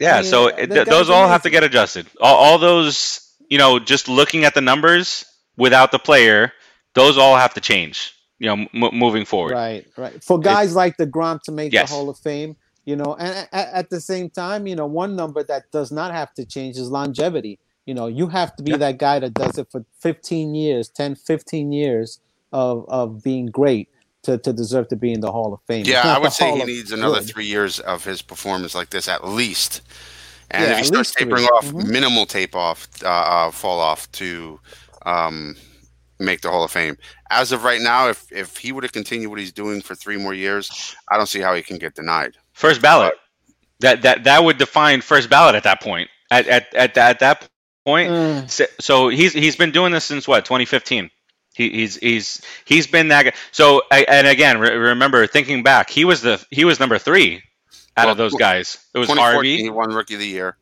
Yeah, 0.00 0.16
I 0.16 0.22
mean, 0.22 0.30
so 0.30 0.48
it, 0.48 0.68
th- 0.68 0.86
those 0.88 1.10
all 1.10 1.28
have 1.28 1.42
to 1.44 1.50
get 1.50 1.62
adjusted. 1.62 2.08
All, 2.20 2.34
all 2.34 2.58
those, 2.58 3.20
you 3.48 3.56
know, 3.56 3.78
just 3.78 4.08
looking 4.08 4.44
at 4.44 4.52
the 4.52 4.60
numbers 4.60 5.24
without 5.56 5.92
the 5.92 5.98
player, 6.00 6.52
those 6.94 7.18
all 7.18 7.36
have 7.36 7.54
to 7.54 7.60
change. 7.60 8.14
You 8.40 8.48
know, 8.48 8.66
m- 8.74 8.98
moving 8.98 9.24
forward. 9.26 9.52
Right, 9.52 9.86
right. 9.96 10.22
For 10.24 10.40
guys 10.40 10.74
like 10.74 10.96
deGrom 10.96 11.40
to 11.42 11.52
make 11.52 11.72
Yes. 11.72 11.88
the 11.88 11.94
Hall 11.94 12.08
of 12.10 12.18
Fame, 12.18 12.56
you 12.84 12.96
know, 12.96 13.14
and 13.16 13.48
at, 13.52 13.68
at 13.72 13.90
the 13.90 14.00
same 14.00 14.28
time, 14.28 14.66
you 14.66 14.74
know, 14.74 14.86
one 14.86 15.14
number 15.14 15.44
that 15.44 15.70
does 15.70 15.92
not 15.92 16.12
have 16.12 16.34
to 16.34 16.44
change 16.44 16.76
is 16.78 16.88
longevity. 16.90 17.60
You 17.86 17.94
know, 17.94 18.08
you 18.08 18.26
have 18.26 18.56
to 18.56 18.64
be 18.64 18.76
that 18.76 18.98
guy 18.98 19.20
that 19.20 19.34
does 19.34 19.56
it 19.56 19.68
for 19.70 19.84
15 20.00 20.54
years, 20.56 20.88
10, 20.88 21.14
15 21.14 21.70
years 21.70 22.18
of 22.52 22.84
of 22.88 23.22
being 23.22 23.46
great 23.46 23.88
to, 24.24 24.38
to 24.38 24.52
deserve 24.52 24.88
to 24.88 24.96
be 24.96 25.12
in 25.12 25.20
the 25.20 25.30
Hall 25.30 25.52
of 25.54 25.60
Fame. 25.66 25.84
Yeah, 25.86 26.02
I 26.16 26.18
would 26.18 26.32
say 26.32 26.46
Hall 26.46 26.56
he 26.56 26.62
of 26.62 26.68
needs 26.68 26.92
another 26.92 27.20
Good. 27.20 27.28
three 27.30 27.46
years 27.46 27.78
of 27.80 28.04
his 28.04 28.20
performance 28.22 28.74
like 28.74 28.90
this 28.90 29.08
at 29.08 29.26
least. 29.26 29.82
And 30.50 30.64
Yeah, 30.64 30.72
if 30.72 30.78
he 30.78 30.84
starts 30.84 31.10
least 31.10 31.18
three. 31.18 31.26
tapering 31.26 31.44
off, 31.46 31.66
Mhm. 31.66 31.88
minimal 31.88 32.26
tape 32.26 32.56
off, 32.56 32.88
uh, 33.04 33.08
uh, 33.08 33.50
fall 33.50 33.78
off 33.80 34.10
to 34.12 34.58
um, 35.06 35.56
make 36.18 36.40
the 36.40 36.50
Hall 36.50 36.64
of 36.64 36.70
Fame. 36.72 36.96
As 37.30 37.52
of 37.52 37.62
right 37.64 37.80
now, 37.80 38.08
if 38.08 38.26
if 38.32 38.56
he 38.56 38.72
were 38.72 38.82
to 38.82 38.88
continue 38.88 39.30
what 39.30 39.38
he's 39.38 39.52
doing 39.52 39.80
for 39.80 39.94
three 39.94 40.16
more 40.16 40.34
years, 40.34 40.94
I 41.10 41.16
don't 41.16 41.26
see 41.28 41.40
how 41.40 41.54
he 41.54 41.62
can 41.62 41.78
get 41.78 41.94
denied. 41.94 42.32
First 42.54 42.82
ballot. 42.82 43.14
That 43.80 44.02
that 44.02 44.24
that 44.24 44.42
would 44.42 44.58
define 44.58 45.00
first 45.00 45.30
ballot 45.30 45.54
at 45.54 45.62
that 45.62 45.80
point. 45.80 46.10
At 46.30 46.46
at 46.48 46.74
at, 46.74 46.96
at 46.98 47.18
that 47.20 47.48
point. 47.86 48.10
Mm, 48.10 48.50
So, 48.50 48.66
so 48.80 49.08
he's 49.08 49.32
he's 49.32 49.54
been 49.56 49.70
doing 49.70 49.92
this 49.92 50.04
since 50.04 50.26
what 50.26 50.44
2015. 50.44 51.10
He, 51.58 51.70
he's 51.70 51.96
he's 51.96 52.40
he's 52.64 52.86
been 52.86 53.08
that 53.08 53.24
guy. 53.24 53.32
So 53.50 53.82
and 53.90 54.28
again, 54.28 54.60
re- 54.60 54.74
remember 54.76 55.26
thinking 55.26 55.62
back, 55.64 55.90
he 55.90 56.04
was 56.04 56.22
the 56.22 56.42
he 56.50 56.64
was 56.64 56.78
number 56.78 56.96
three 56.98 57.42
out 57.96 58.04
Well, 58.04 58.12
of 58.12 58.16
those 58.16 58.34
guys. 58.34 58.78
It 58.94 58.98
was 58.98 59.08
2014, 59.08 59.58
he 59.58 59.68
won 59.70 59.90
Rookie 59.92 60.14
of 60.14 60.20
the 60.20 60.26
Year. 60.26 60.56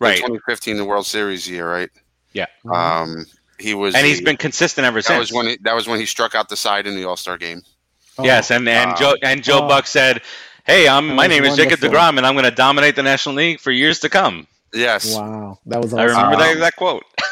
In 0.00 0.06
right? 0.06 0.16
2015, 0.16 0.78
the 0.78 0.84
World 0.86 1.04
Series 1.06 1.48
year, 1.48 1.70
right? 1.70 1.90
Yeah. 2.32 2.46
mhm. 2.64 2.74
Um, 2.74 3.26
he 3.58 3.74
was, 3.74 3.94
And 3.94 4.06
he's 4.06 4.18
the- 4.18 4.24
been 4.24 4.38
consistent 4.38 4.86
ever 4.86 4.98
that 5.00 5.04
since. 5.06 5.18
was 5.20 5.32
when 5.32 5.46
he, 5.48 5.58
that 5.62 5.74
was 5.74 5.86
when 5.86 6.00
he 6.00 6.06
struck 6.06 6.34
out 6.34 6.48
the 6.48 6.56
side 6.56 6.86
in 6.86 6.96
the 6.96 7.04
All 7.04 7.16
Star 7.18 7.36
game. 7.36 7.60
Oh, 8.18 8.24
Yes, 8.24 8.50
and 8.50 8.66
and 8.68 8.90
Wow. 8.92 8.96
Joe 8.96 9.14
and 9.22 9.44
Joe 9.44 9.60
Oh. 9.64 9.68
Buck 9.68 9.86
said, 9.86 10.22
"Hey, 10.64 10.88
I'm 10.88 11.08
That 11.08 11.14
my 11.14 11.26
was 11.28 11.30
name 11.36 11.44
is 11.44 11.56
Jacob 11.56 11.80
wonderful. 11.82 11.90
deGrom, 11.98 12.16
and 12.16 12.26
I'm 12.26 12.32
going 12.34 12.44
to 12.46 12.50
dominate 12.50 12.96
the 12.96 13.02
National 13.02 13.34
League 13.34 13.60
for 13.60 13.70
years 13.70 14.00
to 14.00 14.08
come." 14.08 14.46
Yes, 14.72 15.14
wow, 15.14 15.58
that 15.66 15.82
was 15.82 15.92
I 15.92 16.04
awesome. 16.06 16.16
remember 16.16 16.36
that 16.38 16.48
Um, 16.50 16.56
exact 16.56 16.76
quote. 16.78 17.04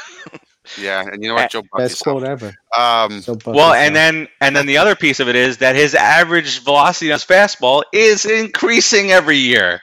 yeah, 0.78 1.04
and 1.06 1.22
you 1.22 1.28
know 1.28 1.34
what, 1.34 1.50
Joe 1.50 1.62
Buck 1.62 1.78
Best 1.78 1.92
yourself. 2.00 2.18
quote 2.20 2.28
ever. 2.28 2.54
Um, 2.76 3.22
Buck 3.26 3.46
Well, 3.46 3.72
and 3.72 3.94
then 3.94 4.28
and 4.40 4.54
then 4.54 4.66
the 4.66 4.76
other 4.76 4.94
piece 4.94 5.20
of 5.20 5.28
it 5.28 5.36
is 5.36 5.58
that 5.58 5.76
his 5.76 5.94
average 5.94 6.60
velocity 6.60 7.10
on 7.10 7.16
his 7.16 7.24
fastball 7.24 7.82
is 7.92 8.24
increasing 8.24 9.10
every 9.10 9.36
year. 9.36 9.80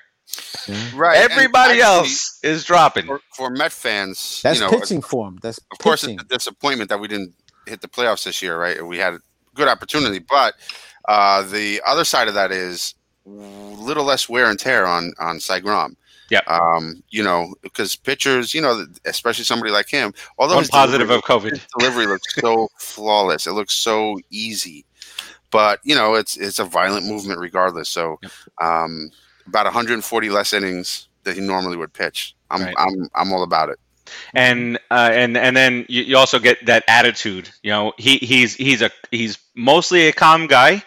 Yeah. 0.68 0.90
right. 0.96 1.18
and 1.18 1.32
Everybody 1.32 1.82
actually, 1.82 1.82
else 1.82 2.40
is 2.44 2.66
dropping. 2.66 3.06
for, 3.06 3.22
for 3.34 3.50
Met 3.50 3.72
fans, 3.72 4.42
that's 4.44 4.60
you 4.60 4.66
know, 4.66 4.72
pitching 4.72 5.02
form. 5.02 5.40
That's 5.42 5.60
of 5.72 5.78
course, 5.80 6.04
it's 6.04 6.22
a 6.22 6.26
disappointment 6.26 6.90
that 6.90 7.00
we 7.00 7.08
didn't 7.08 7.34
hit 7.66 7.82
the 7.82 7.88
playoffs 7.88 8.24
this 8.26 8.42
year, 8.42 8.60
right? 8.60 8.86
We 8.86 8.98
had 8.98 9.14
a 9.14 9.20
good 9.56 9.68
opportunity, 9.68 10.20
but 10.20 10.56
uh, 11.08 11.44
the 11.44 11.82
other 11.86 12.04
side 12.04 12.28
of 12.28 12.34
that 12.36 12.52
is 12.52 12.94
little 13.26 14.06
less 14.06 14.30
wear 14.30 14.50
and 14.50 14.60
tear 14.60 14.86
on 14.86 15.14
on 15.20 15.40
Cy 15.40 15.60
Grom. 15.60 15.98
Yeah. 16.30 16.42
Um, 16.48 17.04
you 17.10 17.24
know, 17.24 17.54
because 17.62 17.96
pitchers, 17.96 18.54
you 18.54 18.62
know, 18.62 18.86
especially 19.06 19.44
somebody 19.46 19.72
like 19.72 19.90
him, 19.90 20.14
although 20.38 20.56
One 20.56 20.64
his 20.64 20.70
positive 20.70 21.08
delivery, 21.08 21.16
of 21.16 21.24
COVID. 21.24 21.66
delivery 21.78 22.06
looks 22.08 22.36
so 22.40 22.70
flawless, 22.78 23.48
it 23.48 23.54
looks 23.54 23.74
so 23.76 24.20
easy. 24.30 24.86
But 25.52 25.80
you 25.84 25.96
know, 25.96 26.16
it's 26.16 26.38
it's 26.38 26.60
a 26.60 26.66
violent 26.66 27.06
movement 27.06 27.40
regardless. 27.40 27.90
So, 27.90 28.20
um, 28.62 29.12
about 29.48 29.66
140 29.66 30.30
less 30.30 30.54
innings 30.54 31.08
that 31.24 31.36
he 31.36 31.42
normally 31.42 31.78
would 31.78 31.94
pitch. 31.94 32.36
I'm 32.50 32.64
Right. 32.64 32.76
I'm 32.78 33.10
I'm 33.16 33.32
all 33.34 33.44
about 33.44 33.70
it. 33.70 33.80
and 34.34 34.78
uh, 34.92 35.10
and 35.14 35.38
and 35.38 35.56
then 35.56 35.86
you, 35.90 36.04
you 36.04 36.18
also 36.18 36.40
get 36.40 36.66
that 36.66 36.84
attitude. 36.88 37.50
You 37.64 37.72
know, 37.72 37.94
he 37.98 38.18
he's 38.18 38.56
he's 38.56 38.82
a 38.82 38.92
he's 39.12 39.38
mostly 39.56 40.08
a 40.08 40.14
calm 40.14 40.48
guy, 40.48 40.84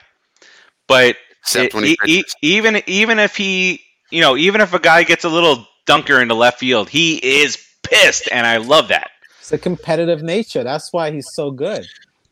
but 0.87 1.17
Except 1.43 1.75
when 1.75 1.85
he 1.85 2.25
even 2.43 2.83
even 2.87 3.19
if 3.19 3.37
he 3.37 3.83
you 4.11 4.21
know 4.21 4.37
even 4.37 4.61
if 4.61 4.73
a 4.75 4.79
guy 4.79 5.03
gets 5.03 5.25
a 5.25 5.29
little 5.29 5.67
dunker 5.87 6.21
into 6.21 6.35
left 6.35 6.59
field, 6.59 6.89
he 6.89 7.17
is 7.17 7.59
pissed, 7.83 8.29
and 8.31 8.47
I 8.47 8.59
love 8.59 8.89
that. 8.89 9.11
It's 9.41 9.53
a 9.53 9.59
competitive 9.59 10.23
nature. 10.23 10.63
That's 10.63 10.93
why 10.93 11.11
he's 11.11 11.33
so 11.33 11.51
good. 11.51 11.87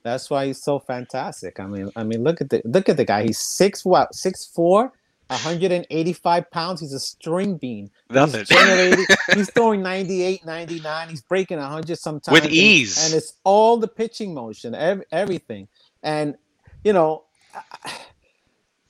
That's 0.05 0.31
why 0.31 0.47
he's 0.47 0.62
so 0.62 0.79
fantastic. 0.79 1.59
I 1.61 1.66
mean, 1.66 1.91
I 1.97 2.05
mean, 2.05 2.22
look 2.22 2.41
at 2.41 2.51
the 2.51 2.62
look 2.64 2.89
at 2.89 2.97
the 2.97 3.05
guy. 3.05 3.24
He's 3.24 3.39
six 3.39 3.85
what 3.85 4.14
six 4.14 4.47
four, 4.47 4.93
185 5.26 6.51
pounds. 6.51 6.81
He's 6.81 6.93
a 6.93 7.01
string 7.01 7.57
bean. 7.57 7.91
Nothing. 8.09 8.45
He's 8.49 9.16
he's 9.35 9.51
throwing 9.51 9.83
98, 9.83 10.47
99. 10.47 11.09
He's 11.09 11.20
breaking 11.22 11.59
100 11.59 11.99
sometimes 11.99 12.33
With 12.33 12.45
and- 12.45 12.53
ease. 12.53 13.05
And, 13.05 13.14
it's 13.14 13.35
all 13.45 13.76
the 13.76 13.89
pitching 13.89 14.33
motion, 14.35 14.74
ev- 14.74 15.03
everything. 15.12 15.68
And 16.03 16.37
you 16.85 16.93
know, 16.93 17.24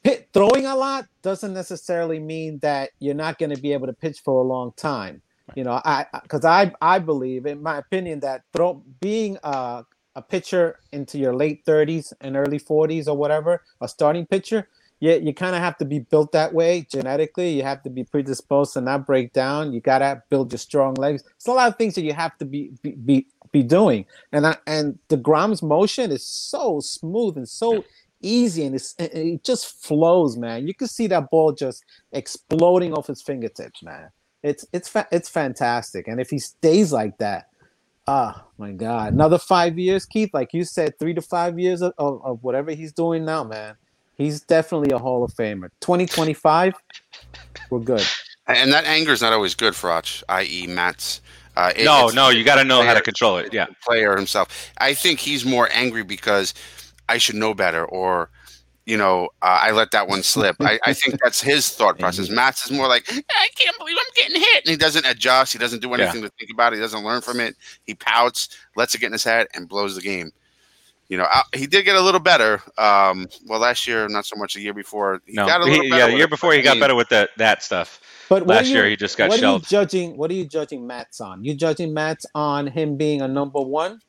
pit, 0.09 0.29
throwing 0.33 0.67
a 0.67 0.75
lot 0.75 1.07
doesn't 1.23 1.53
necessarily 1.53 2.19
mean 2.19 2.59
that 2.61 2.91
you're 2.99 3.15
not 3.15 3.39
going 3.39 3.55
to 3.55 3.61
be 3.61 3.73
able 3.73 3.87
to 3.87 3.93
pitch 3.93 4.21
for 4.21 4.43
a 4.43 4.47
long 4.47 4.73
time. 4.77 5.23
You 5.55 5.65
know, 5.65 5.81
I 5.85 6.07
because 6.23 6.45
I 6.45 6.73
I 6.83 6.99
believe, 6.99 7.47
in 7.47 7.63
my 7.63 7.79
opinion, 7.79 8.21
that 8.21 8.43
throw 8.53 8.83
being 9.01 9.39
a 9.43 9.85
a 10.15 10.23
pitcher 10.23 10.79
into 10.93 11.17
your 11.17 11.35
late 11.35 11.65
30s 11.65 12.13
and 12.21 12.37
early 12.37 12.59
40s 12.59 13.07
or 13.07 13.17
whatever, 13.17 13.63
a 13.81 13.89
starting 13.89 14.27
pitcher, 14.27 14.69
you, 15.01 15.13
you 15.13 15.33
kind 15.33 15.55
of 15.55 15.63
have 15.63 15.79
to 15.79 15.85
be 15.85 16.01
built 16.01 16.33
that 16.33 16.53
way 16.53 16.87
genetically. 16.91 17.51
You 17.51 17.63
have 17.63 17.83
to 17.85 17.91
be 17.91 18.03
predisposed 18.05 18.73
to 18.75 18.81
not 18.81 19.07
break 19.07 19.33
down. 19.33 19.73
You 19.73 19.81
gotta 19.81 20.23
build 20.29 20.53
your 20.53 20.59
strong 20.59 20.95
legs. 20.95 21.23
It's 21.37 21.47
a 21.47 21.53
lot 21.53 21.69
of 21.69 21.79
things 21.79 21.95
that 21.95 22.03
you 22.03 22.13
have 22.13 22.37
to 22.39 22.45
be 22.45 22.73
be 22.83 22.91
be, 22.93 23.27
be 23.53 23.63
doing. 23.63 24.05
And 24.33 24.47
I, 24.47 24.57
and 24.67 24.99
deGrom's 25.09 25.63
motion 25.63 26.11
is 26.11 26.27
so 26.27 26.81
smooth 26.81 27.39
and 27.39 27.49
so 27.49 27.85
easy, 28.21 28.65
and 28.65 28.75
it's, 28.75 28.95
it 28.99 29.13
it 29.15 29.45
just 29.45 29.83
flows, 29.85 30.37
man. 30.37 30.67
You 30.67 30.75
can 30.75 30.89
see 30.89 31.07
that 31.09 31.31
ball 31.31 31.53
just 31.53 31.85
exploding 32.13 32.93
off 32.95 33.07
his 33.07 33.23
fingertips, 33.23 33.83
man. 33.83 34.11
It's 34.43 34.65
it's 34.73 34.89
fa- 34.89 35.09
it's 35.13 35.29
fantastic. 35.29 36.09
And 36.09 36.21
if 36.21 36.31
he 36.31 36.39
stays 36.39 36.93
like 36.93 37.19
that, 37.19 37.49
oh 38.07 38.35
my 38.59 38.73
God, 38.73 39.13
another 39.13 39.39
five 39.39 39.79
years, 39.79 40.05
Keith, 40.07 40.31
like 40.33 40.53
you 40.53 40.65
said, 40.65 40.99
three 40.99 41.15
to 41.15 41.23
five 41.23 41.59
years 41.59 41.83
of, 41.83 41.93
of, 41.99 42.21
of 42.25 42.43
whatever 42.43 42.71
he's 42.73 42.93
doing 42.93 43.25
now, 43.25 43.45
man. 43.45 43.75
He's 44.17 44.41
definitely 44.41 44.91
a 44.91 44.99
Hall 44.99 45.23
of 45.23 45.33
Famer. 45.33 45.71
2025, 45.81 46.75
we're 47.71 47.79
good. 47.81 48.05
and 48.49 48.73
that 48.73 48.85
anger 48.85 49.13
is 49.13 49.23
not 49.23 49.33
always 49.33 49.55
good 49.55 49.77
for 49.77 49.91
Arch, 49.91 50.25
i.e., 50.29 50.67
Matz. 50.67 51.21
Uh, 51.57 51.73
it- 51.77 51.85
No, 51.85 52.09
no, 52.09 52.29
you 52.31 52.43
got 52.45 52.57
to 52.57 52.65
know 52.65 52.83
how 52.83 52.95
to 52.95 53.01
control 53.01 53.37
it. 53.39 53.53
Yeah. 53.55 53.67
player 53.87 54.17
himself. 54.17 54.73
I 54.79 54.95
think 54.95 55.21
he's 55.21 55.45
more 55.45 55.69
angry 55.73 56.03
because 56.03 56.53
I 57.09 57.19
should 57.19 57.37
know 57.37 57.55
better, 57.55 57.85
or 57.85 58.31
you 58.87 58.97
know, 58.97 59.27
uh, 59.43 59.59
I 59.63 59.73
let 59.73 59.91
that 59.91 60.09
one 60.09 60.23
slip. 60.23 60.57
I, 60.61 60.81
I 60.85 60.95
think 60.95 61.21
that's 61.25 61.43
his 61.43 61.69
thought 61.69 61.99
process. 61.99 62.31
Matz 62.31 62.65
is 62.65 62.71
more 62.73 62.89
like, 62.89 63.05
I 63.13 63.49
can't 63.55 63.77
believe 63.79 63.97
I'm 63.99 64.13
getting 64.17 64.41
hit, 64.41 64.65
and 64.65 64.71
he 64.71 64.77
doesn't 64.77 65.05
adjust. 65.07 65.53
He 65.53 65.59
doesn't 65.59 65.83
do 65.83 65.93
anything 65.93 66.23
to 66.23 66.31
think 66.31 66.51
about 66.53 66.73
it. 66.73 66.77
He 66.77 66.81
doesn't 66.83 67.05
learn 67.05 67.21
from 67.21 67.39
it. 67.41 67.55
He 67.85 67.95
pouts, 67.95 68.49
lets 68.77 68.95
it 68.95 68.99
get 69.01 69.09
in 69.09 69.13
his 69.13 69.25
head, 69.25 69.47
and 69.55 69.69
blows 69.69 69.95
the 69.95 70.01
game. 70.01 70.31
You 71.11 71.17
know, 71.19 71.27
uh, 71.33 71.43
he 71.55 71.67
did 71.67 71.85
get 71.85 71.97
a 71.97 72.01
little 72.01 72.21
better. 72.21 72.63
Um, 72.77 73.29
well, 73.47 73.61
last 73.61 73.87
year, 73.87 74.07
not 74.09 74.27
so 74.27 74.37
much. 74.37 74.55
The 74.55 74.61
year 74.61 74.75
before, 74.75 75.21
he 75.27 75.35
No, 75.35 75.47
got 75.47 75.63
a 75.63 75.71
he- 75.71 75.77
better. 75.77 75.85
yeah, 75.89 76.07
the 76.07 76.13
year 76.17 76.25
it, 76.25 76.31
before 76.31 76.53
he 76.53 76.61
got 76.63 76.79
better 76.79 76.95
with 76.95 77.09
that 77.11 77.31
that 77.39 77.63
stuff. 77.63 78.01
But 78.29 78.47
Last 78.47 78.69
you- 78.69 78.75
year 78.77 78.87
he 78.89 78.97
just 78.97 79.17
got 79.17 79.31
what 79.31 79.41
shelved. 79.41 79.65
Are 79.65 79.67
you 79.67 79.71
judging? 79.85 80.17
What 80.19 80.31
are 80.31 80.35
you 80.35 80.47
judging 80.47 80.87
Matz 80.87 81.21
on? 81.21 81.45
You 81.45 81.55
judging 81.55 81.95
Matz 81.95 82.27
on 82.35 82.67
him 82.67 82.97
being 82.99 83.23
a 83.23 83.29
number 83.29 83.61
one? 83.61 84.01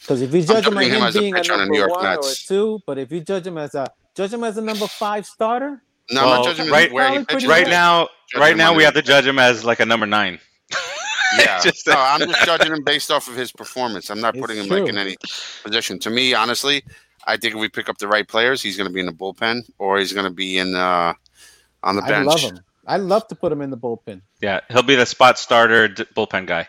Because 0.00 0.22
if 0.22 0.32
you 0.34 0.42
judge 0.42 0.66
him 0.66 0.76
on 0.76 0.82
him 0.84 0.90
him 0.92 1.02
as 1.02 1.16
a 1.16 1.18
being 1.20 1.34
a 1.34 1.36
pitcher 1.38 1.56
number 1.56 1.72
New 1.72 1.78
York 1.78 1.90
one 1.90 2.06
or 2.06 2.18
a 2.18 2.22
two, 2.34 2.80
but 2.86 2.98
if 2.98 3.12
you 3.12 3.20
judge 3.20 3.46
him 3.46 3.56
as 3.58 3.74
a 3.74 3.86
judge 4.16 4.32
him 4.32 4.42
as 4.44 4.56
a 4.56 4.62
number 4.62 4.86
five 4.86 5.26
starter, 5.26 5.82
No, 6.10 6.20
I'm 6.22 6.26
Well, 6.26 6.36
not 6.38 6.44
judging 6.46 6.66
him 6.66 6.72
right- 6.72 6.92
where 6.92 7.10
he 7.18 7.24
pitches. 7.24 7.46
Right 7.46 7.66
now, 7.68 8.08
Judge 8.32 8.40
right 8.40 8.56
now 8.56 8.74
we 8.74 8.82
have 8.82 8.94
to 8.94 9.02
judge 9.02 9.26
him 9.26 9.38
as 9.38 9.64
like 9.64 9.80
a 9.80 9.86
number 9.86 10.06
nine. 10.06 10.38
Yeah, 11.38 11.60
Just- 11.62 11.86
no, 11.86 11.94
I'm 11.96 12.20
just 12.20 12.44
judging 12.44 12.72
him 12.72 12.82
based 12.84 13.10
off 13.10 13.26
of 13.26 13.34
his 13.36 13.52
performance. 13.52 14.10
I'm 14.10 14.20
not 14.20 14.34
It's 14.34 14.40
putting 14.42 14.58
him 14.58 14.66
true. 14.66 14.80
like 14.80 14.88
in 14.90 14.98
any 14.98 15.16
position. 15.62 15.98
To 16.00 16.10
me, 16.10 16.34
honestly, 16.34 16.84
I 17.26 17.38
think 17.38 17.54
if 17.54 17.60
we 17.60 17.70
pick 17.70 17.88
up 17.88 17.96
the 17.96 18.06
right 18.08 18.28
players, 18.28 18.60
he's 18.60 18.76
going 18.76 18.86
to 18.88 18.92
be 18.92 19.00
in 19.00 19.06
the 19.06 19.12
bullpen 19.14 19.62
or 19.78 19.98
he's 19.98 20.12
going 20.12 20.26
to 20.26 20.30
be 20.34 20.58
in 20.58 20.74
uh, 20.74 21.14
on 21.82 21.96
the 21.96 22.02
I 22.02 22.08
bench. 22.08 22.26
love 22.26 22.40
him. 22.40 22.60
I 22.86 22.98
love 22.98 23.26
to 23.28 23.34
put 23.34 23.50
him 23.50 23.62
in 23.62 23.70
the 23.70 23.78
bullpen. 23.78 24.20
Yeah, 24.42 24.60
he'll 24.68 24.82
be 24.82 24.94
the 24.96 25.06
spot 25.06 25.38
starter 25.38 25.88
d- 25.88 26.04
bullpen 26.14 26.44
guy. 26.46 26.68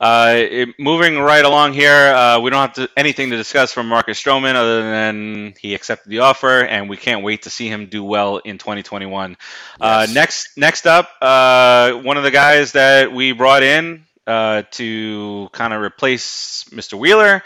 Uh, 0.00 0.34
it- 0.36 0.68
moving 0.78 1.18
right 1.18 1.44
along 1.44 1.72
here, 1.72 2.14
uh, 2.14 2.38
we 2.40 2.50
don't 2.50 2.60
have 2.60 2.72
to, 2.74 2.88
anything 2.96 3.30
to 3.30 3.36
discuss 3.36 3.72
from 3.72 3.88
Marcus 3.88 4.22
Stroman 4.22 4.54
other 4.54 4.82
than 4.82 5.54
he 5.60 5.74
accepted 5.74 6.10
the 6.10 6.20
offer, 6.20 6.60
and 6.60 6.88
we 6.88 6.96
can't 6.96 7.22
wait 7.22 7.42
to 7.42 7.50
see 7.50 7.68
him 7.68 7.86
do 7.86 8.04
well 8.04 8.38
in 8.38 8.58
2021. 8.58 9.36
Uh, 9.80 10.06
next, 10.12 10.56
next 10.56 10.86
up, 10.86 11.08
uh, 11.22 11.92
one 11.92 12.16
of 12.16 12.22
the 12.24 12.30
guys 12.30 12.72
that 12.72 13.12
we 13.12 13.32
brought 13.32 13.62
in 13.62 14.04
uh, 14.26 14.62
to 14.72 15.48
kind 15.52 15.72
of 15.72 15.80
replace 15.80 16.64
Mr. 16.70 16.98
Wheeler, 16.98 17.42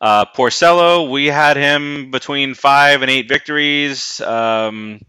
uh, 0.00 0.26
Porcello. 0.26 1.10
We 1.10 1.26
had 1.26 1.56
him 1.56 2.10
between 2.10 2.54
five 2.54 3.02
and 3.02 3.10
eight 3.10 3.28
victories. 3.28 4.20
Um, 4.20 5.00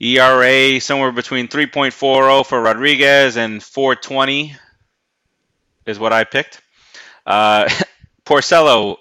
ERA 0.00 0.80
somewhere 0.80 1.10
between 1.10 1.48
3.40 1.48 2.46
for 2.46 2.60
Rodriguez 2.62 3.36
and 3.36 3.62
420 3.62 4.54
is 5.88 5.98
what 5.98 6.12
I 6.12 6.24
picked. 6.24 6.60
Uh, 7.26 7.68
Porcello, 8.24 8.98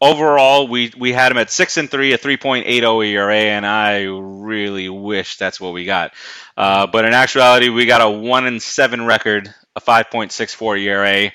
overall, 0.00 0.68
we, 0.68 0.92
we 0.96 1.12
had 1.12 1.32
him 1.32 1.38
at 1.38 1.50
6 1.50 1.76
and 1.78 1.90
3, 1.90 2.12
a 2.12 2.18
3.80 2.18 3.06
ERA, 3.06 3.34
and 3.34 3.66
I 3.66 4.04
really 4.04 4.88
wish 4.88 5.38
that's 5.38 5.60
what 5.60 5.72
we 5.72 5.84
got. 5.84 6.12
Uh, 6.56 6.86
but 6.86 7.04
in 7.04 7.14
actuality, 7.14 7.70
we 7.70 7.86
got 7.86 8.00
a 8.00 8.10
1 8.10 8.46
and 8.46 8.62
7 8.62 9.06
record, 9.06 9.52
a 9.74 9.80
5.64 9.80 10.80
ERA. 10.82 11.32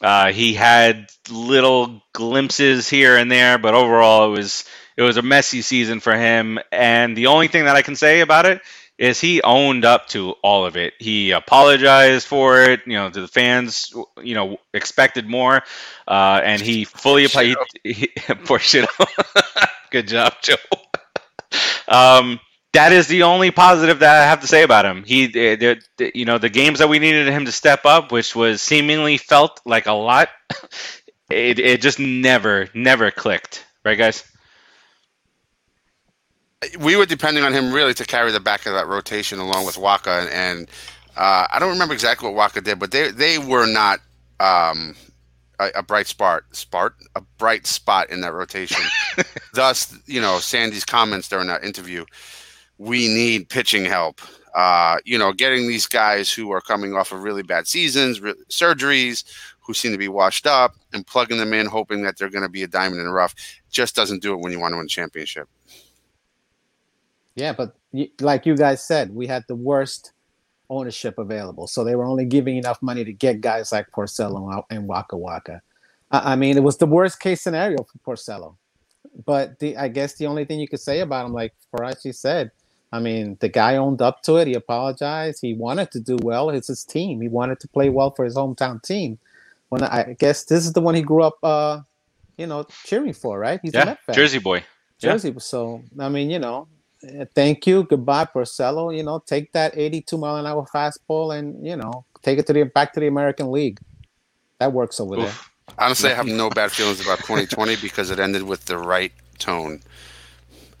Uh, 0.00 0.32
he 0.32 0.54
had 0.54 1.10
little 1.30 2.02
glimpses 2.12 2.88
here 2.88 3.16
and 3.16 3.30
there, 3.30 3.56
but 3.58 3.74
overall, 3.74 4.26
it 4.26 4.36
was 4.36 4.64
it 4.96 5.02
was 5.02 5.16
a 5.16 5.22
messy 5.22 5.62
season 5.62 6.00
for 6.00 6.14
him. 6.14 6.58
And 6.70 7.16
the 7.16 7.28
only 7.28 7.48
thing 7.48 7.64
that 7.64 7.76
I 7.76 7.82
can 7.82 7.96
say 7.96 8.20
about 8.20 8.46
it 8.46 8.60
is 9.02 9.20
he 9.20 9.42
owned 9.42 9.84
up 9.84 10.06
to 10.06 10.30
all 10.44 10.64
of 10.64 10.76
it. 10.76 10.94
He 11.00 11.32
apologized 11.32 12.24
for 12.24 12.62
it. 12.62 12.82
You 12.86 12.92
know, 12.92 13.10
to 13.10 13.20
the 13.22 13.26
fans, 13.26 13.92
you 14.22 14.36
know, 14.36 14.58
expected 14.72 15.28
more, 15.28 15.64
uh, 16.06 16.40
and 16.44 16.62
he 16.62 16.84
fully 17.04 17.24
apologized. 17.24 17.78
Poor 18.44 18.60
shit. 18.60 18.88
Good 19.90 20.06
job, 20.06 20.34
Joe. 20.40 20.54
um, 21.88 22.38
that 22.74 22.92
is 22.92 23.08
the 23.08 23.24
only 23.24 23.50
positive 23.50 23.98
that 23.98 24.22
I 24.22 24.26
have 24.26 24.40
to 24.42 24.46
say 24.46 24.62
about 24.62 24.84
him. 24.84 25.02
He, 25.02 25.26
the, 25.26 25.82
the, 25.98 26.12
you 26.14 26.24
know, 26.24 26.38
the 26.38 26.48
games 26.48 26.78
that 26.78 26.88
we 26.88 27.00
needed 27.00 27.26
him 27.26 27.44
to 27.44 27.52
step 27.52 27.84
up, 27.84 28.12
which 28.12 28.36
was 28.36 28.62
seemingly 28.62 29.18
felt 29.18 29.60
like 29.66 29.86
a 29.86 29.92
lot, 29.92 30.28
it, 31.28 31.58
it 31.58 31.82
just 31.82 31.98
never, 31.98 32.68
never 32.72 33.10
clicked. 33.10 33.66
Right, 33.84 33.98
guys? 33.98 34.24
We 36.78 36.96
were 36.96 37.06
depending 37.06 37.44
on 37.44 37.52
him 37.52 37.72
really 37.72 37.94
to 37.94 38.04
carry 38.04 38.30
the 38.30 38.40
back 38.40 38.66
of 38.66 38.72
that 38.74 38.86
rotation 38.86 39.38
along 39.38 39.66
with 39.66 39.76
Wacha, 39.76 40.30
and 40.30 40.68
uh, 41.16 41.46
I 41.52 41.58
don't 41.58 41.70
remember 41.70 41.94
exactly 41.94 42.30
what 42.30 42.52
Wacha 42.52 42.62
did, 42.62 42.78
but 42.78 42.90
they 42.90 43.10
they 43.10 43.38
were 43.38 43.66
not 43.66 44.00
um, 44.40 44.94
a, 45.58 45.70
a 45.76 45.82
bright 45.82 46.06
spot, 46.06 46.42
spot, 46.52 46.92
a 47.14 47.20
bright 47.38 47.66
spot 47.66 48.10
in 48.10 48.20
that 48.22 48.32
rotation. 48.32 48.82
Thus, 49.54 49.96
you 50.06 50.20
know, 50.20 50.38
Sandy's 50.38 50.84
comments 50.84 51.28
during 51.28 51.48
that 51.48 51.64
interview. 51.64 52.04
We 52.78 53.08
need 53.08 53.48
pitching 53.48 53.84
help. 53.84 54.20
Uh, 54.54 54.98
you 55.04 55.16
know, 55.16 55.32
getting 55.32 55.66
these 55.66 55.86
guys 55.86 56.30
who 56.32 56.50
are 56.50 56.60
coming 56.60 56.94
off 56.94 57.12
of 57.12 57.22
really 57.22 57.42
bad 57.42 57.66
seasons, 57.66 58.20
re- 58.20 58.34
surgeries, 58.50 59.24
who 59.60 59.72
seem 59.72 59.92
to 59.92 59.98
be 59.98 60.08
washed 60.08 60.46
up, 60.46 60.74
and 60.92 61.06
plugging 61.06 61.38
them 61.38 61.52
in, 61.52 61.66
hoping 61.66 62.02
that 62.02 62.18
they're 62.18 62.28
going 62.28 62.42
to 62.42 62.48
be 62.50 62.62
a 62.62 62.68
diamond 62.68 63.00
in 63.00 63.06
the 63.06 63.12
rough, 63.12 63.34
just 63.70 63.94
doesn't 63.94 64.22
do 64.22 64.34
it 64.34 64.40
when 64.40 64.52
you 64.52 64.58
want 64.58 64.72
to 64.72 64.76
win 64.76 64.86
a 64.86 64.88
championship. 64.88 65.48
Yeah, 67.34 67.52
but 67.52 67.74
like 68.20 68.46
you 68.46 68.56
guys 68.56 68.84
said, 68.84 69.14
we 69.14 69.26
had 69.26 69.44
the 69.48 69.54
worst 69.56 70.12
ownership 70.70 71.18
available, 71.18 71.66
so 71.66 71.84
they 71.84 71.96
were 71.96 72.04
only 72.04 72.24
giving 72.26 72.56
enough 72.56 72.80
money 72.82 73.04
to 73.04 73.12
get 73.12 73.40
guys 73.40 73.72
like 73.72 73.90
Porcello 73.90 74.64
and 74.70 74.86
Waka 74.86 75.16
Waka. 75.16 75.62
I 76.10 76.32
I 76.32 76.36
mean, 76.36 76.56
it 76.56 76.62
was 76.62 76.78
the 76.78 76.86
worst 76.86 77.20
case 77.20 77.40
scenario 77.42 77.84
for 77.84 77.98
Porcello. 78.16 78.56
But 79.26 79.58
the, 79.58 79.76
I 79.76 79.88
guess 79.88 80.14
the 80.14 80.26
only 80.26 80.44
thing 80.44 80.60
you 80.60 80.68
could 80.68 80.80
say 80.80 81.00
about 81.00 81.26
him, 81.26 81.32
like 81.32 81.54
Farace 81.72 82.14
said, 82.14 82.50
I 82.92 83.00
mean, 83.00 83.36
the 83.40 83.48
guy 83.48 83.76
owned 83.76 84.02
up 84.02 84.22
to 84.24 84.36
it. 84.36 84.46
He 84.46 84.54
apologized. 84.54 85.40
He 85.42 85.54
wanted 85.54 85.90
to 85.92 86.00
do 86.00 86.16
well. 86.22 86.50
It's 86.50 86.68
his 86.68 86.84
team. 86.84 87.20
He 87.20 87.28
wanted 87.28 87.60
to 87.60 87.68
play 87.68 87.88
well 87.90 88.10
for 88.10 88.24
his 88.24 88.36
hometown 88.36 88.82
team. 88.82 89.18
When 89.70 89.82
I 89.82 90.16
guess 90.18 90.44
this 90.44 90.66
is 90.66 90.72
the 90.74 90.80
one 90.82 90.94
he 90.94 91.02
grew 91.02 91.22
up, 91.22 91.38
uh, 91.42 91.80
you 92.36 92.46
know, 92.46 92.66
cheering 92.84 93.14
for, 93.14 93.38
right? 93.38 93.60
He's 93.62 93.74
Yeah. 93.74 93.96
Jersey 94.12 94.38
boy. 94.38 94.64
Yeah. 95.00 95.12
Jersey. 95.12 95.34
So 95.38 95.82
I 95.98 96.08
mean, 96.10 96.30
you 96.30 96.38
know, 96.38 96.68
Thank 97.34 97.66
you. 97.66 97.84
Goodbye, 97.84 98.26
Porcello. 98.26 98.96
You 98.96 99.02
know, 99.02 99.18
take 99.24 99.52
that 99.52 99.76
82 99.76 100.16
mile 100.16 100.36
an 100.36 100.46
hour 100.46 100.66
fastball 100.72 101.36
and 101.36 101.66
you 101.66 101.76
know 101.76 102.04
take 102.22 102.38
it 102.38 102.46
to 102.46 102.52
the 102.52 102.64
back 102.64 102.92
to 102.94 103.00
the 103.00 103.06
American 103.06 103.50
League. 103.50 103.80
That 104.58 104.72
works 104.72 105.00
over 105.00 105.16
there. 105.16 105.32
Honestly, 105.78 106.10
I 106.10 106.14
have 106.14 106.26
no 106.26 106.50
bad 106.54 106.70
feelings 106.70 107.00
about 107.00 107.18
2020 107.18 107.76
because 107.76 108.10
it 108.10 108.20
ended 108.20 108.42
with 108.44 108.66
the 108.66 108.78
right 108.78 109.12
tone 109.38 109.80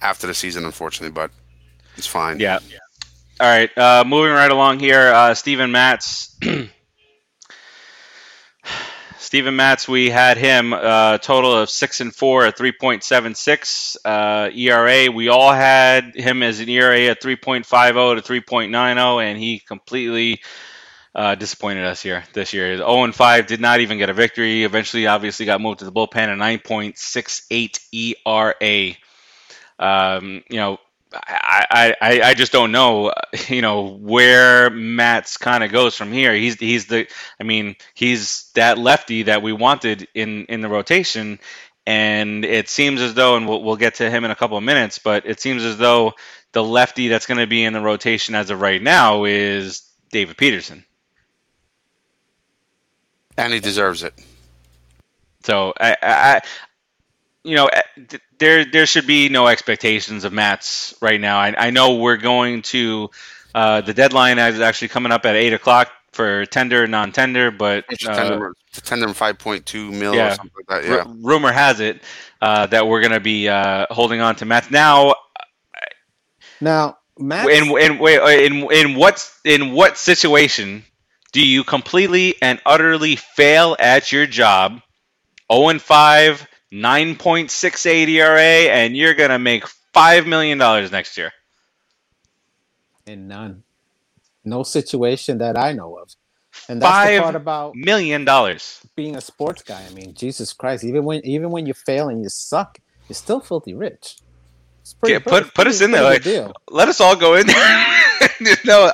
after 0.00 0.26
the 0.26 0.34
season, 0.34 0.64
unfortunately, 0.64 1.12
but 1.12 1.30
it's 1.96 2.06
fine. 2.06 2.38
Yeah. 2.38 2.58
All 3.40 3.48
right. 3.48 3.76
Uh, 3.76 4.04
moving 4.06 4.32
right 4.32 4.50
along 4.50 4.78
here, 4.78 5.12
uh, 5.12 5.34
Steven 5.34 5.72
Matz. 5.72 6.36
Steven 9.32 9.56
Matz, 9.56 9.88
we 9.88 10.10
had 10.10 10.36
him 10.36 10.74
uh, 10.74 11.16
total 11.16 11.56
of 11.56 11.70
six 11.70 12.02
and 12.02 12.14
four 12.14 12.44
at 12.44 12.58
3.76 12.58 13.96
uh, 14.04 14.50
ERA. 14.54 15.10
We 15.10 15.28
all 15.28 15.54
had 15.54 16.14
him 16.14 16.42
as 16.42 16.60
an 16.60 16.68
ERA 16.68 17.06
at 17.06 17.22
3.50 17.22 18.22
to 18.22 18.22
3.90, 18.22 19.22
and 19.24 19.38
he 19.38 19.58
completely 19.58 20.42
uh, 21.14 21.34
disappointed 21.36 21.86
us 21.86 22.02
here 22.02 22.24
this 22.34 22.52
year. 22.52 22.76
0 22.76 23.04
and 23.04 23.14
5 23.14 23.46
did 23.46 23.62
not 23.62 23.80
even 23.80 23.96
get 23.96 24.10
a 24.10 24.12
victory. 24.12 24.64
Eventually, 24.64 25.06
obviously, 25.06 25.46
got 25.46 25.62
moved 25.62 25.78
to 25.78 25.86
the 25.86 25.92
bullpen 25.92 26.28
at 26.28 26.36
9.68 26.36 28.18
ERA. 28.28 28.96
Um, 29.78 30.42
you 30.50 30.56
know, 30.58 30.76
I, 31.14 31.94
I, 32.00 32.20
I 32.22 32.34
just 32.34 32.52
don't 32.52 32.72
know, 32.72 33.12
you 33.48 33.62
know, 33.62 33.88
where 33.88 34.70
Matz 34.70 35.36
kind 35.36 35.64
of 35.64 35.72
goes 35.72 35.96
from 35.96 36.12
here. 36.12 36.34
He's 36.34 36.56
he's 36.58 36.86
the, 36.86 37.06
I 37.38 37.44
mean, 37.44 37.76
he's 37.94 38.50
that 38.54 38.78
lefty 38.78 39.24
that 39.24 39.42
we 39.42 39.52
wanted 39.52 40.08
in 40.14 40.46
in 40.46 40.60
the 40.60 40.68
rotation, 40.68 41.38
and 41.86 42.44
it 42.44 42.68
seems 42.68 43.00
as 43.00 43.14
though, 43.14 43.36
and 43.36 43.48
we'll 43.48 43.62
we'll 43.62 43.76
get 43.76 43.96
to 43.96 44.10
him 44.10 44.24
in 44.24 44.30
a 44.30 44.36
couple 44.36 44.56
of 44.56 44.64
minutes, 44.64 44.98
but 44.98 45.26
it 45.26 45.40
seems 45.40 45.64
as 45.64 45.76
though 45.78 46.14
the 46.52 46.62
lefty 46.62 47.08
that's 47.08 47.26
going 47.26 47.38
to 47.38 47.46
be 47.46 47.64
in 47.64 47.72
the 47.72 47.80
rotation 47.80 48.34
as 48.34 48.50
of 48.50 48.60
right 48.60 48.82
now 48.82 49.24
is 49.24 49.82
David 50.10 50.36
Peterson. 50.36 50.84
And 53.36 53.52
he 53.52 53.60
deserves 53.60 54.02
it. 54.02 54.12
So 55.44 55.72
I, 55.80 55.96
I 56.02 56.40
you 57.44 57.56
know, 57.56 57.68
there 58.38 58.64
there 58.64 58.86
should 58.86 59.06
be 59.06 59.28
no 59.28 59.46
expectations 59.48 60.24
of 60.24 60.32
Matz 60.32 60.94
right 61.00 61.20
now. 61.20 61.38
I, 61.38 61.66
I 61.66 61.70
know 61.70 61.96
we're 61.96 62.16
going 62.16 62.62
to 62.62 63.10
uh, 63.54 63.80
the 63.80 63.94
deadline 63.94 64.38
is 64.38 64.60
actually 64.60 64.88
coming 64.88 65.12
up 65.12 65.26
at 65.26 65.34
eight 65.34 65.52
o'clock 65.52 65.90
for 66.12 66.46
tender 66.46 66.86
non-tender, 66.86 67.50
but 67.50 67.84
It's 67.88 68.06
uh, 68.06 68.14
tender, 68.14 68.54
tender 68.72 69.06
5.2 69.08 69.92
mil 69.92 70.14
yeah. 70.14 70.32
or 70.32 70.34
something 70.34 70.52
like 70.68 70.82
that. 70.82 70.88
Yeah. 70.88 71.04
ru- 71.06 71.26
rumor 71.26 71.52
has 71.52 71.80
it 71.80 72.02
uh, 72.40 72.66
that 72.66 72.86
we're 72.86 73.00
going 73.00 73.12
to 73.12 73.20
be 73.20 73.48
uh, 73.48 73.86
holding 73.90 74.20
on 74.20 74.36
to 74.36 74.44
Matt 74.44 74.70
now. 74.70 75.14
Now, 76.60 76.98
Matt, 77.18 77.48
In 77.50 77.76
in 77.76 77.98
wait, 77.98 78.46
in 78.46 78.70
in 78.72 78.94
what 78.94 79.28
in 79.44 79.72
what 79.72 79.98
situation 79.98 80.84
do 81.32 81.44
you 81.44 81.64
completely 81.64 82.36
and 82.40 82.60
utterly 82.64 83.16
fail 83.16 83.76
at 83.78 84.12
your 84.12 84.26
job? 84.26 84.80
0 85.52 85.68
and 85.68 85.82
5, 85.82 86.48
9.68 86.72 88.08
ERA, 88.08 88.40
and 88.72 88.96
you're 88.96 89.14
gonna 89.14 89.38
make 89.38 89.66
five 89.92 90.26
million 90.26 90.58
dollars 90.58 90.90
next 90.90 91.16
year. 91.18 91.32
and 93.06 93.28
none, 93.28 93.62
no 94.44 94.62
situation 94.62 95.38
that 95.38 95.56
I 95.58 95.72
know 95.72 95.96
of, 95.98 96.10
and 96.68 96.80
that's 96.80 96.90
Five 96.90 97.16
the 97.16 97.22
part 97.22 97.34
about 97.36 97.74
Million 97.74 98.24
dollars. 98.24 98.80
being 98.96 99.16
a 99.16 99.20
sports 99.20 99.62
guy. 99.62 99.84
I 99.88 99.92
mean, 99.92 100.14
Jesus 100.14 100.52
Christ, 100.52 100.84
even 100.84 101.04
when 101.04 101.20
even 101.26 101.50
when 101.50 101.66
you 101.66 101.74
fail 101.74 102.08
and 102.08 102.22
you 102.22 102.28
suck, 102.28 102.78
you're 103.08 103.14
still 103.16 103.40
filthy 103.40 103.74
rich. 103.74 104.16
It's 104.80 104.94
Yeah, 105.06 105.18
put- 105.18 105.32
pretty- 105.32 105.50
put 105.54 105.66
us 105.66 105.80
in 105.80 105.90
there, 105.92 106.18
deal. 106.18 106.52
Let 106.70 106.88
us 106.88 107.00
all 107.00 107.16
go 107.16 107.34
in 107.34 107.46
there. 107.46 107.86
no, 108.64 108.90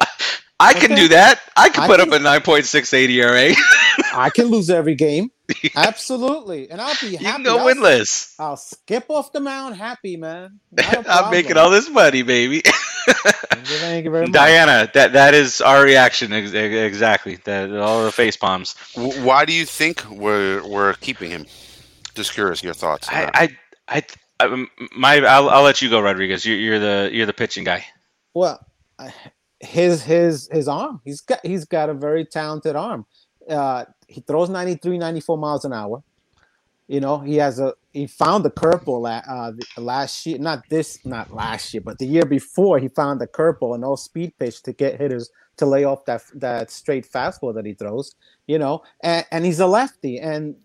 I 0.60 0.74
can 0.74 0.92
Okay. 0.92 1.02
do 1.02 1.08
that. 1.08 1.40
I 1.56 1.68
can 1.68 1.84
I 1.84 1.86
put 1.86 2.00
can- 2.00 2.12
up 2.12 2.20
a 2.20 2.22
9.68 2.22 3.08
ERA. 3.10 3.54
I 4.14 4.30
can 4.30 4.46
lose 4.48 4.68
every 4.70 4.94
game, 4.96 5.30
absolutely, 5.76 6.70
and 6.70 6.80
I'll 6.80 6.96
be 7.00 7.16
happy. 7.16 7.18
you 7.18 7.18
happy. 7.18 7.44
can 7.44 7.44
go 7.44 7.58
I'll, 7.58 7.66
winless. 7.66 8.34
I'll 8.38 8.56
skip 8.56 9.06
off 9.08 9.32
the 9.32 9.40
mound 9.40 9.76
happy, 9.76 10.16
man. 10.16 10.60
Not 10.72 11.06
a 11.06 11.12
I'm 11.12 11.30
making 11.30 11.56
all 11.56 11.70
this 11.70 11.88
money, 11.90 12.22
baby. 12.22 12.62
Thank 13.08 14.04
you, 14.04 14.10
very 14.10 14.28
much. 14.28 14.32
Diana, 14.32 14.90
that 14.94 15.12
that 15.14 15.34
is 15.34 15.60
our 15.60 15.82
reaction 15.82 16.32
ex- 16.32 16.54
ex- 16.54 16.74
exactly. 16.74 17.36
That 17.44 17.74
all 17.76 18.04
the 18.04 18.12
face 18.12 18.36
palms. 18.36 18.74
Why 18.94 19.44
do 19.44 19.52
you 19.52 19.64
think 19.64 20.04
we're 20.10 20.66
we're 20.66 20.94
keeping 20.94 21.30
him? 21.30 21.46
Just 22.14 22.34
curious, 22.34 22.62
your 22.62 22.74
thoughts. 22.74 23.08
I, 23.10 23.30
I, 23.34 23.58
I, 23.88 24.02
I, 24.40 24.66
my, 24.96 25.18
I'll, 25.24 25.48
I'll 25.48 25.62
let 25.62 25.80
you 25.80 25.88
go, 25.88 26.00
Rodriguez. 26.00 26.44
You're, 26.44 26.58
you're 26.58 26.78
the 26.78 27.10
you're 27.12 27.26
the 27.26 27.32
pitching 27.32 27.64
guy. 27.64 27.84
Well, 28.34 28.60
his 29.60 30.02
his 30.02 30.48
his 30.52 30.68
arm. 30.68 31.00
He's 31.04 31.20
got 31.20 31.44
he's 31.44 31.64
got 31.64 31.90
a 31.90 31.94
very 31.94 32.24
talented 32.24 32.76
arm. 32.76 33.06
Uh, 33.48 33.84
he 34.08 34.22
throws 34.22 34.50
93, 34.50 34.98
94 34.98 35.38
miles 35.38 35.64
an 35.66 35.74
hour. 35.74 36.02
You 36.88 37.00
know, 37.00 37.18
he 37.18 37.36
has 37.36 37.60
a 37.60 37.74
he 37.92 38.06
found 38.06 38.44
the 38.44 38.50
curveball 38.50 39.22
uh, 39.28 39.52
last 39.80 40.26
year, 40.26 40.38
not 40.38 40.62
this, 40.70 41.04
not 41.04 41.32
last 41.34 41.74
year, 41.74 41.82
but 41.82 41.98
the 41.98 42.06
year 42.06 42.24
before. 42.24 42.78
He 42.78 42.88
found 42.88 43.20
the 43.20 43.26
curveball 43.26 43.74
and 43.74 43.84
all 43.84 43.96
speed 43.98 44.32
pitch 44.38 44.62
to 44.64 44.72
get 44.72 45.00
hitters 45.00 45.30
to 45.58 45.66
lay 45.66 45.84
off 45.84 46.04
that 46.06 46.22
that 46.34 46.70
straight 46.70 47.10
fastball 47.10 47.54
that 47.54 47.66
he 47.66 47.74
throws. 47.74 48.14
You 48.46 48.58
know, 48.58 48.82
and, 49.02 49.26
and 49.30 49.44
he's 49.44 49.60
a 49.60 49.66
lefty, 49.66 50.18
and 50.18 50.56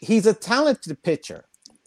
he's 0.00 0.26
a 0.26 0.34
talented 0.34 1.02
pitcher 1.02 1.44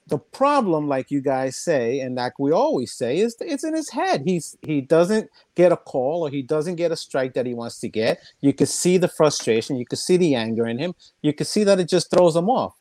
the 0.08 0.18
problem, 0.18 0.88
like 0.88 1.12
you 1.12 1.22
guys 1.22 1.58
say, 1.58 1.99
and 1.99 2.16
like 2.16 2.39
we 2.39 2.51
always 2.51 2.93
say, 2.93 3.18
is 3.20 3.36
it's 3.41 3.64
in 3.64 3.74
his 3.76 3.89
head. 3.89 4.24
He's 4.26 4.58
he 4.62 4.80
doesn't 4.82 5.30
get 5.55 5.72
a 5.72 5.78
call 5.78 6.26
or 6.26 6.30
he 6.30 6.41
doesn't 6.41 6.76
get 6.76 6.91
a 6.91 6.95
strike 6.95 7.34
that 7.34 7.45
he 7.45 7.53
wants 7.53 7.80
to 7.82 7.89
get. 7.89 8.20
You 8.41 8.53
could 8.53 8.70
see 8.70 8.97
the 8.97 9.10
frustration, 9.10 9.76
you 9.78 9.86
could 9.86 9.99
see 9.99 10.18
the 10.18 10.34
anger 10.36 10.66
in 10.66 10.80
him, 10.80 10.93
you 11.22 11.34
could 11.34 11.47
see 11.47 11.64
that 11.66 11.80
it 11.80 11.89
just 11.89 12.10
throws 12.10 12.36
him 12.36 12.49
off. 12.49 12.74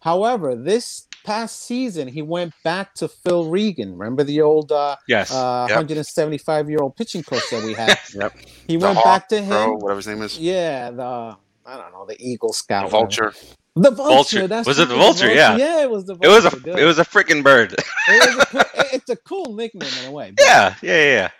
However, 0.00 0.56
this 0.56 1.06
past 1.24 1.62
season 1.64 2.08
he 2.08 2.22
went 2.22 2.54
back 2.64 2.94
to 2.94 3.08
Phil 3.08 3.50
Regan. 3.50 3.98
Remember 3.98 4.24
the 4.24 4.40
old 4.40 4.72
uh, 4.72 4.96
Yes. 5.06 5.30
uh, 5.30 5.66
Yep. 5.68 5.76
175 5.76 6.70
year 6.70 6.78
old 6.80 6.96
pitching 6.96 7.22
coach 7.22 7.42
that 7.50 7.62
we 7.62 7.74
had? 7.74 7.98
Yep. 8.14 8.36
He 8.66 8.76
The 8.78 8.86
went 8.86 8.96
Hawk, 8.96 9.04
back 9.04 9.28
to 9.28 9.42
him. 9.42 9.48
Bro, 9.48 9.76
whatever 9.76 9.98
his 9.98 10.06
name 10.06 10.22
is. 10.22 10.38
Yeah, 10.38 10.90
the 10.90 11.36
I 11.66 11.76
don't 11.76 11.92
know 11.92 12.06
the 12.06 12.16
Eagle 12.18 12.48
The 12.48 12.54
Scout, 12.54 12.90
whatever. 12.90 13.34
Vulture. 13.80 13.90
The 13.90 13.90
vulture. 13.90 14.14
Vulture. 14.14 14.46
That's 14.48 14.66
Was 14.68 14.78
it 14.78 14.88
the 14.88 14.94
right, 14.94 15.00
Vulture? 15.02 15.32
Yeah. 15.32 15.56
Yeah, 15.56 15.82
it 15.82 15.90
was 15.90 16.04
the 16.06 16.14
vulture. 16.14 16.28
it 16.30 16.44
was 16.44 16.52
a 16.52 16.56
good. 16.60 16.78
it 16.78 16.84
was 16.84 16.98
a 16.98 17.04
freaking 17.04 17.42
bird. 17.42 17.74
It 18.08 18.36
was 18.36 18.44
a 18.44 18.46
cool, 18.50 18.60
it- 18.60 18.86
it's 18.92 19.10
a 19.10 19.16
cool 19.16 19.54
nickname 19.54 19.90
in 20.02 20.08
a 20.08 20.12
way. 20.12 20.32
yeah, 20.40 20.74
yeah, 20.82 20.92
yeah, 20.96 21.04
yeah. 21.04 21.30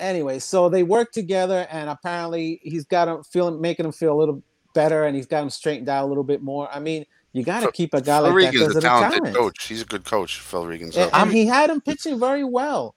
Anyway, 0.00 0.38
so 0.38 0.68
they 0.68 0.82
work 0.82 1.12
together, 1.12 1.66
and 1.70 1.88
apparently 1.88 2.60
he's 2.62 2.84
got 2.84 3.06
him 3.08 3.22
feeling, 3.22 3.60
making 3.60 3.84
him 3.86 3.92
feel 3.92 4.12
a 4.14 4.18
little 4.18 4.42
better, 4.74 5.04
and 5.04 5.14
he's 5.14 5.26
got 5.26 5.42
him 5.42 5.50
straightened 5.50 5.88
out 5.88 6.04
a 6.04 6.08
little 6.08 6.24
bit 6.24 6.42
more. 6.42 6.68
I 6.72 6.80
mean, 6.80 7.06
you 7.32 7.44
got 7.44 7.60
to 7.60 7.70
keep 7.70 7.94
a 7.94 8.00
guy 8.00 8.18
Phil 8.18 8.22
like 8.22 8.30
that 8.30 8.34
Regan's 8.34 8.60
because 8.68 8.76
a 8.76 8.80
talented 8.80 9.18
talent. 9.18 9.36
coach. 9.36 9.66
He's 9.66 9.82
a 9.82 9.84
good 9.84 10.04
coach, 10.04 10.40
Phil 10.40 10.66
Regan. 10.66 10.90
So. 10.92 11.00
Eh, 11.00 11.04
and, 11.04 11.14
and 11.14 11.32
he 11.32 11.46
had 11.46 11.70
him 11.70 11.80
pitching 11.80 12.18
very 12.18 12.42
well. 12.44 12.94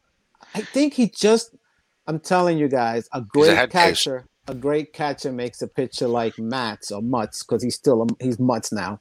I 0.55 0.61
think 0.61 0.93
he 0.95 1.07
just, 1.09 1.53
I'm 2.07 2.19
telling 2.19 2.57
you 2.57 2.67
guys, 2.67 3.07
a 3.13 3.21
great 3.21 3.69
catcher. 3.69 4.19
case. 4.21 4.27
Catcher, 4.47 4.57
a 4.57 4.61
great 4.61 4.93
catcher 4.93 5.31
makes 5.31 5.61
a 5.61 5.67
pitcher 5.67 6.07
like 6.07 6.37
Mats 6.39 6.91
or 6.91 7.01
Mutz, 7.01 7.45
because 7.45 7.63
he's 7.63 7.75
still 7.75 8.03
a, 8.03 8.23
he's 8.23 8.37
Mutz 8.37 8.71
now, 8.71 8.99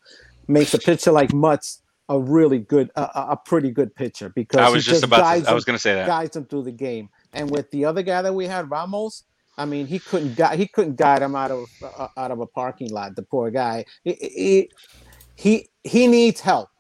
makes 0.49 0.75
a 0.75 0.79
pitcher 0.79 1.13
like 1.13 1.31
Mutz 1.31 1.81
a 2.09 2.19
really 2.19 2.59
good, 2.61 2.91
a, 2.97 3.03
a 3.03 3.27
a 3.31 3.37
pretty 3.37 3.71
good 3.71 3.95
pitcher 3.95 4.29
because 4.29 4.61
I 4.61 4.69
he 4.69 4.75
was 4.75 4.85
just 4.85 5.03
about. 5.03 5.21
guides 5.21 5.45
To, 5.45 5.51
I 5.51 5.55
was 5.55 5.65
going 5.65 5.77
to 5.77 5.81
say 5.81 5.95
that. 5.95 6.07
guides 6.07 6.37
him 6.37 6.45
through 6.45 6.65
the 6.65 6.73
game. 6.73 7.09
And 7.33 7.51
with 7.51 7.71
the 7.71 7.85
other 7.85 8.03
guy 8.03 8.23
that 8.23 8.35
we 8.35 8.47
had, 8.47 8.71
Ramos, 8.71 9.25
I 9.59 9.65
mean, 9.65 9.87
he 9.87 9.99
couldn't 9.99 10.37
guide 10.37 10.59
he 10.59 10.67
couldn't 10.67 10.97
guide 10.97 11.23
him 11.23 11.35
out 11.35 11.51
of 11.51 11.67
uh, 11.83 12.09
out 12.17 12.31
of 12.31 12.41
a 12.41 12.47
parking 12.47 12.91
lot. 12.91 13.17
The 13.17 13.23
poor 13.23 13.51
guy. 13.51 13.85
He 14.05 14.13
he 14.15 14.71
he, 15.37 15.69
he 15.85 16.07
needs 16.07 16.41
help. 16.41 16.71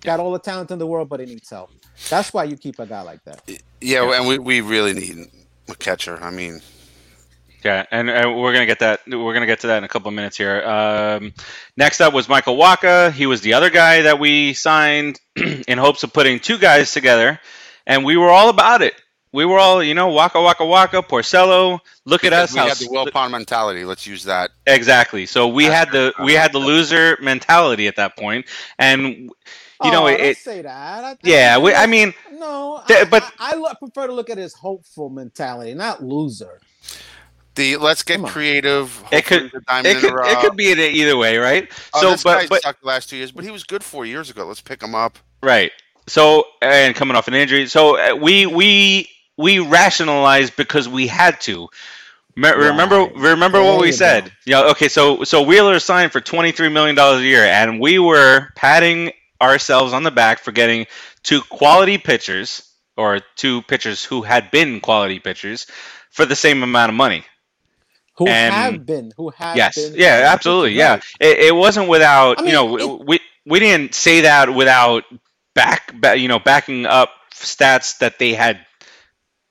Got 0.00 0.20
all 0.20 0.32
the 0.32 0.38
talent 0.38 0.70
in 0.70 0.78
the 0.78 0.86
world, 0.86 1.08
but 1.08 1.20
he 1.20 1.26
needs 1.26 1.48
help. 1.48 1.70
That's 2.10 2.32
why 2.32 2.44
you 2.44 2.56
keep 2.56 2.78
a 2.78 2.86
guy 2.86 3.02
like 3.02 3.22
that. 3.24 3.48
yeah, 3.80 4.18
and 4.18 4.26
we, 4.26 4.38
we 4.38 4.60
really 4.60 4.92
need 4.92 5.30
a 5.68 5.74
catcher. 5.76 6.18
I 6.22 6.30
mean, 6.30 6.60
Yeah, 7.64 7.86
and, 7.90 8.10
and 8.10 8.36
we're 8.40 8.52
gonna 8.52 8.66
get 8.66 8.80
that. 8.80 9.00
We're 9.06 9.34
gonna 9.34 9.46
get 9.46 9.60
to 9.60 9.68
that 9.68 9.78
in 9.78 9.84
a 9.84 9.88
couple 9.88 10.08
of 10.08 10.14
minutes 10.14 10.36
here. 10.36 10.62
Um, 10.62 11.32
next 11.76 12.00
up 12.00 12.12
was 12.12 12.28
Michael 12.28 12.56
Wacha. 12.56 13.12
He 13.12 13.26
was 13.26 13.40
the 13.40 13.54
other 13.54 13.70
guy 13.70 14.02
that 14.02 14.18
we 14.18 14.54
signed 14.54 15.20
in 15.36 15.78
hopes 15.78 16.02
of 16.02 16.12
putting 16.12 16.40
two 16.40 16.58
guys 16.58 16.92
together, 16.92 17.40
and 17.86 18.04
we 18.04 18.16
were 18.16 18.30
all 18.30 18.48
about 18.48 18.82
it. 18.82 18.94
We 19.32 19.46
were 19.46 19.58
all, 19.58 19.82
you 19.82 19.94
know, 19.94 20.08
Waka 20.08 20.42
Waka 20.42 20.66
Waka, 20.66 21.02
Porcello. 21.02 21.80
Look 22.04 22.24
at 22.24 22.32
us. 22.32 22.52
we 22.52 22.58
how 22.58 22.68
had 22.68 22.76
the 22.76 22.86
Wilpon 22.86 23.30
mentality. 23.30 23.84
Let's 23.84 24.06
use 24.06 24.24
that. 24.24 24.50
Exactly. 24.66 25.26
So 25.26 25.48
we 25.48 25.68
That's 25.68 25.76
had 25.76 25.92
the 25.92 26.12
good. 26.16 26.24
we 26.26 26.34
had 26.34 26.52
the 26.52 26.58
loser 26.58 27.16
mentality 27.22 27.86
at 27.86 27.96
that 27.96 28.16
point, 28.16 28.46
and 28.78 29.30
you 29.82 29.90
know 29.90 30.04
oh, 30.04 30.06
it. 30.08 30.18
don't 30.18 30.20
it 30.20 30.36
say 30.36 30.62
that. 30.62 31.04
I, 31.04 31.16
yeah, 31.22 31.54
I, 31.54 31.58
we, 31.58 31.74
I 31.74 31.86
mean, 31.86 32.12
no, 32.32 32.82
Th- 32.86 33.00
I, 33.00 33.04
but- 33.04 33.32
I, 33.38 33.54
I 33.54 33.74
prefer 33.78 34.08
to 34.08 34.12
look 34.12 34.30
at 34.30 34.38
his 34.38 34.52
hopeful 34.54 35.10
mentality, 35.10 35.74
not 35.74 36.02
loser. 36.02 36.60
The 37.54 37.76
let's 37.76 38.02
get 38.02 38.22
creative. 38.24 39.02
It 39.12 39.26
could- 39.26 39.42
hopefully 39.42 39.62
diamond 39.68 39.86
it 39.86 40.00
could 40.00 40.14
it 40.26 40.38
could 40.40 40.56
be 40.56 40.72
in 40.72 40.78
either 40.80 41.16
way, 41.16 41.36
right? 41.36 41.68
Oh, 41.94 42.00
so, 42.00 42.10
this 42.12 42.22
but 42.22 42.40
guy 42.40 42.46
but 42.48 42.62
sucked 42.62 42.80
the 42.80 42.86
last 42.86 43.10
two 43.10 43.16
years, 43.16 43.30
but 43.32 43.44
he 43.44 43.50
was 43.50 43.64
good 43.64 43.84
four 43.84 44.06
years 44.06 44.30
ago. 44.30 44.46
Let's 44.46 44.60
pick 44.62 44.82
him 44.82 44.94
up. 44.94 45.18
Right. 45.42 45.70
So 46.08 46.44
and 46.62 46.94
coming 46.94 47.16
off 47.16 47.28
an 47.28 47.34
injury, 47.34 47.66
so 47.68 47.98
uh, 47.98 48.16
we 48.16 48.46
we 48.46 49.08
we 49.36 49.58
rationalized 49.58 50.56
because 50.56 50.88
we 50.88 51.06
had 51.06 51.40
to. 51.42 51.68
Remember, 52.34 53.00
Right. 53.00 53.14
remember 53.14 53.58
There 53.58 53.72
what 53.72 53.80
we 53.82 53.92
said. 53.92 54.24
go. 54.24 54.30
Yeah. 54.46 54.70
Okay. 54.70 54.88
So, 54.88 55.22
so 55.24 55.42
Wheeler 55.42 55.78
signed 55.78 56.12
for 56.12 56.20
twenty 56.22 56.50
three 56.52 56.70
million 56.70 56.96
dollars 56.96 57.20
a 57.20 57.24
year, 57.24 57.44
and 57.44 57.78
we 57.78 57.98
were 57.98 58.48
patting 58.56 59.12
ourselves 59.42 59.92
on 59.92 60.02
the 60.02 60.10
back 60.10 60.38
for 60.38 60.50
getting 60.52 60.86
two 61.22 61.42
quality 61.42 61.98
pitchers 61.98 62.66
or 62.96 63.20
two 63.36 63.60
pitchers 63.62 64.02
who 64.02 64.22
had 64.22 64.50
been 64.50 64.80
quality 64.80 65.18
pitchers 65.18 65.66
for 66.10 66.24
the 66.24 66.36
same 66.36 66.62
amount 66.62 66.88
of 66.90 66.96
money. 66.96 67.24
Who 68.16 68.26
And- 68.28 68.54
have 68.54 68.86
been? 68.86 69.12
Who 69.16 69.30
have 69.30 69.56
Yes. 69.56 69.76
been? 69.76 69.94
Yeah. 69.96 70.30
Absolutely. 70.32 70.72
Yeah. 70.74 71.00
It, 71.20 71.38
it 71.38 71.54
wasn't 71.54 71.88
without. 71.88 72.40
I 72.40 72.44
you 72.46 72.52
know, 72.52 72.76
mean, 72.76 73.06
we, 73.06 73.20
we 73.46 73.58
didn't 73.60 73.94
say 73.94 74.22
that 74.22 74.54
without 74.54 75.04
back, 75.54 75.92
ba 76.00 76.16
you 76.16 76.28
know, 76.28 76.38
backing 76.38 76.86
up 76.86 77.10
stats 77.34 77.98
that 77.98 78.18
they 78.18 78.34
had. 78.34 78.64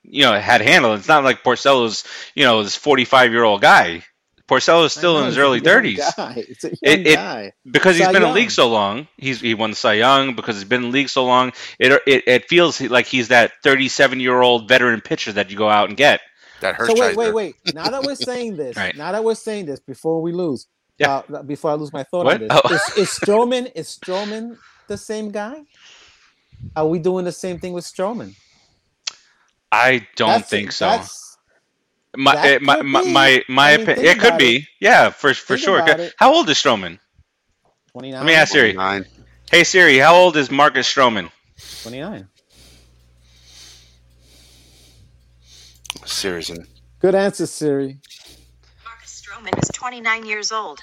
You 0.04 0.22
know, 0.24 0.38
had 0.38 0.60
handled. 0.62 0.98
It's 0.98 1.08
not 1.08 1.22
like 1.24 1.42
Porcello's. 1.44 2.04
You 2.34 2.44
know, 2.44 2.62
this 2.64 2.76
forty 2.76 3.04
five 3.04 3.30
year 3.32 3.44
old 3.44 3.60
guy. 3.62 4.02
Porcello's 4.48 4.92
still 4.92 5.14
know, 5.14 5.20
in 5.20 5.26
his 5.26 5.38
early 5.38 5.60
thirties. 5.60 6.00
guy. 6.16 6.34
It's 6.48 6.64
a 6.64 6.68
young 6.68 6.76
It- 6.82 7.06
it- 7.06 7.14
guy. 7.14 7.52
because 7.70 7.96
he's 7.96 8.06
Cy 8.06 8.12
been 8.12 8.16
in 8.16 8.22
the 8.22 8.28
Young. 8.28 8.34
league 8.34 8.50
so 8.50 8.68
long. 8.68 9.06
He's 9.16 9.40
he 9.40 9.54
won 9.54 9.70
the 9.70 9.76
Cy 9.76 9.94
Young 9.94 10.34
because 10.34 10.56
he's 10.56 10.64
been 10.64 10.84
in 10.84 10.90
league 10.90 11.08
so 11.08 11.24
long. 11.24 11.52
It 11.78 11.92
it, 12.06 12.24
it 12.26 12.48
feels 12.48 12.80
like 12.80 13.06
he's 13.06 13.28
that 13.28 13.52
37 13.62 14.18
year 14.20 14.40
old 14.42 14.68
veteran 14.68 15.00
pitcher 15.00 15.32
that 15.32 15.50
you 15.50 15.56
go 15.56 15.68
out 15.68 15.88
and 15.88 15.96
get. 15.96 16.20
That 16.62 16.78
So 16.86 16.94
wait, 16.98 17.16
wait, 17.16 17.34
wait. 17.34 17.56
Now 17.74 17.90
that 17.90 18.02
we're 18.02 18.14
saying 18.30 18.56
this, 18.56 18.76
Right. 18.76 18.96
now 18.96 19.12
that 19.12 19.22
we're 19.22 19.34
saying 19.34 19.66
this, 19.66 19.80
before 19.80 20.22
we 20.22 20.32
lose, 20.32 20.66
Yeah. 20.98 21.22
uh, 21.32 21.42
before 21.42 21.70
I 21.72 21.74
lose 21.74 21.92
my 21.92 22.04
thought 22.04 22.24
What? 22.26 22.42
on 22.42 22.48
this, 22.48 22.60
Oh. 22.64 22.74
is, 22.74 22.98
is 22.98 23.08
Stroman 23.18 23.70
is 23.74 23.88
Stroman 23.88 24.56
the 24.88 24.96
same 24.96 25.30
guy? 25.30 25.62
Are 26.76 26.86
we 26.86 26.98
doing 26.98 27.24
the 27.24 27.32
same 27.32 27.58
thing 27.58 27.72
with 27.74 27.84
Stroman? 27.84 28.34
I 29.70 30.06
don't 30.16 30.28
That's- 30.28 30.50
think 30.50 30.72
so. 30.72 30.86
My 32.16 32.34
that 32.34 32.46
eh, 32.46 32.58
my 32.60 32.82
my 32.82 33.02
my, 33.02 33.42
my 33.48 33.72
I 33.72 33.76
mean, 33.78 33.88
opinion. 33.88 34.06
It 34.06 34.18
could 34.18 34.28
about 34.28 34.38
be. 34.38 34.68
Yeah, 34.80 35.10
for 35.10 35.32
for 35.34 35.56
Think 35.56 35.60
sure. 35.64 35.80
How 36.18 36.34
old 36.34 36.48
is 36.50 36.58
Stroman? 36.58 36.98
29. 37.92 38.18
Let 38.20 38.26
me 38.26 38.34
ask 38.34 38.52
Siri. 38.52 38.74
29. 38.74 39.06
Hey 39.50 39.64
Siri, 39.64 39.98
how 39.98 40.14
old 40.14 40.36
is 40.36 40.50
Marcus 40.50 40.86
Stroman? 40.92 41.30
29. 41.82 42.28
Sirian. 46.04 46.66
Good 47.00 47.14
answer, 47.14 47.46
Siri. 47.46 47.98
Marcus 48.84 49.20
Stroman 49.22 49.60
is 49.62 49.68
29 49.70 50.24
years 50.26 50.52
old. 50.52 50.80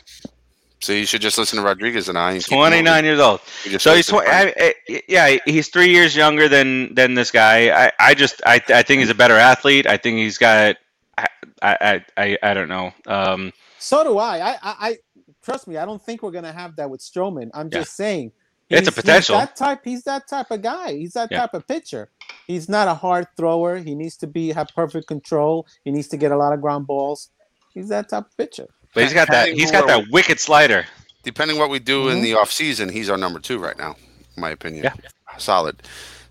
So 0.82 0.94
you 0.94 1.06
should 1.06 1.22
just 1.22 1.38
listen 1.38 1.58
to 1.58 1.64
Rodriguez 1.66 2.08
and 2.08 2.18
I. 2.18 2.32
and 2.34 2.42
keep 2.44 2.54
him 2.54 2.60
over. 2.60 2.70
29 2.70 3.04
years 3.06 3.20
old. 3.20 3.42
So 3.80 3.94
he's 3.96 4.08
tw- 4.08 4.14
I, 4.26 4.54
I, 4.58 5.02
yeah, 5.10 5.38
he's 5.46 5.68
three 5.68 5.90
years 5.90 6.16
younger 6.16 6.48
than 6.48 6.94
than 6.96 7.16
this 7.16 7.32
guy. 7.32 7.88
I, 7.88 7.92
I 8.00 8.14
just 8.14 8.42
I, 8.46 8.62
I 8.70 8.84
think 8.84 9.02
he's 9.02 9.10
a 9.10 9.16
better 9.16 9.36
athlete. 9.36 9.86
I 9.88 9.98
think 9.98 10.18
he's 10.18 10.38
got 10.38 10.78
I 11.18 11.28
I 11.62 12.06
I, 12.18 12.38
I 12.42 12.54
don't 12.54 12.70
know. 12.70 12.94
Um, 13.08 13.52
So 13.78 14.04
do 14.06 14.18
I. 14.18 14.40
I, 14.40 14.52
I, 14.52 14.58
I 14.90 14.98
trust 15.44 15.68
me. 15.68 15.76
I 15.76 15.84
don't 15.86 16.02
think 16.02 16.24
we're 16.24 16.32
gonna 16.32 16.54
have 16.54 16.78
that 16.78 16.90
with 16.90 17.02
Stroman. 17.02 17.50
I'm 17.54 17.68
Yeah. 17.72 17.80
just 17.80 17.96
saying. 17.98 18.32
It's 18.70 18.88
a 18.88 18.92
potential. 18.92 19.40
He's 19.40 19.48
that 19.48 19.56
type. 19.56 19.82
He's 19.84 20.04
that 20.04 20.28
type 20.28 20.52
of 20.52 20.62
guy. 20.62 20.94
He's 20.94 21.14
that 21.14 21.30
Yeah. 21.32 21.40
type 21.42 21.54
of 21.56 21.68
pitcher. 21.68 22.10
He's 22.48 22.70
not 22.70 22.88
a 22.88 22.94
hard 22.94 23.28
thrower. 23.36 23.78
He 23.78 23.96
needs 23.96 24.16
to 24.18 24.28
be 24.28 24.50
have 24.50 24.68
perfect 24.76 25.08
control. 25.08 25.66
He 25.84 25.92
needs 25.92 26.08
to 26.10 26.18
get 26.18 26.32
a 26.32 26.38
lot 26.38 26.54
of 26.54 26.62
ground 26.62 26.86
balls. 26.88 27.30
He's 27.74 27.90
that 27.90 28.10
type 28.10 28.26
of 28.28 28.38
pitcher. 28.38 28.68
but 28.94 29.04
he's 29.04 29.14
got 29.14 29.28
that 29.30 29.50
he's 29.50 29.72
got 29.72 29.86
where- 29.86 29.98
that 30.02 30.10
wicked 30.12 30.40
slider. 30.40 30.86
Depending 31.24 31.58
what 31.60 31.70
we 31.70 31.80
do 31.80 32.10
in 32.10 32.20
Mhm. 32.20 32.24
the 32.24 32.34
off 32.36 32.52
season, 32.52 32.90
he's 32.90 33.10
our 33.10 33.18
number 33.18 33.40
two 33.40 33.60
right 33.60 33.78
now, 33.78 33.96
in 34.36 34.42
my 34.42 34.50
opinion. 34.52 34.84
Yeah. 34.86 34.94
Solid. 35.38 35.84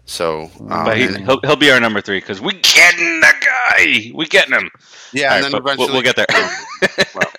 So, 0.06 0.50
um, 0.60 0.84
But 0.84 0.96
he, 0.96 1.06
he'll, 1.08 1.38
he'll 1.42 1.56
be 1.56 1.70
our 1.70 1.78
number 1.78 2.00
three 2.00 2.18
because 2.18 2.40
we 2.40 2.54
getting 2.54 3.20
the 3.20 3.32
guy. 3.44 4.10
We 4.14 4.26
getting 4.26 4.54
him. 4.54 4.70
yeah, 5.12 5.24
All 5.24 5.30
right, 5.30 5.36
and 5.36 5.44
then 5.44 5.52
but 5.52 5.64
we'll- 5.64 5.72
eventually 5.88 5.92
we'll 5.92 6.02
get 6.02 6.16
there. 6.16 7.06
well, 7.14 7.32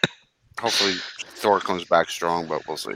hopefully 0.59 0.93
Thor 1.37 1.59
comes 1.59 1.83
back 1.85 2.09
strong, 2.09 2.45
but 2.47 2.65
we'll 2.67 2.77
see. 2.77 2.91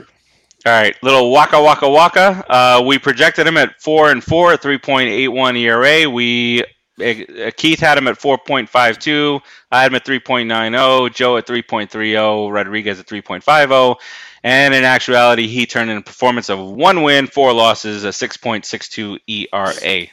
All 0.66 0.72
right, 0.72 0.96
little 1.02 1.30
waka 1.30 1.62
waka 1.62 1.88
waka. 1.88 2.44
Uh, 2.48 2.82
we 2.86 2.98
projected 2.98 3.46
him 3.46 3.58
at 3.58 3.82
four 3.82 4.10
and 4.10 4.24
four, 4.24 4.56
three 4.56 4.78
point 4.78 5.10
eight 5.10 5.28
one 5.28 5.56
ERA. 5.56 6.08
We 6.08 6.62
uh, 6.62 7.50
Keith 7.56 7.80
had 7.80 7.98
him 7.98 8.08
at 8.08 8.16
four 8.16 8.38
point 8.38 8.70
five 8.70 8.98
two. 8.98 9.40
I 9.70 9.82
had 9.82 9.92
him 9.92 9.96
at 9.96 10.06
three 10.06 10.20
point 10.20 10.48
nine 10.48 10.72
zero. 10.72 11.10
Joe 11.10 11.36
at 11.36 11.46
three 11.46 11.60
point 11.60 11.90
three 11.90 12.12
zero. 12.12 12.48
Rodriguez 12.48 12.98
at 12.98 13.06
three 13.06 13.20
point 13.20 13.44
five 13.44 13.68
zero. 13.68 13.96
And 14.42 14.72
in 14.72 14.84
actuality, 14.84 15.48
he 15.48 15.66
turned 15.66 15.90
in 15.90 15.98
a 15.98 16.02
performance 16.02 16.48
of 16.48 16.58
one 16.60 17.02
win, 17.02 17.26
four 17.26 17.52
losses, 17.52 18.04
a 18.04 18.12
six 18.12 18.38
point 18.38 18.64
six 18.64 18.88
two 18.88 19.18
ERA. 19.26 20.06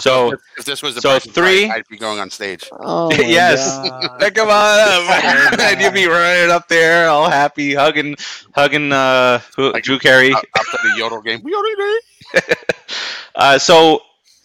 So 0.00 0.32
If 0.58 0.64
this 0.64 0.82
was 0.82 0.96
the 0.96 1.00
So 1.00 1.18
three- 1.20 1.68
Right, 1.68 1.78
I'd 1.78 1.88
be 1.88 1.96
going 1.96 2.18
on 2.18 2.30
stage. 2.30 2.68
Oh 2.80 3.10
Yes. 3.12 3.64
God. 3.88 4.34
come 4.34 4.48
on 4.48 4.80
up, 4.80 5.58
and 5.60 5.80
you'd 5.80 5.94
be 5.94 6.06
running 6.06 6.50
up 6.50 6.66
there, 6.68 7.08
all 7.08 7.30
happy, 7.30 7.74
hugging, 7.74 8.16
hugging 8.54 8.92
uh, 8.92 9.38
who, 9.56 9.72
Like- 9.72 9.84
Drew 9.84 9.98
Carey. 9.98 10.32
Up, 10.32 10.42
up 10.58 10.64
to 10.66 10.78
the 10.82 10.94
Yodel 10.98 11.22
game. 11.22 11.42
Yodel 11.46 11.74
game. 12.34 12.42
Uh, 13.34 13.58
so 13.58 14.00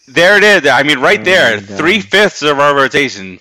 there 0.06 0.36
it 0.38 0.44
is. 0.44 0.70
I 0.70 0.82
mean, 0.84 1.00
right 1.00 1.20
Oh 1.20 1.24
there, 1.24 1.60
three 1.60 2.00
fifths 2.00 2.42
of 2.42 2.58
our 2.60 2.74
rotation. 2.74 3.38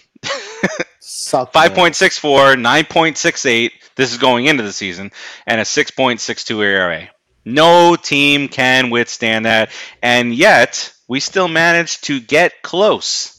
Suck 1.00 1.54
Five 1.54 1.72
man. 1.72 1.76
point 1.78 1.96
six 1.96 2.18
four, 2.18 2.56
nine 2.56 2.86
point 2.86 3.18
six 3.18 3.46
eight. 3.46 3.74
This 3.96 4.12
is 4.12 4.18
going 4.18 4.46
into 4.46 4.64
the 4.64 4.74
season, 4.74 5.12
and 5.46 5.60
a 5.62 5.66
six 5.66 5.92
point 5.92 6.20
six 6.22 6.44
two 6.44 6.62
ERA. 6.62 7.10
No 7.46 7.96
team 7.96 8.48
can 8.50 8.90
withstand 8.90 9.46
that, 9.46 9.70
and 10.02 10.34
yet 10.36 10.94
we 11.08 11.20
still 11.20 11.48
managed 11.48 12.06
to 12.06 12.20
get 12.20 12.62
close 12.64 13.34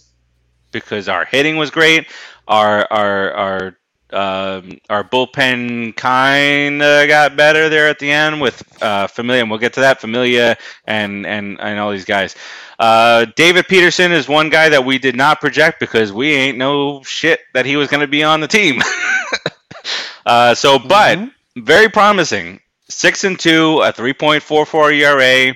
because 0.73 1.09
our 1.09 1.25
hitting 1.25 1.57
was 1.57 1.71
great. 1.71 2.07
Our 2.47 2.87
our 2.91 3.33
our 3.35 3.77
um, 4.11 4.79
our 4.89 5.05
bullpen 5.05 5.95
kind 5.97 6.83
of 6.83 7.09
got 7.09 7.37
better 7.37 7.69
there 7.69 7.89
at 7.89 7.99
the 7.99 8.11
end 8.11 8.41
with 8.41 8.63
uh, 8.83 9.07
Familia, 9.09 9.43
and 9.43 9.51
we'll 9.51 9.59
get 9.61 9.75
to 9.75 9.81
that 9.81 10.01
Familia 10.01 10.57
and 10.87 11.27
and 11.27 11.61
and 11.61 11.79
all 11.79 11.91
these 11.93 12.07
guys. 12.07 12.35
Uh, 12.79 13.27
David 13.37 13.67
Peterson 13.69 14.13
is 14.13 14.29
one 14.29 14.51
guy 14.51 14.71
that 14.71 14.85
we 14.85 14.99
did 14.99 15.17
not 15.17 15.41
project 15.41 15.81
because 15.81 16.13
we 16.13 16.33
ain't 16.35 16.59
no 16.59 17.03
shit 17.03 17.41
that 17.55 17.67
he 17.67 17.77
was 17.77 17.89
going 17.89 18.01
to 18.01 18.07
be 18.09 18.23
on 18.23 18.41
the 18.41 18.49
team. 18.49 18.81
uh, 20.27 20.55
so, 20.55 20.79
but 20.79 21.19
Mhm. 21.19 21.33
very 21.57 21.89
promising. 21.89 22.61
Six 22.91 23.25
and 23.25 23.39
two, 23.39 23.81
a 23.81 23.93
three 23.93 24.15
point 24.15 24.43
four 24.43 24.65
four 24.67 24.91
ERA. 24.93 25.55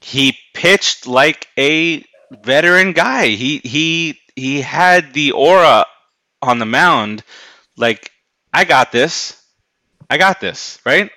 He 0.00 0.36
pitched 0.54 1.06
like 1.06 1.48
a 1.58 2.04
veteran 2.30 2.92
guy. 2.92 3.28
He 3.28 3.58
he 3.58 4.18
he 4.36 4.60
had 4.62 5.12
the 5.14 5.32
aura 5.32 5.86
on 6.42 6.58
the 6.58 6.66
mound, 6.66 7.22
like 7.76 8.10
I 8.52 8.64
got 8.64 8.92
this, 8.92 9.42
I 10.10 10.18
got 10.18 10.40
this, 10.40 10.80
right? 10.86 11.10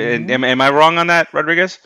Mhm. 0.00 0.30
Am, 0.30 0.44
am 0.44 0.60
I 0.60 0.70
wrong 0.70 0.98
on 0.98 1.08
that, 1.08 1.32
Rodriguez? 1.32 1.78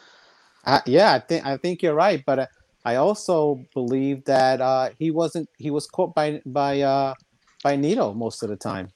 Uh, 0.64 0.80
yeah, 0.86 1.14
I 1.14 1.20
think 1.20 1.46
I 1.46 1.56
think 1.56 1.82
you're 1.82 1.94
right, 1.94 2.22
but 2.26 2.38
uh, 2.40 2.46
I 2.84 2.96
also 2.96 3.66
believe 3.74 4.24
that 4.26 4.60
uh, 4.60 4.90
he 4.98 5.10
wasn't. 5.10 5.48
He 5.58 5.70
was 5.70 5.86
caught 5.86 6.14
by 6.14 6.42
by 6.46 6.80
uh, 6.82 7.14
by 7.62 7.76
Nido 7.76 8.12
most 8.14 8.42
of 8.42 8.50
the 8.50 8.56
time. 8.56 8.90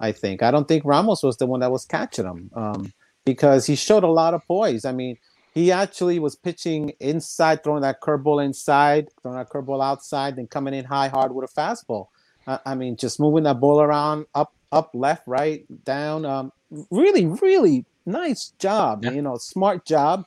I 0.00 0.12
think 0.12 0.42
I 0.42 0.50
don't 0.50 0.68
think 0.68 0.84
Ramos 0.84 1.22
was 1.22 1.36
the 1.38 1.46
one 1.46 1.60
that 1.60 1.72
was 1.72 1.84
catching 1.86 2.26
him 2.26 2.50
um, 2.54 2.92
because 3.24 3.66
he 3.66 3.76
showed 3.76 4.04
a 4.04 4.08
lot 4.08 4.34
of 4.34 4.46
poise. 4.46 4.84
I 4.84 4.92
mean, 4.92 5.16
he 5.58 5.72
actually 5.72 6.18
was 6.18 6.36
pitching 6.36 6.92
inside, 7.00 7.62
throwing 7.62 7.82
that 7.82 8.00
curveball 8.00 8.44
inside, 8.44 9.08
throwing 9.22 9.38
that 9.38 9.50
curveball 9.50 9.82
outside, 9.82 10.36
then 10.36 10.46
coming 10.46 10.74
in 10.74 10.84
high 10.84 11.08
hard 11.08 11.34
with 11.34 11.50
a 11.50 11.60
fastball. 11.60 12.08
Uh, 12.46 12.58
I 12.64 12.74
mean, 12.74 12.96
just 12.96 13.20
moving 13.20 13.44
that 13.44 13.60
ball 13.60 13.80
around, 13.80 14.26
up, 14.34 14.54
up, 14.72 14.90
left, 14.94 15.26
right, 15.26 15.64
down. 15.84 16.24
Um, 16.24 16.52
really, 16.90 17.26
really 17.26 17.84
nice 18.06 18.52
job. 18.58 19.04
Yeah. 19.04 19.12
You 19.12 19.22
know, 19.22 19.36
smart 19.36 19.84
job 19.84 20.24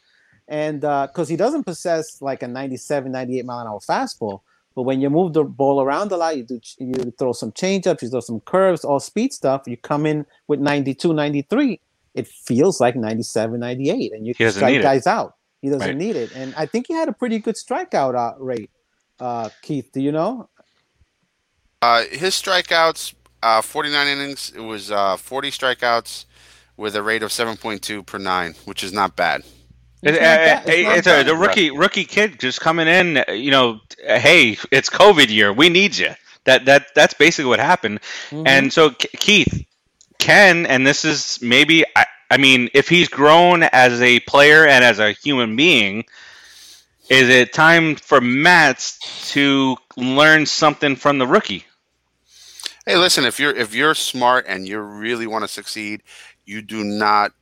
and 0.51 0.81
because 0.81 1.29
he 1.29 1.37
doesn't 1.37 1.63
possess 1.63 2.21
like 2.21 2.43
a 2.43 2.47
97 2.47 3.11
98 3.11 3.45
mile 3.45 3.59
an 3.59 3.67
hour 3.67 3.79
fastball 3.79 4.41
but 4.75 4.83
when 4.83 5.01
you 5.01 5.09
move 5.09 5.33
the 5.33 5.43
ball 5.43 5.81
around 5.81 6.11
a 6.11 6.17
lot 6.17 6.35
you 6.37 6.43
do 6.43 6.59
you 6.77 7.13
throw 7.17 7.31
some 7.31 7.51
changeups 7.53 8.01
you 8.01 8.09
throw 8.09 8.19
some 8.19 8.41
curves 8.41 8.83
all 8.83 8.99
speed 8.99 9.31
stuff 9.31 9.63
you 9.65 9.77
come 9.77 10.05
in 10.05 10.25
with 10.47 10.59
92 10.59 11.13
93 11.13 11.79
it 12.13 12.27
feels 12.27 12.79
like 12.81 12.95
97 12.95 13.59
98 13.59 14.11
and 14.13 14.25
you 14.27 14.33
He 14.37 14.43
can 14.43 14.51
strike 14.51 14.71
need 14.73 14.79
it. 14.79 14.83
guys 14.83 15.07
out 15.07 15.33
he 15.61 15.69
doesn't 15.69 15.87
Right. 15.87 15.95
need 15.97 16.15
it 16.15 16.31
and 16.35 16.53
i 16.55 16.65
think 16.65 16.87
he 16.87 16.93
had 16.93 17.07
a 17.09 17.13
pretty 17.13 17.39
good 17.39 17.55
strikeout 17.55 18.15
uh, 18.15 18.33
rate 18.39 18.69
uh, 19.19 19.49
keith 19.61 19.89
do 19.93 20.01
you 20.01 20.11
know 20.11 20.49
Uh, 21.81 22.03
his 22.11 22.35
strikeouts, 22.35 23.13
uh, 23.41 23.61
49 23.61 24.07
innings. 24.07 24.51
It 24.55 24.59
was 24.61 24.91
uh, 24.91 25.17
40 25.17 25.49
strikeouts 25.51 26.25
with 26.77 26.95
a 26.95 27.01
rate 27.01 27.23
of 27.23 27.31
7.2 27.31 28.05
per 28.05 28.19
nine, 28.19 28.53
which 28.65 28.83
is 28.83 28.93
not 28.93 29.15
bad. 29.15 29.41
It's 30.03 30.17
It- 30.17 30.21
not 30.21 30.21
uh, 30.21 30.45
bad- 30.45 30.63
it's 30.97 31.07
not 31.07 31.21
a, 31.21 31.23
the 31.23 31.35
rookie 31.35 31.71
rookie 31.71 32.05
kid 32.05 32.39
just 32.39 32.61
coming 32.61 32.87
in. 32.87 33.17
uh, 33.17 33.31
You 33.31 33.49
know, 33.51 33.79
uh, 34.07 34.19
hey, 34.19 34.57
it's 34.71 34.89
COVID 34.89 35.29
year. 35.29 35.51
We 35.53 35.69
need 35.69 35.97
you. 35.97 36.13
That 36.45 36.65
that 36.65 36.87
that's 36.95 37.15
basically 37.15 37.49
what 37.49 37.59
happened. 37.59 37.99
Mhm. 38.29 38.47
And 38.47 38.73
so 38.73 38.91
K- 38.91 39.09
Keith, 39.17 39.65
Ken, 40.21 40.67
and 40.67 40.87
this 40.87 41.05
is 41.05 41.39
maybe 41.43 41.85
I, 41.97 42.07
I 42.31 42.37
mean, 42.37 42.69
if 42.75 42.89
he's 42.89 43.09
grown 43.09 43.63
as 43.63 44.01
a 44.01 44.21
player 44.21 44.67
and 44.67 44.85
as 44.85 44.99
a 44.99 45.13
human 45.13 45.57
being, 45.57 46.05
Is 47.09 47.29
it 47.29 47.53
time 47.53 47.95
for 47.95 48.21
Matz 48.21 48.99
to 49.33 49.77
learn 49.97 50.45
something 50.47 50.97
from 50.97 51.19
the 51.19 51.27
rookie? 51.27 51.65
Hey, 52.85 52.97
listen, 52.97 53.25
if 53.25 53.39
you're 53.39 53.55
if 53.55 53.75
you're 53.75 53.95
smart 53.95 54.45
and 54.49 54.67
you 54.67 54.79
really 54.79 55.27
want 55.27 55.43
to 55.45 55.49
succeed, 55.49 56.03
you 56.45 56.61
do 56.63 56.83
not 56.83 57.33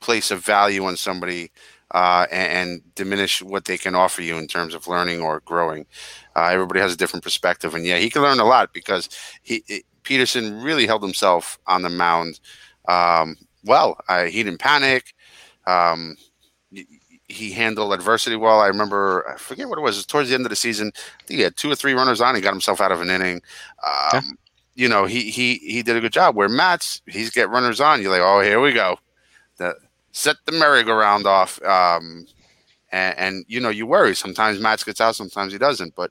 place 0.00 0.30
a 0.30 0.36
value 0.36 0.84
on 0.84 0.96
somebody 0.96 1.52
uh, 1.92 2.26
and, 2.30 2.52
and, 2.52 2.94
diminish 2.94 3.42
what 3.42 3.66
they 3.66 3.76
can 3.76 3.94
offer 3.94 4.22
you 4.22 4.38
in 4.38 4.46
terms 4.46 4.74
of 4.74 4.88
learning 4.88 5.20
or 5.20 5.40
growing. 5.40 5.84
Uh, 6.34 6.46
everybody 6.46 6.80
has 6.80 6.94
a 6.94 6.96
different 6.96 7.22
perspective, 7.22 7.74
and 7.74 7.84
yeah, 7.84 7.98
he 7.98 8.08
can 8.08 8.22
learn 8.22 8.40
a 8.40 8.44
lot 8.44 8.72
because 8.72 9.08
he 9.42 9.62
it, 9.68 9.84
Peterson 10.02 10.62
really 10.62 10.86
held 10.86 11.02
himself 11.02 11.58
on 11.66 11.82
the 11.82 11.90
mound 11.90 12.40
um, 12.88 13.36
well. 13.64 13.98
Uh, 14.08 14.24
he 14.24 14.42
didn't 14.42 14.58
panic. 14.58 15.14
Um, 15.66 16.16
he 17.28 17.52
handled 17.52 17.92
adversity 17.92 18.36
well. 18.36 18.60
I 18.60 18.66
remember, 18.66 19.28
I 19.28 19.36
forget 19.36 19.68
what 19.68 19.78
it 19.78 19.82
was. 19.82 19.96
it 19.96 20.00
was 20.00 20.06
towards 20.06 20.28
the 20.28 20.34
end 20.34 20.44
of 20.44 20.50
the 20.50 20.56
season. 20.56 20.92
I 20.96 21.24
think 21.24 21.38
he 21.38 21.42
had 21.42 21.56
two 21.56 21.70
or 21.70 21.74
three 21.74 21.94
runners 21.94 22.20
on. 22.20 22.34
He 22.34 22.40
got 22.40 22.52
himself 22.52 22.80
out 22.80 22.92
of 22.92 23.00
an 23.00 23.10
inning. 23.10 23.42
Um, 23.84 24.10
yeah. 24.12 24.20
You 24.74 24.88
know, 24.88 25.04
he 25.04 25.30
he 25.30 25.56
he 25.56 25.82
did 25.82 25.96
a 25.96 26.00
good 26.00 26.14
job. 26.14 26.34
Where 26.34 26.48
Matz, 26.48 27.02
he's 27.06 27.30
get 27.30 27.50
runners 27.50 27.78
on. 27.78 28.00
You're 28.00 28.10
like, 28.10 28.22
oh, 28.22 28.40
here 28.40 28.58
we 28.58 28.72
go. 28.72 28.98
The 29.58 29.74
set 30.12 30.36
the 30.46 30.52
merry-go-round 30.52 31.26
off. 31.26 31.62
Um, 31.62 32.26
and, 32.92 33.18
and, 33.18 33.44
you 33.48 33.60
know, 33.60 33.70
you 33.70 33.86
worry. 33.86 34.14
Sometimes 34.14 34.60
Matz 34.60 34.84
gets 34.84 35.00
out, 35.00 35.16
sometimes 35.16 35.52
he 35.52 35.58
doesn't. 35.58 35.94
But 35.96 36.10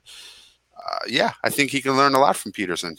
uh, 0.76 0.98
yeah, 1.06 1.32
I 1.44 1.50
think 1.50 1.70
he 1.70 1.80
can 1.80 1.96
learn 1.96 2.14
a 2.14 2.18
lot 2.18 2.36
from 2.36 2.52
Peterson. 2.52 2.96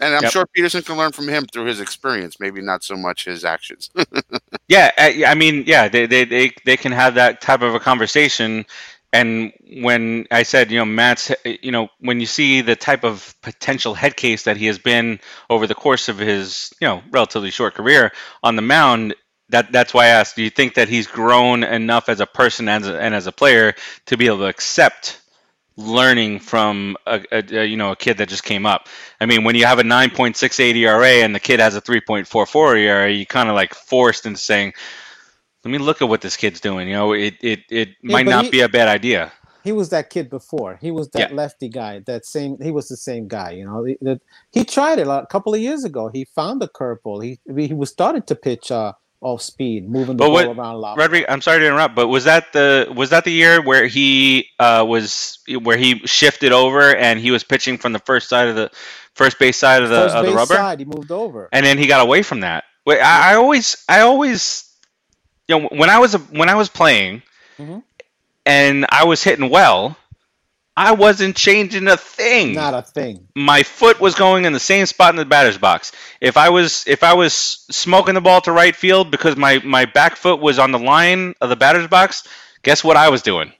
And 0.00 0.14
I'm 0.14 0.22
yep. 0.22 0.32
sure 0.32 0.46
Peterson 0.46 0.82
can 0.82 0.96
learn 0.96 1.12
from 1.12 1.28
him 1.28 1.46
through 1.46 1.66
his 1.66 1.80
experience, 1.80 2.40
maybe 2.40 2.60
not 2.60 2.82
so 2.82 2.96
much 2.96 3.26
his 3.26 3.44
actions. 3.44 3.90
yeah, 4.68 4.90
I 4.98 5.34
mean, 5.34 5.64
yeah, 5.66 5.88
they, 5.88 6.06
they, 6.06 6.24
they, 6.24 6.52
they 6.64 6.76
can 6.76 6.92
have 6.92 7.14
that 7.14 7.40
type 7.40 7.62
of 7.62 7.74
a 7.74 7.80
conversation. 7.80 8.66
And 9.12 9.52
when 9.74 10.26
I 10.30 10.42
said, 10.42 10.70
you 10.70 10.78
know, 10.78 10.84
Matz, 10.86 11.30
you 11.44 11.70
know, 11.70 11.88
when 12.00 12.18
you 12.18 12.26
see 12.26 12.62
the 12.62 12.74
type 12.74 13.04
of 13.04 13.34
potential 13.42 13.94
head 13.94 14.16
case 14.16 14.44
that 14.44 14.56
he 14.56 14.66
has 14.66 14.78
been 14.78 15.20
over 15.50 15.66
the 15.66 15.74
course 15.74 16.08
of 16.08 16.18
his, 16.18 16.72
you 16.80 16.88
know, 16.88 17.02
relatively 17.10 17.50
short 17.50 17.74
career 17.74 18.10
on 18.42 18.56
the 18.56 18.62
mound, 18.62 19.14
that 19.52 19.70
that's 19.70 19.94
why 19.94 20.06
I 20.06 20.08
asked. 20.08 20.34
Do 20.34 20.42
you 20.42 20.50
think 20.50 20.74
that 20.74 20.88
he's 20.88 21.06
grown 21.06 21.62
enough 21.62 22.08
as 22.08 22.20
a 22.20 22.26
person 22.26 22.68
and 22.68 22.84
as 22.84 22.90
a, 22.90 23.00
and 23.00 23.14
as 23.14 23.26
a 23.26 23.32
player 23.32 23.74
to 24.06 24.16
be 24.16 24.26
able 24.26 24.38
to 24.38 24.46
accept 24.46 25.20
learning 25.76 26.38
from 26.40 26.96
a, 27.06 27.22
a, 27.30 27.44
a, 27.60 27.64
you 27.64 27.76
know 27.76 27.92
a 27.92 27.96
kid 27.96 28.16
that 28.18 28.28
just 28.28 28.44
came 28.44 28.66
up. 28.66 28.88
I 29.20 29.26
mean, 29.26 29.44
when 29.44 29.54
you 29.54 29.66
have 29.66 29.78
a 29.78 29.82
9.68 29.82 30.74
ERA 30.76 31.06
and 31.06 31.34
the 31.34 31.40
kid 31.40 31.60
has 31.60 31.76
a 31.76 31.82
3.44 31.82 32.78
ERA, 32.78 33.10
you 33.12 33.26
kind 33.26 33.48
of 33.48 33.54
like 33.54 33.74
forced 33.74 34.24
into 34.24 34.40
saying, 34.40 34.72
"Let 35.64 35.70
me 35.70 35.78
look 35.78 36.00
at 36.00 36.08
what 36.08 36.22
this 36.22 36.36
kid's 36.36 36.60
doing." 36.60 36.88
You 36.88 36.94
know, 36.94 37.12
it 37.12 37.34
it 37.42 37.60
it 37.70 37.88
yeah, 38.02 38.12
might 38.12 38.26
not 38.26 38.46
he, 38.46 38.50
be 38.50 38.60
a 38.60 38.70
bad 38.70 38.88
idea. 38.88 39.32
He 39.64 39.72
was 39.72 39.90
that 39.90 40.08
kid 40.08 40.30
before. 40.30 40.78
He 40.80 40.90
was 40.90 41.10
that 41.10 41.30
yeah. 41.30 41.36
lefty 41.36 41.68
guy. 41.68 42.00
That 42.06 42.24
same. 42.24 42.56
He 42.60 42.70
was 42.70 42.88
the 42.88 42.96
same 42.96 43.28
guy. 43.28 43.50
You 43.50 43.66
know, 43.66 43.84
he, 43.84 43.96
he 44.50 44.64
tried 44.64 44.98
it 44.98 45.06
a 45.06 45.26
couple 45.30 45.52
of 45.54 45.60
years 45.60 45.84
ago. 45.84 46.08
He 46.08 46.24
found 46.24 46.62
the 46.62 46.68
curveball. 46.68 47.22
He 47.22 47.38
he 47.54 47.74
was 47.74 47.90
starting 47.90 48.22
to 48.22 48.34
pitch. 48.34 48.72
Uh, 48.72 48.94
off 49.22 49.40
speed, 49.40 49.88
moving 49.88 50.16
the 50.16 50.24
but 50.24 50.28
ball 50.28 50.58
around 50.58 50.74
a 50.74 50.78
lot. 50.78 50.98
Rodrigo, 50.98 51.26
I'm 51.28 51.40
sorry 51.40 51.60
to 51.60 51.66
interrupt, 51.66 51.94
but 51.94 52.08
was 52.08 52.24
that 52.24 52.52
the 52.52 52.92
was 52.94 53.10
that 53.10 53.24
the 53.24 53.30
year 53.30 53.62
where 53.62 53.86
he 53.86 54.48
uh, 54.58 54.84
was 54.86 55.38
where 55.62 55.76
he 55.76 56.00
shifted 56.06 56.52
over 56.52 56.94
and 56.94 57.18
he 57.18 57.30
was 57.30 57.44
pitching 57.44 57.78
from 57.78 57.92
the 57.92 57.98
first 58.00 58.28
side 58.28 58.48
of 58.48 58.56
the 58.56 58.70
first 59.14 59.38
base 59.38 59.56
side 59.56 59.82
of 59.82 59.88
the 59.88 60.02
first 60.02 60.16
of 60.16 60.26
the 60.26 60.32
rubber? 60.32 60.54
Side, 60.54 60.80
he 60.80 60.84
moved 60.84 61.10
over, 61.10 61.48
and 61.52 61.64
then 61.64 61.78
he 61.78 61.86
got 61.86 62.02
away 62.02 62.22
from 62.22 62.40
that. 62.40 62.64
Wait, 62.84 63.00
I, 63.00 63.32
I 63.32 63.34
always 63.36 63.84
I 63.88 64.00
always 64.00 64.70
you 65.48 65.58
know 65.58 65.68
when 65.68 65.88
I 65.88 65.98
was 65.98 66.14
when 66.14 66.48
I 66.48 66.56
was 66.56 66.68
playing 66.68 67.22
mm-hmm. 67.58 67.78
and 68.44 68.86
I 68.90 69.04
was 69.04 69.22
hitting 69.22 69.48
well, 69.48 69.96
I 70.76 70.92
wasn't 70.92 71.36
changing 71.36 71.86
a 71.88 71.96
thing. 71.96 72.54
Not 72.54 72.72
a 72.72 72.82
thing. 72.82 73.28
My 73.34 73.62
foot 73.62 74.00
was 74.00 74.14
going 74.14 74.46
in 74.46 74.52
the 74.52 74.60
same 74.60 74.86
spot 74.86 75.10
in 75.10 75.16
the 75.16 75.24
batter's 75.24 75.58
box. 75.58 75.92
If 76.20 76.36
I 76.36 76.48
was 76.48 76.84
if 76.86 77.02
I 77.02 77.12
was 77.12 77.34
smoking 77.70 78.14
the 78.14 78.22
ball 78.22 78.40
to 78.42 78.52
right 78.52 78.74
field 78.74 79.10
because 79.10 79.36
my 79.36 79.58
my 79.64 79.84
back 79.84 80.16
foot 80.16 80.40
was 80.40 80.58
on 80.58 80.72
the 80.72 80.78
line 80.78 81.34
of 81.42 81.50
the 81.50 81.56
batter's 81.56 81.88
box, 81.88 82.26
guess 82.62 82.82
what 82.82 82.96
I 82.96 83.10
was 83.10 83.20
doing? 83.20 83.52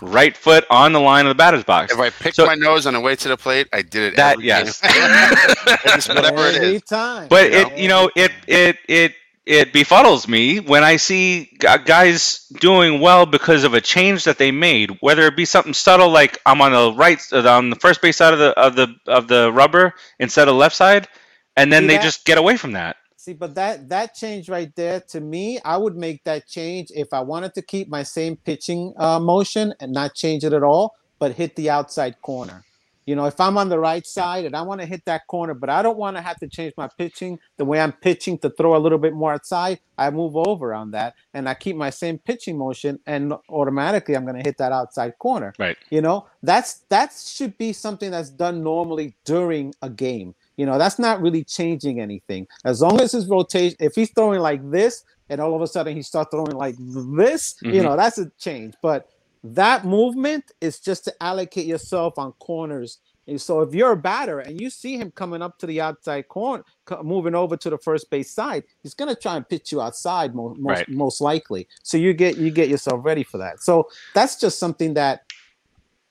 Right 0.00 0.36
foot 0.36 0.64
on 0.70 0.92
the 0.92 1.00
line 1.00 1.26
of 1.26 1.30
the 1.30 1.34
batter's 1.34 1.64
box. 1.64 1.92
If 1.92 1.98
I 1.98 2.10
picked 2.10 2.36
so, 2.36 2.46
my 2.46 2.54
nose 2.54 2.86
on 2.86 2.94
the 2.94 3.00
way 3.00 3.16
to 3.16 3.28
the 3.28 3.36
plate, 3.36 3.68
I 3.72 3.82
did 3.82 4.12
it. 4.12 4.16
That 4.16 4.40
yes, 4.40 4.80
whatever 6.08 6.46
it 6.46 6.62
is. 6.62 6.82
Time, 6.82 7.28
but 7.28 7.46
you 7.46 7.52
know? 7.52 7.66
it 7.66 7.78
you 7.78 7.88
know 7.88 8.10
it 8.14 8.32
it 8.46 8.78
it 8.88 9.14
it 9.44 9.72
befuddles 9.72 10.28
me 10.28 10.60
when 10.60 10.84
I 10.84 10.96
see 10.96 11.50
guys 11.58 12.46
doing 12.60 13.00
well 13.00 13.26
because 13.26 13.64
of 13.64 13.74
a 13.74 13.80
change 13.80 14.24
that 14.24 14.38
they 14.38 14.52
made, 14.52 14.90
whether 15.00 15.26
it 15.26 15.36
be 15.36 15.44
something 15.44 15.74
subtle 15.74 16.10
like 16.10 16.38
I'm 16.46 16.60
on 16.60 16.72
the 16.72 16.92
right 16.96 17.20
on 17.32 17.70
the 17.70 17.76
first 17.76 18.00
base 18.00 18.16
side 18.16 18.32
of 18.32 18.38
the 18.38 18.50
of 18.58 18.76
the 18.76 18.94
of 19.06 19.28
the 19.28 19.52
rubber 19.52 19.94
instead 20.20 20.48
of 20.48 20.54
left 20.54 20.76
side, 20.76 21.08
and 21.56 21.72
then 21.72 21.84
see 21.84 21.86
they 21.88 21.96
that? 21.96 22.02
just 22.02 22.24
get 22.24 22.38
away 22.38 22.56
from 22.56 22.72
that. 22.72 22.96
See, 23.16 23.32
but 23.32 23.54
that 23.56 23.88
that 23.88 24.14
change 24.14 24.48
right 24.48 24.74
there 24.76 25.00
to 25.10 25.20
me, 25.20 25.58
I 25.64 25.76
would 25.76 25.96
make 25.96 26.24
that 26.24 26.46
change 26.46 26.90
if 26.94 27.12
I 27.12 27.20
wanted 27.20 27.54
to 27.54 27.62
keep 27.62 27.88
my 27.88 28.04
same 28.04 28.36
pitching 28.36 28.94
uh, 28.96 29.18
motion 29.18 29.74
and 29.80 29.92
not 29.92 30.14
change 30.14 30.44
it 30.44 30.52
at 30.52 30.62
all, 30.62 30.94
but 31.18 31.34
hit 31.34 31.56
the 31.56 31.70
outside 31.70 32.20
corner. 32.22 32.64
You 33.06 33.16
know, 33.16 33.24
if 33.24 33.40
I'm 33.40 33.58
on 33.58 33.68
the 33.68 33.78
right 33.78 34.06
side 34.06 34.44
and 34.44 34.54
I 34.54 34.62
want 34.62 34.80
to 34.80 34.86
hit 34.86 35.04
that 35.06 35.26
corner, 35.26 35.54
but 35.54 35.68
I 35.68 35.82
don't 35.82 35.98
want 35.98 36.16
to 36.16 36.22
have 36.22 36.38
to 36.38 36.48
change 36.48 36.72
my 36.76 36.88
pitching 36.98 37.38
the 37.56 37.64
way 37.64 37.80
I'm 37.80 37.92
pitching 37.92 38.38
to 38.38 38.50
throw 38.50 38.76
a 38.76 38.78
little 38.78 38.98
bit 38.98 39.12
more 39.12 39.32
outside, 39.32 39.80
I 39.98 40.10
move 40.10 40.36
over 40.36 40.72
on 40.72 40.92
that 40.92 41.14
and 41.34 41.48
I 41.48 41.54
keep 41.54 41.76
my 41.76 41.90
same 41.90 42.18
pitching 42.18 42.56
motion 42.56 43.00
and 43.06 43.34
automatically 43.48 44.14
I'm 44.14 44.24
going 44.24 44.36
to 44.36 44.42
hit 44.42 44.58
that 44.58 44.72
outside 44.72 45.18
corner. 45.18 45.52
Right. 45.58 45.76
You 45.90 46.00
know, 46.00 46.26
that's 46.42 46.84
that 46.90 47.12
should 47.12 47.58
be 47.58 47.72
something 47.72 48.10
that's 48.10 48.30
done 48.30 48.62
normally 48.62 49.14
during 49.24 49.74
a 49.82 49.90
game. 49.90 50.34
You 50.56 50.66
know, 50.66 50.78
that's 50.78 50.98
not 50.98 51.20
really 51.20 51.44
changing 51.44 52.00
anything. 52.00 52.46
As 52.64 52.80
long 52.82 53.00
as 53.00 53.12
his 53.12 53.26
rotation, 53.26 53.76
if 53.80 53.94
he's 53.94 54.10
throwing 54.10 54.40
like 54.40 54.70
this 54.70 55.04
and 55.28 55.40
all 55.40 55.54
of 55.54 55.62
a 55.62 55.66
sudden 55.66 55.96
he 55.96 56.02
starts 56.02 56.30
throwing 56.30 56.56
like 56.56 56.76
this, 56.78 57.54
mm-hmm. 57.54 57.74
you 57.74 57.82
know, 57.82 57.96
that's 57.96 58.18
a 58.18 58.30
change. 58.38 58.74
But 58.82 59.08
that 59.44 59.84
movement 59.84 60.52
is 60.60 60.78
just 60.78 61.04
to 61.04 61.22
allocate 61.22 61.66
yourself 61.66 62.18
on 62.18 62.32
corners. 62.32 62.98
And 63.26 63.40
so 63.40 63.60
if 63.60 63.74
you're 63.74 63.92
a 63.92 63.96
batter 63.96 64.40
and 64.40 64.60
you 64.60 64.68
see 64.68 64.96
him 64.96 65.12
coming 65.12 65.42
up 65.42 65.58
to 65.58 65.66
the 65.66 65.80
outside 65.80 66.28
corner, 66.28 66.64
moving 67.02 67.34
over 67.34 67.56
to 67.56 67.70
the 67.70 67.78
first 67.78 68.10
base 68.10 68.30
side, 68.30 68.64
he's 68.82 68.94
going 68.94 69.14
to 69.14 69.20
try 69.20 69.36
and 69.36 69.48
pitch 69.48 69.70
you 69.70 69.80
outside 69.80 70.34
most, 70.34 70.58
most, 70.58 70.78
right. 70.78 70.88
most 70.88 71.20
likely. 71.20 71.68
So 71.82 71.96
you 71.96 72.14
get 72.14 72.36
you 72.36 72.50
get 72.50 72.68
yourself 72.68 73.04
ready 73.04 73.22
for 73.22 73.38
that. 73.38 73.60
So 73.60 73.88
that's 74.14 74.40
just 74.40 74.58
something 74.58 74.94
that 74.94 75.22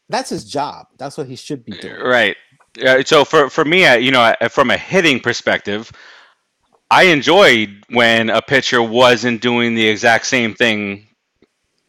that's 0.08 0.30
his 0.30 0.46
job. 0.46 0.88
That's 0.98 1.18
what 1.18 1.28
he 1.28 1.36
should 1.36 1.66
be 1.66 1.74
doing. 1.74 2.00
Right. 2.00 2.38
Uh, 2.86 3.04
so 3.04 3.26
for 3.26 3.50
for 3.50 3.66
me, 3.66 3.94
you 3.98 4.12
know, 4.12 4.34
from 4.50 4.72
a 4.72 4.78
hitting 4.78 5.20
perspective, 5.20 5.92
I 6.90 7.04
enjoyed 7.04 7.84
when 7.90 8.30
a 8.30 8.42
pitcher 8.42 8.82
wasn't 8.82 9.42
doing 9.42 9.76
the 9.76 9.88
exact 9.88 10.26
same 10.28 10.54
thing 10.54 11.08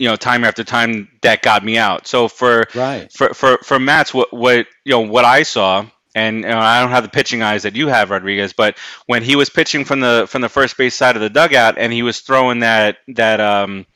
you 0.02 0.08
know 0.08 0.16
time 0.16 0.42
after 0.42 0.64
time 0.64 1.08
that 1.22 1.42
got 1.42 1.64
me 1.64 1.78
out. 1.78 2.08
So 2.08 2.26
for 2.26 2.64
right. 2.74 3.10
for 3.12 3.32
for 3.34 3.58
for 3.58 3.78
Matz 3.78 4.12
what 4.12 4.32
what 4.32 4.66
you 4.84 4.90
know 4.90 5.00
what 5.00 5.24
I 5.24 5.44
saw 5.44 5.86
and 6.12 6.38
you 6.38 6.42
know, 6.42 6.58
I 6.58 6.80
don't 6.80 6.90
have 6.90 7.04
the 7.04 7.08
pitching 7.08 7.40
eyes 7.40 7.62
that 7.62 7.76
you 7.76 7.86
have, 7.86 8.10
Rodriguez, 8.10 8.52
but 8.52 8.76
when 9.06 9.22
he 9.22 9.36
was 9.36 9.48
pitching 9.48 9.84
from 9.84 10.00
the 10.00 10.26
from 10.28 10.42
the 10.42 10.48
first 10.48 10.76
base 10.76 10.96
side 10.96 11.14
of 11.14 11.22
the 11.22 11.30
dugout 11.30 11.78
and 11.78 11.92
he 11.92 12.02
was 12.02 12.18
throwing 12.18 12.58
that 12.58 12.98
that 13.14 13.40
um 13.40 13.86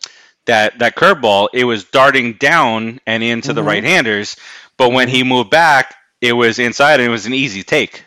that 0.45 0.79
that 0.79 0.95
curveball, 0.95 1.49
it 1.53 1.65
was 1.65 1.83
darting 1.83 2.35
down 2.35 3.01
and 3.05 3.25
into 3.25 3.49
mm-hmm. 3.49 3.57
the 3.57 3.63
right-handers. 3.65 4.37
But 4.77 4.93
when 4.93 5.09
he 5.09 5.25
moved 5.25 5.51
back, 5.51 5.97
it 6.21 6.35
was 6.35 6.61
inside 6.61 7.01
and 7.01 7.09
it 7.09 7.11
was 7.11 7.27
an 7.27 7.35
easy 7.35 7.65
take 7.65 8.05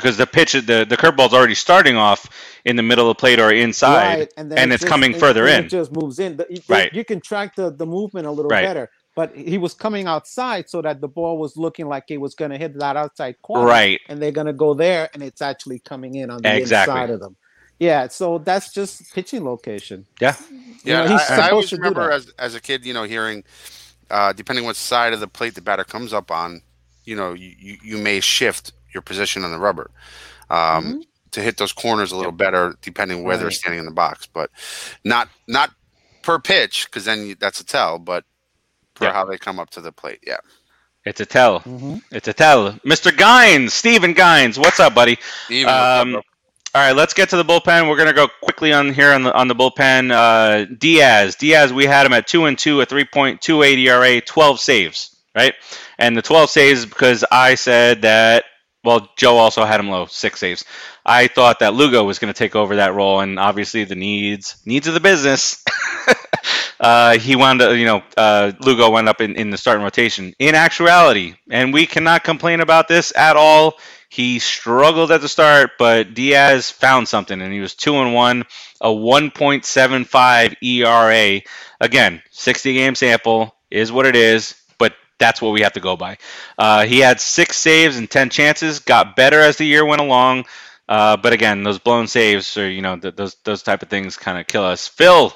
because 0.00 0.16
the 0.16 0.26
pitch 0.26 0.52
the 0.52 0.86
the 0.88 0.96
curveball's 0.96 1.34
already 1.34 1.54
starting 1.54 1.96
off 1.96 2.28
in 2.64 2.76
the 2.76 2.82
middle 2.82 3.10
of 3.10 3.16
the 3.16 3.20
plate 3.20 3.38
or 3.38 3.50
inside, 3.50 4.18
right. 4.18 4.32
and, 4.36 4.52
and 4.52 4.72
it's 4.72 4.82
just, 4.82 4.90
coming 4.90 5.14
further 5.14 5.46
in. 5.46 5.64
It 5.64 5.68
just 5.68 5.92
moves 5.92 6.18
in. 6.18 6.36
The, 6.36 6.62
right. 6.68 6.92
You 6.92 7.04
can 7.04 7.20
track 7.20 7.54
the, 7.54 7.70
the 7.70 7.86
movement 7.86 8.26
a 8.26 8.30
little 8.30 8.48
right. 8.48 8.64
better. 8.64 8.90
But 9.14 9.34
he 9.34 9.56
was 9.56 9.72
coming 9.72 10.06
outside 10.06 10.68
so 10.68 10.82
that 10.82 11.00
the 11.00 11.08
ball 11.08 11.38
was 11.38 11.56
looking 11.56 11.88
like 11.88 12.04
it 12.10 12.18
was 12.18 12.34
going 12.34 12.50
to 12.50 12.58
hit 12.58 12.78
that 12.80 12.98
outside 12.98 13.40
corner. 13.40 13.64
Right. 13.64 13.98
And 14.10 14.20
they're 14.20 14.30
going 14.30 14.46
to 14.46 14.52
go 14.52 14.74
there, 14.74 15.08
and 15.14 15.22
it's 15.22 15.40
actually 15.40 15.78
coming 15.78 16.16
in 16.16 16.30
on 16.30 16.42
the 16.42 16.54
exactly. 16.54 16.92
inside 16.92 17.10
of 17.10 17.20
them. 17.20 17.34
Yeah, 17.78 18.08
so 18.08 18.38
that's 18.38 18.72
just 18.72 19.14
pitching 19.14 19.44
location. 19.44 20.06
Yeah. 20.20 20.36
Yeah, 20.84 21.02
you 21.02 21.08
know, 21.08 21.18
I, 21.30 21.48
I, 21.48 21.50
always 21.50 21.72
remember 21.72 22.10
as, 22.10 22.30
as 22.38 22.54
a 22.54 22.60
kid, 22.60 22.86
you 22.86 22.94
know, 22.94 23.04
hearing, 23.04 23.44
uh, 24.10 24.32
depending 24.32 24.64
what 24.64 24.76
side 24.76 25.12
of 25.12 25.20
the 25.20 25.26
plate 25.26 25.54
the 25.54 25.60
batter 25.60 25.84
comes 25.84 26.12
up 26.12 26.30
on, 26.30 26.62
you 27.04 27.16
know, 27.16 27.32
you, 27.32 27.76
you 27.82 27.98
may 27.98 28.20
shift 28.20 28.72
your 28.96 29.02
position 29.02 29.44
on 29.44 29.52
the 29.52 29.58
rubber. 29.58 29.90
Um, 30.50 30.84
mm-hmm 30.84 31.00
to 31.36 31.42
hit 31.42 31.58
those 31.58 31.72
corners 31.72 32.12
a 32.12 32.16
little 32.16 32.32
better, 32.32 32.76
depending 32.80 33.22
where 33.22 33.36
right. 33.36 33.42
they're 33.42 33.50
standing 33.50 33.78
in 33.78 33.84
the 33.84 33.92
box. 33.92 34.26
But 34.26 34.50
not 35.04 35.28
not 35.46 35.70
per 36.22 36.38
pitch, 36.38 36.86
because 36.86 37.04
then 37.04 37.26
you, 37.26 37.34
that's 37.36 37.60
a 37.60 37.64
tell. 37.64 37.98
But 37.98 38.24
per 38.94 39.06
yeah. 39.06 39.12
how 39.12 39.26
they 39.26 39.38
come 39.38 39.60
up 39.60 39.70
to 39.70 39.80
the 39.80 39.92
plate, 39.92 40.20
yeah. 40.26 40.38
It's 41.04 41.20
a 41.20 41.26
tell. 41.26 41.60
Mm-hmm. 41.60 41.98
It's 42.10 42.26
a 42.26 42.32
tell. 42.32 42.72
Mr. 42.84 43.16
Gines, 43.16 43.72
Stephen 43.72 44.14
Gines, 44.14 44.58
what's 44.58 44.80
up, 44.80 44.94
buddy? 44.94 45.18
Steven, 45.44 45.72
um, 45.72 46.12
what's 46.14 46.18
up, 46.18 46.24
All 46.74 46.80
right, 46.80 46.96
let's 46.96 47.14
get 47.14 47.28
to 47.28 47.36
the 47.36 47.44
bullpen. 47.44 47.88
We're 47.88 47.96
gonna 47.96 48.12
go 48.12 48.28
quickly 48.42 48.72
on 48.72 48.92
here 48.92 49.12
on 49.12 49.22
the 49.22 49.32
on 49.34 49.46
the 49.46 49.54
bullpen. 49.54 50.10
Uh, 50.10 50.74
Diaz, 50.78 51.36
Diaz, 51.36 51.72
we 51.72 51.84
had 51.84 52.06
him 52.06 52.12
at 52.14 52.26
two 52.26 52.46
and 52.46 52.58
two, 52.58 52.80
a 52.80 52.86
3.28 52.86 53.78
ERA, 53.78 54.20
12 54.20 54.58
saves, 54.58 55.16
right? 55.34 55.54
And 55.98 56.16
the 56.16 56.22
12 56.22 56.50
saves 56.50 56.86
because 56.86 57.24
I 57.30 57.54
said 57.54 58.02
that. 58.02 58.44
Well, 58.86 59.10
Joe 59.16 59.36
also 59.38 59.64
had 59.64 59.80
him 59.80 59.90
low, 59.90 60.06
six 60.06 60.38
saves. 60.38 60.64
I 61.04 61.26
thought 61.26 61.58
that 61.58 61.74
Lugo 61.74 62.04
was 62.04 62.20
going 62.20 62.32
to 62.32 62.38
take 62.38 62.54
over 62.54 62.76
that 62.76 62.94
role, 62.94 63.18
and 63.18 63.36
obviously 63.36 63.82
the 63.82 63.96
needs 63.96 64.58
needs 64.64 64.86
of 64.86 64.94
the 64.94 65.00
business. 65.00 65.64
uh, 66.80 67.18
he 67.18 67.34
wound 67.34 67.62
up, 67.62 67.76
you 67.76 67.84
know, 67.84 68.04
uh, 68.16 68.52
Lugo 68.60 68.88
went 68.90 69.08
up 69.08 69.20
in, 69.20 69.34
in 69.34 69.50
the 69.50 69.56
starting 69.56 69.82
rotation. 69.82 70.36
In 70.38 70.54
actuality, 70.54 71.34
and 71.50 71.74
we 71.74 71.84
cannot 71.84 72.22
complain 72.22 72.60
about 72.60 72.86
this 72.86 73.12
at 73.16 73.34
all. 73.34 73.74
He 74.08 74.38
struggled 74.38 75.10
at 75.10 75.20
the 75.20 75.28
start, 75.28 75.72
but 75.80 76.14
Diaz 76.14 76.70
found 76.70 77.08
something, 77.08 77.42
and 77.42 77.52
he 77.52 77.58
was 77.58 77.74
two 77.74 77.96
and 77.96 78.14
one, 78.14 78.44
a 78.80 78.88
1.75 78.88 80.62
ERA. 80.62 81.42
Again, 81.80 82.22
60 82.30 82.72
game 82.72 82.94
sample 82.94 83.56
is 83.68 83.90
what 83.90 84.06
it 84.06 84.14
is, 84.14 84.54
that's 85.18 85.42
what 85.42 85.52
we 85.52 85.62
have 85.62 85.74
to 85.74 85.80
go 85.80 85.96
by. 85.96 86.18
Uh, 86.58 86.84
he 86.86 86.98
had 87.00 87.20
six 87.20 87.56
saves 87.56 87.98
and 87.98 88.10
10 88.10 88.30
chances, 88.30 88.80
got 88.80 89.16
better 89.16 89.40
as 89.40 89.56
the 89.56 89.64
year 89.66 89.84
went 89.84 90.00
along. 90.02 90.46
Uh, 90.88 91.16
but 91.16 91.32
again, 91.32 91.62
those 91.62 91.78
blown 91.78 92.06
saves 92.06 92.56
or 92.56 92.70
you 92.70 92.82
know 92.82 92.96
th- 92.98 93.16
those 93.16 93.36
those 93.44 93.62
type 93.62 93.82
of 93.82 93.88
things 93.88 94.16
kind 94.16 94.38
of 94.38 94.46
kill 94.46 94.64
us. 94.64 94.86
Phil, 94.86 95.34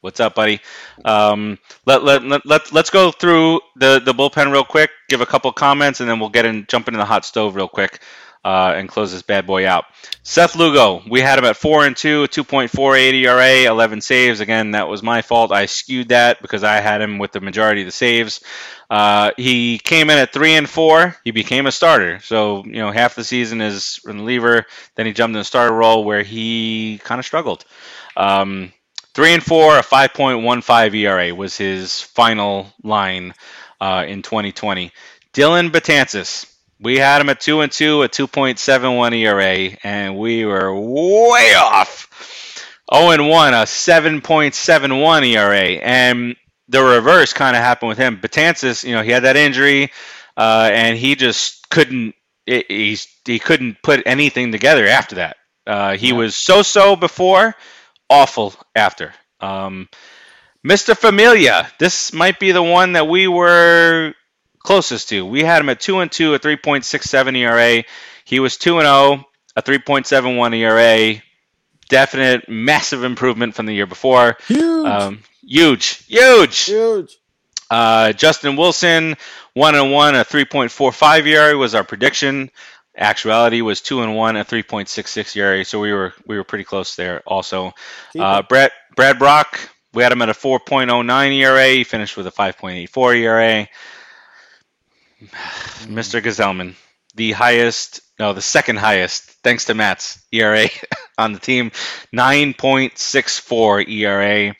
what's 0.00 0.20
up, 0.20 0.34
buddy? 0.34 0.60
Um, 1.04 1.58
let, 1.86 2.02
let, 2.02 2.24
let, 2.24 2.44
let, 2.46 2.72
let's 2.72 2.90
go 2.90 3.12
through 3.12 3.60
the, 3.76 4.00
the 4.04 4.12
bullpen 4.12 4.50
real 4.52 4.64
quick, 4.64 4.90
give 5.08 5.20
a 5.20 5.26
couple 5.26 5.52
comments, 5.52 6.00
and 6.00 6.10
then 6.10 6.18
we'll 6.18 6.30
get 6.30 6.46
in 6.46 6.66
jump 6.68 6.88
into 6.88 6.98
the 6.98 7.04
hot 7.04 7.24
stove 7.24 7.54
real 7.54 7.68
quick 7.68 8.00
uh, 8.44 8.72
and 8.76 8.88
close 8.88 9.12
this 9.12 9.22
bad 9.22 9.46
boy 9.46 9.66
out. 9.66 9.84
Seth 10.22 10.56
Lugo, 10.56 11.02
we 11.08 11.20
had 11.20 11.38
him 11.38 11.44
at 11.44 11.56
four 11.56 11.86
and 11.86 11.96
two, 11.96 12.24
2.48 12.28 13.14
ERA, 13.14 13.70
11 13.70 14.00
saves. 14.00 14.40
Again, 14.40 14.72
that 14.72 14.88
was 14.88 15.02
my 15.02 15.22
fault. 15.22 15.52
I 15.52 15.66
skewed 15.66 16.08
that 16.08 16.40
because 16.42 16.64
I 16.64 16.80
had 16.80 17.00
him 17.00 17.18
with 17.18 17.32
the 17.32 17.40
majority 17.40 17.82
of 17.82 17.86
the 17.86 17.92
saves. 17.92 18.40
Uh, 18.90 19.32
he 19.36 19.78
came 19.78 20.08
in 20.08 20.18
at 20.18 20.32
three 20.32 20.54
and 20.54 20.68
four. 20.68 21.16
He 21.24 21.30
became 21.30 21.66
a 21.66 21.72
starter. 21.72 22.20
So 22.20 22.64
you 22.64 22.76
know, 22.76 22.90
half 22.90 23.14
the 23.14 23.24
season 23.24 23.60
is 23.60 24.00
reliever. 24.04 24.66
Then 24.94 25.06
he 25.06 25.12
jumped 25.12 25.34
in 25.34 25.40
the 25.40 25.44
starter 25.44 25.74
role 25.74 26.04
where 26.04 26.22
he 26.22 27.00
kind 27.04 27.18
of 27.18 27.24
struggled. 27.24 27.64
Um, 28.16 28.72
three 29.14 29.34
and 29.34 29.42
four, 29.42 29.78
a 29.78 29.82
5.15 29.82 30.94
ERA 30.94 31.34
was 31.34 31.56
his 31.56 32.00
final 32.00 32.72
line 32.82 33.34
uh, 33.80 34.04
in 34.08 34.22
2020. 34.22 34.92
Dellin 35.34 35.70
Betances, 35.70 36.52
we 36.80 36.98
had 36.98 37.20
him 37.20 37.28
at 37.28 37.40
two 37.40 37.60
and 37.60 37.72
two, 37.72 38.02
a 38.02 38.08
2.71 38.08 39.16
ERA, 39.16 39.76
and 39.82 40.16
we 40.16 40.44
were 40.44 40.74
way 40.74 41.54
off. 41.56 42.06
0 42.92 43.10
and 43.10 43.28
1, 43.28 43.54
a 43.54 43.56
7.71 43.58 45.26
ERA. 45.26 45.80
And 45.82 46.36
the 46.68 46.82
reverse 46.82 47.32
kind 47.32 47.56
of 47.56 47.62
happened 47.62 47.88
with 47.88 47.98
him. 47.98 48.20
Betances, 48.20 48.84
you 48.84 48.92
know, 48.92 49.02
he 49.02 49.10
had 49.10 49.24
that 49.24 49.36
injury, 49.36 49.90
uh, 50.36 50.70
and 50.72 50.96
he 50.96 51.14
just 51.14 51.68
couldn't. 51.68 52.14
He, 52.46 52.96
he 53.26 53.38
couldn't 53.38 53.82
put 53.82 54.02
anything 54.06 54.52
together 54.52 54.86
after 54.86 55.16
that. 55.16 55.36
Uh, 55.66 55.96
he 55.98 56.14
was 56.14 56.34
so-so 56.34 56.96
before, 56.96 57.54
awful 58.08 58.54
after. 58.74 59.12
Um, 59.40 59.90
Mr. 60.66 60.96
Familia, 60.96 61.70
this 61.78 62.14
might 62.14 62.40
be 62.40 62.52
the 62.52 62.62
one 62.62 62.94
that 62.94 63.06
we 63.06 63.28
were 63.28 64.14
closest 64.62 65.08
to. 65.10 65.24
We 65.24 65.42
had 65.42 65.60
him 65.60 65.68
at 65.68 65.80
two 65.80 66.00
and 66.00 66.10
two, 66.10 66.34
a 66.34 66.38
3.67 66.38 67.36
ERA. 67.36 67.84
He 68.24 68.40
was 68.40 68.56
two 68.56 68.78
and 68.78 68.86
zero, 68.86 69.24
a 69.56 69.62
3.71 69.62 70.56
ERA. 70.56 71.22
Definite, 71.88 72.48
massive 72.48 73.02
improvement 73.02 73.54
from 73.54 73.64
the 73.66 73.74
year 73.74 73.86
before. 73.86 74.36
Huge, 74.46 74.86
um, 74.86 75.20
huge, 75.42 76.04
huge, 76.06 76.64
huge. 76.66 77.16
Uh, 77.70 78.12
Justin 78.12 78.56
Wilson, 78.56 79.16
one 79.54 79.74
and 79.74 79.90
one, 79.90 80.14
a 80.14 80.24
3.45 80.24 81.26
ERA 81.26 81.56
was 81.56 81.74
our 81.74 81.84
prediction. 81.84 82.50
Actuality 82.96 83.62
was 83.62 83.80
two 83.80 84.02
and 84.02 84.14
one, 84.14 84.36
a 84.36 84.44
3.66 84.44 85.36
ERA. 85.36 85.64
So 85.64 85.80
we 85.80 85.92
were 85.92 86.12
we 86.26 86.36
were 86.36 86.44
pretty 86.44 86.64
close 86.64 86.94
there. 86.96 87.22
Also, 87.26 87.72
uh, 88.18 88.42
Brett 88.42 88.72
Brad 88.96 89.18
Brock, 89.18 89.70
we 89.94 90.02
had 90.02 90.12
him 90.12 90.20
at 90.20 90.28
a 90.28 90.34
4.09 90.34 91.32
ERA. 91.32 91.68
He 91.68 91.84
finished 91.84 92.16
with 92.16 92.26
a 92.26 92.32
5.84 92.32 93.16
ERA. 93.16 93.68
Mr. 95.86 96.22
Gsellman, 96.22 96.74
the 97.14 97.32
highest, 97.32 98.00
no, 98.18 98.32
the 98.32 98.42
second 98.42 98.76
highest, 98.76 99.22
thanks 99.42 99.64
to 99.66 99.74
Matt's 99.74 100.22
ERA 100.32 100.66
on 101.18 101.32
the 101.32 101.38
team, 101.38 101.70
9.64 102.14 103.88
ERA. 103.88 104.54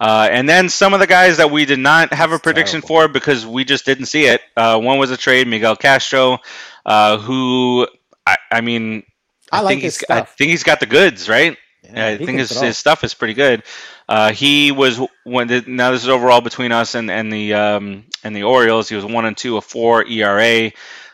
Uh, 0.00 0.28
and 0.30 0.48
then 0.48 0.68
some 0.68 0.92
of 0.92 1.00
the 1.00 1.06
guys 1.06 1.36
that 1.36 1.50
we 1.50 1.64
did 1.64 1.78
not 1.78 2.12
have 2.12 2.32
a 2.32 2.38
prediction 2.38 2.80
for 2.80 3.08
because 3.08 3.46
we 3.46 3.64
just 3.64 3.86
didn't 3.86 4.06
see 4.06 4.26
it. 4.26 4.40
Uh, 4.56 4.78
one 4.78 4.98
was 4.98 5.10
a 5.10 5.16
trade, 5.16 5.46
Miguel 5.46 5.76
Castro, 5.76 6.38
uh, 6.84 7.18
who 7.18 7.86
I, 8.26 8.36
I 8.50 8.60
mean, 8.60 9.04
I, 9.52 9.58
I 9.58 9.60
like 9.60 9.72
think 9.72 9.82
he's 9.82 9.96
stuff. 9.98 10.10
I 10.10 10.20
think 10.36 10.50
he's 10.50 10.64
got 10.64 10.80
the 10.80 10.86
goods, 10.86 11.28
right? 11.28 11.56
Yeah, 11.84 12.06
I 12.08 12.16
think 12.16 12.38
his, 12.38 12.50
his 12.50 12.78
stuff 12.78 13.04
is 13.04 13.14
pretty 13.14 13.34
good. 13.34 13.62
Uh, 14.08 14.32
he 14.32 14.72
was 14.72 15.00
when 15.24 15.48
the, 15.48 15.64
now 15.66 15.90
this 15.90 16.02
is 16.02 16.08
overall 16.08 16.40
between 16.40 16.72
us 16.72 16.94
and 16.94 17.10
and 17.10 17.32
the 17.32 17.54
um, 17.54 18.04
and 18.22 18.34
the 18.36 18.42
Orioles. 18.42 18.88
He 18.88 18.96
was 18.96 19.04
one 19.04 19.24
and 19.24 19.36
two, 19.36 19.56
a 19.56 19.60
four 19.60 20.06
ERA. 20.06 20.72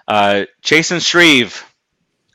Uh, 0.09 0.45
Chasen 0.63 1.05
Shreve, 1.05 1.65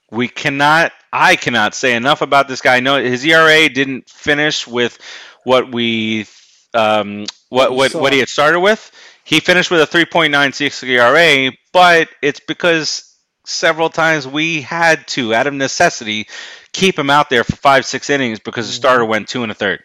we 0.09 0.29
cannot, 0.29 0.93
I 1.11 1.35
cannot 1.35 1.75
say 1.75 1.93
enough 1.93 2.21
about 2.21 2.47
this 2.47 2.61
guy. 2.61 2.79
No, 2.79 3.03
his 3.03 3.25
ERA 3.25 3.67
didn't 3.67 4.09
finish 4.09 4.65
with 4.65 4.97
what 5.43 5.71
we 5.71 6.25
um, 6.73 7.25
what 7.49 7.73
what 7.73 7.93
what 7.93 8.13
he 8.13 8.19
had 8.19 8.29
started 8.29 8.61
with. 8.61 8.91
He 9.25 9.39
finished 9.39 9.71
with 9.71 9.81
a 9.81 9.87
3.96 9.87 10.83
ERA, 10.87 11.51
but 11.73 12.09
it's 12.21 12.39
because 12.39 13.15
several 13.43 13.89
times 13.89 14.27
we 14.27 14.61
had 14.61 15.07
to, 15.09 15.33
out 15.33 15.47
of 15.47 15.53
necessity, 15.55 16.27
keep 16.73 16.97
him 16.97 17.09
out 17.09 17.31
there 17.31 17.43
for 17.43 17.55
five, 17.55 17.87
six 17.87 18.11
innings 18.11 18.39
because 18.39 18.67
the 18.67 18.73
starter 18.73 19.03
went 19.03 19.27
two 19.27 19.41
and 19.41 19.51
a 19.51 19.55
third. 19.55 19.83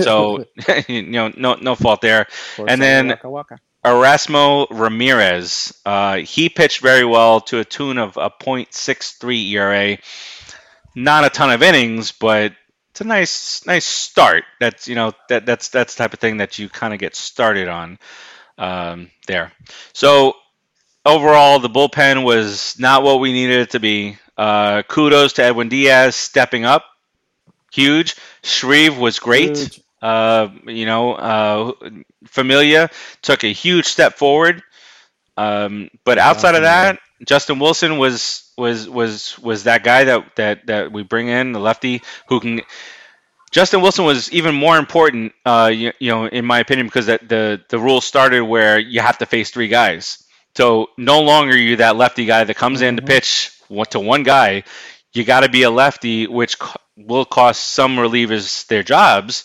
So 0.00 0.44
you 0.88 1.02
know, 1.02 1.32
no 1.36 1.54
no 1.54 1.74
fault 1.74 2.00
there. 2.00 2.26
and 2.58 2.80
then 2.80 3.08
waka 3.08 3.30
waka. 3.30 3.60
Erasmo 3.84 4.68
Ramirez, 4.70 5.74
uh, 5.84 6.18
he 6.18 6.48
pitched 6.48 6.80
very 6.80 7.04
well 7.04 7.40
to 7.42 7.58
a 7.58 7.64
tune 7.64 7.98
of 7.98 8.16
a 8.16 8.30
.63 8.30 9.50
ERA. 9.50 9.98
Not 10.94 11.24
a 11.24 11.30
ton 11.30 11.50
of 11.50 11.62
innings, 11.64 12.12
but 12.12 12.52
it's 12.90 13.00
a 13.00 13.04
nice 13.04 13.66
nice 13.66 13.86
start. 13.86 14.44
That's 14.60 14.86
you 14.86 14.94
know 14.94 15.12
that 15.28 15.46
that's 15.46 15.70
that's 15.70 15.94
the 15.94 16.04
type 16.04 16.12
of 16.12 16.20
thing 16.20 16.36
that 16.36 16.58
you 16.58 16.68
kind 16.68 16.92
of 16.92 17.00
get 17.00 17.16
started 17.16 17.68
on 17.68 17.98
um, 18.58 19.10
there. 19.26 19.52
So 19.94 20.36
overall, 21.04 21.58
the 21.58 21.70
bullpen 21.70 22.24
was 22.24 22.78
not 22.78 23.02
what 23.02 23.20
we 23.20 23.32
needed 23.32 23.60
it 23.60 23.70
to 23.70 23.80
be. 23.80 24.18
Uh, 24.36 24.82
kudos 24.82 25.34
to 25.34 25.42
Edwin 25.44 25.70
Diaz 25.70 26.14
stepping 26.14 26.64
up, 26.64 26.84
huge. 27.72 28.16
Shreve 28.42 28.98
was 28.98 29.18
great. 29.18 29.56
Huge. 29.56 29.81
Uh, 30.02 30.50
you 30.66 30.86
know, 30.86 31.14
uh, 31.14 31.72
Familia 32.26 32.90
took 33.22 33.44
a 33.44 33.52
huge 33.52 33.86
step 33.86 34.14
forward. 34.18 34.62
Um, 35.36 35.90
but 36.04 36.18
outside 36.18 36.54
of 36.54 36.62
that, 36.62 36.98
Justin 37.26 37.58
Wilson 37.58 37.98
was 37.98 38.50
was 38.58 38.88
was 38.88 39.38
was 39.38 39.64
that 39.64 39.84
guy 39.84 40.04
that 40.04 40.36
that 40.36 40.66
that 40.66 40.92
we 40.92 41.02
bring 41.02 41.28
in 41.28 41.52
the 41.52 41.60
lefty 41.60 42.02
who 42.28 42.40
can. 42.40 42.62
Justin 43.50 43.82
Wilson 43.82 44.04
was 44.04 44.32
even 44.32 44.54
more 44.54 44.78
important, 44.78 45.32
uh, 45.44 45.70
you, 45.74 45.92
you 46.00 46.10
know, 46.10 46.26
in 46.26 46.44
my 46.44 46.58
opinion, 46.60 46.86
because 46.86 47.06
that 47.06 47.28
the 47.28 47.60
the 47.68 47.78
rule 47.78 48.00
started 48.00 48.42
where 48.42 48.78
you 48.78 49.00
have 49.00 49.18
to 49.18 49.26
face 49.26 49.50
three 49.50 49.68
guys. 49.68 50.22
So 50.56 50.88
no 50.98 51.20
longer 51.22 51.56
you 51.56 51.76
that 51.76 51.96
lefty 51.96 52.24
guy 52.26 52.44
that 52.44 52.54
comes 52.56 52.82
in 52.82 52.96
to 52.96 53.02
Mhm. 53.02 53.02
pitch 53.02 53.50
to 53.90 54.00
one 54.00 54.22
guy. 54.22 54.64
You 55.12 55.24
got 55.24 55.40
to 55.40 55.48
be 55.48 55.62
a 55.62 55.70
lefty, 55.70 56.26
which 56.26 56.56
will 56.96 57.24
cost 57.24 57.62
some 57.62 57.96
relievers 57.96 58.66
their 58.66 58.82
jobs 58.82 59.44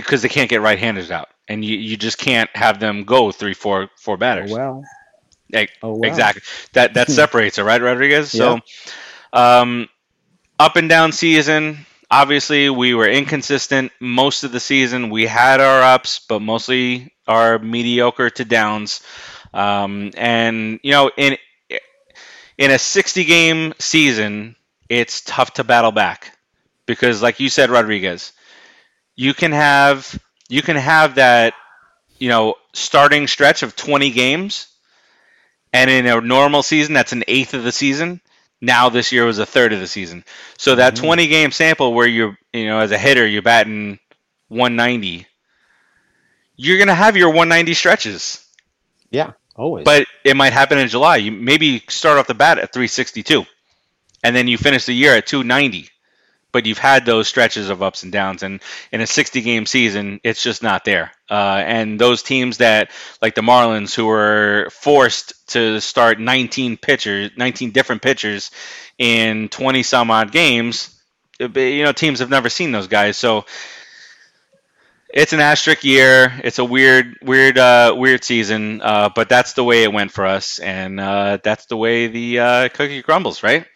because 0.00 0.22
they, 0.22 0.28
can't 0.28 0.48
get 0.50 0.60
right-handers 0.60 1.10
out, 1.10 1.28
and 1.48 1.64
you, 1.64 1.76
you 1.76 1.96
just 1.96 2.18
can't 2.18 2.50
have 2.54 2.80
them 2.80 3.04
go 3.04 3.30
three, 3.32 3.54
four, 3.54 3.88
four 3.96 4.16
batters. 4.16 4.50
well. 4.52 4.84
Ex- 5.52 5.72
Oh, 5.82 5.94
well. 5.94 6.10
Exactly. 6.10 6.42
That 6.72 6.94
that 6.94 7.10
separates 7.10 7.58
it, 7.58 7.62
right, 7.64 7.80
Rodriguez? 7.80 8.30
So, 8.30 8.58
um, 9.32 9.88
up 10.58 10.76
and 10.76 10.88
down 10.88 11.12
season. 11.12 11.86
Obviously, 12.10 12.70
we 12.70 12.94
were 12.94 13.08
inconsistent 13.08 13.90
most 14.00 14.44
of 14.44 14.52
the 14.52 14.60
season. 14.60 15.10
We 15.10 15.26
had 15.26 15.60
our 15.60 15.82
ups, 15.82 16.20
but 16.28 16.40
mostly 16.40 17.12
our 17.26 17.58
mediocre 17.58 18.30
to 18.30 18.44
downs. 18.44 19.02
Um, 19.52 20.10
and 20.16 20.80
you 20.82 20.92
know, 20.92 21.10
in 21.16 21.36
in 22.58 22.70
a 22.70 22.78
60 22.78 23.24
game 23.24 23.74
season, 23.78 24.56
it's 24.88 25.22
tough 25.22 25.54
to 25.54 25.64
battle 25.64 25.92
back 25.92 26.36
because, 26.86 27.22
like 27.22 27.40
you 27.40 27.48
said, 27.48 27.70
Rodriguez, 27.70 28.32
you 29.16 29.34
can 29.34 29.52
have 29.52 30.18
you 30.48 30.62
can 30.62 30.76
have 30.76 31.16
that 31.16 31.54
you 32.18 32.28
know 32.28 32.54
starting 32.72 33.26
stretch 33.26 33.62
of 33.62 33.76
20 33.76 34.10
games 34.10 34.66
and 35.72 35.90
in 35.90 36.06
a 36.06 36.20
normal 36.20 36.62
season 36.62 36.94
that's 36.94 37.12
an 37.12 37.24
eighth 37.28 37.54
of 37.54 37.64
the 37.64 37.72
season 37.72 38.20
Now 38.60 38.88
this 38.88 39.12
year 39.12 39.26
was 39.26 39.38
a 39.38 39.44
third 39.44 39.74
of 39.74 39.80
the 39.80 39.86
season. 39.86 40.24
So 40.56 40.76
that 40.76 40.94
Mhm. 40.94 41.00
20 41.00 41.26
game 41.26 41.50
sample 41.52 41.92
where 41.92 42.06
you're, 42.06 42.38
you 42.54 42.66
know, 42.66 42.78
as 42.80 42.92
a 42.92 42.96
hitter, 42.98 43.26
you're 43.26 43.42
batting 43.42 43.98
190. 44.48 45.26
You're 46.56 46.78
gonna 46.78 46.94
have 46.94 47.16
your 47.16 47.30
190 47.30 47.74
stretches, 47.74 48.40
Yeah, 49.10 49.32
always. 49.54 49.84
but 49.84 50.06
it 50.24 50.34
might 50.36 50.52
happen 50.54 50.78
in 50.78 50.88
July. 50.88 51.16
You 51.16 51.32
maybe 51.32 51.82
start 51.88 52.18
off 52.18 52.26
the 52.26 52.34
bat 52.34 52.58
at 52.58 52.72
362, 52.72 53.44
and 54.22 54.34
then 54.34 54.48
you 54.48 54.56
finish 54.56 54.86
the 54.86 54.94
year 54.94 55.14
at 55.14 55.26
290. 55.26 55.90
But 56.54 56.66
you've 56.66 56.78
had 56.78 57.04
those 57.04 57.26
stretches 57.26 57.68
of 57.68 57.82
ups 57.82 58.04
and 58.04 58.12
downs, 58.12 58.44
and 58.44 58.60
in 58.92 59.00
a 59.00 59.08
60 59.08 59.40
game 59.40 59.66
season, 59.66 60.20
it's 60.22 60.40
just 60.40 60.62
not 60.62 60.84
there. 60.84 61.10
Uh, 61.28 61.60
and 61.66 61.98
those 61.98 62.22
teams 62.22 62.58
that, 62.58 62.92
like 63.20 63.34
the 63.34 63.40
Marlins, 63.40 63.92
who 63.92 64.06
were 64.06 64.68
forced 64.70 65.48
to 65.48 65.80
start 65.80 66.20
19 66.20 66.76
pitchers, 66.76 67.32
19 67.36 67.72
different 67.72 68.02
pitchers 68.02 68.52
in 68.98 69.48
20 69.48 69.82
some 69.82 70.12
odd 70.12 70.30
games, 70.30 70.94
you 71.40 71.82
know, 71.82 71.90
teams 71.90 72.20
have 72.20 72.30
never 72.30 72.48
seen 72.48 72.70
those 72.70 72.86
guys. 72.86 73.16
So 73.16 73.46
it's 75.12 75.32
an 75.32 75.40
asterisk 75.40 75.82
year. 75.82 76.32
It's 76.44 76.60
a 76.60 76.64
weird, 76.64 77.18
weird, 77.20 77.58
uh, 77.58 77.94
weird 77.96 78.22
season. 78.22 78.80
Uh, 78.80 79.08
but 79.12 79.28
that's 79.28 79.54
the 79.54 79.64
way 79.64 79.82
it 79.82 79.92
went 79.92 80.12
for 80.12 80.24
us, 80.24 80.60
and 80.60 81.00
uh, 81.00 81.38
that's 81.42 81.66
the 81.66 81.76
way 81.76 82.06
the 82.06 82.38
uh, 82.38 82.68
cookie 82.68 83.02
crumbles, 83.02 83.42
right? 83.42 83.66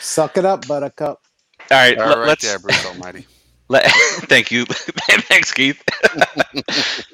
Suck 0.00 0.36
it 0.36 0.44
up, 0.44 0.66
Buttercup. 0.68 1.25
All 1.70 1.78
right, 1.78 1.98
All 1.98 2.18
right 2.20 2.28
let's. 2.28 2.42
there, 2.42 2.58
Bruce 2.58 2.84
Almighty. 2.84 3.26
Let, 3.68 3.84
thank 4.28 4.50
you. 4.52 4.64
Thanks, 4.66 5.52
Keith. 5.52 5.82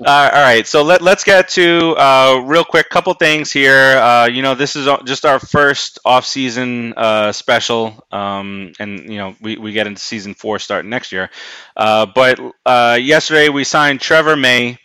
uh, 0.05 0.30
all 0.34 0.42
right, 0.42 0.66
so 0.66 0.82
let, 0.82 1.00
let's 1.03 1.24
get 1.24 1.48
to 1.50 1.94
uh, 1.96 2.42
real 2.44 2.64
quick 2.64 2.90
couple 2.90 3.14
things 3.14 3.50
here. 3.53 3.96
Uh, 3.96 4.26
you 4.26 4.42
know, 4.42 4.55
this 4.55 4.76
is 4.76 4.88
just 5.05 5.24
our 5.24 5.38
first 5.38 5.98
off-season 6.05 6.94
uh, 6.96 7.32
special, 7.32 8.05
um, 8.12 8.72
and 8.78 9.00
you 9.11 9.18
know, 9.18 9.34
we, 9.40 9.57
we 9.57 9.72
get 9.72 9.86
into 9.86 10.00
season 10.00 10.34
four 10.34 10.59
starting 10.59 10.90
next 10.90 11.12
year. 11.12 11.30
Uh, 11.76 12.07
but 12.14 12.38
uh, 12.66 12.98
yesterday 13.00 13.48
we 13.48 13.64
signed 13.64 14.00
Trevor 14.00 14.36
May, 14.36 14.78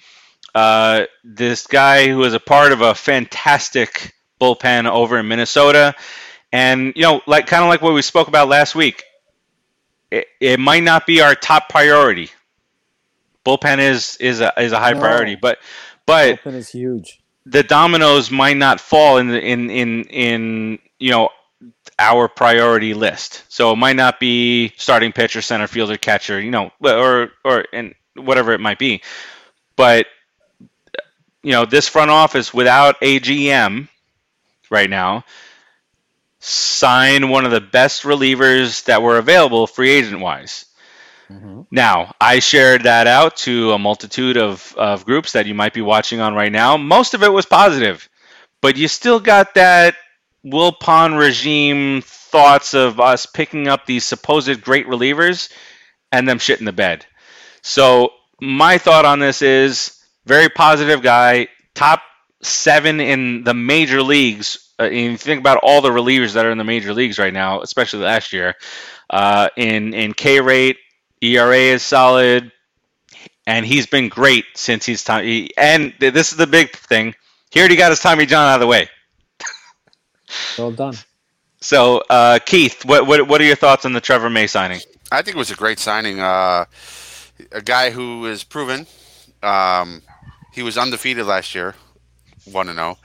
uh, 0.55 1.05
this 1.23 1.67
guy 1.67 2.07
who 2.07 2.23
is 2.23 2.33
a 2.33 2.39
part 2.39 2.71
of 2.71 2.81
a 2.81 2.95
fantastic 2.95 4.13
bullpen 4.41 4.89
over 4.89 5.17
in 5.19 5.27
Minnesota, 5.27 5.95
and 6.51 6.93
you 6.95 7.03
know, 7.03 7.21
like 7.27 7.47
kind 7.47 7.63
of 7.63 7.69
like 7.69 7.81
what 7.81 7.93
we 7.93 8.01
spoke 8.01 8.27
about 8.27 8.47
last 8.49 8.75
week 8.75 9.03
it, 10.11 10.27
it 10.39 10.59
might 10.59 10.83
not 10.83 11.05
be 11.05 11.21
our 11.21 11.35
top 11.35 11.69
priority. 11.69 12.31
Bullpen 13.45 13.79
is 13.79 14.17
is 14.17 14.41
a 14.41 14.53
is 14.61 14.71
a 14.73 14.79
high 14.79 14.93
No. 14.93 14.99
priority, 14.99 15.35
but 15.35 15.59
but 16.05 16.39
Bullpen 16.43 16.55
is 16.55 16.69
huge. 16.69 17.21
the 17.45 17.63
dominoes 17.63 18.31
might 18.31 18.57
not 18.57 18.79
fall 18.81 19.17
in 19.17 19.27
the 19.29 19.41
in 19.41 19.69
in 19.69 20.03
in 20.05 20.79
you 20.99 21.11
know 21.11 21.29
our 21.99 22.27
priority 22.27 22.93
list. 22.93 23.43
So 23.49 23.71
it 23.73 23.77
might 23.77 23.95
not 23.95 24.19
be 24.19 24.73
starting 24.77 25.11
pitcher, 25.13 25.41
center 25.41 25.67
fielder, 25.67 25.97
catcher, 25.97 26.39
you 26.41 26.51
know, 26.51 26.71
or 26.81 27.31
or 27.45 27.65
and 27.73 27.95
whatever 28.15 28.53
it 28.53 28.59
might 28.59 28.79
be. 28.79 29.01
But 29.75 30.07
you 31.43 31.51
know, 31.53 31.65
this 31.65 31.87
front 31.87 32.11
office 32.11 32.53
without 32.53 32.95
a 33.01 33.19
GM 33.19 33.87
right 34.69 34.89
now 34.89 35.23
signed 36.39 37.29
one 37.29 37.45
of 37.45 37.51
the 37.51 37.61
best 37.61 38.03
relievers 38.03 38.85
that 38.85 39.01
were 39.01 39.17
available 39.17 39.67
free 39.67 39.91
agent 39.91 40.21
wise. 40.21 40.65
hmm 41.29 41.61
Now, 41.71 42.15
I 42.21 42.39
shared 42.39 42.83
that 42.83 43.07
out 43.07 43.37
to 43.37 43.73
a 43.73 43.79
multitude 43.79 44.37
of, 44.37 44.73
of 44.77 45.05
groups 45.05 45.33
that 45.33 45.45
you 45.47 45.53
might 45.53 45.73
be 45.73 45.81
watching 45.81 46.21
on 46.21 46.33
right 46.33 46.51
now. 46.51 46.77
Most 46.77 47.13
of 47.13 47.23
it 47.23 47.31
was 47.31 47.45
positive, 47.45 48.07
but 48.61 48.77
you 48.77 48.87
still 48.87 49.19
got 49.19 49.55
that 49.55 49.95
Wilpon 50.45 51.17
regime 51.19 52.01
thoughts 52.03 52.73
of 52.73 52.99
us 52.99 53.25
picking 53.25 53.67
up 53.67 53.85
these 53.85 54.05
supposed 54.05 54.61
great 54.61 54.87
relievers 54.87 55.51
and 56.11 56.27
them 56.27 56.39
shit 56.39 56.59
in 56.59 56.65
the 56.65 56.71
bed. 56.73 57.05
So, 57.61 58.11
my 58.41 58.77
thought 58.77 59.05
on 59.05 59.19
this 59.19 59.41
is 59.41 59.99
very 60.25 60.49
positive 60.49 61.01
guy, 61.01 61.47
top 61.75 62.01
seven 62.43 62.99
in 62.99 63.43
the 63.43 63.53
major 63.53 64.01
leagues. 64.03 64.66
Uh, 64.79 64.83
and 64.83 64.95
you 64.95 65.17
think 65.17 65.39
about 65.39 65.59
all 65.63 65.81
the 65.81 65.89
relievers 65.89 66.33
that 66.33 66.45
are 66.45 66.51
in 66.51 66.57
the 66.57 66.63
major 66.63 66.93
leagues 66.93 67.17
right 67.17 67.33
now, 67.33 67.61
especially 67.61 68.03
last 68.03 68.31
year, 68.31 68.55
uh, 69.09 69.49
in 69.57 69.93
in 69.93 70.13
K 70.13 70.39
rate, 70.39 70.77
ERA 71.21 71.57
is 71.57 71.81
solid, 71.81 72.51
and 73.47 73.65
he's 73.65 73.87
been 73.87 74.09
great 74.09 74.45
since 74.55 74.85
he's 74.85 75.03
time. 75.03 75.25
He, 75.25 75.51
and 75.57 75.93
th- 75.99 76.13
this 76.13 76.31
is 76.31 76.37
the 76.37 76.47
big 76.47 76.71
thing. 76.71 77.15
He 77.49 77.59
already 77.59 77.75
got 77.75 77.91
his 77.91 77.99
Tommy 77.99 78.25
John 78.25 78.49
out 78.49 78.55
of 78.55 78.61
the 78.61 78.67
way. 78.67 78.89
Well 80.57 80.71
done. 80.71 80.95
So, 81.59 82.03
uh, 82.09 82.39
Keith, 82.45 82.85
what, 82.85 83.07
what 83.07 83.27
what 83.27 83.41
are 83.41 83.45
your 83.45 83.55
thoughts 83.55 83.85
on 83.85 83.93
the 83.93 84.01
Trevor 84.01 84.29
May 84.29 84.47
signing? 84.47 84.81
I 85.11 85.21
think 85.21 85.35
it 85.35 85.39
was 85.39 85.51
a 85.51 85.55
great 85.55 85.79
signing. 85.79 86.19
Uh, 86.19 86.65
a 87.51 87.61
guy 87.61 87.89
who 87.91 88.25
is 88.25 88.43
proven. 88.43 88.85
Um, 89.41 90.01
he 90.53 90.63
was 90.63 90.77
undefeated 90.77 91.25
last 91.25 91.55
year, 91.55 91.75
one 92.45 92.67
to 92.67 92.73
zero. 92.73 92.97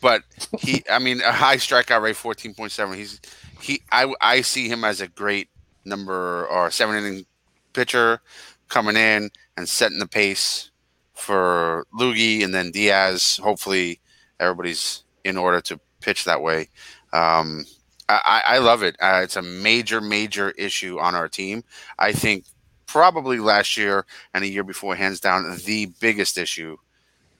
But 0.00 0.22
he, 0.58 0.82
I 0.90 0.98
mean, 0.98 1.20
a 1.20 1.32
high 1.32 1.56
strikeout 1.56 2.02
rate, 2.02 2.16
fourteen 2.16 2.54
point 2.54 2.72
seven. 2.72 2.96
He's 2.96 3.20
he. 3.60 3.82
I 3.90 4.12
I 4.20 4.40
see 4.42 4.68
him 4.68 4.84
as 4.84 5.00
a 5.00 5.08
great 5.08 5.48
number 5.84 6.46
or 6.46 6.70
seven 6.70 6.96
inning 6.96 7.26
pitcher 7.72 8.20
coming 8.68 8.96
in 8.96 9.30
and 9.56 9.68
setting 9.68 9.98
the 9.98 10.06
pace 10.06 10.70
for 11.14 11.86
Lugo 11.92 12.44
and 12.44 12.54
then 12.54 12.70
Diaz. 12.70 13.40
Hopefully, 13.42 14.00
everybody's 14.38 15.04
in 15.24 15.36
order 15.36 15.60
to 15.62 15.80
pitch 16.00 16.24
that 16.24 16.42
way. 16.42 16.68
Um, 17.12 17.64
I, 18.08 18.20
I 18.24 18.54
I 18.56 18.58
love 18.58 18.82
it. 18.82 18.96
Uh, 19.00 19.20
it's 19.24 19.36
a 19.36 19.42
major, 19.42 20.00
major 20.00 20.50
issue 20.52 20.98
on 21.00 21.14
our 21.14 21.28
team. 21.28 21.64
I 21.98 22.12
think 22.12 22.44
probably 22.86 23.38
last 23.38 23.76
year 23.76 24.04
and 24.34 24.44
a 24.44 24.48
year 24.48 24.62
before, 24.62 24.94
hands 24.94 25.20
down, 25.20 25.56
the 25.64 25.86
biggest 26.00 26.38
issue. 26.38 26.76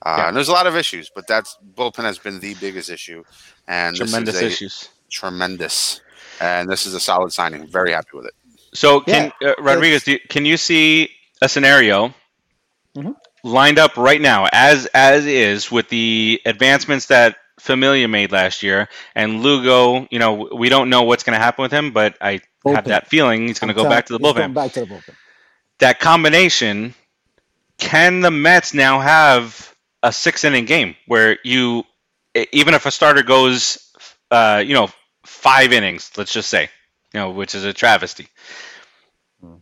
Uh, 0.06 0.16
Yeah. 0.18 0.28
And 0.28 0.36
there's 0.36 0.48
a 0.48 0.52
lot 0.52 0.66
of 0.66 0.76
issues, 0.76 1.10
but 1.14 1.26
that's 1.26 1.56
bullpen 1.76 2.04
has 2.04 2.18
been 2.18 2.38
the 2.40 2.54
biggest 2.54 2.90
issue, 2.90 3.24
and 3.66 3.96
Tremendous 3.96 4.34
this 4.34 4.42
is 4.42 4.42
a 4.42 4.46
issues. 4.54 4.88
tremendous. 5.10 6.00
And 6.40 6.68
this 6.68 6.86
is 6.86 6.94
a 6.94 7.00
solid 7.00 7.32
signing. 7.32 7.66
Very 7.66 7.92
happy 7.92 8.10
with 8.14 8.26
it. 8.26 8.34
So, 8.74 9.00
can 9.00 9.32
uh, 9.44 9.54
Rodriguez, 9.58 10.04
do 10.04 10.12
you, 10.12 10.20
can 10.28 10.44
you 10.44 10.56
see 10.58 11.10
a 11.42 11.48
scenario 11.48 12.14
Mhm. 12.96 13.14
lined 13.42 13.78
up 13.78 13.96
right 13.96 14.20
now, 14.20 14.46
as 14.52 14.86
as 14.94 15.26
is, 15.26 15.70
with 15.70 15.88
the 15.88 16.40
advancements 16.44 17.06
that 17.06 17.36
Familia 17.58 18.06
made 18.08 18.32
last 18.32 18.62
year 18.62 18.88
and 19.14 19.42
Lugo? 19.42 20.06
You 20.10 20.18
know, 20.18 20.48
we 20.54 20.68
don't 20.68 20.90
know 20.90 21.02
what's 21.04 21.24
going 21.24 21.38
to 21.38 21.42
happen 21.44 21.62
with 21.62 21.72
him, 21.72 21.92
but 21.92 22.16
I 22.20 22.40
have 22.66 22.84
that 22.86 23.08
feeling 23.08 23.46
he's 23.48 23.58
going 23.58 23.68
to 23.68 23.74
go 23.82 23.88
back 23.88 24.06
to 24.06 24.12
the 24.18 24.18
he's 24.18 24.32
going 24.34 24.50
bullpen. 24.50 24.54
Back 24.54 24.72
to 24.72 24.80
the 24.80 24.86
bullpen. 24.86 25.14
That 25.78 26.00
combination, 26.00 26.94
can 27.78 28.20
the 28.20 28.30
Mets 28.30 28.74
now 28.74 29.00
have 29.00 29.74
a 30.02 30.12
six 30.12 30.44
inning 30.44 30.64
game 30.64 30.96
where 31.06 31.38
you, 31.44 31.84
even 32.52 32.74
if 32.74 32.86
a 32.86 32.90
starter 32.90 33.22
goes, 33.22 33.92
uh, 34.30 34.62
you 34.64 34.74
know, 34.74 34.88
five 35.24 35.72
innings, 35.72 36.10
let's 36.16 36.32
just 36.32 36.48
say, 36.50 36.68
you 37.12 37.20
know, 37.20 37.30
which 37.30 37.54
is 37.54 37.64
a 37.64 37.72
travesty. 37.72 38.28
Hmm. 39.40 39.56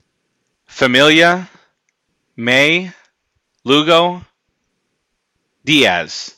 Familia, 0.67 1.49
May, 2.37 2.93
Lugo, 3.65 4.23
Diaz. 5.65 6.35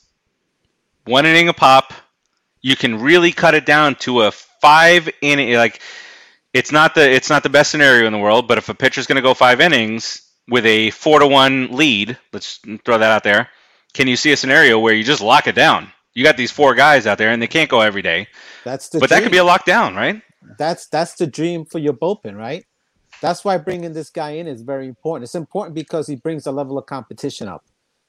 One 1.05 1.27
inning 1.27 1.49
a 1.49 1.53
pop. 1.53 1.93
You 2.63 2.77
can 2.77 3.01
really 3.01 3.33
cut 3.33 3.55
it 3.55 3.65
down 3.65 3.95
to 3.97 4.23
a 4.23 4.33
five 4.33 5.09
inning 5.21 5.55
like 5.55 5.81
it's 6.53 6.73
not 6.73 6.95
the 6.95 7.09
it's 7.09 7.31
not 7.31 7.43
the 7.43 7.49
best 7.51 7.71
scenario 7.71 8.07
in 8.07 8.13
the 8.13 8.19
world, 8.19 8.49
but 8.49 8.59
if 8.59 8.69
a 8.69 8.75
pitcher's 8.75 9.07
going 9.07 9.17
to 9.17 9.23
go 9.23 9.35
five 9.35 9.61
innings 9.61 10.23
with 10.49 10.65
a 10.67 10.91
four 10.91 11.21
to 11.21 11.27
one 11.27 11.69
lead, 11.73 12.19
let's 12.33 12.59
throw 12.85 12.99
that 12.99 13.11
out 13.11 13.23
there. 13.25 13.49
Can 13.97 14.09
you 14.09 14.17
see 14.17 14.31
a 14.31 14.37
scenario 14.37 14.79
where 14.79 14.93
you 14.93 15.03
just 15.03 15.23
lock 15.23 15.47
it 15.47 15.55
down? 15.55 15.89
You 16.13 16.23
got 16.23 16.37
these 16.37 16.51
four 16.51 16.75
guys 16.75 17.07
out 17.07 17.17
there, 17.17 17.31
and 17.31 17.41
they 17.41 17.47
can't 17.47 17.71
go 17.71 17.81
every 17.81 18.03
day, 18.03 18.29
That's 18.63 18.91
the. 18.91 18.99
but 19.01 19.09
that 19.09 19.23
could 19.23 19.33
be 19.33 19.39
a 19.39 19.45
lockdown, 19.45 19.97
right? 19.97 20.23
that's 20.59 20.87
that's 20.89 21.15
the 21.15 21.27
dream 21.27 21.65
for 21.65 21.79
your 21.79 21.95
bullpen, 21.95 22.37
right? 22.37 22.65
That's 23.23 23.43
why 23.43 23.57
bringing 23.57 23.95
this 23.95 24.11
guy 24.11 24.33
in 24.33 24.47
is 24.47 24.61
very 24.61 24.87
important. 24.87 25.25
It's 25.25 25.35
important 25.35 25.75
because 25.75 26.07
he 26.07 26.15
brings 26.15 26.47
a 26.47 26.53
level 26.53 26.77
of 26.77 26.85
competition 26.85 27.49
up. 27.49 27.65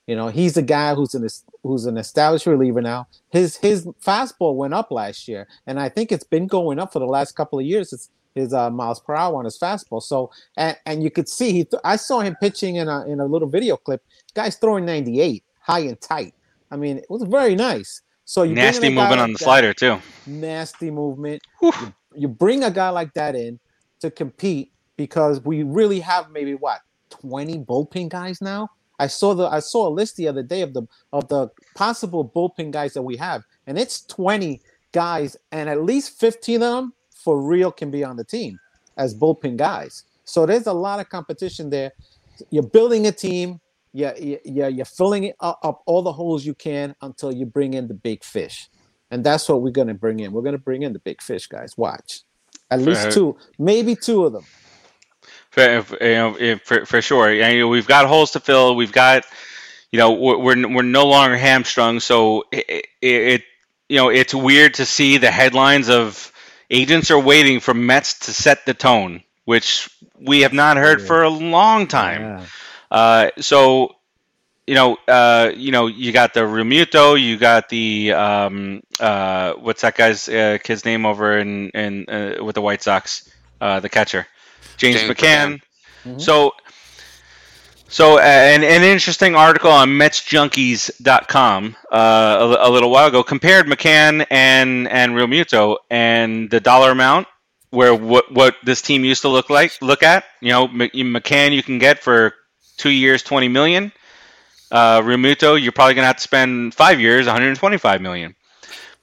You 0.08 0.16
know, 0.18 0.28
he's 0.28 0.58
a 0.58 0.62
guy 0.62 0.94
who's 0.94 1.14
an 1.16 1.26
who's 1.64 1.86
an 1.86 1.98
established 1.98 2.46
reliever 2.46 2.82
now. 2.82 3.08
His 3.30 3.56
his 3.56 3.86
fastball 4.06 4.56
went 4.56 4.74
up 4.74 4.92
last 4.92 5.30
year, 5.30 5.48
and 5.66 5.80
I 5.80 5.88
think 5.88 6.12
it's 6.12 6.26
been 6.26 6.48
going 6.48 6.80
up 6.80 6.92
for 6.92 7.00
the 7.00 7.06
last 7.06 7.32
couple 7.34 7.60
of 7.60 7.66
years. 7.66 7.94
It's 7.94 8.10
his 8.36 8.54
uh, 8.54 8.70
miles 8.70 9.00
per 9.00 9.16
hour 9.16 9.38
on 9.40 9.46
his 9.46 9.58
fastball. 9.58 10.04
So 10.04 10.32
and, 10.58 10.78
and 10.86 11.02
you 11.02 11.10
could 11.12 11.30
see 11.30 11.54
he. 11.54 11.64
Th- 11.64 11.82
I 11.86 11.96
saw 11.96 12.20
him 12.20 12.36
pitching 12.42 12.76
in 12.76 12.90
a 12.90 13.06
in 13.08 13.22
a 13.22 13.26
little 13.26 13.48
video 13.50 13.78
clip. 13.78 14.04
Guy's 14.34 14.58
throwing 14.58 14.86
98, 14.86 15.44
high 15.68 15.80
and 15.82 16.00
tight. 16.02 16.34
I 16.72 16.78
mean, 16.78 16.98
it 16.98 17.06
was 17.10 17.24
very 17.24 17.56
nice. 17.56 18.02
So 18.26 18.44
you 18.44 18.56
Nasty 18.56 18.90
movement 18.90 19.12
like 19.12 19.20
on 19.20 19.32
the 19.34 19.38
that- 19.38 19.44
slider 19.44 19.74
too. 19.74 20.00
nasty 20.26 20.90
movement. 20.92 21.42
You, 21.62 21.74
you 22.16 22.28
bring 22.28 22.64
a 22.64 22.72
guy 22.72 22.90
like 22.90 23.14
that 23.14 23.36
in 23.36 23.60
to 24.02 24.10
compete 24.12 24.72
because 24.98 25.42
we 25.42 25.64
really 25.64 26.00
have 26.00 26.32
maybe 26.32 26.56
what 26.56 26.80
20 27.10 27.60
bullpen 27.60 28.10
guys 28.10 28.42
now. 28.42 28.70
I 29.00 29.08
saw 29.08 29.34
the 29.36 29.46
I 29.48 29.60
saw 29.60 29.88
a 29.88 29.94
list 30.00 30.16
the 30.16 30.28
other 30.28 30.42
day 30.44 30.62
of 30.62 30.74
the 30.74 30.84
of 31.14 31.28
the 31.28 31.50
possible 31.76 32.28
bullpen 32.36 32.72
guys 32.72 32.94
that 32.96 33.04
we 33.04 33.16
have, 33.18 33.44
and 33.68 33.78
it's 33.78 34.02
20 34.08 34.60
guys, 34.92 35.38
and 35.52 35.70
at 35.70 35.84
least 35.84 36.20
15 36.20 36.56
of 36.56 36.62
them 36.62 36.94
for 37.14 37.40
real 37.42 37.72
can 37.72 37.92
be 37.92 38.04
on 38.04 38.16
the 38.18 38.24
team 38.24 38.60
as 38.98 39.14
bullpen 39.14 39.56
guys. 39.58 40.04
So 40.26 40.46
there's 40.48 40.66
a 40.68 40.74
lot 40.74 41.00
of 41.00 41.08
competition 41.10 41.70
there. 41.70 41.92
You're 42.50 42.64
building 42.64 43.06
a 43.06 43.12
team. 43.12 43.60
Yeah, 43.94 44.14
yeah, 44.18 44.68
you're 44.68 44.86
filling 44.86 45.24
it 45.24 45.36
up, 45.40 45.60
up 45.64 45.82
all 45.86 46.04
the 46.04 46.12
holes 46.12 46.46
you 46.46 46.54
can 46.54 46.96
until 47.02 47.32
you 47.32 47.46
bring 47.46 47.74
in 47.74 47.88
the 47.88 47.94
big 47.94 48.24
fish, 48.24 48.70
and 49.10 49.24
that's 49.24 49.50
what 49.50 49.62
we're 49.62 49.72
gonna 49.72 49.94
bring 49.94 50.20
in. 50.20 50.32
We're 50.32 50.44
gonna 50.44 50.58
bring 50.58 50.84
in 50.84 50.94
the 50.94 51.00
big 51.00 51.22
fish, 51.22 51.48
guys. 51.48 51.76
Watch, 51.78 52.22
at 52.70 52.80
least 52.82 53.12
two, 53.12 53.38
maybe 53.58 53.96
two 53.96 54.26
of 54.26 54.34
them. 54.34 54.46
For, 55.50 55.82
for, 56.64 56.86
for 56.86 57.02
sure, 57.02 57.34
know, 57.34 57.68
we've 57.68 57.88
got 57.88 58.06
holes 58.06 58.32
to 58.32 58.40
fill. 58.40 58.76
We've 58.76 58.92
got, 58.92 59.26
you 59.92 59.98
know, 59.98 60.12
we're 60.12 60.38
we're, 60.38 60.76
we're 60.76 60.82
no 60.84 61.08
longer 61.08 61.36
hamstrung. 61.36 62.00
So 62.00 62.44
it, 62.52 62.86
it, 63.02 63.44
you 63.90 63.98
know, 63.98 64.10
it's 64.10 64.36
weird 64.36 64.76
to 64.76 64.86
see 64.86 65.18
the 65.18 65.32
headlines 65.32 65.90
of 65.90 66.32
agents 66.70 67.10
are 67.10 67.20
waiting 67.20 67.60
for 67.60 67.74
Mets 67.74 68.20
to 68.20 68.34
set 68.34 68.66
the 68.66 68.74
tone, 68.76 69.24
which 69.46 69.90
we 70.20 70.42
have 70.42 70.54
not 70.54 70.78
heard 70.78 71.02
for 71.02 71.24
a 71.24 71.30
long 71.30 71.88
time. 71.88 72.22
Yeah. 72.22 72.46
Uh, 72.90 73.30
so, 73.40 73.96
you 74.66 74.76
know, 74.76 74.98
uh, 75.08 75.52
you 75.56 75.72
know, 75.72 75.88
you 75.88 76.12
got 76.12 76.34
the 76.34 76.42
Realmuto, 76.42 77.22
you 77.22 77.38
got 77.38 77.70
the 77.70 78.14
um, 78.14 78.82
uh, 79.00 79.54
what's 79.54 79.82
that 79.82 79.96
guy's 79.96 80.28
uh, 80.30 80.58
kid's 80.64 80.86
name 80.86 81.06
over 81.06 81.38
in 81.38 81.70
in 81.70 82.10
uh, 82.10 82.44
with 82.44 82.56
the 82.56 82.62
White 82.62 82.82
Sox, 82.82 83.30
uh, 83.62 83.80
the 83.80 83.90
catcher, 83.90 84.28
James, 84.78 85.02
James 85.02 85.12
McCann. 85.12 85.16
McCann. 85.16 85.62
Mm-hmm. 86.06 86.20
So 86.20 86.54
so, 87.90 88.18
uh, 88.18 88.22
an, 88.22 88.64
an 88.64 88.84
interesting 88.84 89.36
article 89.36 89.72
on 89.72 89.90
MetsJunkies.com 89.90 91.76
uh, 91.90 92.58
a, 92.60 92.68
a 92.68 92.70
little 92.70 92.92
while 92.92 93.08
ago 93.08 93.24
compared 93.24 93.66
McCann 93.66 94.26
and 94.30 94.90
and 94.90 95.14
Realmuto 95.14 95.78
and 95.90 96.50
the 96.50 96.60
dollar 96.60 96.92
amount 96.92 97.28
where 97.70 97.96
what 97.96 98.32
what 98.32 98.56
this 98.64 98.82
team 98.82 99.06
used 99.06 99.22
to 99.22 99.30
look 99.30 99.50
like 99.50 99.82
look 99.82 100.04
at. 100.04 100.26
You 100.42 100.50
know, 100.50 100.68
McCann 100.68 101.54
you 101.54 101.64
can 101.64 101.80
get 101.80 102.00
for 102.00 102.34
two 102.78 102.90
years, 102.90 103.24
twenty 103.24 103.48
million. 103.48 103.92
Uh, 104.72 105.02
you're 105.06 105.72
probably 105.72 105.94
gonna 105.94 106.08
have 106.08 106.18
to 106.18 106.22
spend 106.22 106.74
five 106.74 107.00
years, 107.00 107.26
125 107.26 108.02
million. 108.02 108.36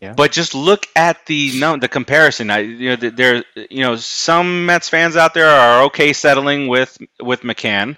Yeah. 0.00 0.12
But 0.12 0.32
just 0.32 0.54
look 0.54 0.86
at 0.94 1.24
the 1.26 1.58
no 1.58 1.76
the 1.78 1.88
comparison. 1.88 2.50
I 2.50 2.58
you 2.58 2.90
know 2.90 2.96
there 2.96 3.44
you 3.70 3.82
know 3.82 3.96
some 3.96 4.66
Mets 4.66 4.88
fans 4.88 5.16
out 5.16 5.32
there 5.32 5.48
are 5.48 5.84
okay 5.84 6.12
settling 6.12 6.68
with 6.68 6.98
with 7.20 7.40
McCann. 7.40 7.96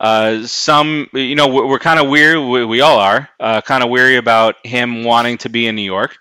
Uh, 0.00 0.44
some, 0.46 1.08
you 1.12 1.36
know, 1.36 1.48
we're, 1.48 1.66
we're 1.66 1.78
kind 1.78 2.00
of 2.00 2.08
weary. 2.08 2.38
We, 2.38 2.64
we, 2.64 2.80
all 2.80 2.98
are 2.98 3.30
uh, 3.38 3.60
kind 3.60 3.82
of 3.82 3.90
weary 3.90 4.16
about 4.16 4.56
him 4.66 5.04
wanting 5.04 5.38
to 5.38 5.48
be 5.48 5.66
in 5.66 5.76
New 5.76 5.82
York. 5.82 6.18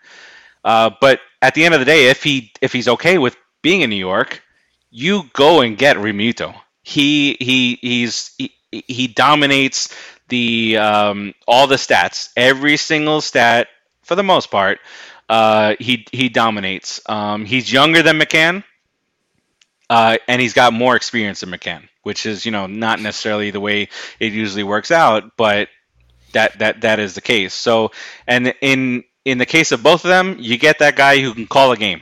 Uh, 0.64 0.92
but 1.02 1.20
at 1.42 1.56
the 1.56 1.66
end 1.66 1.74
of 1.74 1.80
the 1.80 1.86
day, 1.86 2.10
if 2.10 2.24
he 2.24 2.52
if 2.62 2.72
he's 2.72 2.88
okay 2.88 3.18
with 3.18 3.36
being 3.62 3.82
in 3.82 3.90
New 3.90 3.98
York, 3.98 4.42
you 4.92 5.24
go 5.34 5.62
and 5.62 5.78
get 5.78 5.98
Realmuto. 5.98 6.56
He 6.84 7.36
he 7.40 7.78
he's 7.82 8.34
he, 8.38 8.54
he 8.88 9.08
dominates 9.08 9.96
the 10.30 10.78
um, 10.78 11.34
all 11.48 11.68
the 11.68 11.76
stats, 11.76 12.32
every 12.36 12.78
single 12.78 13.22
stat 13.22 13.68
for 14.04 14.16
the 14.16 14.24
most 14.24 14.52
part. 14.52 14.80
Uh, 15.30 15.76
he 15.80 16.06
he 16.12 16.30
dominates. 16.30 17.02
Um, 17.08 17.46
he's 17.46 17.72
younger 17.72 18.04
than 18.04 18.20
McCann, 18.20 18.64
uh, 19.90 20.18
and 20.28 20.42
he's 20.42 20.54
got 20.54 20.74
more 20.74 20.96
experience 20.96 21.42
than 21.42 21.50
McCann 21.50 21.88
which 22.04 22.26
is 22.26 22.46
you 22.46 22.52
know 22.52 22.68
not 22.68 23.02
necessarily 23.02 23.50
the 23.50 23.60
way 23.60 23.90
it 24.20 24.32
usually 24.34 24.64
works 24.64 24.92
out, 24.92 25.36
but 25.36 25.70
that 26.34 26.60
that 26.60 26.82
that 26.82 27.00
is 27.00 27.16
the 27.16 27.22
case. 27.22 27.54
So, 27.54 27.92
and 28.28 28.54
in 28.62 29.04
in 29.26 29.38
the 29.38 29.46
case 29.46 29.72
of 29.72 29.82
both 29.82 30.06
of 30.06 30.10
them, 30.10 30.38
you 30.40 30.58
get 30.58 30.80
that 30.80 30.96
guy 30.96 31.20
who 31.20 31.34
can 31.34 31.48
call 31.48 31.72
a 31.72 31.78
game 31.78 32.02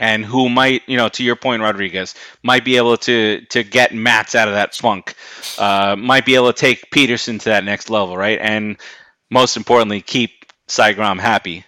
and 0.00 0.24
who 0.24 0.48
might, 0.48 0.82
you 0.88 0.96
know, 0.96 1.08
to 1.10 1.22
your 1.22 1.36
point, 1.36 1.62
Rodriguez, 1.62 2.14
might 2.42 2.64
be 2.64 2.76
able 2.78 2.96
to 2.96 3.42
to 3.50 3.62
get 3.62 3.94
Matz 3.94 4.34
out 4.34 4.48
of 4.48 4.54
that 4.54 4.74
funk, 4.74 5.14
uh, 5.58 5.94
might 5.96 6.24
be 6.26 6.34
able 6.34 6.52
to 6.52 6.58
take 6.58 6.90
Peterson 6.90 7.38
to 7.38 7.50
that 7.50 7.64
next 7.64 7.90
level, 7.90 8.16
right? 8.16 8.38
And 8.40 8.78
most 9.30 9.56
importantly, 9.56 10.00
keep 10.00 10.30
Cy 10.66 10.94
Grom 10.94 11.18
happy. 11.18 11.64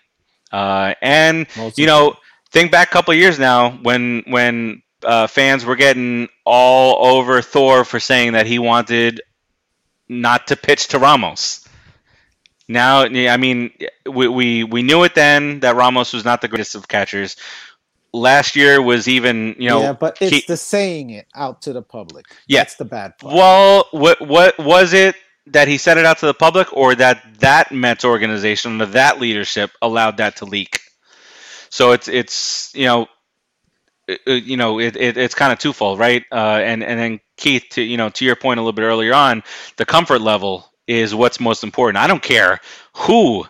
Uh, 0.51 0.95
and 1.01 1.47
most 1.57 1.79
you 1.79 1.87
know, 1.87 2.17
think 2.51 2.73
back 2.73 2.89
a 2.89 2.93
couple 2.93 3.15
years 3.15 3.39
now 3.39 3.71
when 3.71 4.25
when 4.27 4.83
uh, 5.05 5.27
fans 5.27 5.65
were 5.65 5.77
getting 5.77 6.29
all 6.45 7.19
over 7.19 7.43
Thor 7.43 7.85
for 7.85 8.01
saying 8.01 8.33
that 8.33 8.47
he 8.47 8.59
wanted 8.59 9.21
not 10.09 10.47
to 10.49 10.57
pitch 10.57 10.89
to 10.89 10.99
Ramos. 10.99 11.67
Now, 12.69 13.01
I 13.03 13.37
mean, 13.37 13.73
we, 14.11 14.29
we, 14.29 14.65
we 14.65 14.83
knew 14.83 15.03
it 15.03 15.15
then 15.15 15.61
that 15.61 15.77
Ramos 15.77 16.13
was 16.13 16.25
not 16.25 16.41
the 16.41 16.49
greatest 16.49 16.75
of 16.75 16.89
catchers. 16.89 17.37
Last 18.13 18.57
year 18.57 18.83
was 18.83 19.09
even, 19.09 19.57
you 19.59 19.69
know. 19.69 19.81
Yeah, 19.81 19.93
but 19.95 20.19
it's 20.21 20.37
he, 20.37 20.45
the 20.47 20.57
saying 20.57 21.11
it 21.11 21.27
out 21.35 21.63
to 21.63 21.73
the 21.73 21.83
public. 21.83 22.27
Yeah. 22.47 22.61
That's 22.61 22.77
the 22.77 22.85
bad 22.85 23.19
part. 23.19 23.35
Well, 23.35 23.89
what, 23.91 24.21
what 24.21 24.59
was 24.59 24.93
it 24.93 25.17
that 25.47 25.67
he 25.67 25.79
said 25.79 25.99
it 25.99 26.05
out 26.05 26.19
to 26.19 26.27
the 26.27 26.35
public 26.35 26.73
or 26.73 26.95
that 26.95 27.23
that 27.39 27.73
Mets 27.73 28.05
organization, 28.05 28.81
or 28.81 28.87
that 28.87 29.19
leadership 29.19 29.71
allowed 29.81 30.19
that 30.19 30.37
to 30.37 30.45
leak? 30.45 30.81
So 31.71 31.93
it's, 31.93 32.07
it's 32.07 32.71
you 32.75 32.85
know, 32.85 33.09
you 34.27 34.57
know, 34.57 34.79
it, 34.79 34.97
it 34.97 35.17
it's 35.17 35.35
kind 35.35 35.53
of 35.53 35.59
twofold, 35.59 35.99
right? 35.99 36.25
Uh, 36.31 36.61
and 36.63 36.83
and 36.83 36.99
then 36.99 37.21
Keith, 37.37 37.65
to 37.71 37.83
you 37.83 37.97
know, 37.97 38.09
to 38.11 38.25
your 38.25 38.37
point 38.37 38.59
a 38.59 38.63
little 38.63 38.73
bit 38.73 38.83
earlier 38.83 39.15
on, 39.15 39.43
the 39.77 39.87
comfort 39.87 40.21
level 40.21 40.71
is 40.87 41.15
what's 41.15 41.41
most 41.41 41.65
important. 41.65 41.97
I 41.97 42.07
don't 42.09 42.23
care 42.23 42.61
who 42.95 43.47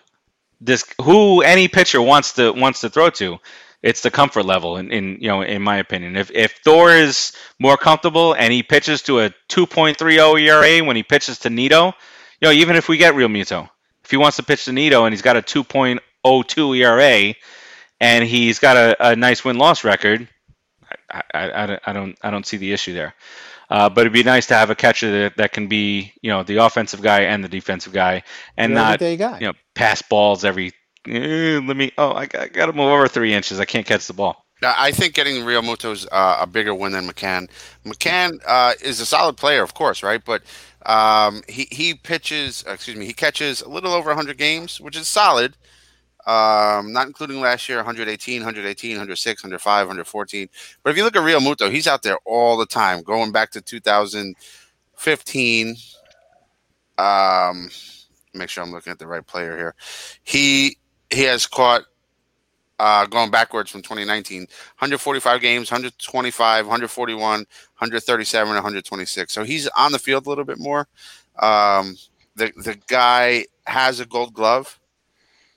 this 0.61 0.85
who 1.01 1.43
any 1.43 1.69
pitcher 1.69 2.01
wants 2.01 2.35
to 2.35 2.53
wants 2.53 2.83
to 2.83 2.91
throw 2.91 3.11
to. 3.11 3.39
It's 3.83 4.03
the 4.03 4.11
comfort 4.11 4.45
level, 4.45 4.77
in, 4.77 4.93
in 4.93 5.19
you 5.21 5.29
know, 5.29 5.43
in 5.43 5.61
my 5.63 5.79
opinion. 5.79 6.17
If 6.17 6.31
if 6.31 6.59
Thor 6.65 6.91
is 6.91 7.33
more 7.59 7.77
comfortable 7.77 8.35
and 8.35 8.53
he 8.53 8.63
pitches 8.63 9.03
to 9.03 9.21
a 9.21 9.31
2.30 9.49 10.41
ERA 10.41 10.85
when 10.87 10.97
he 10.97 11.03
pitches 11.03 11.41
to 11.41 11.51
Nido 11.51 11.95
you 12.43 12.49
know, 12.49 12.53
even 12.53 12.75
if 12.75 12.89
we 12.89 12.97
get 12.97 13.15
Realmuto, 13.15 13.71
if 14.05 14.11
he 14.11 14.17
wants 14.17 14.37
to 14.39 14.43
pitch 14.43 14.65
to 14.65 14.73
Nido 14.73 15.05
and 15.05 15.13
he's 15.13 15.23
got 15.23 15.37
a 15.37 15.43
2.02 15.43 16.77
ERA 16.77 17.35
and 18.01 18.25
he's 18.25 18.59
got 18.59 18.77
a, 18.77 19.11
a 19.11 19.17
nice 19.17 19.45
win 19.45 19.59
loss 19.59 19.85
record, 19.85 20.29
I, 21.09 21.23
I, 21.33 21.79
I, 21.87 21.93
don't 21.93 22.19
I 22.21 22.31
don't 22.33 22.45
see 22.45 22.57
the 22.57 22.73
issue 22.73 22.95
there. 22.95 23.15
Uh, 23.71 23.89
but 23.89 24.03
it'd 24.03 24.13
be 24.13 24.25
nice 24.25 24.47
to 24.49 24.55
have 24.55 24.71
a 24.71 24.75
catcher 24.75 25.23
that, 25.23 25.37
that 25.37 25.53
can 25.53 25.69
be 25.69 26.13
you 26.21 26.31
know 26.31 26.43
the 26.43 26.57
offensive 26.57 27.01
guy 27.01 27.21
and 27.21 27.45
the 27.45 27.49
defensive 27.49 27.93
guy, 27.93 28.25
and 28.57 28.75
not 28.75 29.01
you 29.41 29.47
know 29.47 29.55
pass 29.75 30.03
balls 30.03 30.45
every. 30.45 30.73
Eh, 31.09 31.61
let 31.65 31.77
me. 31.77 31.93
Oh, 31.99 32.13
I 32.13 32.27
got, 32.27 32.43
I 32.43 32.49
got 32.49 32.67
to 32.67 32.73
move 32.73 32.89
over 32.89 33.09
three 33.09 33.35
inches. 33.35 33.61
I 33.61 33.65
can't 33.65 33.87
catch 33.87 34.07
the 34.07 34.13
ball. 34.13 34.45
I 34.65 34.93
think 34.93 35.15
getting 35.15 35.43
Realmuto's 35.43 36.07
uh, 36.13 36.39
a 36.41 36.47
bigger 36.47 36.73
win 36.73 36.93
than 36.93 37.09
McCann. 37.09 37.51
McCann 37.85 38.39
uh, 38.47 38.75
is 38.81 39.01
a 39.01 39.07
solid 39.07 39.37
player, 39.37 39.63
of 39.63 39.75
course, 39.75 40.05
right? 40.05 40.25
But 40.25 40.43
um, 40.87 41.43
he 41.49 41.67
he 41.73 41.95
pitches, 41.95 42.65
excuse 42.69 42.97
me, 42.97 43.07
he 43.07 43.13
catches 43.13 43.63
a 43.63 43.69
little 43.69 43.93
over 43.93 44.11
100 44.11 44.39
games, 44.39 44.81
which 44.81 44.97
is 44.97 45.09
solid 45.09 45.57
um, 46.27 46.93
not 46.93 47.07
including 47.09 47.41
last 47.41 47.69
year 47.69 47.79
118, 47.79 48.41
118, 48.41 48.93
106, 48.93 49.43
105, 49.43 49.87
114. 49.87 50.49
But 50.83 50.91
if 50.91 50.97
you 50.97 51.05
look 51.05 51.17
at 51.17 51.23
Realmuto, 51.23 51.71
he's 51.71 51.87
out 51.87 52.03
there 52.03 52.19
all 52.25 52.57
the 52.57 52.67
time, 52.67 53.03
going 53.03 53.33
back 53.33 53.51
to 53.53 53.61
2015. 53.61 55.77
Um, 56.99 57.71
make 58.35 58.49
sure 58.49 58.63
I'm 58.63 58.71
looking 58.71 58.93
at 58.93 59.01
the 59.01 59.09
right 59.09 59.27
player 59.27 59.57
here. 59.57 59.75
He 60.23 60.77
he 61.13 61.23
has 61.23 61.47
caught 61.47 61.83
uh, 62.79 63.07
going 63.07 63.31
backwards 63.31 63.71
from 63.71 63.83
2019 63.83 64.41
145 64.41 65.41
games 65.41 65.71
125 65.71 66.67
141 66.67 67.21
137 67.21 68.49
126 68.49 69.33
so 69.33 69.45
he's 69.45 69.69
on 69.69 69.93
the 69.93 69.99
field 69.99 70.27
a 70.27 70.29
little 70.29 70.45
bit 70.45 70.59
more 70.59 70.89
um, 71.39 71.97
the 72.35 72.51
the 72.57 72.77
guy 72.89 73.45
has 73.67 74.01
a 74.01 74.07
gold 74.07 74.35
glove 74.35 74.81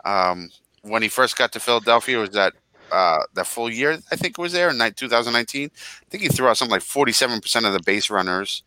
um, 0.06 0.50
when 0.84 1.02
he 1.02 1.10
first 1.10 1.38
got 1.38 1.52
to 1.54 1.60
Philadelphia, 1.60 2.20
was 2.20 2.30
that 2.32 2.54
uh, 2.92 3.20
that 3.34 3.48
full 3.48 3.70
year? 3.70 3.98
I 4.12 4.16
think 4.16 4.38
it 4.38 4.42
was 4.42 4.54
there 4.54 4.70
in 4.70 4.78
2019. 4.78 5.70
I 5.74 6.06
think 6.10 6.24
he 6.24 6.30
threw 6.30 6.48
out 6.48 6.58
something 6.58 6.72
like 6.72 6.84
47% 6.84 7.66
of 7.66 7.74
the 7.74 7.82
base 7.84 8.10
runners. 8.10 8.64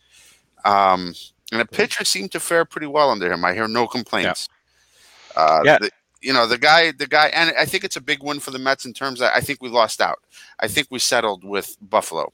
Um, 0.65 1.15
and 1.53 1.61
the 1.61 1.65
pitcher 1.65 2.05
seemed 2.05 2.33
to 2.33 2.41
fare 2.41 2.65
pretty 2.65 2.89
well 2.89 3.11
under 3.11 3.33
him. 3.33 3.45
I 3.45 3.55
hear 3.55 3.69
no 3.69 3.87
complaints. 3.87 4.49
Yeah. 5.37 5.43
Uh, 5.43 5.63
yeah. 5.65 5.79
The, 5.79 5.91
you 6.21 6.33
know 6.33 6.47
the 6.47 6.59
guy, 6.59 6.93
the 6.93 7.07
guy, 7.07 7.29
and 7.29 7.53
I 7.59 7.65
think 7.65 7.85
it's 7.85 7.97
a 7.97 8.01
big 8.01 8.23
win 8.23 8.41
for 8.41 8.51
the 8.51 8.59
Mets 8.59 8.85
in 8.85 8.93
terms. 8.93 9.21
Of, 9.21 9.31
I 9.35 9.41
think 9.41 9.63
we 9.63 9.69
lost 9.69 10.01
out. 10.01 10.19
I 10.61 10.69
think 10.69 10.89
we 10.91 10.99
settled 10.99 11.45
with 11.45 11.77
Buffalo. 11.81 12.33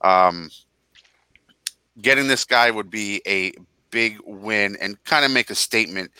Um, 0.00 0.50
getting 2.00 2.28
this 2.28 2.44
guy 2.44 2.70
would 2.70 2.90
be 2.90 3.20
a 3.26 3.52
big 3.90 4.18
win 4.24 4.76
and 4.80 5.02
kind 5.04 5.24
of 5.24 5.30
make 5.30 5.50
a 5.50 5.54
statement 5.54 6.12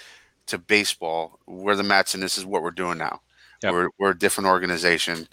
to 0.47 0.59
baseball, 0.59 1.39
we're 1.47 1.77
the 1.77 1.83
Mets, 1.83 2.15
and 2.15 2.23
this 2.23 2.39
is 2.39 2.45
what 2.45 2.62
we're 2.62 2.70
doing 2.70 2.99
now. 2.99 3.20
Yep. 3.62 3.73
We're, 3.73 3.89
we're 3.99 4.11
a 4.11 4.19
different 4.19 4.49
organization. 4.49 5.29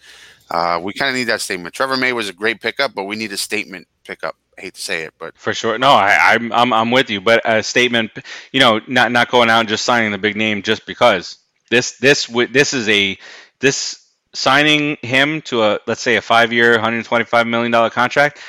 Uh, 0.51 0.79
we 0.81 0.93
kind 0.93 1.09
of 1.09 1.15
need 1.15 1.25
that 1.25 1.41
statement. 1.41 1.73
Trevor 1.73 1.97
May 1.97 2.13
was 2.13 2.29
a 2.29 2.33
great 2.33 2.61
pickup, 2.61 2.93
but 2.93 3.05
we 3.05 3.15
need 3.15 3.31
a 3.31 3.37
statement 3.37 3.87
pickup. 4.03 4.35
I 4.57 4.61
hate 4.61 4.75
to 4.75 4.81
say 4.81 5.03
it, 5.03 5.13
but 5.17 5.37
for 5.37 5.53
sure, 5.53 5.77
no, 5.77 5.89
I, 5.89 6.35
am 6.35 6.51
I'm, 6.53 6.71
I'm 6.71 6.91
with 6.91 7.09
you. 7.09 7.19
But 7.19 7.41
a 7.45 7.61
statement, 7.61 8.11
you 8.53 8.59
know, 8.59 8.79
not 8.87 9.11
not 9.11 9.29
going 9.29 9.49
out 9.49 9.59
and 9.59 9.67
just 9.67 9.83
signing 9.83 10.11
the 10.11 10.17
big 10.17 10.37
name 10.37 10.61
just 10.61 10.85
because 10.85 11.39
this 11.69 11.97
this 11.97 12.27
this 12.27 12.73
is 12.73 12.87
a 12.89 13.17
this 13.59 14.01
signing 14.33 14.97
him 15.01 15.41
to 15.43 15.63
a 15.63 15.79
let's 15.87 16.01
say 16.01 16.15
a 16.17 16.21
five-year, 16.21 16.71
125 16.71 17.47
million 17.47 17.71
dollar 17.71 17.89
contract. 17.89 18.39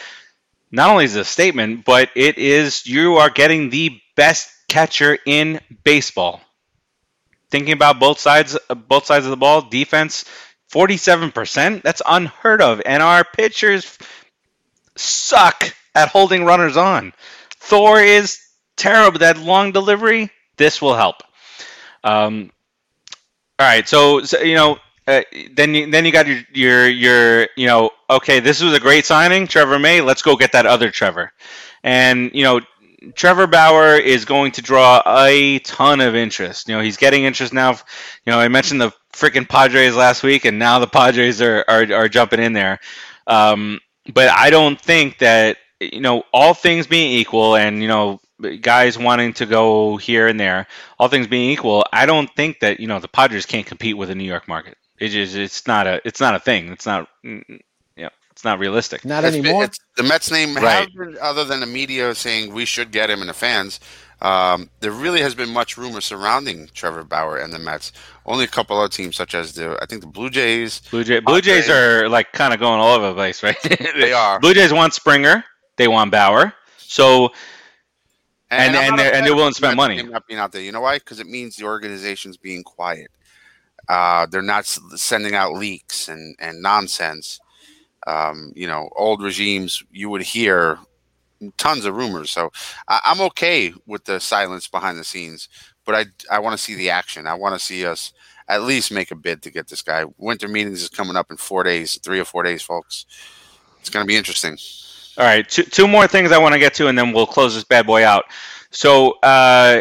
Not 0.71 0.91
only 0.91 1.05
is 1.05 1.17
it 1.17 1.21
a 1.21 1.25
statement, 1.25 1.85
but 1.85 2.11
it 2.15 2.39
is 2.39 2.87
you 2.87 3.17
are 3.17 3.31
getting 3.31 3.71
the 3.71 4.01
best 4.17 4.51
catcher 4.69 5.17
in 5.27 5.61
baseball. 5.85 6.41
Thinking 7.51 7.73
about 7.73 8.01
both 8.01 8.19
sides, 8.19 8.59
both 8.89 9.07
sides 9.07 9.25
of 9.25 9.31
the 9.31 9.37
ball, 9.37 9.63
defense, 9.63 10.25
47%. 10.73 11.83
That's 11.83 12.03
unheard 12.05 12.61
of, 12.61 12.83
and 12.85 13.03
our 13.03 13.25
pitchers 13.25 13.97
suck 14.97 15.75
at 15.95 16.09
holding 16.09 16.45
runners 16.45 16.77
on. 16.77 17.13
Thor 17.61 18.01
is 18.01 18.41
terrible. 18.77 19.21
That 19.21 19.39
long 19.39 19.73
delivery, 19.73 20.31
this 20.57 20.83
will 20.83 20.95
help. 20.97 21.23
Um, 22.03 22.51
all 23.59 23.67
right, 23.67 23.89
so, 23.89 24.23
so 24.23 24.41
you 24.41 24.55
know, 24.55 24.79
uh, 25.07 25.23
then 25.55 25.75
you 25.75 25.91
then 25.91 26.05
you 26.05 26.13
got 26.13 26.27
your 26.27 26.41
your 26.53 26.89
your 26.89 27.49
you 27.57 27.67
know, 27.67 27.91
okay, 28.11 28.41
this 28.41 28.63
was 28.63 28.75
a 28.75 28.81
great 28.81 29.07
signing, 29.07 29.47
Trevor 29.47 29.79
May. 29.79 30.01
Let's 30.01 30.23
go 30.23 30.37
get 30.37 30.53
that 30.53 30.67
other 30.67 30.91
Trevor, 30.91 31.33
and 31.83 32.31
you 32.35 32.45
know. 32.45 32.61
Trevor 33.15 33.47
Bauer 33.47 33.95
is 33.95 34.25
going 34.25 34.51
to 34.53 34.63
draw 34.63 35.01
a 35.07 35.61
ton 35.61 36.01
of 36.01 36.17
interest. 36.17 36.67
You 36.67 36.75
know, 36.75 36.81
he's 36.81 36.97
getting 36.97 37.23
interest 37.23 37.53
now. 37.53 37.73
You 38.25 38.33
know, 38.33 38.41
I 38.41 38.49
mentioned 38.49 38.81
the 38.81 38.91
freaking 39.13 39.49
Padres 39.49 39.95
last 39.95 40.25
week, 40.25 40.45
and 40.45 40.59
now 40.59 40.81
the 40.81 40.89
Padres 40.89 41.41
are 41.41 41.65
are, 41.69 41.93
are 41.93 42.09
jumping 42.09 42.41
in 42.41 42.53
there. 42.53 42.81
Um, 43.29 43.81
but 44.13 44.29
I 44.31 44.51
don't 44.51 44.81
think 44.81 45.19
that 45.19 45.59
you 45.81 46.01
know, 46.01 46.25
all 46.33 46.55
things 46.55 46.87
being 46.87 47.13
equal, 47.13 47.57
and 47.57 47.83
you 47.83 47.89
know, 47.89 48.21
guys 48.61 48.99
wanting 48.99 49.33
to 49.35 49.47
go 49.47 49.97
here 49.97 50.27
and 50.29 50.39
there, 50.39 50.67
all 50.99 51.09
things 51.09 51.27
being 51.27 51.51
equal, 51.51 51.85
I 51.93 52.07
don't 52.07 52.31
think 52.37 52.61
that 52.61 52.81
you 52.81 52.87
know 52.87 52.99
the 52.99 53.09
Padres 53.09 53.47
can't 53.47 53.67
compete 53.67 53.97
with 53.97 54.09
the 54.09 54.15
New 54.15 54.25
York 54.25 54.47
market. 54.49 54.77
It 54.99 55.15
is, 55.15 55.35
it's 55.35 55.67
not 55.67 55.87
a, 55.87 56.01
it's 56.07 56.21
not 56.21 56.35
a 56.35 56.39
thing. 56.41 56.69
It's 56.73 56.87
not, 56.87 57.09
mm, 57.25 57.43
yeah, 57.97 58.09
it's 58.31 58.45
not 58.45 58.59
realistic. 58.59 59.05
Not 59.05 59.25
It's 59.25 59.37
been- 59.37 59.45
anymore. 59.45 59.65
it's- 59.65 59.79
the 59.97 60.03
Mets 60.03 60.31
name, 60.31 60.55
Right. 60.55 60.89
have- 60.99 61.17
other 61.21 61.45
than 61.45 61.61
the 61.61 61.67
media 61.67 62.15
saying 62.15 62.53
we 62.55 62.65
should 62.65 62.91
get 62.93 63.11
him 63.11 63.21
and 63.21 63.29
the 63.29 63.35
fans, 63.35 63.79
um, 64.23 64.71
there 64.81 64.91
really 64.93 65.21
has 65.21 65.35
been 65.35 65.51
much 65.51 65.77
rumor 65.77 66.01
surrounding 66.01 66.71
Trevor 66.75 67.05
Bauer 67.05 67.37
and 67.37 67.53
the 67.53 67.59
Mets. 67.59 67.93
Only 68.25 68.45
a 68.45 68.49
couple 68.49 68.79
other 68.79 68.89
teams, 68.89 69.17
such 69.17 69.35
as 69.35 69.53
the 69.55 69.79
I 69.83 69.87
think 69.87 70.01
the 70.01 70.07
Blue 70.07 70.31
Jays. 70.31 70.81
Blue, 70.91 71.05
Jay, 71.05 71.21
Blue 71.21 71.43
Jays 71.43 71.69
are 71.69 72.09
like 72.09 72.33
kind 72.33 72.55
of 72.55 72.61
going 72.61 72.81
all 72.81 72.95
over 72.95 73.09
the 73.09 73.15
place, 73.15 73.43
right? 73.43 73.57
They 73.95 74.13
are. 74.15 74.41
Blue 74.41 74.55
Jays 74.55 74.73
want 74.73 74.95
Springer, 74.95 75.45
they 75.77 75.89
want 75.89 76.11
Bauer, 76.11 76.55
so 76.79 77.33
And- 78.51 78.77
I'm 78.77 78.91
and 78.91 78.99
they're- 78.99 79.13
and 79.13 79.27
they're 79.27 79.35
willing 79.37 79.53
to 79.53 79.57
spend 79.57 79.77
money. 79.77 80.03
Not 80.03 80.27
being 80.27 80.39
out 80.41 80.53
there, 80.53 80.63
you 80.63 80.73
know 80.73 80.81
why? 80.81 80.99
Because 80.99 81.21
it 81.21 81.27
means 81.27 81.57
the 81.57 81.65
organization's 81.65 82.37
being 82.37 82.63
quiet. 82.63 83.11
Uh, 83.89 84.27
they're 84.27 84.43
not 84.43 84.67
sending 84.67 85.35
out 85.35 85.55
leaks 85.55 86.09
and 86.09 86.35
and 86.39 86.61
nonsense. 86.63 87.41
Um, 88.07 88.53
you 88.55 88.67
know, 88.67 88.89
old 88.97 89.23
regimes 89.23 89.83
you 89.91 90.09
would 90.11 90.23
hear 90.23 90.79
tons 91.59 91.85
of 91.85 91.95
rumors. 91.97 92.31
So 92.31 92.51
I, 92.89 93.01
I'm 93.05 93.21
okay 93.23 93.73
with 93.87 94.05
the 94.05 94.21
silence 94.21 94.69
behind 94.69 94.99
the 94.99 95.05
scenes, 95.05 95.49
but 95.85 95.95
I 95.95 96.07
I 96.31 96.39
want 96.41 96.57
to 96.57 96.63
see 96.63 96.75
the 96.75 96.91
action. 96.91 97.27
I 97.27 97.35
want 97.35 97.55
to 97.55 97.65
see 97.65 97.85
us 97.87 98.13
at 98.49 98.63
least 98.63 98.93
make 98.93 99.11
a 99.11 99.17
bid 99.17 99.43
to 99.43 99.51
get 99.51 99.67
this 99.69 99.83
guy. 99.83 100.05
Winter 100.19 100.47
meetings 100.49 100.83
is 100.83 100.89
coming 100.89 101.17
up 101.17 101.31
in 101.31 101.37
four 101.37 101.65
days, 101.65 101.99
three 102.03 102.21
or 102.21 102.25
four 102.25 102.45
days, 102.45 102.63
folks. 102.63 103.07
It's 103.81 103.91
going 103.91 104.05
to 104.05 104.09
be 104.09 104.17
interesting. 104.17 104.57
All 105.19 105.25
right, 105.25 105.49
two, 105.49 105.63
two 105.63 105.89
more 105.89 106.07
things 106.07 106.31
I 106.31 106.39
want 106.39 106.53
to 106.53 106.59
get 106.59 106.75
to, 106.75 106.89
and 106.89 106.99
then 106.99 107.13
we'll 107.13 107.27
close 107.27 107.55
this 107.55 107.65
bad 107.65 107.87
boy 107.87 108.05
out. 108.05 108.25
So 108.71 109.13
uh, 109.23 109.81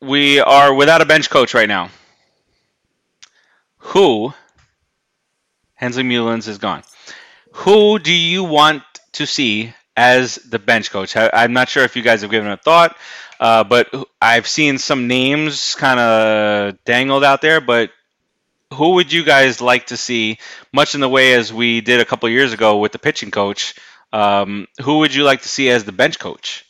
we 0.00 0.40
are 0.40 0.74
without 0.74 1.00
a 1.00 1.04
bench 1.04 1.30
coach 1.30 1.54
right 1.54 1.68
now. 1.68 1.90
Who? 3.78 4.34
Hensley 5.74 6.02
Meulens 6.02 6.48
is 6.48 6.58
gone. 6.58 6.82
Who 7.52 7.98
do 7.98 8.12
you 8.12 8.44
want 8.44 8.82
to 9.12 9.26
see 9.26 9.72
as 9.96 10.36
the 10.36 10.58
bench 10.58 10.90
coach? 10.90 11.16
I, 11.16 11.30
I'm 11.32 11.52
not 11.52 11.68
sure 11.68 11.84
if 11.84 11.94
you 11.94 12.02
guys 12.02 12.22
have 12.22 12.30
given 12.30 12.50
a 12.50 12.56
thought, 12.56 12.96
uh, 13.38 13.64
but 13.64 13.88
I've 14.20 14.46
seen 14.48 14.78
some 14.78 15.06
names 15.06 15.74
kind 15.76 16.00
of 16.00 16.84
dangled 16.84 17.24
out 17.24 17.42
there. 17.42 17.60
But 17.60 17.90
who 18.74 18.94
would 18.94 19.12
you 19.12 19.24
guys 19.24 19.60
like 19.60 19.86
to 19.86 19.96
see, 19.96 20.38
much 20.72 20.94
in 20.94 21.00
the 21.00 21.08
way 21.08 21.34
as 21.34 21.52
we 21.52 21.80
did 21.80 22.00
a 22.00 22.04
couple 22.04 22.28
years 22.28 22.52
ago 22.52 22.78
with 22.78 22.92
the 22.92 22.98
pitching 22.98 23.30
coach? 23.30 23.74
Um, 24.12 24.66
who 24.82 24.98
would 24.98 25.14
you 25.14 25.22
like 25.24 25.42
to 25.42 25.48
see 25.48 25.70
as 25.70 25.84
the 25.84 25.92
bench 25.92 26.18
coach? 26.18 26.64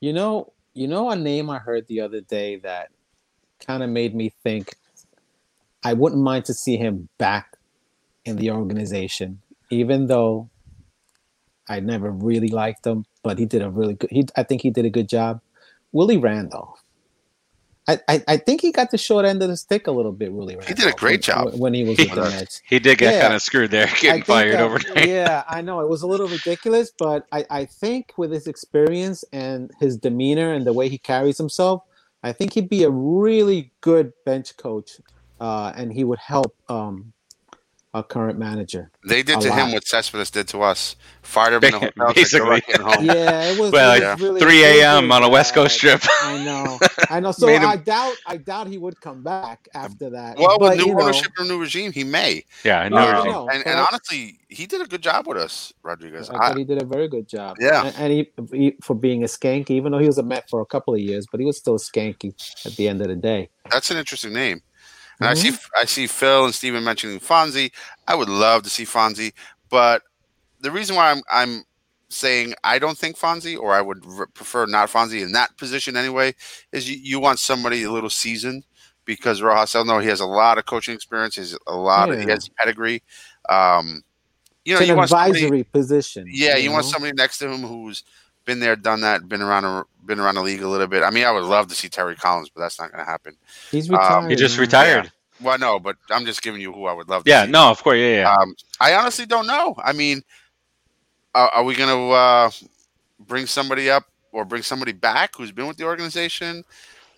You 0.00 0.12
know, 0.12 0.52
you 0.74 0.88
know 0.88 1.10
a 1.10 1.16
name 1.16 1.50
I 1.50 1.58
heard 1.58 1.86
the 1.86 2.00
other 2.00 2.20
day 2.20 2.56
that 2.56 2.90
kind 3.64 3.82
of 3.82 3.90
made 3.90 4.14
me 4.14 4.30
think 4.42 4.74
I 5.82 5.92
wouldn't 5.92 6.22
mind 6.22 6.46
to 6.46 6.54
see 6.54 6.76
him 6.76 7.08
back 7.18 7.56
in 8.24 8.36
the 8.36 8.50
organization, 8.50 9.40
even 9.70 10.06
though 10.06 10.48
I 11.68 11.80
never 11.80 12.10
really 12.10 12.48
liked 12.48 12.86
him, 12.86 13.04
but 13.22 13.38
he 13.38 13.46
did 13.46 13.62
a 13.62 13.70
really 13.70 13.94
good 13.94 14.10
he 14.10 14.24
I 14.36 14.42
think 14.42 14.62
he 14.62 14.70
did 14.70 14.84
a 14.84 14.90
good 14.90 15.08
job. 15.08 15.40
Willie 15.92 16.18
Randolph. 16.18 16.83
I, 17.86 17.98
I, 18.08 18.24
I 18.28 18.36
think 18.38 18.62
he 18.62 18.72
got 18.72 18.90
the 18.90 18.98
short 18.98 19.24
end 19.26 19.42
of 19.42 19.48
the 19.48 19.56
stick 19.56 19.86
a 19.86 19.90
little 19.90 20.12
bit, 20.12 20.32
Willie 20.32 20.56
he 20.66 20.72
did 20.74 20.86
a 20.86 20.92
great 20.92 21.26
when- 21.28 21.36
job. 21.36 21.44
when, 21.52 21.58
when 21.58 21.74
he 21.74 21.84
was 21.84 21.96
He 21.98 22.04
with 22.04 22.14
the 22.14 22.20
does. 22.22 22.32
Mets. 22.34 22.62
He 22.66 22.78
did 22.78 22.98
get 22.98 23.14
Yeah. 23.14 23.20
kind 23.22 23.34
of 23.34 23.42
screwed 23.42 23.70
there, 23.70 23.88
getting 24.00 24.22
fired 24.22 24.54
that- 24.54 24.62
overnight. 24.62 25.08
Yeah, 25.08 25.44
I 25.48 25.60
know 25.62 25.80
it 25.80 25.88
was 25.88 26.02
a 26.02 26.06
little 26.06 26.28
ridiculous, 26.28 26.92
but 26.98 27.26
I, 27.32 27.44
I 27.50 27.64
think 27.64 28.12
with 28.16 28.30
his 28.32 28.46
experience 28.46 29.24
and 29.32 29.70
his 29.80 29.96
demeanor 29.96 30.52
and 30.52 30.66
the 30.66 30.72
way 30.72 30.88
he 30.88 30.98
carries 30.98 31.38
himself, 31.38 31.82
I 32.22 32.32
think 32.32 32.52
he'd 32.54 32.68
be 32.70 32.84
a 32.84 32.90
really 32.90 33.70
good 33.80 34.12
bench 34.24 34.56
coach, 34.56 34.92
uh, 35.40 35.72
and 35.76 35.92
he 35.92 36.04
would 36.04 36.18
help 36.18 36.54
um, 36.68 37.12
our 37.94 38.02
current 38.02 38.38
manager. 38.38 38.90
They 39.06 39.22
did 39.22 39.38
A 39.38 39.42
to 39.42 39.54
him 39.54 39.72
what 39.72 39.86
Cespedes 39.86 40.30
did 40.30 40.48
to 40.48 40.62
us. 40.62 40.96
Fired 41.22 41.62
him 41.62 41.64
in 41.64 41.70
the 41.72 41.78
hotel. 41.78 42.12
Basically. 42.12 42.48
right 42.48 42.76
home." 42.76 43.04
Yeah, 43.04 43.44
it 43.44 43.58
was. 43.58 43.72
Well, 43.72 43.94
it 43.94 44.02
yeah. 44.02 44.16
really, 44.18 44.40
3 44.40 44.64
a.m. 44.64 45.12
on 45.12 45.22
a 45.22 45.28
West 45.28 45.54
Coast 45.54 45.78
trip. 45.78 46.02
I 46.22 46.44
know, 46.44 46.78
I 47.08 47.20
know. 47.20 47.32
So 47.44 47.46
Made 47.46 47.62
him- 47.62 47.68
I 47.68 47.76
doubt, 47.76 48.14
I 48.26 48.36
doubt 48.36 48.68
he 48.68 48.78
would 48.78 49.00
come 49.00 49.22
back 49.22 49.68
after 49.74 50.10
that. 50.10 50.36
Well, 50.36 50.58
but, 50.58 50.76
with 50.76 50.78
new 50.78 50.86
you 50.88 50.94
know, 50.94 51.02
ownership 51.02 51.32
and 51.38 51.48
new 51.48 51.58
regime, 51.60 51.90
he 51.92 52.04
may. 52.04 52.44
Yeah, 52.64 52.80
I 52.80 52.88
know. 52.88 52.98
Uh, 52.98 53.24
no, 53.24 53.48
and, 53.48 53.66
and 53.66 53.78
honestly, 53.78 54.38
he 54.48 54.66
did 54.66 54.80
a 54.80 54.86
good 54.86 55.02
job 55.02 55.26
with 55.26 55.36
us, 55.36 55.72
Rodriguez. 55.82 56.30
I 56.30 56.34
I, 56.36 56.48
thought 56.48 56.58
he 56.58 56.64
did 56.64 56.82
a 56.82 56.86
very 56.86 57.08
good 57.08 57.28
job. 57.28 57.56
Yeah. 57.60 57.86
and, 57.86 57.96
and 57.96 58.12
he, 58.12 58.30
he 58.52 58.76
for 58.82 58.94
being 58.94 59.22
a 59.24 59.26
skanky, 59.26 59.70
even 59.70 59.92
though 59.92 59.98
he 59.98 60.06
was 60.06 60.18
a 60.18 60.22
Met 60.22 60.48
for 60.48 60.60
a 60.60 60.66
couple 60.66 60.94
of 60.94 61.00
years, 61.00 61.26
but 61.30 61.40
he 61.40 61.46
was 61.46 61.56
still 61.58 61.78
skanky 61.78 62.34
at 62.64 62.76
the 62.76 62.88
end 62.88 63.00
of 63.02 63.08
the 63.08 63.16
day. 63.16 63.50
that's 63.70 63.90
an 63.90 63.96
interesting 63.96 64.32
name. 64.32 64.62
And 65.20 65.28
I 65.28 65.34
Mm-hmm. 65.34 65.54
see, 65.54 65.58
I 65.76 65.84
see 65.84 66.06
Phil 66.06 66.44
and 66.44 66.54
Steven 66.54 66.82
mentioning 66.84 67.20
Fonzie. 67.20 67.72
I 68.08 68.14
would 68.14 68.28
love 68.28 68.62
to 68.64 68.70
see 68.70 68.84
Fonzie, 68.84 69.32
but 69.70 70.02
the 70.60 70.70
reason 70.70 70.96
why 70.96 71.10
I'm, 71.10 71.22
I'm 71.30 71.64
saying 72.08 72.54
I 72.64 72.78
don't 72.78 72.96
think 72.98 73.16
Fonzie, 73.18 73.58
or 73.58 73.72
I 73.72 73.80
would 73.80 74.04
r- 74.18 74.26
prefer 74.28 74.66
not 74.66 74.88
Fonzie 74.88 75.22
in 75.22 75.32
that 75.32 75.56
position 75.56 75.96
anyway, 75.96 76.34
is 76.72 76.88
you, 76.90 76.96
you 77.02 77.20
want 77.20 77.38
somebody 77.38 77.82
a 77.82 77.90
little 77.90 78.10
seasoned 78.10 78.64
because 79.04 79.42
Rojas, 79.42 79.74
I 79.76 79.82
know 79.82 79.98
he 79.98 80.08
has 80.08 80.20
a 80.20 80.26
lot 80.26 80.58
of 80.58 80.64
coaching 80.66 80.94
experience. 80.94 81.34
He 81.34 81.42
has 81.42 81.58
a 81.66 81.74
lot 81.76 82.10
of 82.10 82.18
he 82.20 82.26
has 82.30 82.48
pedigree. 82.58 83.02
Um, 83.48 84.02
you 84.64 84.72
know, 84.74 84.80
it's 84.80 84.86
you 84.88 84.92
an 84.94 84.98
want 84.98 85.10
somebody- 85.10 85.30
advisory 85.44 85.64
position. 85.64 86.24
Yeah, 86.30 86.56
you 86.56 86.70
want 86.70 86.86
know? 86.86 86.90
somebody 86.92 87.12
next 87.14 87.38
to 87.38 87.50
him 87.50 87.62
who's 87.62 88.02
been 88.44 88.60
there, 88.60 88.76
done 88.76 89.00
that, 89.02 89.28
been 89.28 89.42
around, 89.42 89.64
a, 89.64 89.84
been 90.04 90.20
around 90.20 90.34
the 90.36 90.42
league 90.42 90.62
a 90.62 90.68
little 90.68 90.86
bit. 90.86 91.02
I 91.02 91.10
mean, 91.10 91.24
I 91.24 91.30
would 91.32 91.44
love 91.44 91.68
to 91.68 91.74
see 91.74 91.88
Terry 91.88 92.14
Collins, 92.16 92.50
but 92.54 92.60
that's 92.60 92.78
not 92.78 92.92
going 92.92 93.04
to 93.04 93.10
happen. 93.10 93.36
He's 93.70 93.88
um, 93.90 93.96
retired. 93.96 94.30
He 94.30 94.36
just 94.36 94.56
now. 94.56 94.60
retired. 94.62 95.12
Well, 95.40 95.58
no, 95.58 95.78
but 95.80 95.96
I'm 96.10 96.24
just 96.26 96.42
giving 96.42 96.60
you 96.60 96.72
who 96.72 96.86
I 96.86 96.92
would 96.92 97.08
love. 97.08 97.24
to 97.24 97.30
Yeah, 97.30 97.44
see. 97.46 97.50
no, 97.50 97.68
of 97.70 97.82
course, 97.82 97.98
yeah, 97.98 98.20
yeah. 98.20 98.34
Um, 98.34 98.54
I 98.80 98.94
honestly 98.94 99.26
don't 99.26 99.46
know. 99.46 99.74
I 99.82 99.92
mean, 99.92 100.22
are, 101.34 101.48
are 101.48 101.64
we 101.64 101.74
going 101.74 101.88
to 101.90 102.14
uh, 102.14 102.50
bring 103.20 103.46
somebody 103.46 103.90
up 103.90 104.04
or 104.32 104.44
bring 104.44 104.62
somebody 104.62 104.92
back 104.92 105.34
who's 105.36 105.50
been 105.52 105.66
with 105.66 105.76
the 105.76 105.84
organization, 105.84 106.64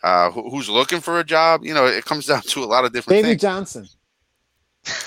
uh, 0.02 0.30
who, 0.30 0.48
who's 0.48 0.68
looking 0.68 1.00
for 1.00 1.20
a 1.20 1.24
job? 1.24 1.64
You 1.64 1.74
know, 1.74 1.86
it 1.86 2.04
comes 2.04 2.26
down 2.32 2.42
to 2.42 2.64
a 2.64 2.66
lot 2.66 2.84
of 2.84 2.92
different 2.92 3.16
Davy 3.18 3.28
things. 3.30 3.42
Johnson. 3.42 3.88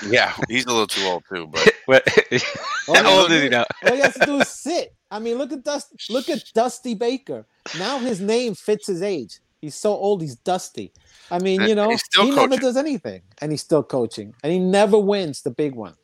Yeah, 0.08 0.34
he's 0.48 0.66
a 0.66 0.68
little 0.68 0.86
too 0.86 1.02
old 1.06 1.24
too, 1.32 1.46
but 1.46 1.72
What- 1.86 2.06
How 2.86 3.20
old 3.22 3.32
is 3.32 3.42
he 3.42 3.48
now? 3.48 3.64
All 3.84 3.94
he 3.94 4.00
has 4.00 4.14
to 4.14 4.26
do 4.26 4.36
is 4.40 4.48
sit. 4.48 4.94
I 5.10 5.18
mean, 5.18 5.38
look 5.38 5.52
at 5.52 5.64
Dusty. 5.64 5.96
Look 6.10 6.28
at 6.28 6.44
Dusty 6.54 6.94
Baker. 6.94 7.46
Now 7.78 7.98
his 7.98 8.20
name 8.20 8.54
fits 8.54 8.86
his 8.86 9.02
age. 9.02 9.40
He's 9.60 9.74
so 9.74 9.90
old. 9.92 10.22
He's 10.22 10.36
dusty. 10.36 10.92
I 11.30 11.38
mean, 11.38 11.60
And 11.60 11.68
you 11.68 11.74
know, 11.74 11.90
he's 11.90 12.02
still 12.02 12.24
he 12.24 12.30
never 12.30 12.56
does 12.56 12.76
anything, 12.78 13.20
and 13.42 13.50
he's 13.52 13.60
still 13.60 13.82
coaching, 13.82 14.34
and 14.42 14.52
he 14.52 14.58
never 14.58 14.98
wins 14.98 15.42
the 15.42 15.50
big 15.50 15.74
one. 15.74 15.94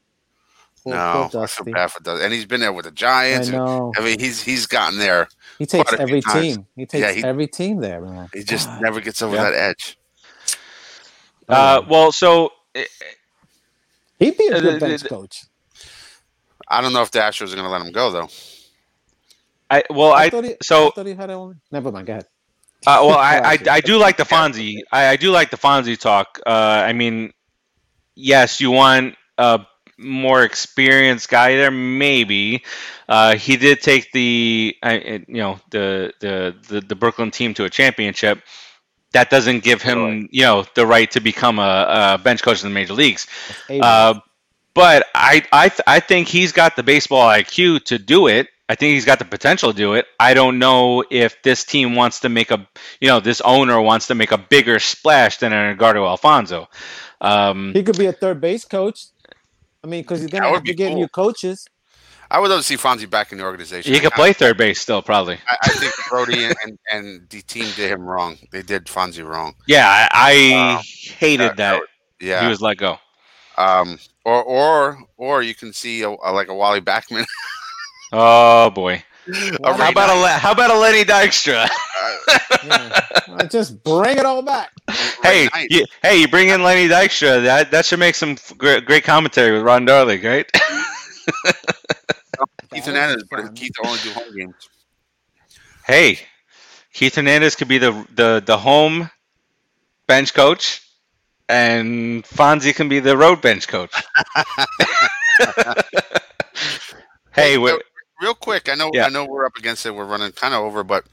Poor- 0.85 0.95
no, 0.95 1.29
poor 1.33 1.45
I 1.45 1.47
feel 1.47 1.73
bad 1.73 1.91
for 1.91 2.03
Dusty. 2.03 2.25
And 2.25 2.35
he's 2.35 2.45
been 2.45 2.61
there 2.61 2.73
with 2.73 2.85
the 2.85 2.91
I 2.91 2.95
Giants. 2.95 3.49
and- 3.49 3.57
know. 3.57 3.93
I 3.97 4.01
mean, 4.01 4.19
he's 4.21 4.43
he's 4.43 4.67
gotten 4.67 4.99
there. 4.99 5.29
He 5.59 5.65
takes 5.67 5.89
quite 5.89 5.95
a 6.01 6.07
few 6.07 6.17
every 6.17 6.21
times. 6.21 6.43
team. 6.57 6.67
He 6.77 6.85
takes 6.87 7.01
Yeah, 7.01 7.13
he- 7.13 7.25
every 7.25 7.47
team 7.47 7.81
there, 7.81 8.01
man. 8.03 8.29
He 8.35 8.43
just 8.45 8.67
God. 8.69 8.83
never 8.83 9.01
gets 9.01 9.23
over 9.23 9.37
Yeah. 9.37 9.45
that 9.51 9.55
edge. 9.55 9.99
uh, 11.49 11.81
well, 11.89 12.13
so 12.13 12.51
uh, 12.75 12.83
He'd 14.19 14.37
be 14.37 14.49
a 14.49 14.57
uh, 14.57 14.61
good 14.61 14.75
the- 14.77 14.81
bench 14.81 15.03
the- 15.03 15.09
coach. 15.09 15.45
I 16.69 16.81
don't 16.81 16.93
know 16.93 17.03
if 17.03 17.11
the 17.11 17.21
Astros 17.21 17.53
are 17.53 17.57
going 17.57 17.65
to 17.65 17.71
let 17.71 17.81
him 17.81 17.93
go 17.93 18.11
though. 18.11 18.29
I 19.71 19.83
well, 19.91 20.13
I 20.13 20.31
thought 20.31 20.45
he, 20.45 20.57
so 20.63 20.89
I 20.89 20.91
thought 20.91 21.07
he 21.07 21.15
had 21.15 21.31
a. 21.31 21.53
Never 21.71 21.91
mind. 21.91 22.07
Go 22.07 22.13
ahead. 22.15 22.27
Uh, 22.87 23.03
well, 23.03 23.19
I, 23.19 23.39
I, 23.39 23.59
I 23.71 23.81
do 23.81 23.99
like 23.99 24.17
the 24.17 24.25
Fonzie. 24.25 24.81
I, 24.93 25.09
I 25.09 25.17
do 25.17 25.31
like 25.31 25.51
the 25.51 25.57
Fonzie 25.57 25.99
talk. 25.99 26.41
Uh, 26.47 26.51
I 26.51 26.93
mean, 26.93 27.33
yes, 28.15 28.61
you 28.61 28.71
want 28.71 29.17
a 29.39 29.67
more 29.99 30.43
experienced 30.43 31.29
guy 31.29 31.57
there, 31.57 31.71
maybe. 31.71 32.63
Uh, 33.09 33.37
he 33.37 33.57
did 33.57 33.81
take 33.81 34.13
the, 34.13 34.77
I, 34.83 35.25
you 35.27 35.37
know, 35.37 35.59
the, 35.71 36.13
the 36.21 36.55
the 36.69 36.81
the 36.81 36.95
Brooklyn 36.95 37.31
team 37.31 37.55
to 37.55 37.65
a 37.65 37.71
championship. 37.71 38.43
That 39.13 39.31
doesn't 39.31 39.63
give 39.63 39.81
him, 39.81 40.29
you 40.31 40.43
know, 40.43 40.67
the 40.75 40.87
right 40.87 41.11
to 41.13 41.21
become 41.21 41.59
a, 41.59 42.17
a 42.19 42.23
bench 42.23 42.43
coach 42.43 42.63
in 42.63 42.69
the 42.69 42.75
major 42.75 42.93
leagues. 42.93 43.27
Uh, 43.71 44.21
but 44.75 45.07
I, 45.15 45.43
I, 45.53 45.69
th- 45.71 45.81
I 45.87 46.01
think 46.01 46.29
he's 46.29 46.53
got 46.53 46.77
the 46.77 46.83
baseball 46.83 47.27
IQ 47.31 47.85
to 47.85 47.99
do 47.99 48.27
it. 48.27 48.49
I 48.69 48.75
think 48.75 48.95
he's 48.95 49.05
got 49.05 49.19
the 49.21 49.25
potential 49.25 49.71
to 49.71 49.77
do 49.77 49.95
it. 49.95 50.07
I 50.19 50.35
don't 50.35 50.59
know 50.59 51.05
if 51.09 51.41
this 51.43 51.65
team 51.65 51.95
wants 51.95 52.21
to 52.21 52.29
make 52.29 52.51
a, 52.51 52.67
you 53.01 53.09
know, 53.09 53.21
this 53.21 53.41
owner 53.43 53.81
wants 53.81 54.09
to 54.09 54.15
make 54.17 54.33
a 54.33 54.39
bigger 54.39 54.79
splash 54.81 55.39
than 55.39 55.53
an 55.53 55.71
Edgardo 55.73 56.05
Alfonzo. 56.05 56.69
Um, 57.21 57.73
he 57.75 57.83
could 57.85 57.97
be 57.97 58.07
a 58.07 58.13
third 58.13 58.41
base 58.41 58.65
coach. 58.65 59.05
I 59.85 59.87
mean, 59.87 60.03
because 60.03 60.21
he's 60.21 60.31
That 60.31 60.39
gonna 60.41 60.51
would 60.51 60.57
have 60.57 60.65
to 60.65 60.73
be 60.73 60.75
get 60.75 60.89
cool. 60.89 60.97
new 60.99 61.09
coaches. 61.09 61.67
I 62.29 62.41
would 62.41 62.51
love 62.51 62.59
to 62.59 62.65
see 62.67 62.77
Fonzie 62.77 63.09
back 63.09 63.31
in 63.31 63.39
the 63.39 63.45
organization. 63.45 63.95
he 63.95 64.01
could 64.01 64.13
I- 64.15 64.17
play 64.17 64.33
third 64.33 64.57
base 64.59 64.81
still, 64.81 65.01
probably. 65.01 65.39
I, 65.49 65.57
I 65.63 65.69
think 65.69 65.93
Brodie 66.11 66.45
and, 66.47 66.55
and, 66.65 66.79
and 66.93 67.29
the 67.31 67.43
team 67.43 67.67
did 67.77 67.93
him 67.93 68.03
wrong. 68.03 68.37
They 68.51 68.63
did 68.63 68.87
Fonzie 68.87 69.25
wrong. 69.25 69.55
Yeah, 69.69 69.87
I, 69.89 70.09
I 70.13 70.53
Wow. 70.55 70.81
hated 70.83 71.51
That- 71.51 71.57
that, 71.59 71.81
that 72.19 72.27
Yeah. 72.27 72.43
he 72.43 72.49
was 72.49 72.61
let 72.61 72.79
go. 72.79 72.99
um. 73.57 73.99
Or 74.25 74.43
or 74.43 74.99
or 75.17 75.43
you 75.43 75.55
can 75.55 75.73
see 75.73 76.03
a, 76.03 76.09
a- 76.11 76.33
like 76.33 76.49
a 76.49 76.55
Wally 76.55 76.81
Backman. 76.81 77.25
Oh 78.19 78.71
boy, 78.71 79.03
A 79.65 79.75
how 79.75 79.91
about 79.91 80.09
a 80.11 80.15
Knight. 80.15 80.23
Le- 80.23 80.29
how 80.39 80.53
about 80.53 80.71
a 80.71 80.79
Lenny 80.79 81.05
Dykstra? 81.05 81.69
Yeah. 82.65 83.47
Just 83.49 83.83
bring 83.85 84.19
it 84.19 84.25
all 84.27 84.43
back. 84.43 84.71
hey, 85.23 85.49
Ray 85.55 85.67
you, 85.71 85.85
hey, 86.03 86.21
you 86.21 86.29
bring 86.29 86.49
in 86.49 86.63
Lenny 86.63 86.89
Dykstra. 86.89 87.43
That 87.45 87.71
that 87.71 87.85
should 87.87 87.99
make 88.01 88.15
some 88.15 88.37
great, 88.57 88.85
great 88.87 89.05
commentary 89.05 89.53
with 89.53 89.63
Ron 89.63 89.85
Darling, 89.85 90.23
right? 90.23 90.51
Keith 92.73 92.87
Hernandez, 92.87 93.25
but 93.31 93.55
Keith 93.55 93.73
only 93.85 93.99
do 94.01 94.11
home 94.11 94.35
games. 94.37 94.55
hey, 95.87 96.19
Keith 96.93 97.15
Hernandez 97.15 97.55
could 97.55 97.69
be 97.69 97.79
the 97.79 97.93
the 98.15 98.43
the 98.45 98.57
home 98.59 99.11
bench 100.09 100.35
coach, 100.35 100.83
and 101.49 102.25
Fonzie 102.25 102.75
can 102.75 102.89
be 102.89 102.99
the 103.01 103.17
road 103.17 103.41
bench 103.43 103.69
coach. 103.69 103.93
hey, 105.39 105.75
Hey, 107.33 107.59
wait, 107.59 107.71
so, 107.73 107.79
real 108.21 108.35
quick, 108.35 108.69
I 108.69 108.75
know 108.75 108.91
Yeah. 108.93 109.07
I 109.07 109.09
know 109.09 109.25
we're 109.27 109.47
up 109.47 109.57
against 109.57 109.87
it. 109.87 109.95
We're 109.95 110.05
running 110.05 110.33
kind 110.33 110.55
of 110.55 110.61
over, 110.61 110.85
but 110.85 111.05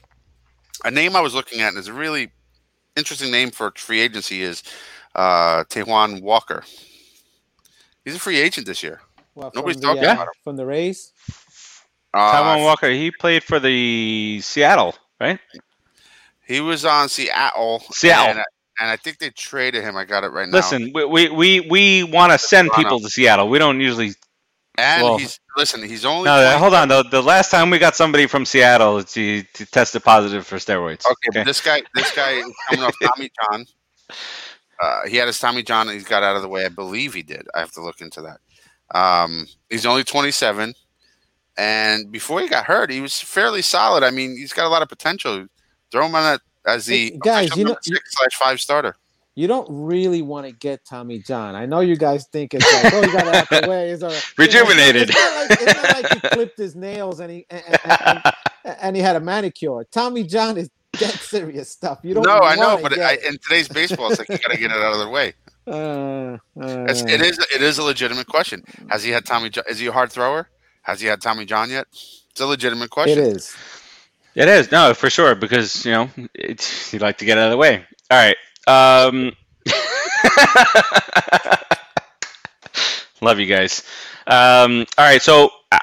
a 0.84 0.90
name 0.90 1.16
I 1.16 1.20
was 1.20 1.34
looking 1.34 1.60
at 1.60 1.68
and 1.68 1.78
is 1.78 1.88
a 1.88 1.92
really 1.92 2.30
interesting 2.96 3.30
name 3.30 3.50
for 3.50 3.72
free 3.76 4.00
agency 4.00 4.42
is 4.42 4.62
uh 5.14 5.64
Taijuan 5.64 6.22
Walker. 6.22 6.64
He's 8.04 8.16
a 8.16 8.20
free 8.20 8.38
agent 8.38 8.66
this 8.66 8.82
year. 8.82 9.00
Well, 9.34 9.50
from 9.50 9.60
Nobody's 9.60 9.80
the, 9.80 9.86
talking 9.86 10.04
uh, 10.04 10.12
about 10.12 10.26
him. 10.26 10.32
From 10.42 10.56
the 10.56 10.66
Rays. 10.66 11.12
Uh, 12.12 12.32
Taijuan 12.32 12.64
Walker. 12.64 12.90
He 12.90 13.10
played 13.10 13.42
for 13.42 13.58
the 13.58 14.40
Seattle, 14.42 14.94
right? 15.20 15.38
He 16.46 16.60
was 16.60 16.84
on 16.84 17.08
Seattle. 17.08 17.82
Seattle. 17.90 18.30
And 18.30 18.38
I, 18.40 18.44
and 18.80 18.90
I 18.90 18.96
think 18.96 19.18
they 19.18 19.30
traded 19.30 19.82
him. 19.82 19.96
I 19.96 20.04
got 20.04 20.24
it 20.24 20.28
right 20.28 20.48
now. 20.48 20.56
Listen, 20.56 20.92
we 20.94 21.04
we 21.04 21.28
we, 21.28 21.60
we 21.60 22.04
want 22.04 22.32
to 22.32 22.38
send 22.38 22.70
people 22.72 23.00
to 23.00 23.08
Seattle. 23.08 23.48
We 23.48 23.58
don't 23.58 23.80
usually. 23.80 24.14
And 24.76 25.02
well- 25.02 25.18
he's 25.18 25.38
listen. 25.56 25.82
He's 25.82 26.04
only 26.04 26.24
No, 26.24 26.58
hold 26.58 26.74
on. 26.74 26.88
The, 26.88 27.02
the 27.04 27.22
last 27.22 27.50
time 27.50 27.70
we 27.70 27.78
got 27.78 27.94
somebody 27.94 28.26
from 28.26 28.44
Seattle, 28.44 29.02
he, 29.02 29.46
he 29.56 29.64
tested 29.66 30.02
positive 30.02 30.46
for 30.46 30.56
steroids. 30.56 31.04
Okay, 31.06 31.28
but 31.32 31.44
this 31.46 31.60
guy, 31.60 31.82
this 31.94 32.14
guy 32.14 32.32
is 32.32 32.52
coming 32.70 32.84
off 32.84 32.94
Tommy 33.02 33.30
John. 33.50 33.66
Uh, 34.80 35.06
he 35.08 35.16
had 35.16 35.26
his 35.28 35.38
Tommy 35.38 35.62
John. 35.62 35.88
and 35.88 35.94
He's 35.96 36.06
got 36.08 36.22
out 36.22 36.36
of 36.36 36.42
the 36.42 36.48
way. 36.48 36.64
I 36.64 36.68
believe 36.68 37.14
he 37.14 37.22
did. 37.22 37.46
I 37.54 37.60
have 37.60 37.72
to 37.72 37.82
look 37.82 38.00
into 38.00 38.22
that. 38.22 38.40
Um, 38.98 39.46
he's 39.70 39.86
only 39.86 40.04
27, 40.04 40.74
and 41.56 42.12
before 42.12 42.40
he 42.40 42.48
got 42.48 42.64
hurt, 42.66 42.90
he 42.90 43.00
was 43.00 43.18
fairly 43.20 43.62
solid. 43.62 44.02
I 44.04 44.10
mean, 44.10 44.36
he's 44.36 44.52
got 44.52 44.66
a 44.66 44.68
lot 44.68 44.82
of 44.82 44.88
potential. 44.88 45.46
Throw 45.90 46.06
him 46.06 46.14
on 46.14 46.22
that 46.22 46.40
as 46.66 46.86
the 46.86 47.10
Hey, 47.12 47.18
guys, 47.22 47.56
you 47.56 47.64
know- 47.64 47.76
six 47.80 48.00
slash 48.08 48.34
five 48.34 48.60
starter. 48.60 48.96
You 49.36 49.48
don't 49.48 49.66
really 49.68 50.22
want 50.22 50.46
to 50.46 50.52
get 50.52 50.84
Tommy 50.84 51.18
John. 51.18 51.56
I 51.56 51.66
know 51.66 51.80
you 51.80 51.96
guys 51.96 52.26
think 52.28 52.54
it's 52.54 52.72
like, 52.72 52.94
oh, 52.94 53.00
you 53.00 53.12
got 53.12 53.26
out 53.26 53.48
the 53.50 53.68
way. 53.68 53.90
It's 53.90 54.02
a, 54.02 54.20
Rejuvenated. 54.38 55.10
It's 55.10 55.18
not, 55.18 55.50
like, 55.50 55.60
it's 55.60 55.74
not 55.74 56.02
like 56.02 56.12
he 56.12 56.28
clipped 56.28 56.58
his 56.58 56.76
nails 56.76 57.18
and 57.18 57.30
he 57.32 57.46
and, 57.50 57.64
and, 57.84 58.00
and, 58.64 58.76
and 58.80 58.96
he 58.96 59.02
had 59.02 59.16
a 59.16 59.20
manicure. 59.20 59.84
Tommy 59.90 60.22
John 60.22 60.56
is 60.56 60.70
dead 60.92 61.10
serious 61.10 61.68
stuff. 61.68 61.98
You 62.02 62.14
don't. 62.14 62.24
No, 62.24 62.38
I 62.38 62.54
know, 62.54 62.78
but 62.80 62.96
I, 62.98 63.14
in 63.26 63.38
today's 63.38 63.68
baseball, 63.68 64.10
it's 64.10 64.20
like 64.20 64.28
you 64.28 64.38
got 64.38 64.52
to 64.52 64.56
get 64.56 64.70
it 64.70 64.76
out 64.76 64.92
of 64.92 65.00
the 65.00 65.08
way. 65.08 65.34
Uh, 65.66 65.70
uh, 66.62 66.86
It's, 66.88 67.02
it 67.02 67.20
is 67.20 67.38
it 67.38 67.60
is 67.62 67.78
a 67.78 67.82
legitimate 67.82 68.28
question. 68.28 68.62
Has 68.88 69.02
he 69.02 69.10
had 69.10 69.26
Tommy? 69.26 69.50
John? 69.50 69.64
Is 69.68 69.80
he 69.80 69.86
a 69.86 69.92
hard 69.92 70.12
thrower? 70.12 70.48
Has 70.82 71.00
he 71.00 71.08
had 71.08 71.20
Tommy 71.20 71.44
John 71.44 71.70
yet? 71.70 71.86
It's 72.30 72.40
a 72.40 72.46
legitimate 72.46 72.90
question. 72.90 73.18
is. 73.18 73.54
It 74.34 74.48
is 74.48 74.72
no 74.72 74.94
for 74.94 75.10
sure 75.10 75.34
because 75.34 75.86
you 75.86 75.92
know 75.92 76.10
it's, 76.34 76.92
you 76.92 76.98
like 76.98 77.18
to 77.18 77.24
get 77.24 77.38
out 77.38 77.46
of 77.46 77.50
the 77.52 77.56
way. 77.56 77.84
All 78.10 78.18
right. 78.18 78.36
Um, 78.66 79.32
love 83.20 83.38
you 83.38 83.46
guys. 83.46 83.82
Um, 84.26 84.86
all 84.98 85.04
right, 85.04 85.20
so 85.22 85.50
uh, 85.70 85.78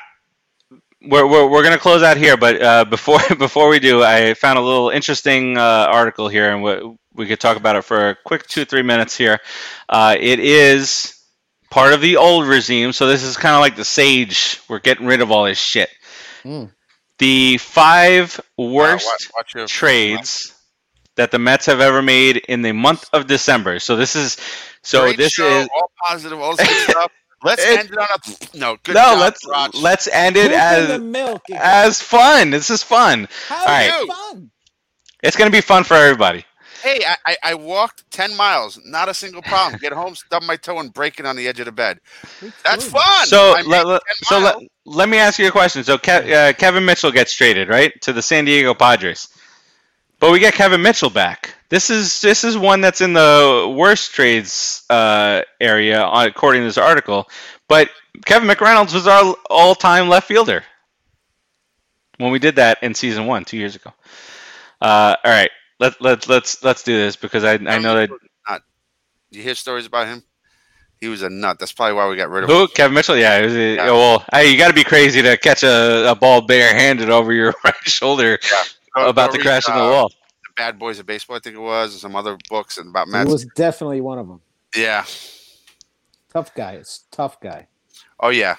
we're, 1.04 1.28
we're, 1.28 1.48
we're 1.50 1.64
gonna 1.64 1.78
close 1.78 2.04
out 2.04 2.18
here, 2.18 2.38
but 2.38 2.62
uh, 2.62 2.86
before 2.86 3.20
before 3.38 3.70
we 3.70 3.80
do, 3.80 4.04
I 4.04 4.34
found 4.34 4.58
a 4.58 4.62
little 4.62 4.90
interesting 4.90 5.58
uh, 5.58 5.62
article 5.90 6.28
here, 6.28 6.52
and 6.52 6.64
we, 6.64 6.98
we 7.14 7.28
could 7.28 7.40
talk 7.40 7.58
about 7.58 7.76
it 7.76 7.84
for 7.84 8.10
a 8.10 8.16
quick 8.26 8.48
two 8.48 8.66
three 8.66 8.82
minutes 8.84 9.16
here. 9.16 9.40
Uh, 9.90 10.16
it 10.20 10.40
is 10.40 11.16
part 11.70 11.94
of 11.94 12.02
the 12.02 12.18
old 12.18 12.48
regime, 12.48 12.94
so 12.94 13.08
this 13.08 13.24
is 13.24 13.38
kind 13.38 13.56
of 13.56 13.62
like 13.62 13.76
the 13.76 13.86
sage. 13.86 14.60
We're 14.68 14.80
getting 14.80 15.06
rid 15.06 15.22
of 15.22 15.32
all 15.32 15.46
this 15.46 15.60
shit. 15.60 15.90
Mm. 16.44 16.72
The 17.20 17.58
five 17.60 18.40
Wow, 18.58 18.72
worst 18.74 19.06
watch- 19.08 19.30
watch 19.36 19.54
your- 19.56 19.68
trades 19.68 20.54
that 21.22 21.32
the 21.32 21.40
Mets 21.40 21.66
have 21.68 21.80
ever 21.80 22.02
made 22.02 22.38
in 22.50 22.62
the 22.64 22.72
month 22.74 23.08
of 23.14 23.28
December. 23.28 23.80
So 23.80 23.96
this 23.96 24.16
is 24.16 24.38
so 24.82 25.04
Great 25.04 25.18
this 25.18 25.34
show, 25.34 25.48
is 25.62 25.70
all 25.76 25.92
positive, 26.06 26.40
all 26.40 26.56
good 26.56 26.68
stuff. 26.90 27.12
Let's 27.44 27.64
It- 27.64 27.80
end 27.80 27.90
it 27.92 27.98
on 27.98 28.08
a 28.10 28.58
no. 28.58 28.78
Good 28.84 28.96
no. 28.96 29.02
job, 29.02 29.20
let's 29.20 29.48
Raj. 29.48 29.74
let's 29.76 30.08
end 30.08 30.38
it 30.38 30.52
Poop 30.52 30.54
as 30.54 31.00
milk. 31.00 31.44
as 31.56 32.02
fun. 32.02 32.50
This 32.52 32.70
is 32.70 32.84
fun. 32.84 33.28
How 33.48 33.66
all 33.66 33.66
right. 33.66 33.94
is 34.04 34.06
fun? 34.16 34.52
It's 35.24 35.36
gonna 35.38 35.52
be 35.52 35.62
fun 35.62 35.84
for 35.84 35.96
everybody. 35.96 36.46
Hey, 36.82 37.02
I, 37.08 37.16
I, 37.26 37.38
I 37.44 37.54
walked 37.56 38.10
ten 38.12 38.36
miles, 38.36 38.80
not 38.86 39.08
a 39.10 39.14
single 39.14 39.42
problem. 39.44 39.80
Get 39.80 39.94
home, 39.94 40.16
stub 40.16 40.44
my 40.44 40.56
toe, 40.56 40.80
and 40.80 40.92
break 40.94 41.20
it 41.20 41.26
on 41.26 41.36
the 41.36 41.48
edge 41.48 41.60
of 41.60 41.66
the 41.66 41.72
bed. 41.72 42.00
That's 42.66 42.86
fun. 42.86 43.28
So 43.28 43.56
I 43.56 43.62
made 43.62 43.68
let, 43.68 43.86
let- 43.86 44.02
so 44.24 44.40
let, 44.40 44.56
let 44.86 45.10
me 45.10 45.18
ask 45.18 45.40
you 45.40 45.48
a 45.48 45.52
question. 45.52 45.84
So 45.84 45.98
Ke- 45.98 46.10
uh, 46.10 46.54
Kevin 46.54 46.86
Mitchell 46.86 47.12
gets 47.12 47.34
traded 47.36 47.70
right 47.70 47.94
to 48.02 48.14
the 48.14 48.22
San 48.22 48.46
Diego 48.46 48.74
Padres, 48.74 49.28
but 50.22 50.32
we 50.32 50.40
get 50.40 50.54
Kevin 50.54 50.82
Mitchell 50.84 51.10
back. 51.10 51.56
This 51.70 51.90
is 51.90 52.22
this 52.22 52.44
is 52.44 52.58
one 52.58 52.80
that's 52.80 53.02
in 53.02 53.12
the 53.14 53.74
worst 53.76 54.14
trades 54.14 54.84
uh, 54.90 55.42
area 55.60 56.04
uh, 56.04 56.28
according 56.28 56.62
to 56.62 56.68
this 56.68 56.78
article. 56.78 57.28
But 57.68 57.90
Kevin 58.26 58.48
McReynolds 58.48 58.94
was 58.94 59.08
our 59.08 59.36
all-time 59.50 60.10
left 60.10 60.28
fielder 60.28 60.64
when 62.18 62.32
we 62.32 62.40
did 62.40 62.58
that 62.58 62.78
in 62.84 62.94
season 62.94 63.26
one 63.26 63.46
two 63.46 63.58
years 63.58 63.76
ago. 63.76 63.92
Uh, 64.80 65.16
all 65.24 65.32
right, 65.32 65.50
let 65.80 66.00
let 66.02 66.30
let's 66.30 66.64
let's 66.64 66.84
do 66.84 66.96
this 66.96 67.16
because 67.16 67.44
I 67.44 67.54
I 67.54 67.80
know 67.80 67.96
that 67.96 68.10
Not. 68.48 68.62
You 69.32 69.42
hear 69.42 69.56
stories 69.56 69.88
about 69.88 70.08
him? 70.08 70.24
He 71.00 71.08
was 71.08 71.24
a 71.24 71.32
nut. 71.32 71.58
That's 71.58 71.72
probably 71.72 71.96
why 71.96 72.08
we 72.08 72.16
got 72.16 72.30
rid 72.30 72.44
of 72.44 72.50
him. 72.50 72.56
Who? 72.56 72.68
Kevin 72.68 72.94
Mitchell? 72.94 73.18
Yeah. 73.18 73.40
It 73.40 73.46
was 73.46 73.56
a, 73.56 73.76
Yeah. 73.76 73.86
Well, 73.86 74.24
hey, 74.32 74.52
you 74.52 74.58
got 74.60 74.68
to 74.68 74.74
be 74.76 74.84
crazy 74.84 75.24
to 75.24 75.36
catch 75.36 75.64
a, 75.64 76.12
a 76.12 76.16
ball 76.16 76.42
barehanded 76.42 77.10
over 77.10 77.34
your 77.34 77.56
right 77.64 77.74
shoulder 77.86 78.38
Go- 78.96 79.10
about 79.10 79.30
go 79.32 79.34
to 79.34 79.38
read, 79.40 79.44
crash 79.46 79.68
in 79.70 79.76
the 79.76 79.82
wall. 79.82 80.10
The 80.10 80.54
Bad 80.58 80.78
Boys 80.80 81.00
of 81.00 81.06
Baseball, 81.06 81.38
I 81.38 81.40
think 81.40 81.56
it 81.56 81.60
was, 81.60 81.94
and 81.94 82.02
some 82.02 82.16
other 82.16 82.38
books 82.50 82.78
and 82.78 82.90
about 82.90 83.08
He 83.08 83.14
Mets. 83.14 83.32
was 83.32 83.46
definitely 83.56 84.02
one 84.02 84.20
of 84.20 84.28
them. 84.28 84.42
yeah. 84.76 85.06
Tough 86.34 86.54
guy. 86.56 86.74
It's 86.74 87.06
tough 87.12 87.40
guy. 87.42 87.68
Oh 88.20 88.30
yeah. 88.30 88.56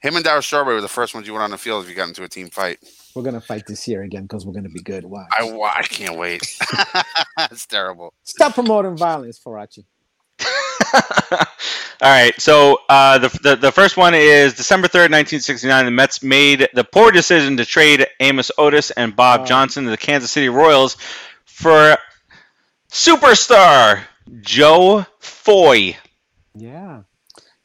Him 0.00 0.16
and 0.16 0.24
Darryl 0.24 0.42
Strawberry 0.42 0.74
were 0.76 0.80
the 0.80 0.88
first 0.88 1.14
ones 1.14 1.26
you 1.26 1.32
went 1.34 1.44
on 1.44 1.50
the 1.50 1.58
field 1.58 1.84
if 1.84 1.90
you 1.90 1.94
got 1.94 2.08
into 2.08 2.24
a 2.24 2.28
team 2.28 2.48
fight. 2.48 2.78
We're 3.14 3.22
gonna 3.22 3.40
fight 3.40 3.66
this 3.66 3.86
year 3.86 4.02
again 4.02 4.22
because 4.22 4.46
we're 4.46 4.54
gonna 4.54 4.70
be 4.70 4.80
good. 4.82 5.04
Watch. 5.04 5.28
I, 5.38 5.44
wa- 5.52 5.72
I 5.74 5.82
can't 5.82 6.16
wait. 6.18 6.42
It's 7.50 7.66
terrible. 7.66 8.14
Stop 8.22 8.54
promoting 8.54 8.96
violence, 8.96 9.38
Farace. 9.38 9.84
All 12.02 12.10
right. 12.10 12.38
So 12.40 12.78
uh, 12.88 13.18
the, 13.18 13.28
the 13.42 13.56
the 13.56 13.72
first 13.72 13.96
one 13.96 14.14
is 14.14 14.54
December 14.54 14.88
third, 14.88 15.10
nineteen 15.10 15.40
sixty 15.40 15.68
nine. 15.68 15.84
The 15.84 15.90
Mets 15.90 16.22
made 16.22 16.68
the 16.74 16.84
poor 16.84 17.10
decision 17.10 17.56
to 17.58 17.64
trade 17.64 18.06
Amos 18.20 18.50
Otis 18.58 18.90
and 18.90 19.14
Bob. 19.14 19.46
Johnson 19.46 19.84
to 19.84 19.90
the 19.90 19.96
Kansas 19.96 20.30
City 20.30 20.48
Royals 20.48 20.96
for 21.44 21.96
superstar 22.90 24.02
Joe 24.40 25.06
Foy. 25.20 25.96
Yeah. 26.54 27.02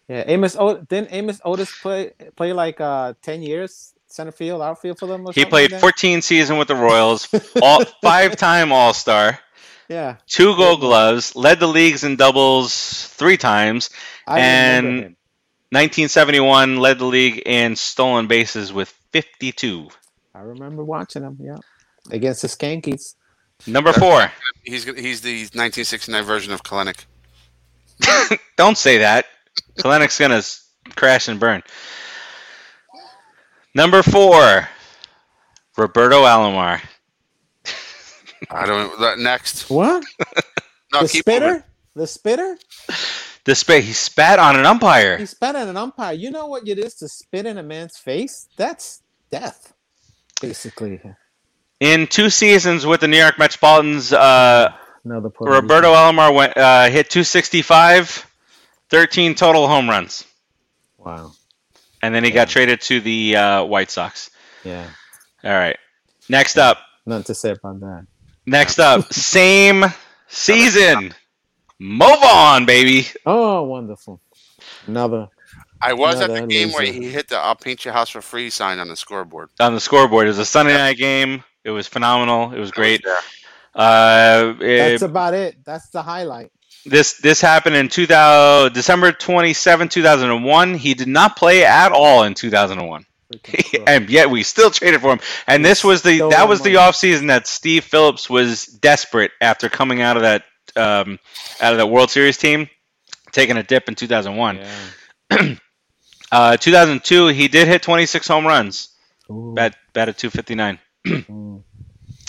Yeah. 0.08 0.24
Amos 0.28 0.56
Otis 0.56 0.86
didn't 0.88 1.12
Amos 1.12 1.41
Otis 1.44 1.72
play 1.82 2.12
play 2.36 2.54
like 2.54 2.80
uh 2.80 3.14
ten 3.22 3.41
years 3.41 3.94
center 4.08 4.32
field, 4.32 4.62
outfield 4.62 4.99
for 4.99 5.06
them. 5.06 5.28
He 5.34 5.45
played 5.45 5.72
like 5.72 5.82
14 5.82 6.22
season 6.22 6.58
with 6.58 6.68
the 6.68 6.76
Royals, 6.76 7.28
all 7.62 7.84
five-time 8.02 8.72
All-Star, 8.72 9.40
Yeah, 9.89 10.18
two 10.27 10.55
Gold 10.55 10.81
Gloves, 10.81 11.35
led 11.35 11.59
the 11.59 11.68
leagues 11.68 12.03
in 12.03 12.15
doubles 12.18 13.05
three 13.07 13.38
times. 13.38 13.89
I 14.27 14.39
And- 14.39 15.15
1971 15.72 16.77
led 16.77 16.99
the 16.99 17.05
league 17.05 17.41
in 17.45 17.76
stolen 17.76 18.27
bases 18.27 18.72
with 18.72 18.89
52. 19.11 19.89
I 20.34 20.39
remember 20.39 20.84
watching 20.84 21.23
him. 21.23 21.38
Yeah, 21.41 21.57
against 22.11 22.41
the 22.41 22.47
Skankies. 22.47 23.15
Number 23.65 23.91
four. 23.91 24.31
He's 24.64 24.84
he's 24.84 25.22
the 25.22 25.39
1969 25.53 26.23
version 26.23 26.53
of 26.53 26.64
Kelenic. 26.64 27.05
Don't 28.57 28.77
say 28.77 28.99
that. 28.99 29.26
Kelenic's 29.80 30.19
gonna 30.19 30.41
crash 30.95 31.27
and 31.27 31.39
burn. 31.39 31.64
Number 33.73 34.03
four. 34.03 34.68
Roberto 35.77 36.23
Alomar. 36.23 36.81
I 38.49 38.65
don't. 38.65 38.89
Know 38.89 38.97
that- 39.07 39.19
Next. 39.19 39.69
What? 39.69 40.03
No, 40.93 41.01
the 41.01 41.09
keep 41.09 41.23
spitter? 41.23 41.47
moving. 41.47 41.64
The 41.95 42.07
spitter? 42.07 42.57
The 43.43 43.55
spa- 43.55 43.81
he 43.81 43.91
spat 43.91 44.39
on 44.39 44.55
an 44.57 44.65
umpire. 44.65 45.18
He 45.18 45.26
spat 45.26 45.53
on 45.57 45.68
an 45.68 45.76
umpire. 45.76 46.14
You 46.14 46.31
know 46.31 46.47
what 46.47 46.65
it 46.65 46.80
is 46.80 46.95
to 46.95 47.09
spit 47.09 47.45
in 47.45 47.57
a 47.57 47.64
man's 47.64 47.97
face? 47.97 48.47
That's 48.55 49.01
death, 49.30 49.73
basically. 50.39 51.01
In 51.81 52.07
two 52.07 52.30
seasons 52.30 52.85
with 52.85 53.01
the 53.01 53.09
New 53.09 53.18
York 53.18 53.38
Metropolitans, 53.38 54.14
uh, 54.14 54.72
Another 55.03 55.30
Roberto 55.41 55.93
Alomar 55.93 56.34
went 56.34 56.55
uh, 56.55 56.85
hit 56.85 57.09
265, 57.09 58.26
13 58.89 59.35
total 59.35 59.68
home 59.68 59.89
runs, 59.89 60.23
Wow. 60.97 61.34
and 62.01 62.15
then 62.15 62.23
he 62.23 62.31
got 62.31 62.47
traded 62.47 62.80
to 62.84 63.01
the 63.01 63.35
uh, 63.35 63.64
White 63.65 63.91
Sox. 63.91 64.30
Yeah. 64.64 64.88
All 65.43 65.51
right. 65.51 65.77
Next 66.30 66.57
up. 66.57 66.77
Nothing 67.05 67.23
to 67.26 67.35
say 67.35 67.51
about 67.51 67.81
that. 67.81 68.07
Next 68.48 68.80
up. 68.80 69.03
Same 69.14 69.86
season. 70.28 71.14
Move 71.80 72.24
on, 72.24 72.65
baby. 72.65 73.07
Oh, 73.26 73.64
wonderful. 73.64 74.19
Another. 74.88 75.28
I 75.80 75.94
was 75.94 76.15
at 76.22 76.28
the 76.30 76.34
Another 76.38 76.48
game 76.48 76.72
where 76.72 76.86
he 76.91 77.07
hit 77.10 77.28
the 77.30 77.38
"I'll 77.38 77.56
paint 77.56 77.86
your 77.86 77.94
house 77.94 78.10
for 78.10 78.22
free" 78.22 78.49
sign 78.49 78.80
on 78.80 78.88
the 78.88 78.95
scoreboard. 78.95 79.49
On 79.60 79.76
the 79.76 79.80
scoreboard. 79.80 80.26
It 80.26 80.30
was 80.30 80.40
a 80.40 80.45
Sunday 80.45 80.74
night 80.74 80.98
game. 80.98 81.44
It 81.64 81.69
was 81.69 81.86
phenomenal. 81.86 82.52
It 82.52 82.60
was 82.60 82.72
great. 82.72 83.02
I 83.06 83.10
was 84.44 84.56
Uh, 84.60 84.65
it- 84.65 84.78
That's 84.90 85.02
about 85.03 85.34
it. 85.36 85.64
That's 85.64 85.90
the 85.90 86.02
highlight. 86.02 86.52
this 86.86 87.18
this 87.19 87.41
happened 87.41 87.76
in 87.76 87.90
2000, 87.90 88.74
December 88.74 89.11
27, 89.11 89.90
2001. 89.90 90.74
He 90.74 90.94
did 90.95 91.07
not 91.10 91.36
play 91.36 91.64
at 91.64 91.91
all 91.91 92.24
in 92.24 92.34
2001. 92.34 93.06
And 93.88 94.10
yet 94.10 94.30
we 94.30 94.44
still 94.44 94.72
traded 94.72 95.02
for 95.02 95.14
him. 95.14 95.20
And 95.48 95.64
this 95.64 95.84
was 95.84 96.02
the 96.02 96.30
that 96.30 96.48
was 96.48 96.62
the 96.62 96.76
offseason 96.76 97.28
that 97.28 97.48
Steve 97.48 97.84
Phillips 97.84 98.30
was 98.30 98.66
desperate 98.66 99.32
after 99.41 99.70
coming 99.70 100.02
out 100.02 100.16
of 100.18 100.24
that 100.24 100.44
um, 100.76 101.20
out 101.62 101.74
of 101.74 101.78
that 101.78 101.88
World 101.88 102.10
Series 102.10 102.38
team, 102.38 102.70
taking 103.32 103.58
a 103.58 103.64
dip 103.64 103.88
in 103.90 103.95
2001. 103.95 104.62
Yeah. 105.32 105.56
Uh, 106.30 106.58
2002, 106.58 107.28
he 107.28 107.48
did 107.48 107.70
hit 107.70 107.82
26 107.82 108.28
home 108.28 108.45
runs, 108.45 108.90
Ooh. 109.32 109.54
bat 109.56 109.76
at 109.95 110.18
259. 110.18 110.80
Mm. 111.08 111.64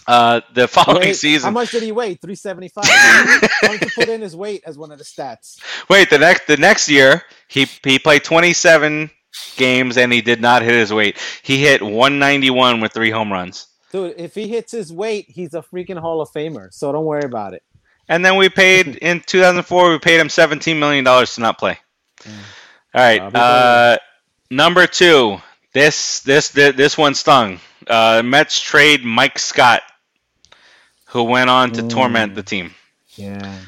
Uh, 0.07 0.41
the 0.55 0.66
following 0.66 1.15
Wait, 1.23 1.43
How 1.43 1.51
much 1.51 1.70
did 1.73 1.83
he 1.83 1.93
weigh? 1.93 2.15
375. 2.15 2.85
Why 2.87 3.49
don't 3.61 3.83
you 3.83 3.89
put 3.95 4.09
in 4.09 4.23
his 4.23 4.35
weight 4.35 4.62
as 4.65 4.79
one 4.79 4.91
of 4.91 4.97
the 4.97 5.05
stats? 5.05 5.59
wait, 5.91 6.09
the 6.09 6.16
next 6.19 6.47
the 6.47 6.57
next 6.57 6.89
year 6.89 7.25
he 7.49 7.66
he 7.85 7.99
played 7.99 8.25
27 8.25 9.11
games 9.56 9.96
and 9.96 10.12
he 10.12 10.20
did 10.20 10.40
not 10.40 10.62
hit 10.62 10.74
his 10.74 10.92
weight. 10.92 11.16
He 11.42 11.59
hit 11.62 11.82
191 11.82 12.80
with 12.80 12.92
three 12.92 13.10
home 13.10 13.32
runs. 13.32 13.66
Dude, 13.92 14.14
if 14.18 14.34
he 14.34 14.48
hits 14.48 14.72
his 14.72 14.92
weight, 14.92 15.26
he's 15.28 15.55
a 15.55 15.62
freaking 15.62 15.98
Hall 15.98 16.20
of 16.20 16.30
Famer. 16.30 16.72
So 16.72 16.92
don't 16.92 17.05
worry 17.06 17.24
about 17.24 17.55
it. 17.55 17.62
And 18.09 18.24
then 18.24 18.36
we 18.36 18.48
paid 18.48 18.96
in 19.02 19.20
2004. 19.20 19.90
We 19.90 19.98
paid 19.98 20.20
him 20.20 20.28
17 20.28 20.78
million 20.78 21.05
dollars 21.05 21.34
to 21.34 21.40
not 21.40 21.59
play. 21.59 21.78
Mm. 22.22 22.32
All 22.94 23.02
right, 23.02 23.34
uh, 23.34 23.96
number 24.50 24.86
two. 24.86 25.38
This 25.74 26.20
this 26.20 26.48
this, 26.48 26.74
this 26.74 26.98
one 26.98 27.14
stung. 27.14 27.60
Uh, 27.86 28.22
Mets 28.24 28.60
trade 28.60 29.05
Mike 29.05 29.38
Scott, 29.38 29.82
who 31.06 31.24
went 31.24 31.50
on 31.50 31.70
to 31.72 31.82
Mm. 31.82 31.90
torment 31.90 32.34
the 32.34 32.42
team. 32.42 32.74
Yeah. 33.16 33.59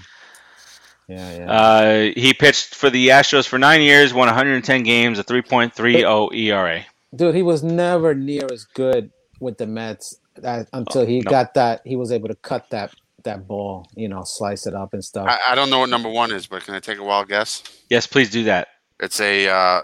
Yeah, 1.11 1.37
yeah. 1.37 1.53
Uh, 1.53 2.13
he 2.15 2.33
pitched 2.33 2.75
for 2.75 2.89
the 2.89 3.09
Astros 3.09 3.47
for 3.47 3.59
nine 3.59 3.83
years, 3.83 4.15
won 4.15 4.27
110 4.27 4.85
games, 4.85 5.19
a 5.19 5.25
3.30 5.25 6.35
ERA. 6.35 6.87
Dude, 7.15 7.35
he 7.35 7.43
was 7.43 7.65
never 7.65 8.15
near 8.15 8.47
as 8.53 8.65
good 8.65 9.11
with 9.41 9.59
the 9.59 9.67
Mets 9.67 10.21
uh, 10.45 10.65
until 10.73 11.05
he 11.05 11.21
no. 11.21 11.31
got 11.31 11.55
that. 11.55 11.83
He 11.85 11.97
was 11.97 12.13
able 12.13 12.29
to 12.29 12.37
cut 12.37 12.71
that 12.71 12.95
that 13.25 13.47
ball, 13.47 13.87
you 13.95 14.09
know, 14.09 14.23
slice 14.25 14.67
it 14.67 14.75
up 14.75 14.95
and 14.95 15.05
stuff. 15.05 15.27
I, 15.29 15.53
I 15.53 15.55
don't 15.55 15.69
know 15.69 15.81
what 15.81 15.91
number 15.91 16.09
one 16.09 16.33
is, 16.33 16.47
but 16.47 16.65
can 16.65 16.75
I 16.75 16.81
take 16.81 16.97
a 16.97 17.05
wild 17.05 17.29
guess? 17.29 17.63
Yes, 17.91 18.07
please 18.07 18.31
do 18.31 18.45
that. 18.45 18.69
It's 18.99 19.21
a 19.21 19.47
uh, 19.47 19.83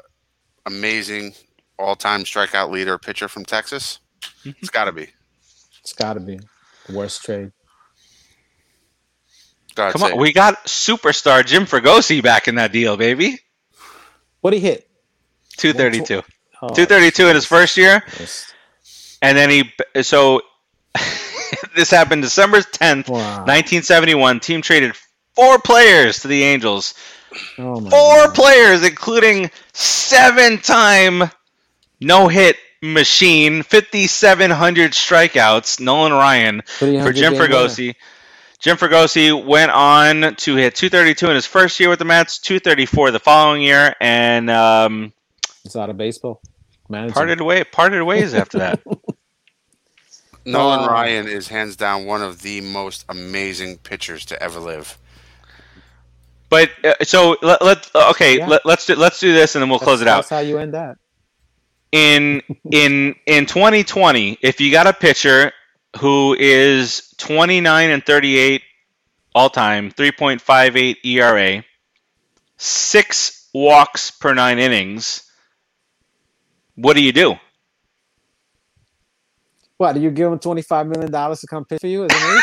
amazing 0.65 1.35
all-time 1.79 2.25
strikeout 2.25 2.71
leader 2.71 2.97
pitcher 2.97 3.29
from 3.29 3.45
Texas. 3.45 3.99
Mm-hmm. 4.23 4.51
It's 4.61 4.71
got 4.71 4.85
to 4.85 4.93
be. 4.93 5.09
it's 5.81 5.93
got 5.93 6.15
to 6.15 6.21
be 6.21 6.39
the 6.87 6.97
worst 6.97 7.25
trade. 7.25 7.53
Go 9.77 9.93
Come 9.93 10.01
say 10.01 10.07
on, 10.07 10.13
it. 10.13 10.19
we 10.19 10.33
got 10.33 10.65
superstar 10.65 11.45
Jim 11.45 11.65
Fregosi 11.67 12.23
back 12.23 12.49
in 12.49 12.57
that 12.57 12.73
deal, 12.73 12.97
baby. 12.97 13.39
What 14.41 14.53
he 14.53 14.61
hit? 14.61 14.89
232. 15.59 16.23
Oh, 16.63 16.69
232 16.69 17.29
in 17.29 17.35
his 17.35 17.45
first 17.47 17.77
year. 17.77 18.03
Jesus. 18.11 18.53
And 19.23 19.37
then 19.37 19.51
he, 19.51 20.03
so 20.03 20.43
this 21.77 21.91
happened 21.91 22.23
December 22.23 22.59
10th, 22.59 23.09
Wow. 23.09 23.19
1971. 23.45 24.41
Team 24.41 24.63
traded 24.63 24.95
four 25.35 25.59
players 25.59 26.21
to 26.21 26.29
the 26.29 26.43
Angels. 26.45 26.95
Oh 27.59 27.81
my 27.81 27.91
Four 27.91 28.27
God. 28.27 28.35
players, 28.35 28.85
including 28.87 29.51
seven 29.73 30.59
time 30.59 31.31
no 32.01 32.29
hit 32.29 32.57
machine, 32.83 33.63
5,700 33.63 34.93
strikeouts, 34.93 35.81
Nolan 35.81 36.13
Ryan 36.13 36.63
for 36.67 37.13
Jim 37.13 37.33
game 37.33 37.41
winner. 37.41 37.49
Fregosi. 38.57 38.61
Jim 38.63 38.77
Fregosi 38.77 39.45
went 39.47 39.71
on 39.71 40.35
to 40.37 40.57
hit 40.57 40.75
232 40.75 41.29
in 41.29 41.35
his 41.35 41.47
first 41.47 41.79
year 41.81 41.89
with 41.89 41.99
the 41.99 42.05
Mets, 42.05 42.39
234 42.39 43.11
the 43.11 43.19
following 43.21 43.63
year, 43.63 43.95
and 44.01 44.51
um, 44.51 45.13
It's 45.65 45.77
out 45.77 45.91
of 45.91 45.97
baseball. 45.97 46.41
Manager. 46.89 47.15
parted 47.15 47.41
way 47.41 47.65
parted 47.65 48.03
ways 48.05 48.33
after 48.33 48.59
that. 48.59 48.81
Nolan 50.45 50.85
Uh, 50.85 50.87
Ryan 50.93 51.27
is 51.27 51.49
hands 51.49 51.75
down 51.75 52.07
one 52.07 52.23
of 52.23 52.43
the 52.43 52.61
most 52.61 53.05
amazing 53.09 53.79
pitchers 53.79 54.25
to 54.27 54.41
ever 54.41 54.61
live. 54.61 54.97
But 56.49 56.71
uh, 56.85 56.95
so 57.03 57.37
let, 57.43 57.61
let 57.63 57.91
okay 58.13 58.39
Yeah. 58.39 58.47
let, 58.47 58.65
let's 58.65 58.87
do 58.87 58.95
let's 58.95 59.19
do 59.19 59.33
this 59.33 59.57
and 59.57 59.63
then 59.63 59.69
we'll 59.69 59.81
close 59.81 60.01
it 60.01 60.05
That's- 60.05 60.27
out. 60.27 60.31
That's 60.31 60.43
how 60.43 60.49
you 60.49 60.59
end 60.59 60.75
that. 60.75 60.99
In 61.91 62.43
in 62.71 63.17
in 63.27 63.47
2020, 63.47 64.39
if 64.43 64.61
you 64.61 64.71
got 64.71 64.87
a 64.87 64.93
pitcher 64.93 65.53
who 65.97 66.37
is 66.39 67.15
29 67.19 67.91
and 67.91 68.05
38 68.05 68.63
all 69.35 69.51
time, 69.51 69.91
3.58 69.91 70.97
ERA, 71.05 71.65
six 72.57 73.49
walks 73.53 74.11
per 74.11 74.35
nine 74.35 74.59
innings, 74.59 75.31
what 76.75 76.95
do 76.95 77.03
you 77.03 77.13
do? 77.13 77.37
What? 79.79 79.95
Do 79.95 80.01
you 80.01 80.11
give 80.11 80.33
him 80.33 80.39
twenty 80.39 80.63
five 80.63 80.87
million 80.87 81.11
dollars 81.11 81.41
to 81.41 81.47
come 81.47 81.65
pitch 81.65 81.81
for 81.81 81.87
you? 81.87 82.05
Is, 82.05 82.11
it 82.13 82.43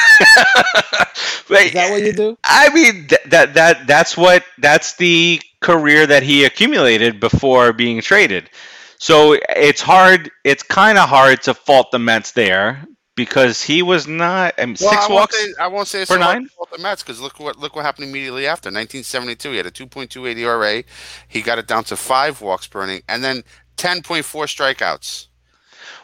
Wait, 1.50 1.68
is 1.68 1.74
that 1.74 1.90
what 1.90 2.04
you 2.04 2.14
do? 2.14 2.38
I 2.44 2.70
mean 2.74 3.08
th- 3.08 3.22
that 3.26 3.56
that 3.56 3.88
that's 3.88 4.16
what 4.16 4.44
that's 4.60 4.96
the 4.98 5.42
career 5.60 6.06
that 6.06 6.22
he 6.22 6.46
accumulated 6.46 7.20
before 7.20 7.74
being 7.74 8.02
traded. 8.02 8.52
So 9.00 9.36
it's 9.50 9.82
hard. 9.82 10.30
It's 10.44 10.62
kind 10.62 11.00
of 11.00 11.10
hard 11.10 11.42
to 11.44 11.56
fault 11.56 11.90
the 11.92 11.98
Mets 11.98 12.32
there 12.32 12.86
because 13.16 13.62
he 13.62 13.82
was 13.82 14.08
not. 14.08 14.54
I 14.58 14.66
mean, 14.66 14.76
Well, 14.80 14.92
six 14.92 15.04
I 15.06 15.08
won't 15.08 15.14
walks. 15.14 15.38
Say, 15.38 15.54
I 15.60 15.68
won't 15.68 15.88
say 15.88 16.02
it's 16.02 16.12
per 16.12 16.16
so 16.16 16.22
nine? 16.22 16.44
to 16.46 16.50
the 16.72 16.82
Mets 16.82 17.04
because 17.04 17.22
look 17.22 17.40
what 17.40 17.58
look 17.58 17.76
what 17.76 17.86
happened 17.86 18.10
immediately 18.10 18.48
after 18.48 18.68
1972. 18.68 19.52
He 19.52 19.58
had 19.58 19.66
a 19.66 19.72
2.28 19.72 20.38
ERA. 20.38 20.84
He 21.28 21.42
got 21.42 21.60
it 21.60 21.68
down 21.68 21.84
to 21.86 21.96
five 21.96 22.42
walks 22.42 22.68
per 22.68 22.84
inning, 22.84 23.02
and 23.08 23.24
then 23.24 23.44
10.4 23.78 24.24
strikeouts. 24.24 25.28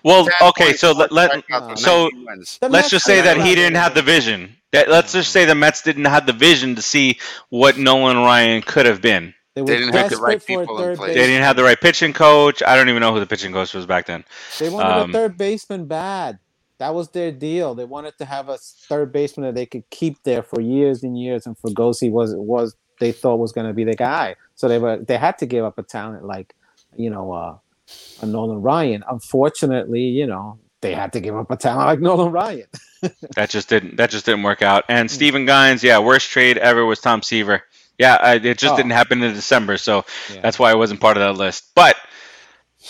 Well, 0.03 0.27
okay. 0.41 0.73
So 0.73 0.91
let, 0.93 1.11
let 1.11 1.31
strikeouts 1.31 1.69
with 1.71 1.79
so 1.79 2.03
19 2.03 2.25
wins. 2.25 2.57
The 2.59 2.69
let's 2.69 2.83
Mets 2.85 2.89
just 2.89 3.05
say 3.05 3.21
that 3.21 3.37
he 3.41 3.55
didn't 3.55 3.75
have 3.77 3.93
the 3.95 4.01
vision. 4.01 4.55
That 4.71 4.87
let's 4.89 5.13
just 5.13 5.31
say 5.31 5.45
the 5.45 5.55
Mets 5.55 5.81
didn't 5.81 6.05
have 6.05 6.25
the 6.27 6.33
vision 6.33 6.75
to 6.75 6.81
see 6.81 7.19
what 7.49 7.77
Nolan 7.77 8.17
Ryan 8.17 8.61
could 8.61 8.85
have 8.85 9.01
been. 9.01 9.33
They, 9.55 9.63
They 9.63 9.77
didn't 9.79 9.93
have 9.95 10.11
the 10.11 10.17
right 10.17 10.39
desperate 10.39 10.43
for 10.43 10.63
a 10.63 10.65
people 10.67 10.83
in 10.83 10.97
place. 10.97 11.15
They 11.15 11.25
didn't 11.27 11.43
have 11.43 11.55
the 11.55 11.63
right 11.63 11.79
pitching 11.79 12.13
coach. 12.13 12.61
I 12.61 12.75
don't 12.75 12.87
even 12.87 13.01
know 13.01 13.11
who 13.13 13.19
the 13.19 13.25
pitching 13.25 13.51
coach 13.51 13.73
was 13.73 13.85
back 13.87 14.05
then. 14.05 14.23
They 14.59 14.69
wanted 14.69 14.91
Um, 14.91 15.09
a 15.09 15.13
third 15.13 15.37
baseman 15.37 15.85
bad. 15.85 16.37
That 16.79 16.95
was 16.95 17.09
their 17.09 17.31
deal. 17.31 17.75
They 17.75 17.85
wanted 17.85 18.17
to 18.19 18.25
have 18.25 18.49
a 18.49 18.57
third 18.57 19.11
baseman 19.11 19.47
that 19.47 19.55
they 19.55 19.65
could 19.65 19.89
keep 19.89 20.23
there 20.23 20.41
for 20.43 20.59
years 20.61 21.03
and 21.03 21.19
years. 21.19 21.45
And 21.45 21.57
Fregosi 21.57 22.09
was 22.11 22.33
was 22.35 22.75
they 22.99 23.11
thought 23.11 23.35
was 23.37 23.51
going 23.51 23.67
to 23.67 23.73
be 23.73 23.83
the 23.83 23.95
guy. 23.95 24.35
So 24.55 24.67
they 24.67 24.79
were 24.79 24.97
they 24.97 25.17
had 25.17 25.37
to 25.39 25.45
give 25.45 25.65
up 25.65 25.77
a 25.77 25.83
talent 25.83 26.23
like 26.25 26.55
you 26.95 27.09
know 27.09 27.31
uh, 27.33 27.57
a 28.21 28.25
Nolan 28.25 28.61
Ryan. 28.61 29.03
Unfortunately, 29.09 30.01
you 30.03 30.25
know, 30.25 30.57
they 30.81 30.93
had 30.93 31.13
to 31.13 31.19
give 31.19 31.35
up 31.35 31.51
a 31.51 31.57
talent 31.57 31.87
like 31.87 31.99
Nolan 32.07 32.31
Ryan. 32.31 32.67
that 33.35 33.49
just 33.49 33.67
didn't 33.69 33.97
that 33.97 34.09
just 34.09 34.25
didn't 34.25 34.43
work 34.43 34.61
out. 34.61 34.85
And 34.89 35.11
Stephen 35.11 35.45
Gines, 35.45 35.83
yeah, 35.83 35.99
worst 35.99 36.29
trade 36.31 36.57
ever 36.57 36.85
was 36.85 36.99
Tom 36.99 37.21
Seaver. 37.21 37.63
Yeah, 37.97 38.15
I, 38.21 38.35
it 38.35 38.57
just 38.57 38.73
Oh. 38.73 38.77
didn't 38.77 38.91
happen 38.93 39.21
in 39.21 39.33
December, 39.33 39.75
so 39.77 40.05
Yeah. 40.33 40.39
that's 40.39 40.57
why 40.57 40.71
I 40.71 40.75
wasn't 40.75 41.01
part 41.01 41.17
of 41.17 41.21
that 41.23 41.37
list. 41.37 41.71
But 41.75 41.97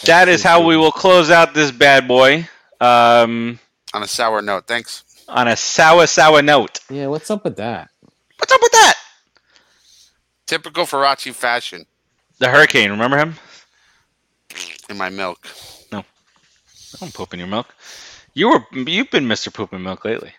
that 0.06 0.30
is 0.30 0.44
how 0.44 0.64
we 0.64 0.78
will 0.78 0.92
close 0.92 1.32
out 1.32 1.56
this 1.56 1.72
bad 1.72 2.08
boy 2.08 2.48
um, 2.80 3.60
On 3.94 4.04
a 4.04 4.08
sour 4.08 4.42
note, 4.42 4.68
thanks. 4.68 5.04
on 5.28 5.48
a 5.48 5.56
sour, 5.56 6.06
sour 6.08 6.42
note. 6.42 6.80
Yeah, 6.90 7.08
what's 7.08 7.30
up 7.32 7.44
with 7.44 7.58
that? 7.58 7.90
What's 8.38 8.54
up 8.54 8.62
with 8.62 8.72
that? 8.72 8.94
Typical 10.46 10.86
Farace 10.86 11.34
fashion 11.34 11.86
The 12.40 12.50
Hurricane, 12.50 12.92
remember 12.92 13.18
him? 13.18 13.36
in 14.90 14.98
my 14.98 15.10
milk. 15.10 15.48
No. 15.92 16.04
Don't 17.00 17.14
poop 17.14 17.34
in 17.34 17.40
your 17.40 17.48
milk. 17.48 17.68
You 18.34 18.50
were 18.50 18.66
you've 18.72 19.12
been 19.12 19.26
Mr. 19.26 19.54
Poop 19.54 19.74
in 19.74 19.84
Milk 19.84 20.04
lately. 20.06 20.34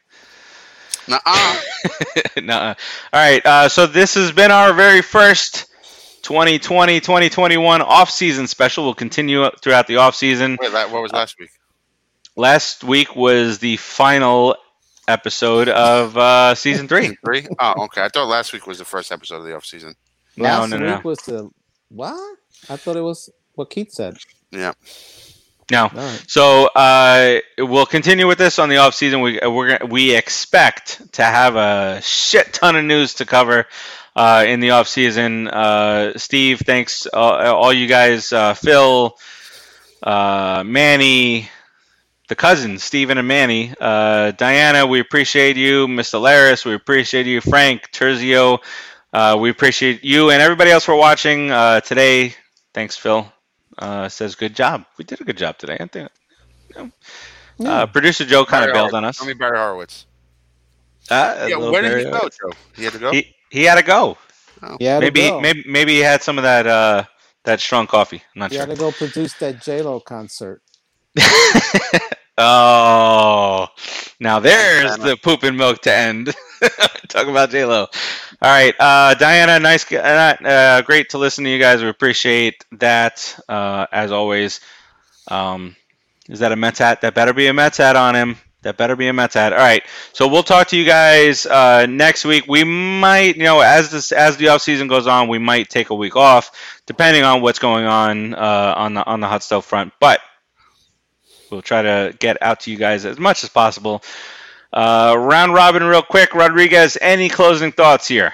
Nuh-uh. 1.07 1.61
Nuh-uh. 2.43 2.75
All 3.13 3.21
right. 3.21 3.45
Uh, 3.47 3.69
so 3.69 3.87
this 3.87 4.15
has 4.15 4.33
been 4.33 4.51
our 4.51 4.73
very 4.73 5.03
first 5.03 5.67
2020 6.23 6.99
2021 7.01 7.83
off 7.83 8.11
season 8.11 8.47
special. 8.49 8.85
We'll 8.85 8.95
continue 8.95 9.49
throughout 9.63 9.87
the 9.87 9.97
off 9.97 10.15
season. 10.17 10.59
Wait, 10.61 10.73
what 10.73 11.03
was 11.03 11.13
last 11.13 11.37
week? 11.39 11.51
Last 12.41 12.83
week 12.83 13.15
was 13.15 13.59
the 13.59 13.77
final 13.77 14.57
episode 15.07 15.69
of 15.69 16.17
uh, 16.17 16.55
season 16.55 16.89
three. 16.89 17.15
Three? 17.23 17.47
Oh, 17.59 17.85
okay. 17.85 18.01
I 18.01 18.09
thought 18.09 18.29
last 18.29 18.55
week 18.55 18.67
was 18.67 18.79
the 18.79 18.87
first 18.87 19.13
episode 19.13 19.37
of 19.37 19.45
the 19.45 19.55
off 19.55 19.67
season. 19.67 19.95
No, 20.39 20.45
Last 20.45 20.71
no, 20.71 20.77
week 20.79 20.87
no, 20.87 21.01
was 21.05 21.19
the 21.19 21.51
what? 21.91 22.39
I 22.71 22.77
thought 22.77 22.97
it 22.97 23.03
was 23.03 23.29
what 23.57 23.69
Keith 23.69 23.93
said. 23.93 24.17
Yeah. 24.51 24.73
no. 25.71 25.83
All 25.83 25.91
right. 25.93 26.25
So 26.29 26.69
uh, 26.69 27.41
we'll 27.59 27.85
continue 27.85 28.27
with 28.27 28.39
this 28.39 28.59
on 28.59 28.71
the 28.71 28.79
off 28.79 28.95
season. 28.95 29.21
We 29.21 29.39
we're 29.43 29.79
we 29.87 30.17
expect 30.17 31.13
to 31.13 31.23
have 31.23 31.57
a 31.57 32.01
shit 32.01 32.55
ton 32.55 32.75
of 32.75 32.87
news 32.87 33.17
to 33.17 33.27
cover 33.27 33.67
uh, 34.17 34.47
in 34.49 34.61
the 34.61 34.71
off 34.71 34.89
season. 34.89 35.47
Uh, 35.47 36.17
Steve, 36.17 36.61
thanks 36.61 37.07
uh, 37.13 37.19
all 37.55 37.75
you 37.75 37.87
guys, 37.87 38.33
uh, 38.33 38.55
Phil, 38.55 39.15
uh, 40.03 40.63
Manny, 40.65 41.51
the 42.31 42.37
cousins, 42.37 42.85
Steven 42.85 43.19
and 43.19 43.27
Manny, 43.27 43.75
uh, 43.81 44.31
Diana. 44.31 44.87
We 44.87 45.01
appreciate 45.01 45.57
you, 45.57 45.89
Mr. 45.89 46.21
Laris. 46.21 46.65
We 46.65 46.75
appreciate 46.75 47.27
you, 47.27 47.41
Frank 47.41 47.91
Terzio. 47.91 48.61
Uh, 49.13 49.37
we 49.39 49.51
appreciate 49.51 50.05
you 50.05 50.31
and 50.31 50.41
everybody 50.41 50.71
else 50.71 50.85
for 50.85 50.95
watching 50.95 51.51
uh, 51.51 51.81
today. 51.81 52.33
Thanks, 52.73 52.97
Phil 52.97 53.31
uh, 53.79 54.09
says 54.09 54.37
good 54.37 54.55
job. 54.55 54.85
We 54.97 55.05
did 55.05 55.21
a 55.21 55.25
good 55.25 55.37
job 55.37 55.59
today. 55.59 55.77
I 55.81 55.87
think. 55.87 56.09
Uh, 57.59 57.87
producer 57.87 58.25
Joe 58.25 58.45
kind 58.45 58.65
of 58.65 58.69
Barry 58.69 58.75
bailed 58.85 58.95
on 58.95 59.05
us. 59.05 59.19
Tell 59.19 59.27
me 59.27 59.35
Barry 59.35 59.59
Horowitz. 59.59 60.07
Uh, 61.11 61.47
Yeah, 61.51 61.57
where 61.57 61.83
did 61.83 61.99
he 61.99 62.05
go, 62.05 62.29
Joe? 62.29 62.53
He 62.77 62.85
had 62.85 62.93
to 62.93 62.99
go? 63.01 63.11
He 63.11 63.35
he 63.51 63.65
had 63.65 63.75
to 63.75 63.83
go. 63.83 64.17
Yeah, 64.79 65.01
Maybe 65.01 65.33
maybe 65.41 65.65
maybe 65.67 65.95
he 65.95 65.99
had 66.01 66.23
some 66.23 66.39
of 66.39 66.45
that 66.45 66.69
uh, 66.69 67.05
that 67.43 67.59
strong 67.61 67.89
coffee. 67.89 68.23
I'm 68.37 68.39
not 68.39 68.53
You 68.53 68.59
sure. 68.59 68.67
had 68.69 68.77
to 68.77 68.81
go 68.81 68.93
produce 68.93 69.35
that 69.35 69.61
J 69.61 69.83
Lo 69.83 69.99
concert. 69.99 70.63
oh, 72.41 73.69
now 74.19 74.41
there's 74.41 74.97
the 74.99 75.17
poop 75.17 75.43
and 75.43 75.57
milk 75.57 75.83
to 75.83 75.95
end. 75.95 76.35
Talk 77.09 77.27
about 77.27 77.51
J 77.51 77.65
Lo. 77.65 77.81
All 77.83 78.51
right, 78.51 78.75
uh, 78.79 79.15
Diana, 79.15 79.59
nice, 79.61 79.91
uh, 79.93 79.97
uh, 79.97 80.83
great 80.83 81.11
to 81.11 81.19
listen 81.19 81.45
to 81.45 81.51
you 81.51 81.59
guys. 81.59 81.83
We 81.83 81.89
appreciate 81.89 82.65
that 82.73 83.39
uh, 83.49 83.87
as 83.93 84.13
always. 84.13 84.61
Um, 85.29 85.77
is 86.29 86.41
that 86.41 86.53
a 86.53 86.57
Mets 86.57 86.79
hat? 86.79 87.03
That 87.03 87.15
better 87.15 87.33
be 87.33 87.49
a 87.49 87.53
Mets 87.53 87.79
hat 87.79 87.97
on 87.97 88.15
him. 88.17 88.39
That 88.63 88.77
better 88.77 88.97
be 88.97 89.09
a 89.09 89.13
Mets 89.13 89.35
hat. 89.35 89.53
All 89.53 89.59
right, 89.59 89.83
so 90.13 90.29
we'll 90.29 90.43
talk 90.43 90.69
to 90.69 90.77
you 90.77 90.85
guys 90.85 91.47
uh, 91.47 91.87
next 91.87 92.25
week. 92.25 92.45
We 92.47 92.65
might, 92.65 93.37
you 93.37 93.45
know, 93.45 93.61
as 93.61 93.91
this 93.91 94.13
as 94.13 94.37
the 94.37 94.49
off 94.49 94.63
season 94.63 94.89
goes 94.89 95.07
on, 95.07 95.29
we 95.29 95.39
might 95.39 95.71
take 95.71 95.91
a 95.91 95.95
week 95.95 96.17
off, 96.17 96.83
depending 96.87 97.23
on 97.23 97.43
what's 97.43 97.59
going 97.59 97.87
on 97.87 98.35
uh, 98.35 98.75
on 98.77 98.95
the 98.95 99.07
on 99.07 99.21
the 99.21 99.29
hot 99.29 99.43
stove 99.43 99.65
front. 99.65 99.93
But 100.01 100.21
we'll 101.51 101.63
try 101.63 101.83
to 101.83 102.15
get 102.19 102.41
out 102.43 102.61
to 102.61 102.71
you 102.71 102.77
guys 102.77 103.05
as 103.05 103.19
much 103.19 103.45
as 103.45 103.51
possible. 103.51 104.03
Uh, 104.73 105.17
round 105.19 105.53
robin, 105.53 105.83
real 105.83 106.03
quick. 106.03 106.35
Rodriguez, 106.35 106.97
any 107.01 107.29
closing 107.29 107.73
thoughts 107.73 108.07
here? 108.07 108.33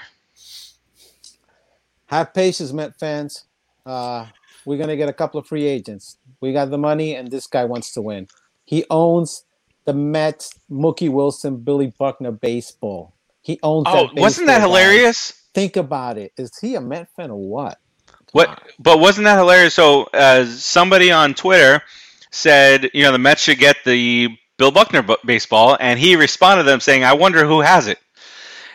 Have 2.07 2.35
patience, 2.35 2.73
Met 2.73 2.99
fans. 2.99 3.45
Uh, 3.85 4.27
we're 4.65 4.79
gonna 4.79 4.97
get 4.97 5.09
a 5.09 5.13
couple 5.13 5.41
of 5.41 5.47
free 5.47 5.65
agents. 5.65 6.19
We 6.41 6.53
got 6.53 6.71
the 6.71 6.79
money, 6.79 7.15
and 7.15 7.31
this 7.31 7.47
guy 7.47 7.65
wants 7.65 7.93
to 7.95 8.03
win. 8.03 8.29
He 8.65 8.85
owns 8.91 9.45
the 9.85 9.95
Mets, 9.95 10.53
Mookie 10.71 11.09
Wilson, 11.09 11.59
Billy 11.59 11.93
Buckner 11.99 12.33
baseball. 12.33 13.15
He 13.41 13.59
owns. 13.63 13.87
Oh, 13.89 14.09
that 14.09 14.21
wasn't 14.21 14.49
that 14.49 14.61
hilarious? 14.61 15.31
Think 15.55 15.77
about 15.77 16.19
it. 16.19 16.33
Is 16.37 16.59
he 16.59 16.75
a 16.75 16.81
Met 16.81 17.09
fan 17.17 17.31
or 17.31 17.41
what? 17.41 17.79
What? 18.33 18.61
But 18.79 18.99
wasn't 19.01 19.25
that 19.25 19.39
hilarious? 19.39 19.75
So, 19.75 20.05
uh, 20.13 20.45
somebody 20.45 21.11
on 21.11 21.33
Twitter 21.33 21.81
said, 22.37 22.91
you 22.95 23.03
know, 23.03 23.13
the 23.13 23.19
Mets 23.19 23.43
should 23.43 23.59
get 23.59 23.79
the 23.85 24.29
Bill 24.59 24.71
Buckner 24.71 25.03
bu- 25.03 25.17
baseball, 25.25 25.77
and 25.79 25.99
he 25.99 26.17
responded 26.17 26.65
to 26.65 26.71
them 26.71 26.81
saying, 26.81 27.05
"I 27.05 27.13
wonder 27.13 27.45
who 27.45 27.61
has 27.61 27.89
it." 27.89 27.99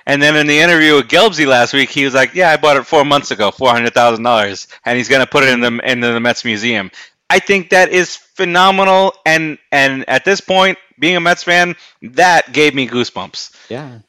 And 0.05 0.21
then 0.21 0.35
in 0.35 0.47
the 0.47 0.59
interview 0.59 0.95
with 0.95 1.07
Gelbsy 1.07 1.45
last 1.45 1.73
week, 1.73 1.89
he 1.89 2.05
was 2.05 2.13
like, 2.13 2.33
"Yeah, 2.33 2.49
I 2.49 2.57
bought 2.57 2.77
it 2.77 2.85
four 2.85 3.05
months 3.05 3.31
ago, 3.31 3.51
four 3.51 3.69
hundred 3.69 3.93
thousand 3.93 4.23
dollars, 4.23 4.67
and 4.85 4.97
he's 4.97 5.09
going 5.09 5.21
to 5.21 5.29
put 5.29 5.43
it 5.43 5.49
in 5.49 5.59
the 5.59 5.79
in 5.89 5.99
the 5.99 6.19
Mets 6.19 6.45
museum." 6.45 6.91
I 7.29 7.39
think 7.39 7.69
that 7.69 7.89
is 7.89 8.17
phenomenal, 8.17 9.13
and 9.25 9.57
and 9.71 10.07
at 10.09 10.25
this 10.25 10.41
point, 10.41 10.77
being 10.99 11.15
a 11.15 11.19
Mets 11.19 11.43
fan, 11.43 11.75
that 12.01 12.51
gave 12.51 12.75
me 12.75 12.87
goosebumps. 12.87 13.55
Yeah. 13.69 13.99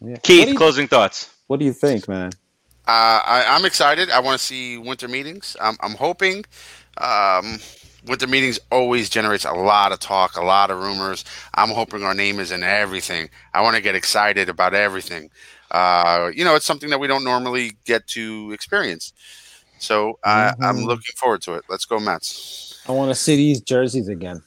yeah. 0.00 0.16
Keith, 0.16 0.48
you, 0.48 0.56
closing 0.56 0.88
thoughts. 0.88 1.30
what 1.46 1.60
do 1.60 1.64
you 1.64 1.72
think, 1.72 2.08
man? 2.08 2.30
Uh, 2.86 3.22
I, 3.24 3.44
I'm 3.48 3.64
excited. 3.64 4.10
I 4.10 4.18
want 4.20 4.40
to 4.40 4.44
see 4.44 4.76
winter 4.76 5.06
meetings. 5.06 5.56
I'm, 5.60 5.76
I'm 5.80 5.94
hoping. 5.94 6.44
Um, 6.98 7.60
winter 8.06 8.26
meetings 8.26 8.58
always 8.70 9.08
generates 9.08 9.44
a 9.44 9.52
lot 9.52 9.92
of 9.92 10.00
talk, 10.00 10.36
a 10.36 10.42
lot 10.44 10.70
of 10.70 10.78
rumors. 10.78 11.24
I'm 11.54 11.70
hoping 11.70 12.02
our 12.02 12.14
name 12.14 12.40
is 12.40 12.50
in 12.50 12.62
everything. 12.62 13.30
I 13.54 13.60
want 13.62 13.76
to 13.76 13.82
get 13.82 13.94
excited 13.94 14.48
about 14.48 14.74
everything. 14.74 15.30
Uh, 15.70 16.30
you 16.34 16.44
know, 16.44 16.54
it's 16.54 16.66
something 16.66 16.90
that 16.90 17.00
we 17.00 17.06
don't 17.06 17.24
normally 17.24 17.72
get 17.84 18.06
to 18.08 18.52
experience. 18.52 19.12
So 19.78 20.18
I 20.24 20.52
I'm 20.60 20.78
Mhm. 20.78 20.86
looking 20.86 21.14
forward 21.16 21.42
to 21.42 21.54
it. 21.54 21.64
Let's 21.68 21.84
go 21.84 21.98
Mets. 21.98 22.78
I 22.88 22.92
want 22.92 23.10
to 23.10 23.14
see 23.14 23.36
these 23.36 23.60
jerseys 23.60 24.08
again. 24.08 24.42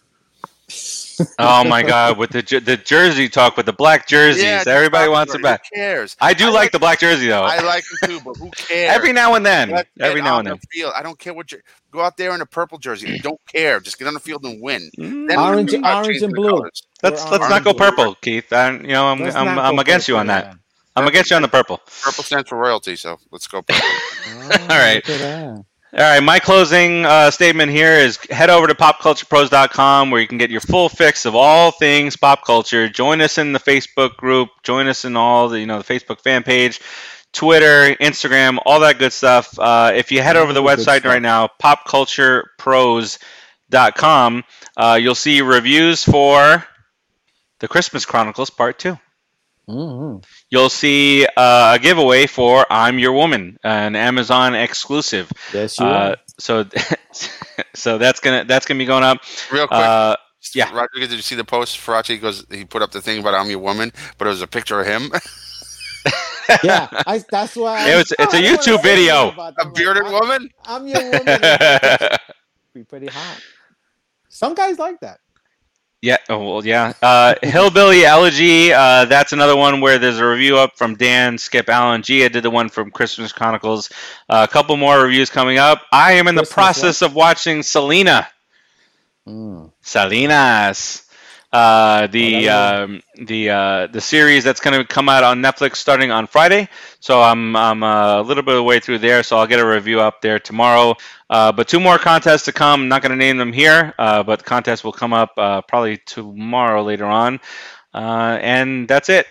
Oh 1.39 1.63
my 1.63 1.83
God, 1.83 2.17
with 2.17 2.31
the 2.31 2.41
the 2.59 2.77
jersey 2.77 3.29
talk 3.29 3.57
with 3.57 3.65
the 3.65 3.73
black 3.73 4.07
jerseys, 4.07 4.43
Yeah, 4.43 4.63
everybody 4.67 5.09
wants 5.09 5.33
about 5.33 5.39
it 5.39 5.43
back. 5.43 5.61
Who 5.71 5.75
cares? 5.77 6.15
I 6.19 6.33
do 6.33 6.45
I 6.45 6.47
like, 6.47 6.55
like- 6.55 6.71
the 6.71 6.79
black 6.79 6.99
jersey 6.99 7.27
though. 7.27 7.43
I 7.43 7.59
like 7.61 7.83
it 8.01 8.07
too, 8.07 8.19
but 8.23 8.35
who 8.37 8.49
cares? 8.55 8.95
Every 8.95 9.13
now 9.13 9.35
and 9.35 9.45
then. 9.45 9.69
Let's 9.69 9.89
get 9.97 10.07
Every 10.07 10.21
now 10.21 10.35
on 10.35 10.47
and 10.47 10.55
then. 10.55 10.59
field. 10.71 10.93
I 10.95 11.03
don't 11.03 11.17
care 11.19 11.33
what 11.33 11.51
you 11.51 11.59
go 11.91 12.01
out 12.01 12.17
there 12.17 12.33
in 12.35 12.41
a 12.41 12.45
purple 12.45 12.77
jersey. 12.77 13.13
I 13.13 13.17
Don't 13.17 13.39
care. 13.47 13.79
Just 13.79 13.97
get 13.99 14.07
on 14.07 14.13
the 14.13 14.19
field 14.19 14.43
and 14.45 14.61
win. 14.61 14.89
Mm, 14.97 15.27
Then 15.27 15.39
Orange- 15.39 15.67
we 15.71 15.73
can 15.73 15.81
talk 15.83 16.05
orange 16.05 16.21
and 16.21 16.31
the 16.33 16.35
blue. 16.35 16.49
colors. 16.49 16.83
Let's 17.03 17.23
We're 17.25 17.31
let's 17.31 17.49
not 17.49 17.63
go 17.63 17.71
the 17.73 17.77
board. 17.79 17.95
purple, 17.95 18.15
Keith. 18.15 18.51
I, 18.53 18.71
you 18.71 18.87
know, 18.87 19.07
I'm 19.07 19.19
Let's 19.19 19.35
I'm, 19.35 19.57
I'm 19.59 19.79
against 19.79 20.07
you 20.07 20.17
on 20.17 20.27
that. 20.27 20.45
man. 20.47 20.59
I'm 20.97 21.07
against 21.07 21.29
you 21.29 21.35
on 21.35 21.41
the 21.41 21.47
purple. 21.49 21.77
Purple 22.03 22.23
stands 22.23 22.47
for 22.49 22.57
royalty, 22.57 22.95
so 22.95 23.17
let's 23.31 23.47
go 23.47 23.61
purple. 23.61 23.85
All 24.61 24.67
right. 24.69 25.03
All 25.97 26.01
right, 26.01 26.21
my 26.21 26.39
closing 26.39 27.05
uh, 27.05 27.31
statement 27.31 27.71
here 27.71 27.93
is 27.93 28.17
head 28.29 28.49
over 28.49 28.67
to 28.67 28.75
popculturepros.com 28.75 30.11
where 30.11 30.19
you 30.19 30.27
can 30.27 30.37
get 30.37 30.51
your 30.51 30.59
full 30.59 30.89
fix 30.89 31.25
of 31.25 31.35
all 31.35 31.71
things 31.71 32.17
pop 32.17 32.43
culture. 32.43 32.89
Join 32.89 33.21
us 33.21 33.37
in 33.37 33.53
the 33.53 33.59
Facebook 33.59 34.17
group, 34.17 34.49
join 34.61 34.89
us 34.89 35.05
in 35.05 35.15
all 35.15 35.47
the 35.47 35.57
you 35.57 35.65
know 35.65 35.81
the 35.81 35.85
Facebook 35.85 36.19
fan 36.19 36.43
page, 36.43 36.81
Twitter, 37.31 37.95
Instagram, 38.01 38.57
all 38.65 38.81
that 38.81 38.99
good 38.99 39.13
stuff. 39.13 39.57
Uh, 39.57 39.93
if 39.95 40.11
you 40.11 40.21
head 40.21 40.35
over 40.35 40.47
to 40.47 40.53
the 40.53 40.61
website 40.61 41.05
right 41.05 41.21
now, 41.21 41.49
popculturepros.com, 41.63 44.43
uh, 44.75 44.99
you'll 45.01 45.15
see 45.15 45.41
reviews 45.41 46.03
for 46.03 46.65
The 47.59 47.69
Christmas 47.69 48.05
Chronicles 48.05 48.49
Part 48.49 48.79
2. 48.79 48.99
Mm-hmm. 49.67 50.19
You'll 50.49 50.69
see 50.69 51.25
uh, 51.25 51.73
a 51.75 51.79
giveaway 51.79 52.27
for 52.27 52.65
"I'm 52.69 52.99
Your 52.99 53.13
Woman," 53.13 53.57
an 53.63 53.95
Amazon 53.95 54.53
exclusive. 54.53 55.31
Yes, 55.53 55.79
you 55.79 55.85
uh, 55.85 56.15
So, 56.39 56.65
so 57.73 57.97
that's 57.97 58.19
gonna 58.19 58.45
that's 58.45 58.65
gonna 58.65 58.77
be 58.77 58.85
going 58.85 59.03
up 59.03 59.19
real 59.51 59.67
quick. 59.67 59.79
Uh, 59.79 60.17
yeah, 60.53 60.71
Rodriguez, 60.71 61.09
did 61.09 61.15
you 61.15 61.23
see 61.23 61.35
the 61.35 61.43
post? 61.43 61.77
Farace 61.79 62.21
goes, 62.21 62.45
he 62.51 62.65
put 62.65 62.83
up 62.83 62.91
the 62.91 63.01
thing 63.01 63.19
about 63.19 63.33
"I'm 63.33 63.49
Your 63.49 63.59
Woman," 63.59 63.91
but 64.17 64.27
it 64.27 64.29
was 64.29 64.43
a 64.43 64.47
picture 64.47 64.79
of 64.79 64.85
him. 64.85 65.09
yeah, 66.63 66.87
I, 67.07 67.23
that's 67.31 67.55
why. 67.55 67.89
It 67.89 67.95
was, 67.95 68.13
it's 68.19 68.33
oh, 68.35 68.37
a 68.37 68.41
YouTube 68.41 68.83
video. 68.83 69.31
A 69.31 69.69
bearded 69.71 70.03
like, 70.03 70.21
woman. 70.21 70.49
I'm, 70.65 70.83
I'm 70.83 70.87
your 70.87 71.03
woman. 71.11 71.25
be 72.73 72.83
pretty 72.83 73.07
hot. 73.07 73.41
Some 74.29 74.53
guys 74.53 74.77
like 74.77 74.99
that 74.99 75.19
yeah, 76.05 76.17
oh, 76.29 76.37
well, 76.37 76.65
yeah. 76.65 76.93
Uh, 77.01 77.33
Hillbilly 77.41 78.05
Elegy. 78.05 78.71
Uh, 78.71 79.05
that's 79.05 79.33
another 79.33 79.55
one 79.55 79.81
where 79.81 79.97
there's 79.97 80.19
a 80.19 80.25
review 80.25 80.55
up 80.55 80.77
from 80.77 80.95
Dan, 80.95 81.39
Skip, 81.39 81.67
Allen, 81.67 82.03
Gia 82.03 82.29
did 82.29 82.43
the 82.43 82.51
one 82.51 82.69
from 82.69 82.91
Christmas 82.91 83.31
Chronicles. 83.33 83.89
Uh, 84.29 84.45
a 84.47 84.51
couple 84.51 84.77
more 84.77 85.01
reviews 85.01 85.31
coming 85.31 85.57
up. 85.57 85.81
I 85.91 86.13
am 86.13 86.27
in 86.27 86.35
the 86.35 86.41
Christmas 86.41 86.53
process 86.53 87.01
of 87.01 87.15
watching 87.15 87.63
Selena. 87.63 88.27
Mm. 89.27 89.71
Salinas. 89.81 91.01
Uh, 91.51 92.07
the 92.07 92.49
Oh, 92.49 92.83
um, 92.83 93.01
the 93.15 93.49
uh, 93.49 93.87
the 93.87 94.01
series 94.01 94.43
that's 94.43 94.59
going 94.59 94.77
to 94.77 94.85
come 94.85 95.07
out 95.07 95.23
on 95.23 95.41
Netflix 95.41 95.77
starting 95.77 96.11
on 96.11 96.27
Friday. 96.27 96.67
So 96.99 97.21
I'm 97.21 97.55
I'm 97.55 97.81
uh, 97.81 98.19
a 98.19 98.23
little 98.23 98.43
bit 98.43 98.55
of 98.55 98.57
the 98.57 98.63
way 98.63 98.79
through 98.79 98.99
there. 98.99 99.23
So 99.23 99.37
I'll 99.37 99.47
get 99.47 99.59
a 99.59 99.65
review 99.65 100.01
up 100.01 100.21
there 100.21 100.37
tomorrow. 100.37 100.97
Uh, 101.29 101.51
but 101.51 101.67
two 101.67 101.79
more 101.79 101.97
contests 101.97 102.45
to 102.45 102.51
come. 102.51 102.81
I'm 102.81 102.87
not 102.87 103.01
going 103.01 103.11
to 103.11 103.15
name 103.17 103.37
them 103.37 103.51
here, 103.51 103.93
uh, 103.97 104.23
but 104.23 104.43
contests 104.45 104.83
will 104.83 104.91
come 104.91 105.13
up 105.13 105.31
uh, 105.37 105.61
probably 105.61 105.97
tomorrow 105.97 106.83
later 106.83 107.05
on. 107.05 107.39
Uh, 107.93 108.37
and 108.41 108.87
that's 108.87 109.09
it. 109.09 109.25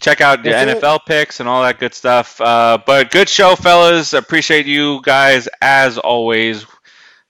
Check 0.00 0.20
out 0.20 0.42
the 0.44 0.50
That's 0.50 0.78
it. 0.78 0.82
NFL 0.82 1.00
picks 1.06 1.40
and 1.40 1.48
all 1.48 1.62
that 1.62 1.80
good 1.80 1.92
stuff. 1.92 2.40
Uh, 2.40 2.78
but 2.86 3.10
good 3.10 3.28
show, 3.28 3.56
fellas. 3.56 4.12
Appreciate 4.12 4.66
you 4.66 5.00
guys 5.02 5.48
as 5.60 5.98
always. 5.98 6.64
I 6.64 6.68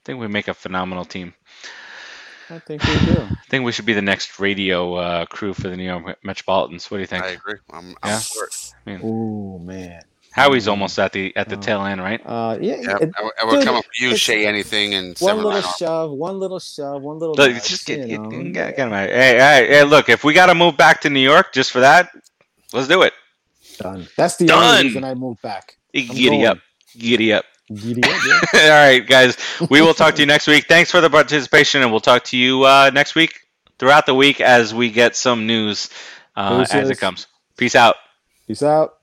think 0.04 0.20
we 0.20 0.26
make 0.28 0.48
a 0.48 0.54
phenomenal 0.54 1.04
team. 1.06 1.32
I 2.50 2.58
think 2.58 2.82
we 2.82 2.94
do. 3.06 3.20
I 3.30 3.36
think 3.48 3.64
we 3.64 3.72
should 3.72 3.86
be 3.86 3.94
the 3.94 4.02
next 4.02 4.38
radio 4.38 4.94
uh, 4.96 5.26
crew 5.26 5.54
for 5.54 5.68
the 5.68 5.76
New 5.76 5.84
York 5.84 6.18
Metropolitans. 6.22 6.90
What 6.90 6.98
do 6.98 7.00
you 7.02 7.06
think? 7.06 7.24
I 7.24 7.28
agree. 7.28 7.56
I'm, 7.70 7.94
I'm 8.02 8.10
Yeah. 8.10 8.18
for 8.18 8.44
it. 8.44 9.02
Ooh 9.04 9.58
man. 9.62 10.02
Howie's 10.38 10.68
almost 10.68 10.98
at 10.98 11.12
the 11.12 11.34
at 11.36 11.48
the 11.48 11.56
Oh. 11.56 11.60
tail 11.60 11.84
end, 11.84 12.00
right? 12.00 12.20
Uh, 12.24 12.56
yeah. 12.60 12.76
Yeah, 12.80 12.96
it- 13.00 13.10
I, 13.16 13.30
I 13.42 13.44
would 13.44 13.56
dude, 13.56 13.64
come 13.64 13.76
up 13.76 13.84
with 13.84 14.00
you, 14.00 14.08
it's- 14.08 14.20
Shay 14.20 14.46
anything, 14.46 14.94
and 14.94 15.18
one 15.18 15.42
little 15.42 15.60
shove, 15.62 16.10
one 16.12 16.38
little 16.38 16.58
shove, 16.60 17.02
one 17.02 17.18
little. 17.18 17.34
Look, 17.34 17.52
nudge, 17.52 17.66
just 17.68 17.86
get, 17.86 18.00
you 18.00 18.06
get, 18.06 18.20
know. 18.20 18.30
get, 18.30 18.76
get 18.76 18.78
him 18.78 18.92
out. 18.92 19.08
Hey, 19.08 19.38
hey, 19.38 19.66
hey, 19.68 19.84
look, 19.84 20.08
if 20.08 20.24
we 20.24 20.32
got 20.32 20.46
to 20.46 20.54
move 20.54 20.76
back 20.76 21.00
to 21.02 21.10
New 21.10 21.20
York 21.20 21.52
just 21.52 21.70
for 21.72 21.80
that, 21.80 22.10
let's 22.72 22.88
do 22.88 23.02
it. 23.02 23.12
Done. 23.78 24.06
That's 24.16 24.36
the 24.36 24.46
Done. 24.46 24.64
only 24.64 24.82
reason 24.88 25.04
I 25.04 25.14
moved 25.14 25.40
back. 25.42 25.76
I'm 25.94 26.06
Giddy 26.06 26.28
going. 26.28 26.46
up. 26.46 26.58
Giddy 26.96 27.32
up. 27.32 27.44
Giddy 27.72 28.02
up, 28.02 28.22
yeah. 28.54 28.60
All 28.62 28.68
right, 28.70 29.06
guys. 29.06 29.36
We 29.70 29.80
will 29.82 29.94
talk 29.94 30.14
to 30.16 30.20
you 30.22 30.26
next 30.26 30.46
week. 30.46 30.66
Thanks 30.68 30.90
for 30.90 31.00
the 31.00 31.10
participation, 31.10 31.82
and 31.82 31.90
we'll 31.90 32.00
talk 32.00 32.24
to 32.24 32.36
you 32.36 32.64
uh, 32.64 32.90
next 32.94 33.14
week, 33.14 33.40
throughout 33.78 34.06
the 34.06 34.14
week, 34.14 34.40
as 34.40 34.74
we 34.74 34.90
get 34.90 35.14
some 35.16 35.46
news 35.46 35.90
uh, 36.34 36.64
as 36.72 36.88
it 36.90 36.98
comes. 36.98 37.26
Peace 37.56 37.74
out. 37.74 37.96
Peace 38.46 38.62
out. 38.62 38.97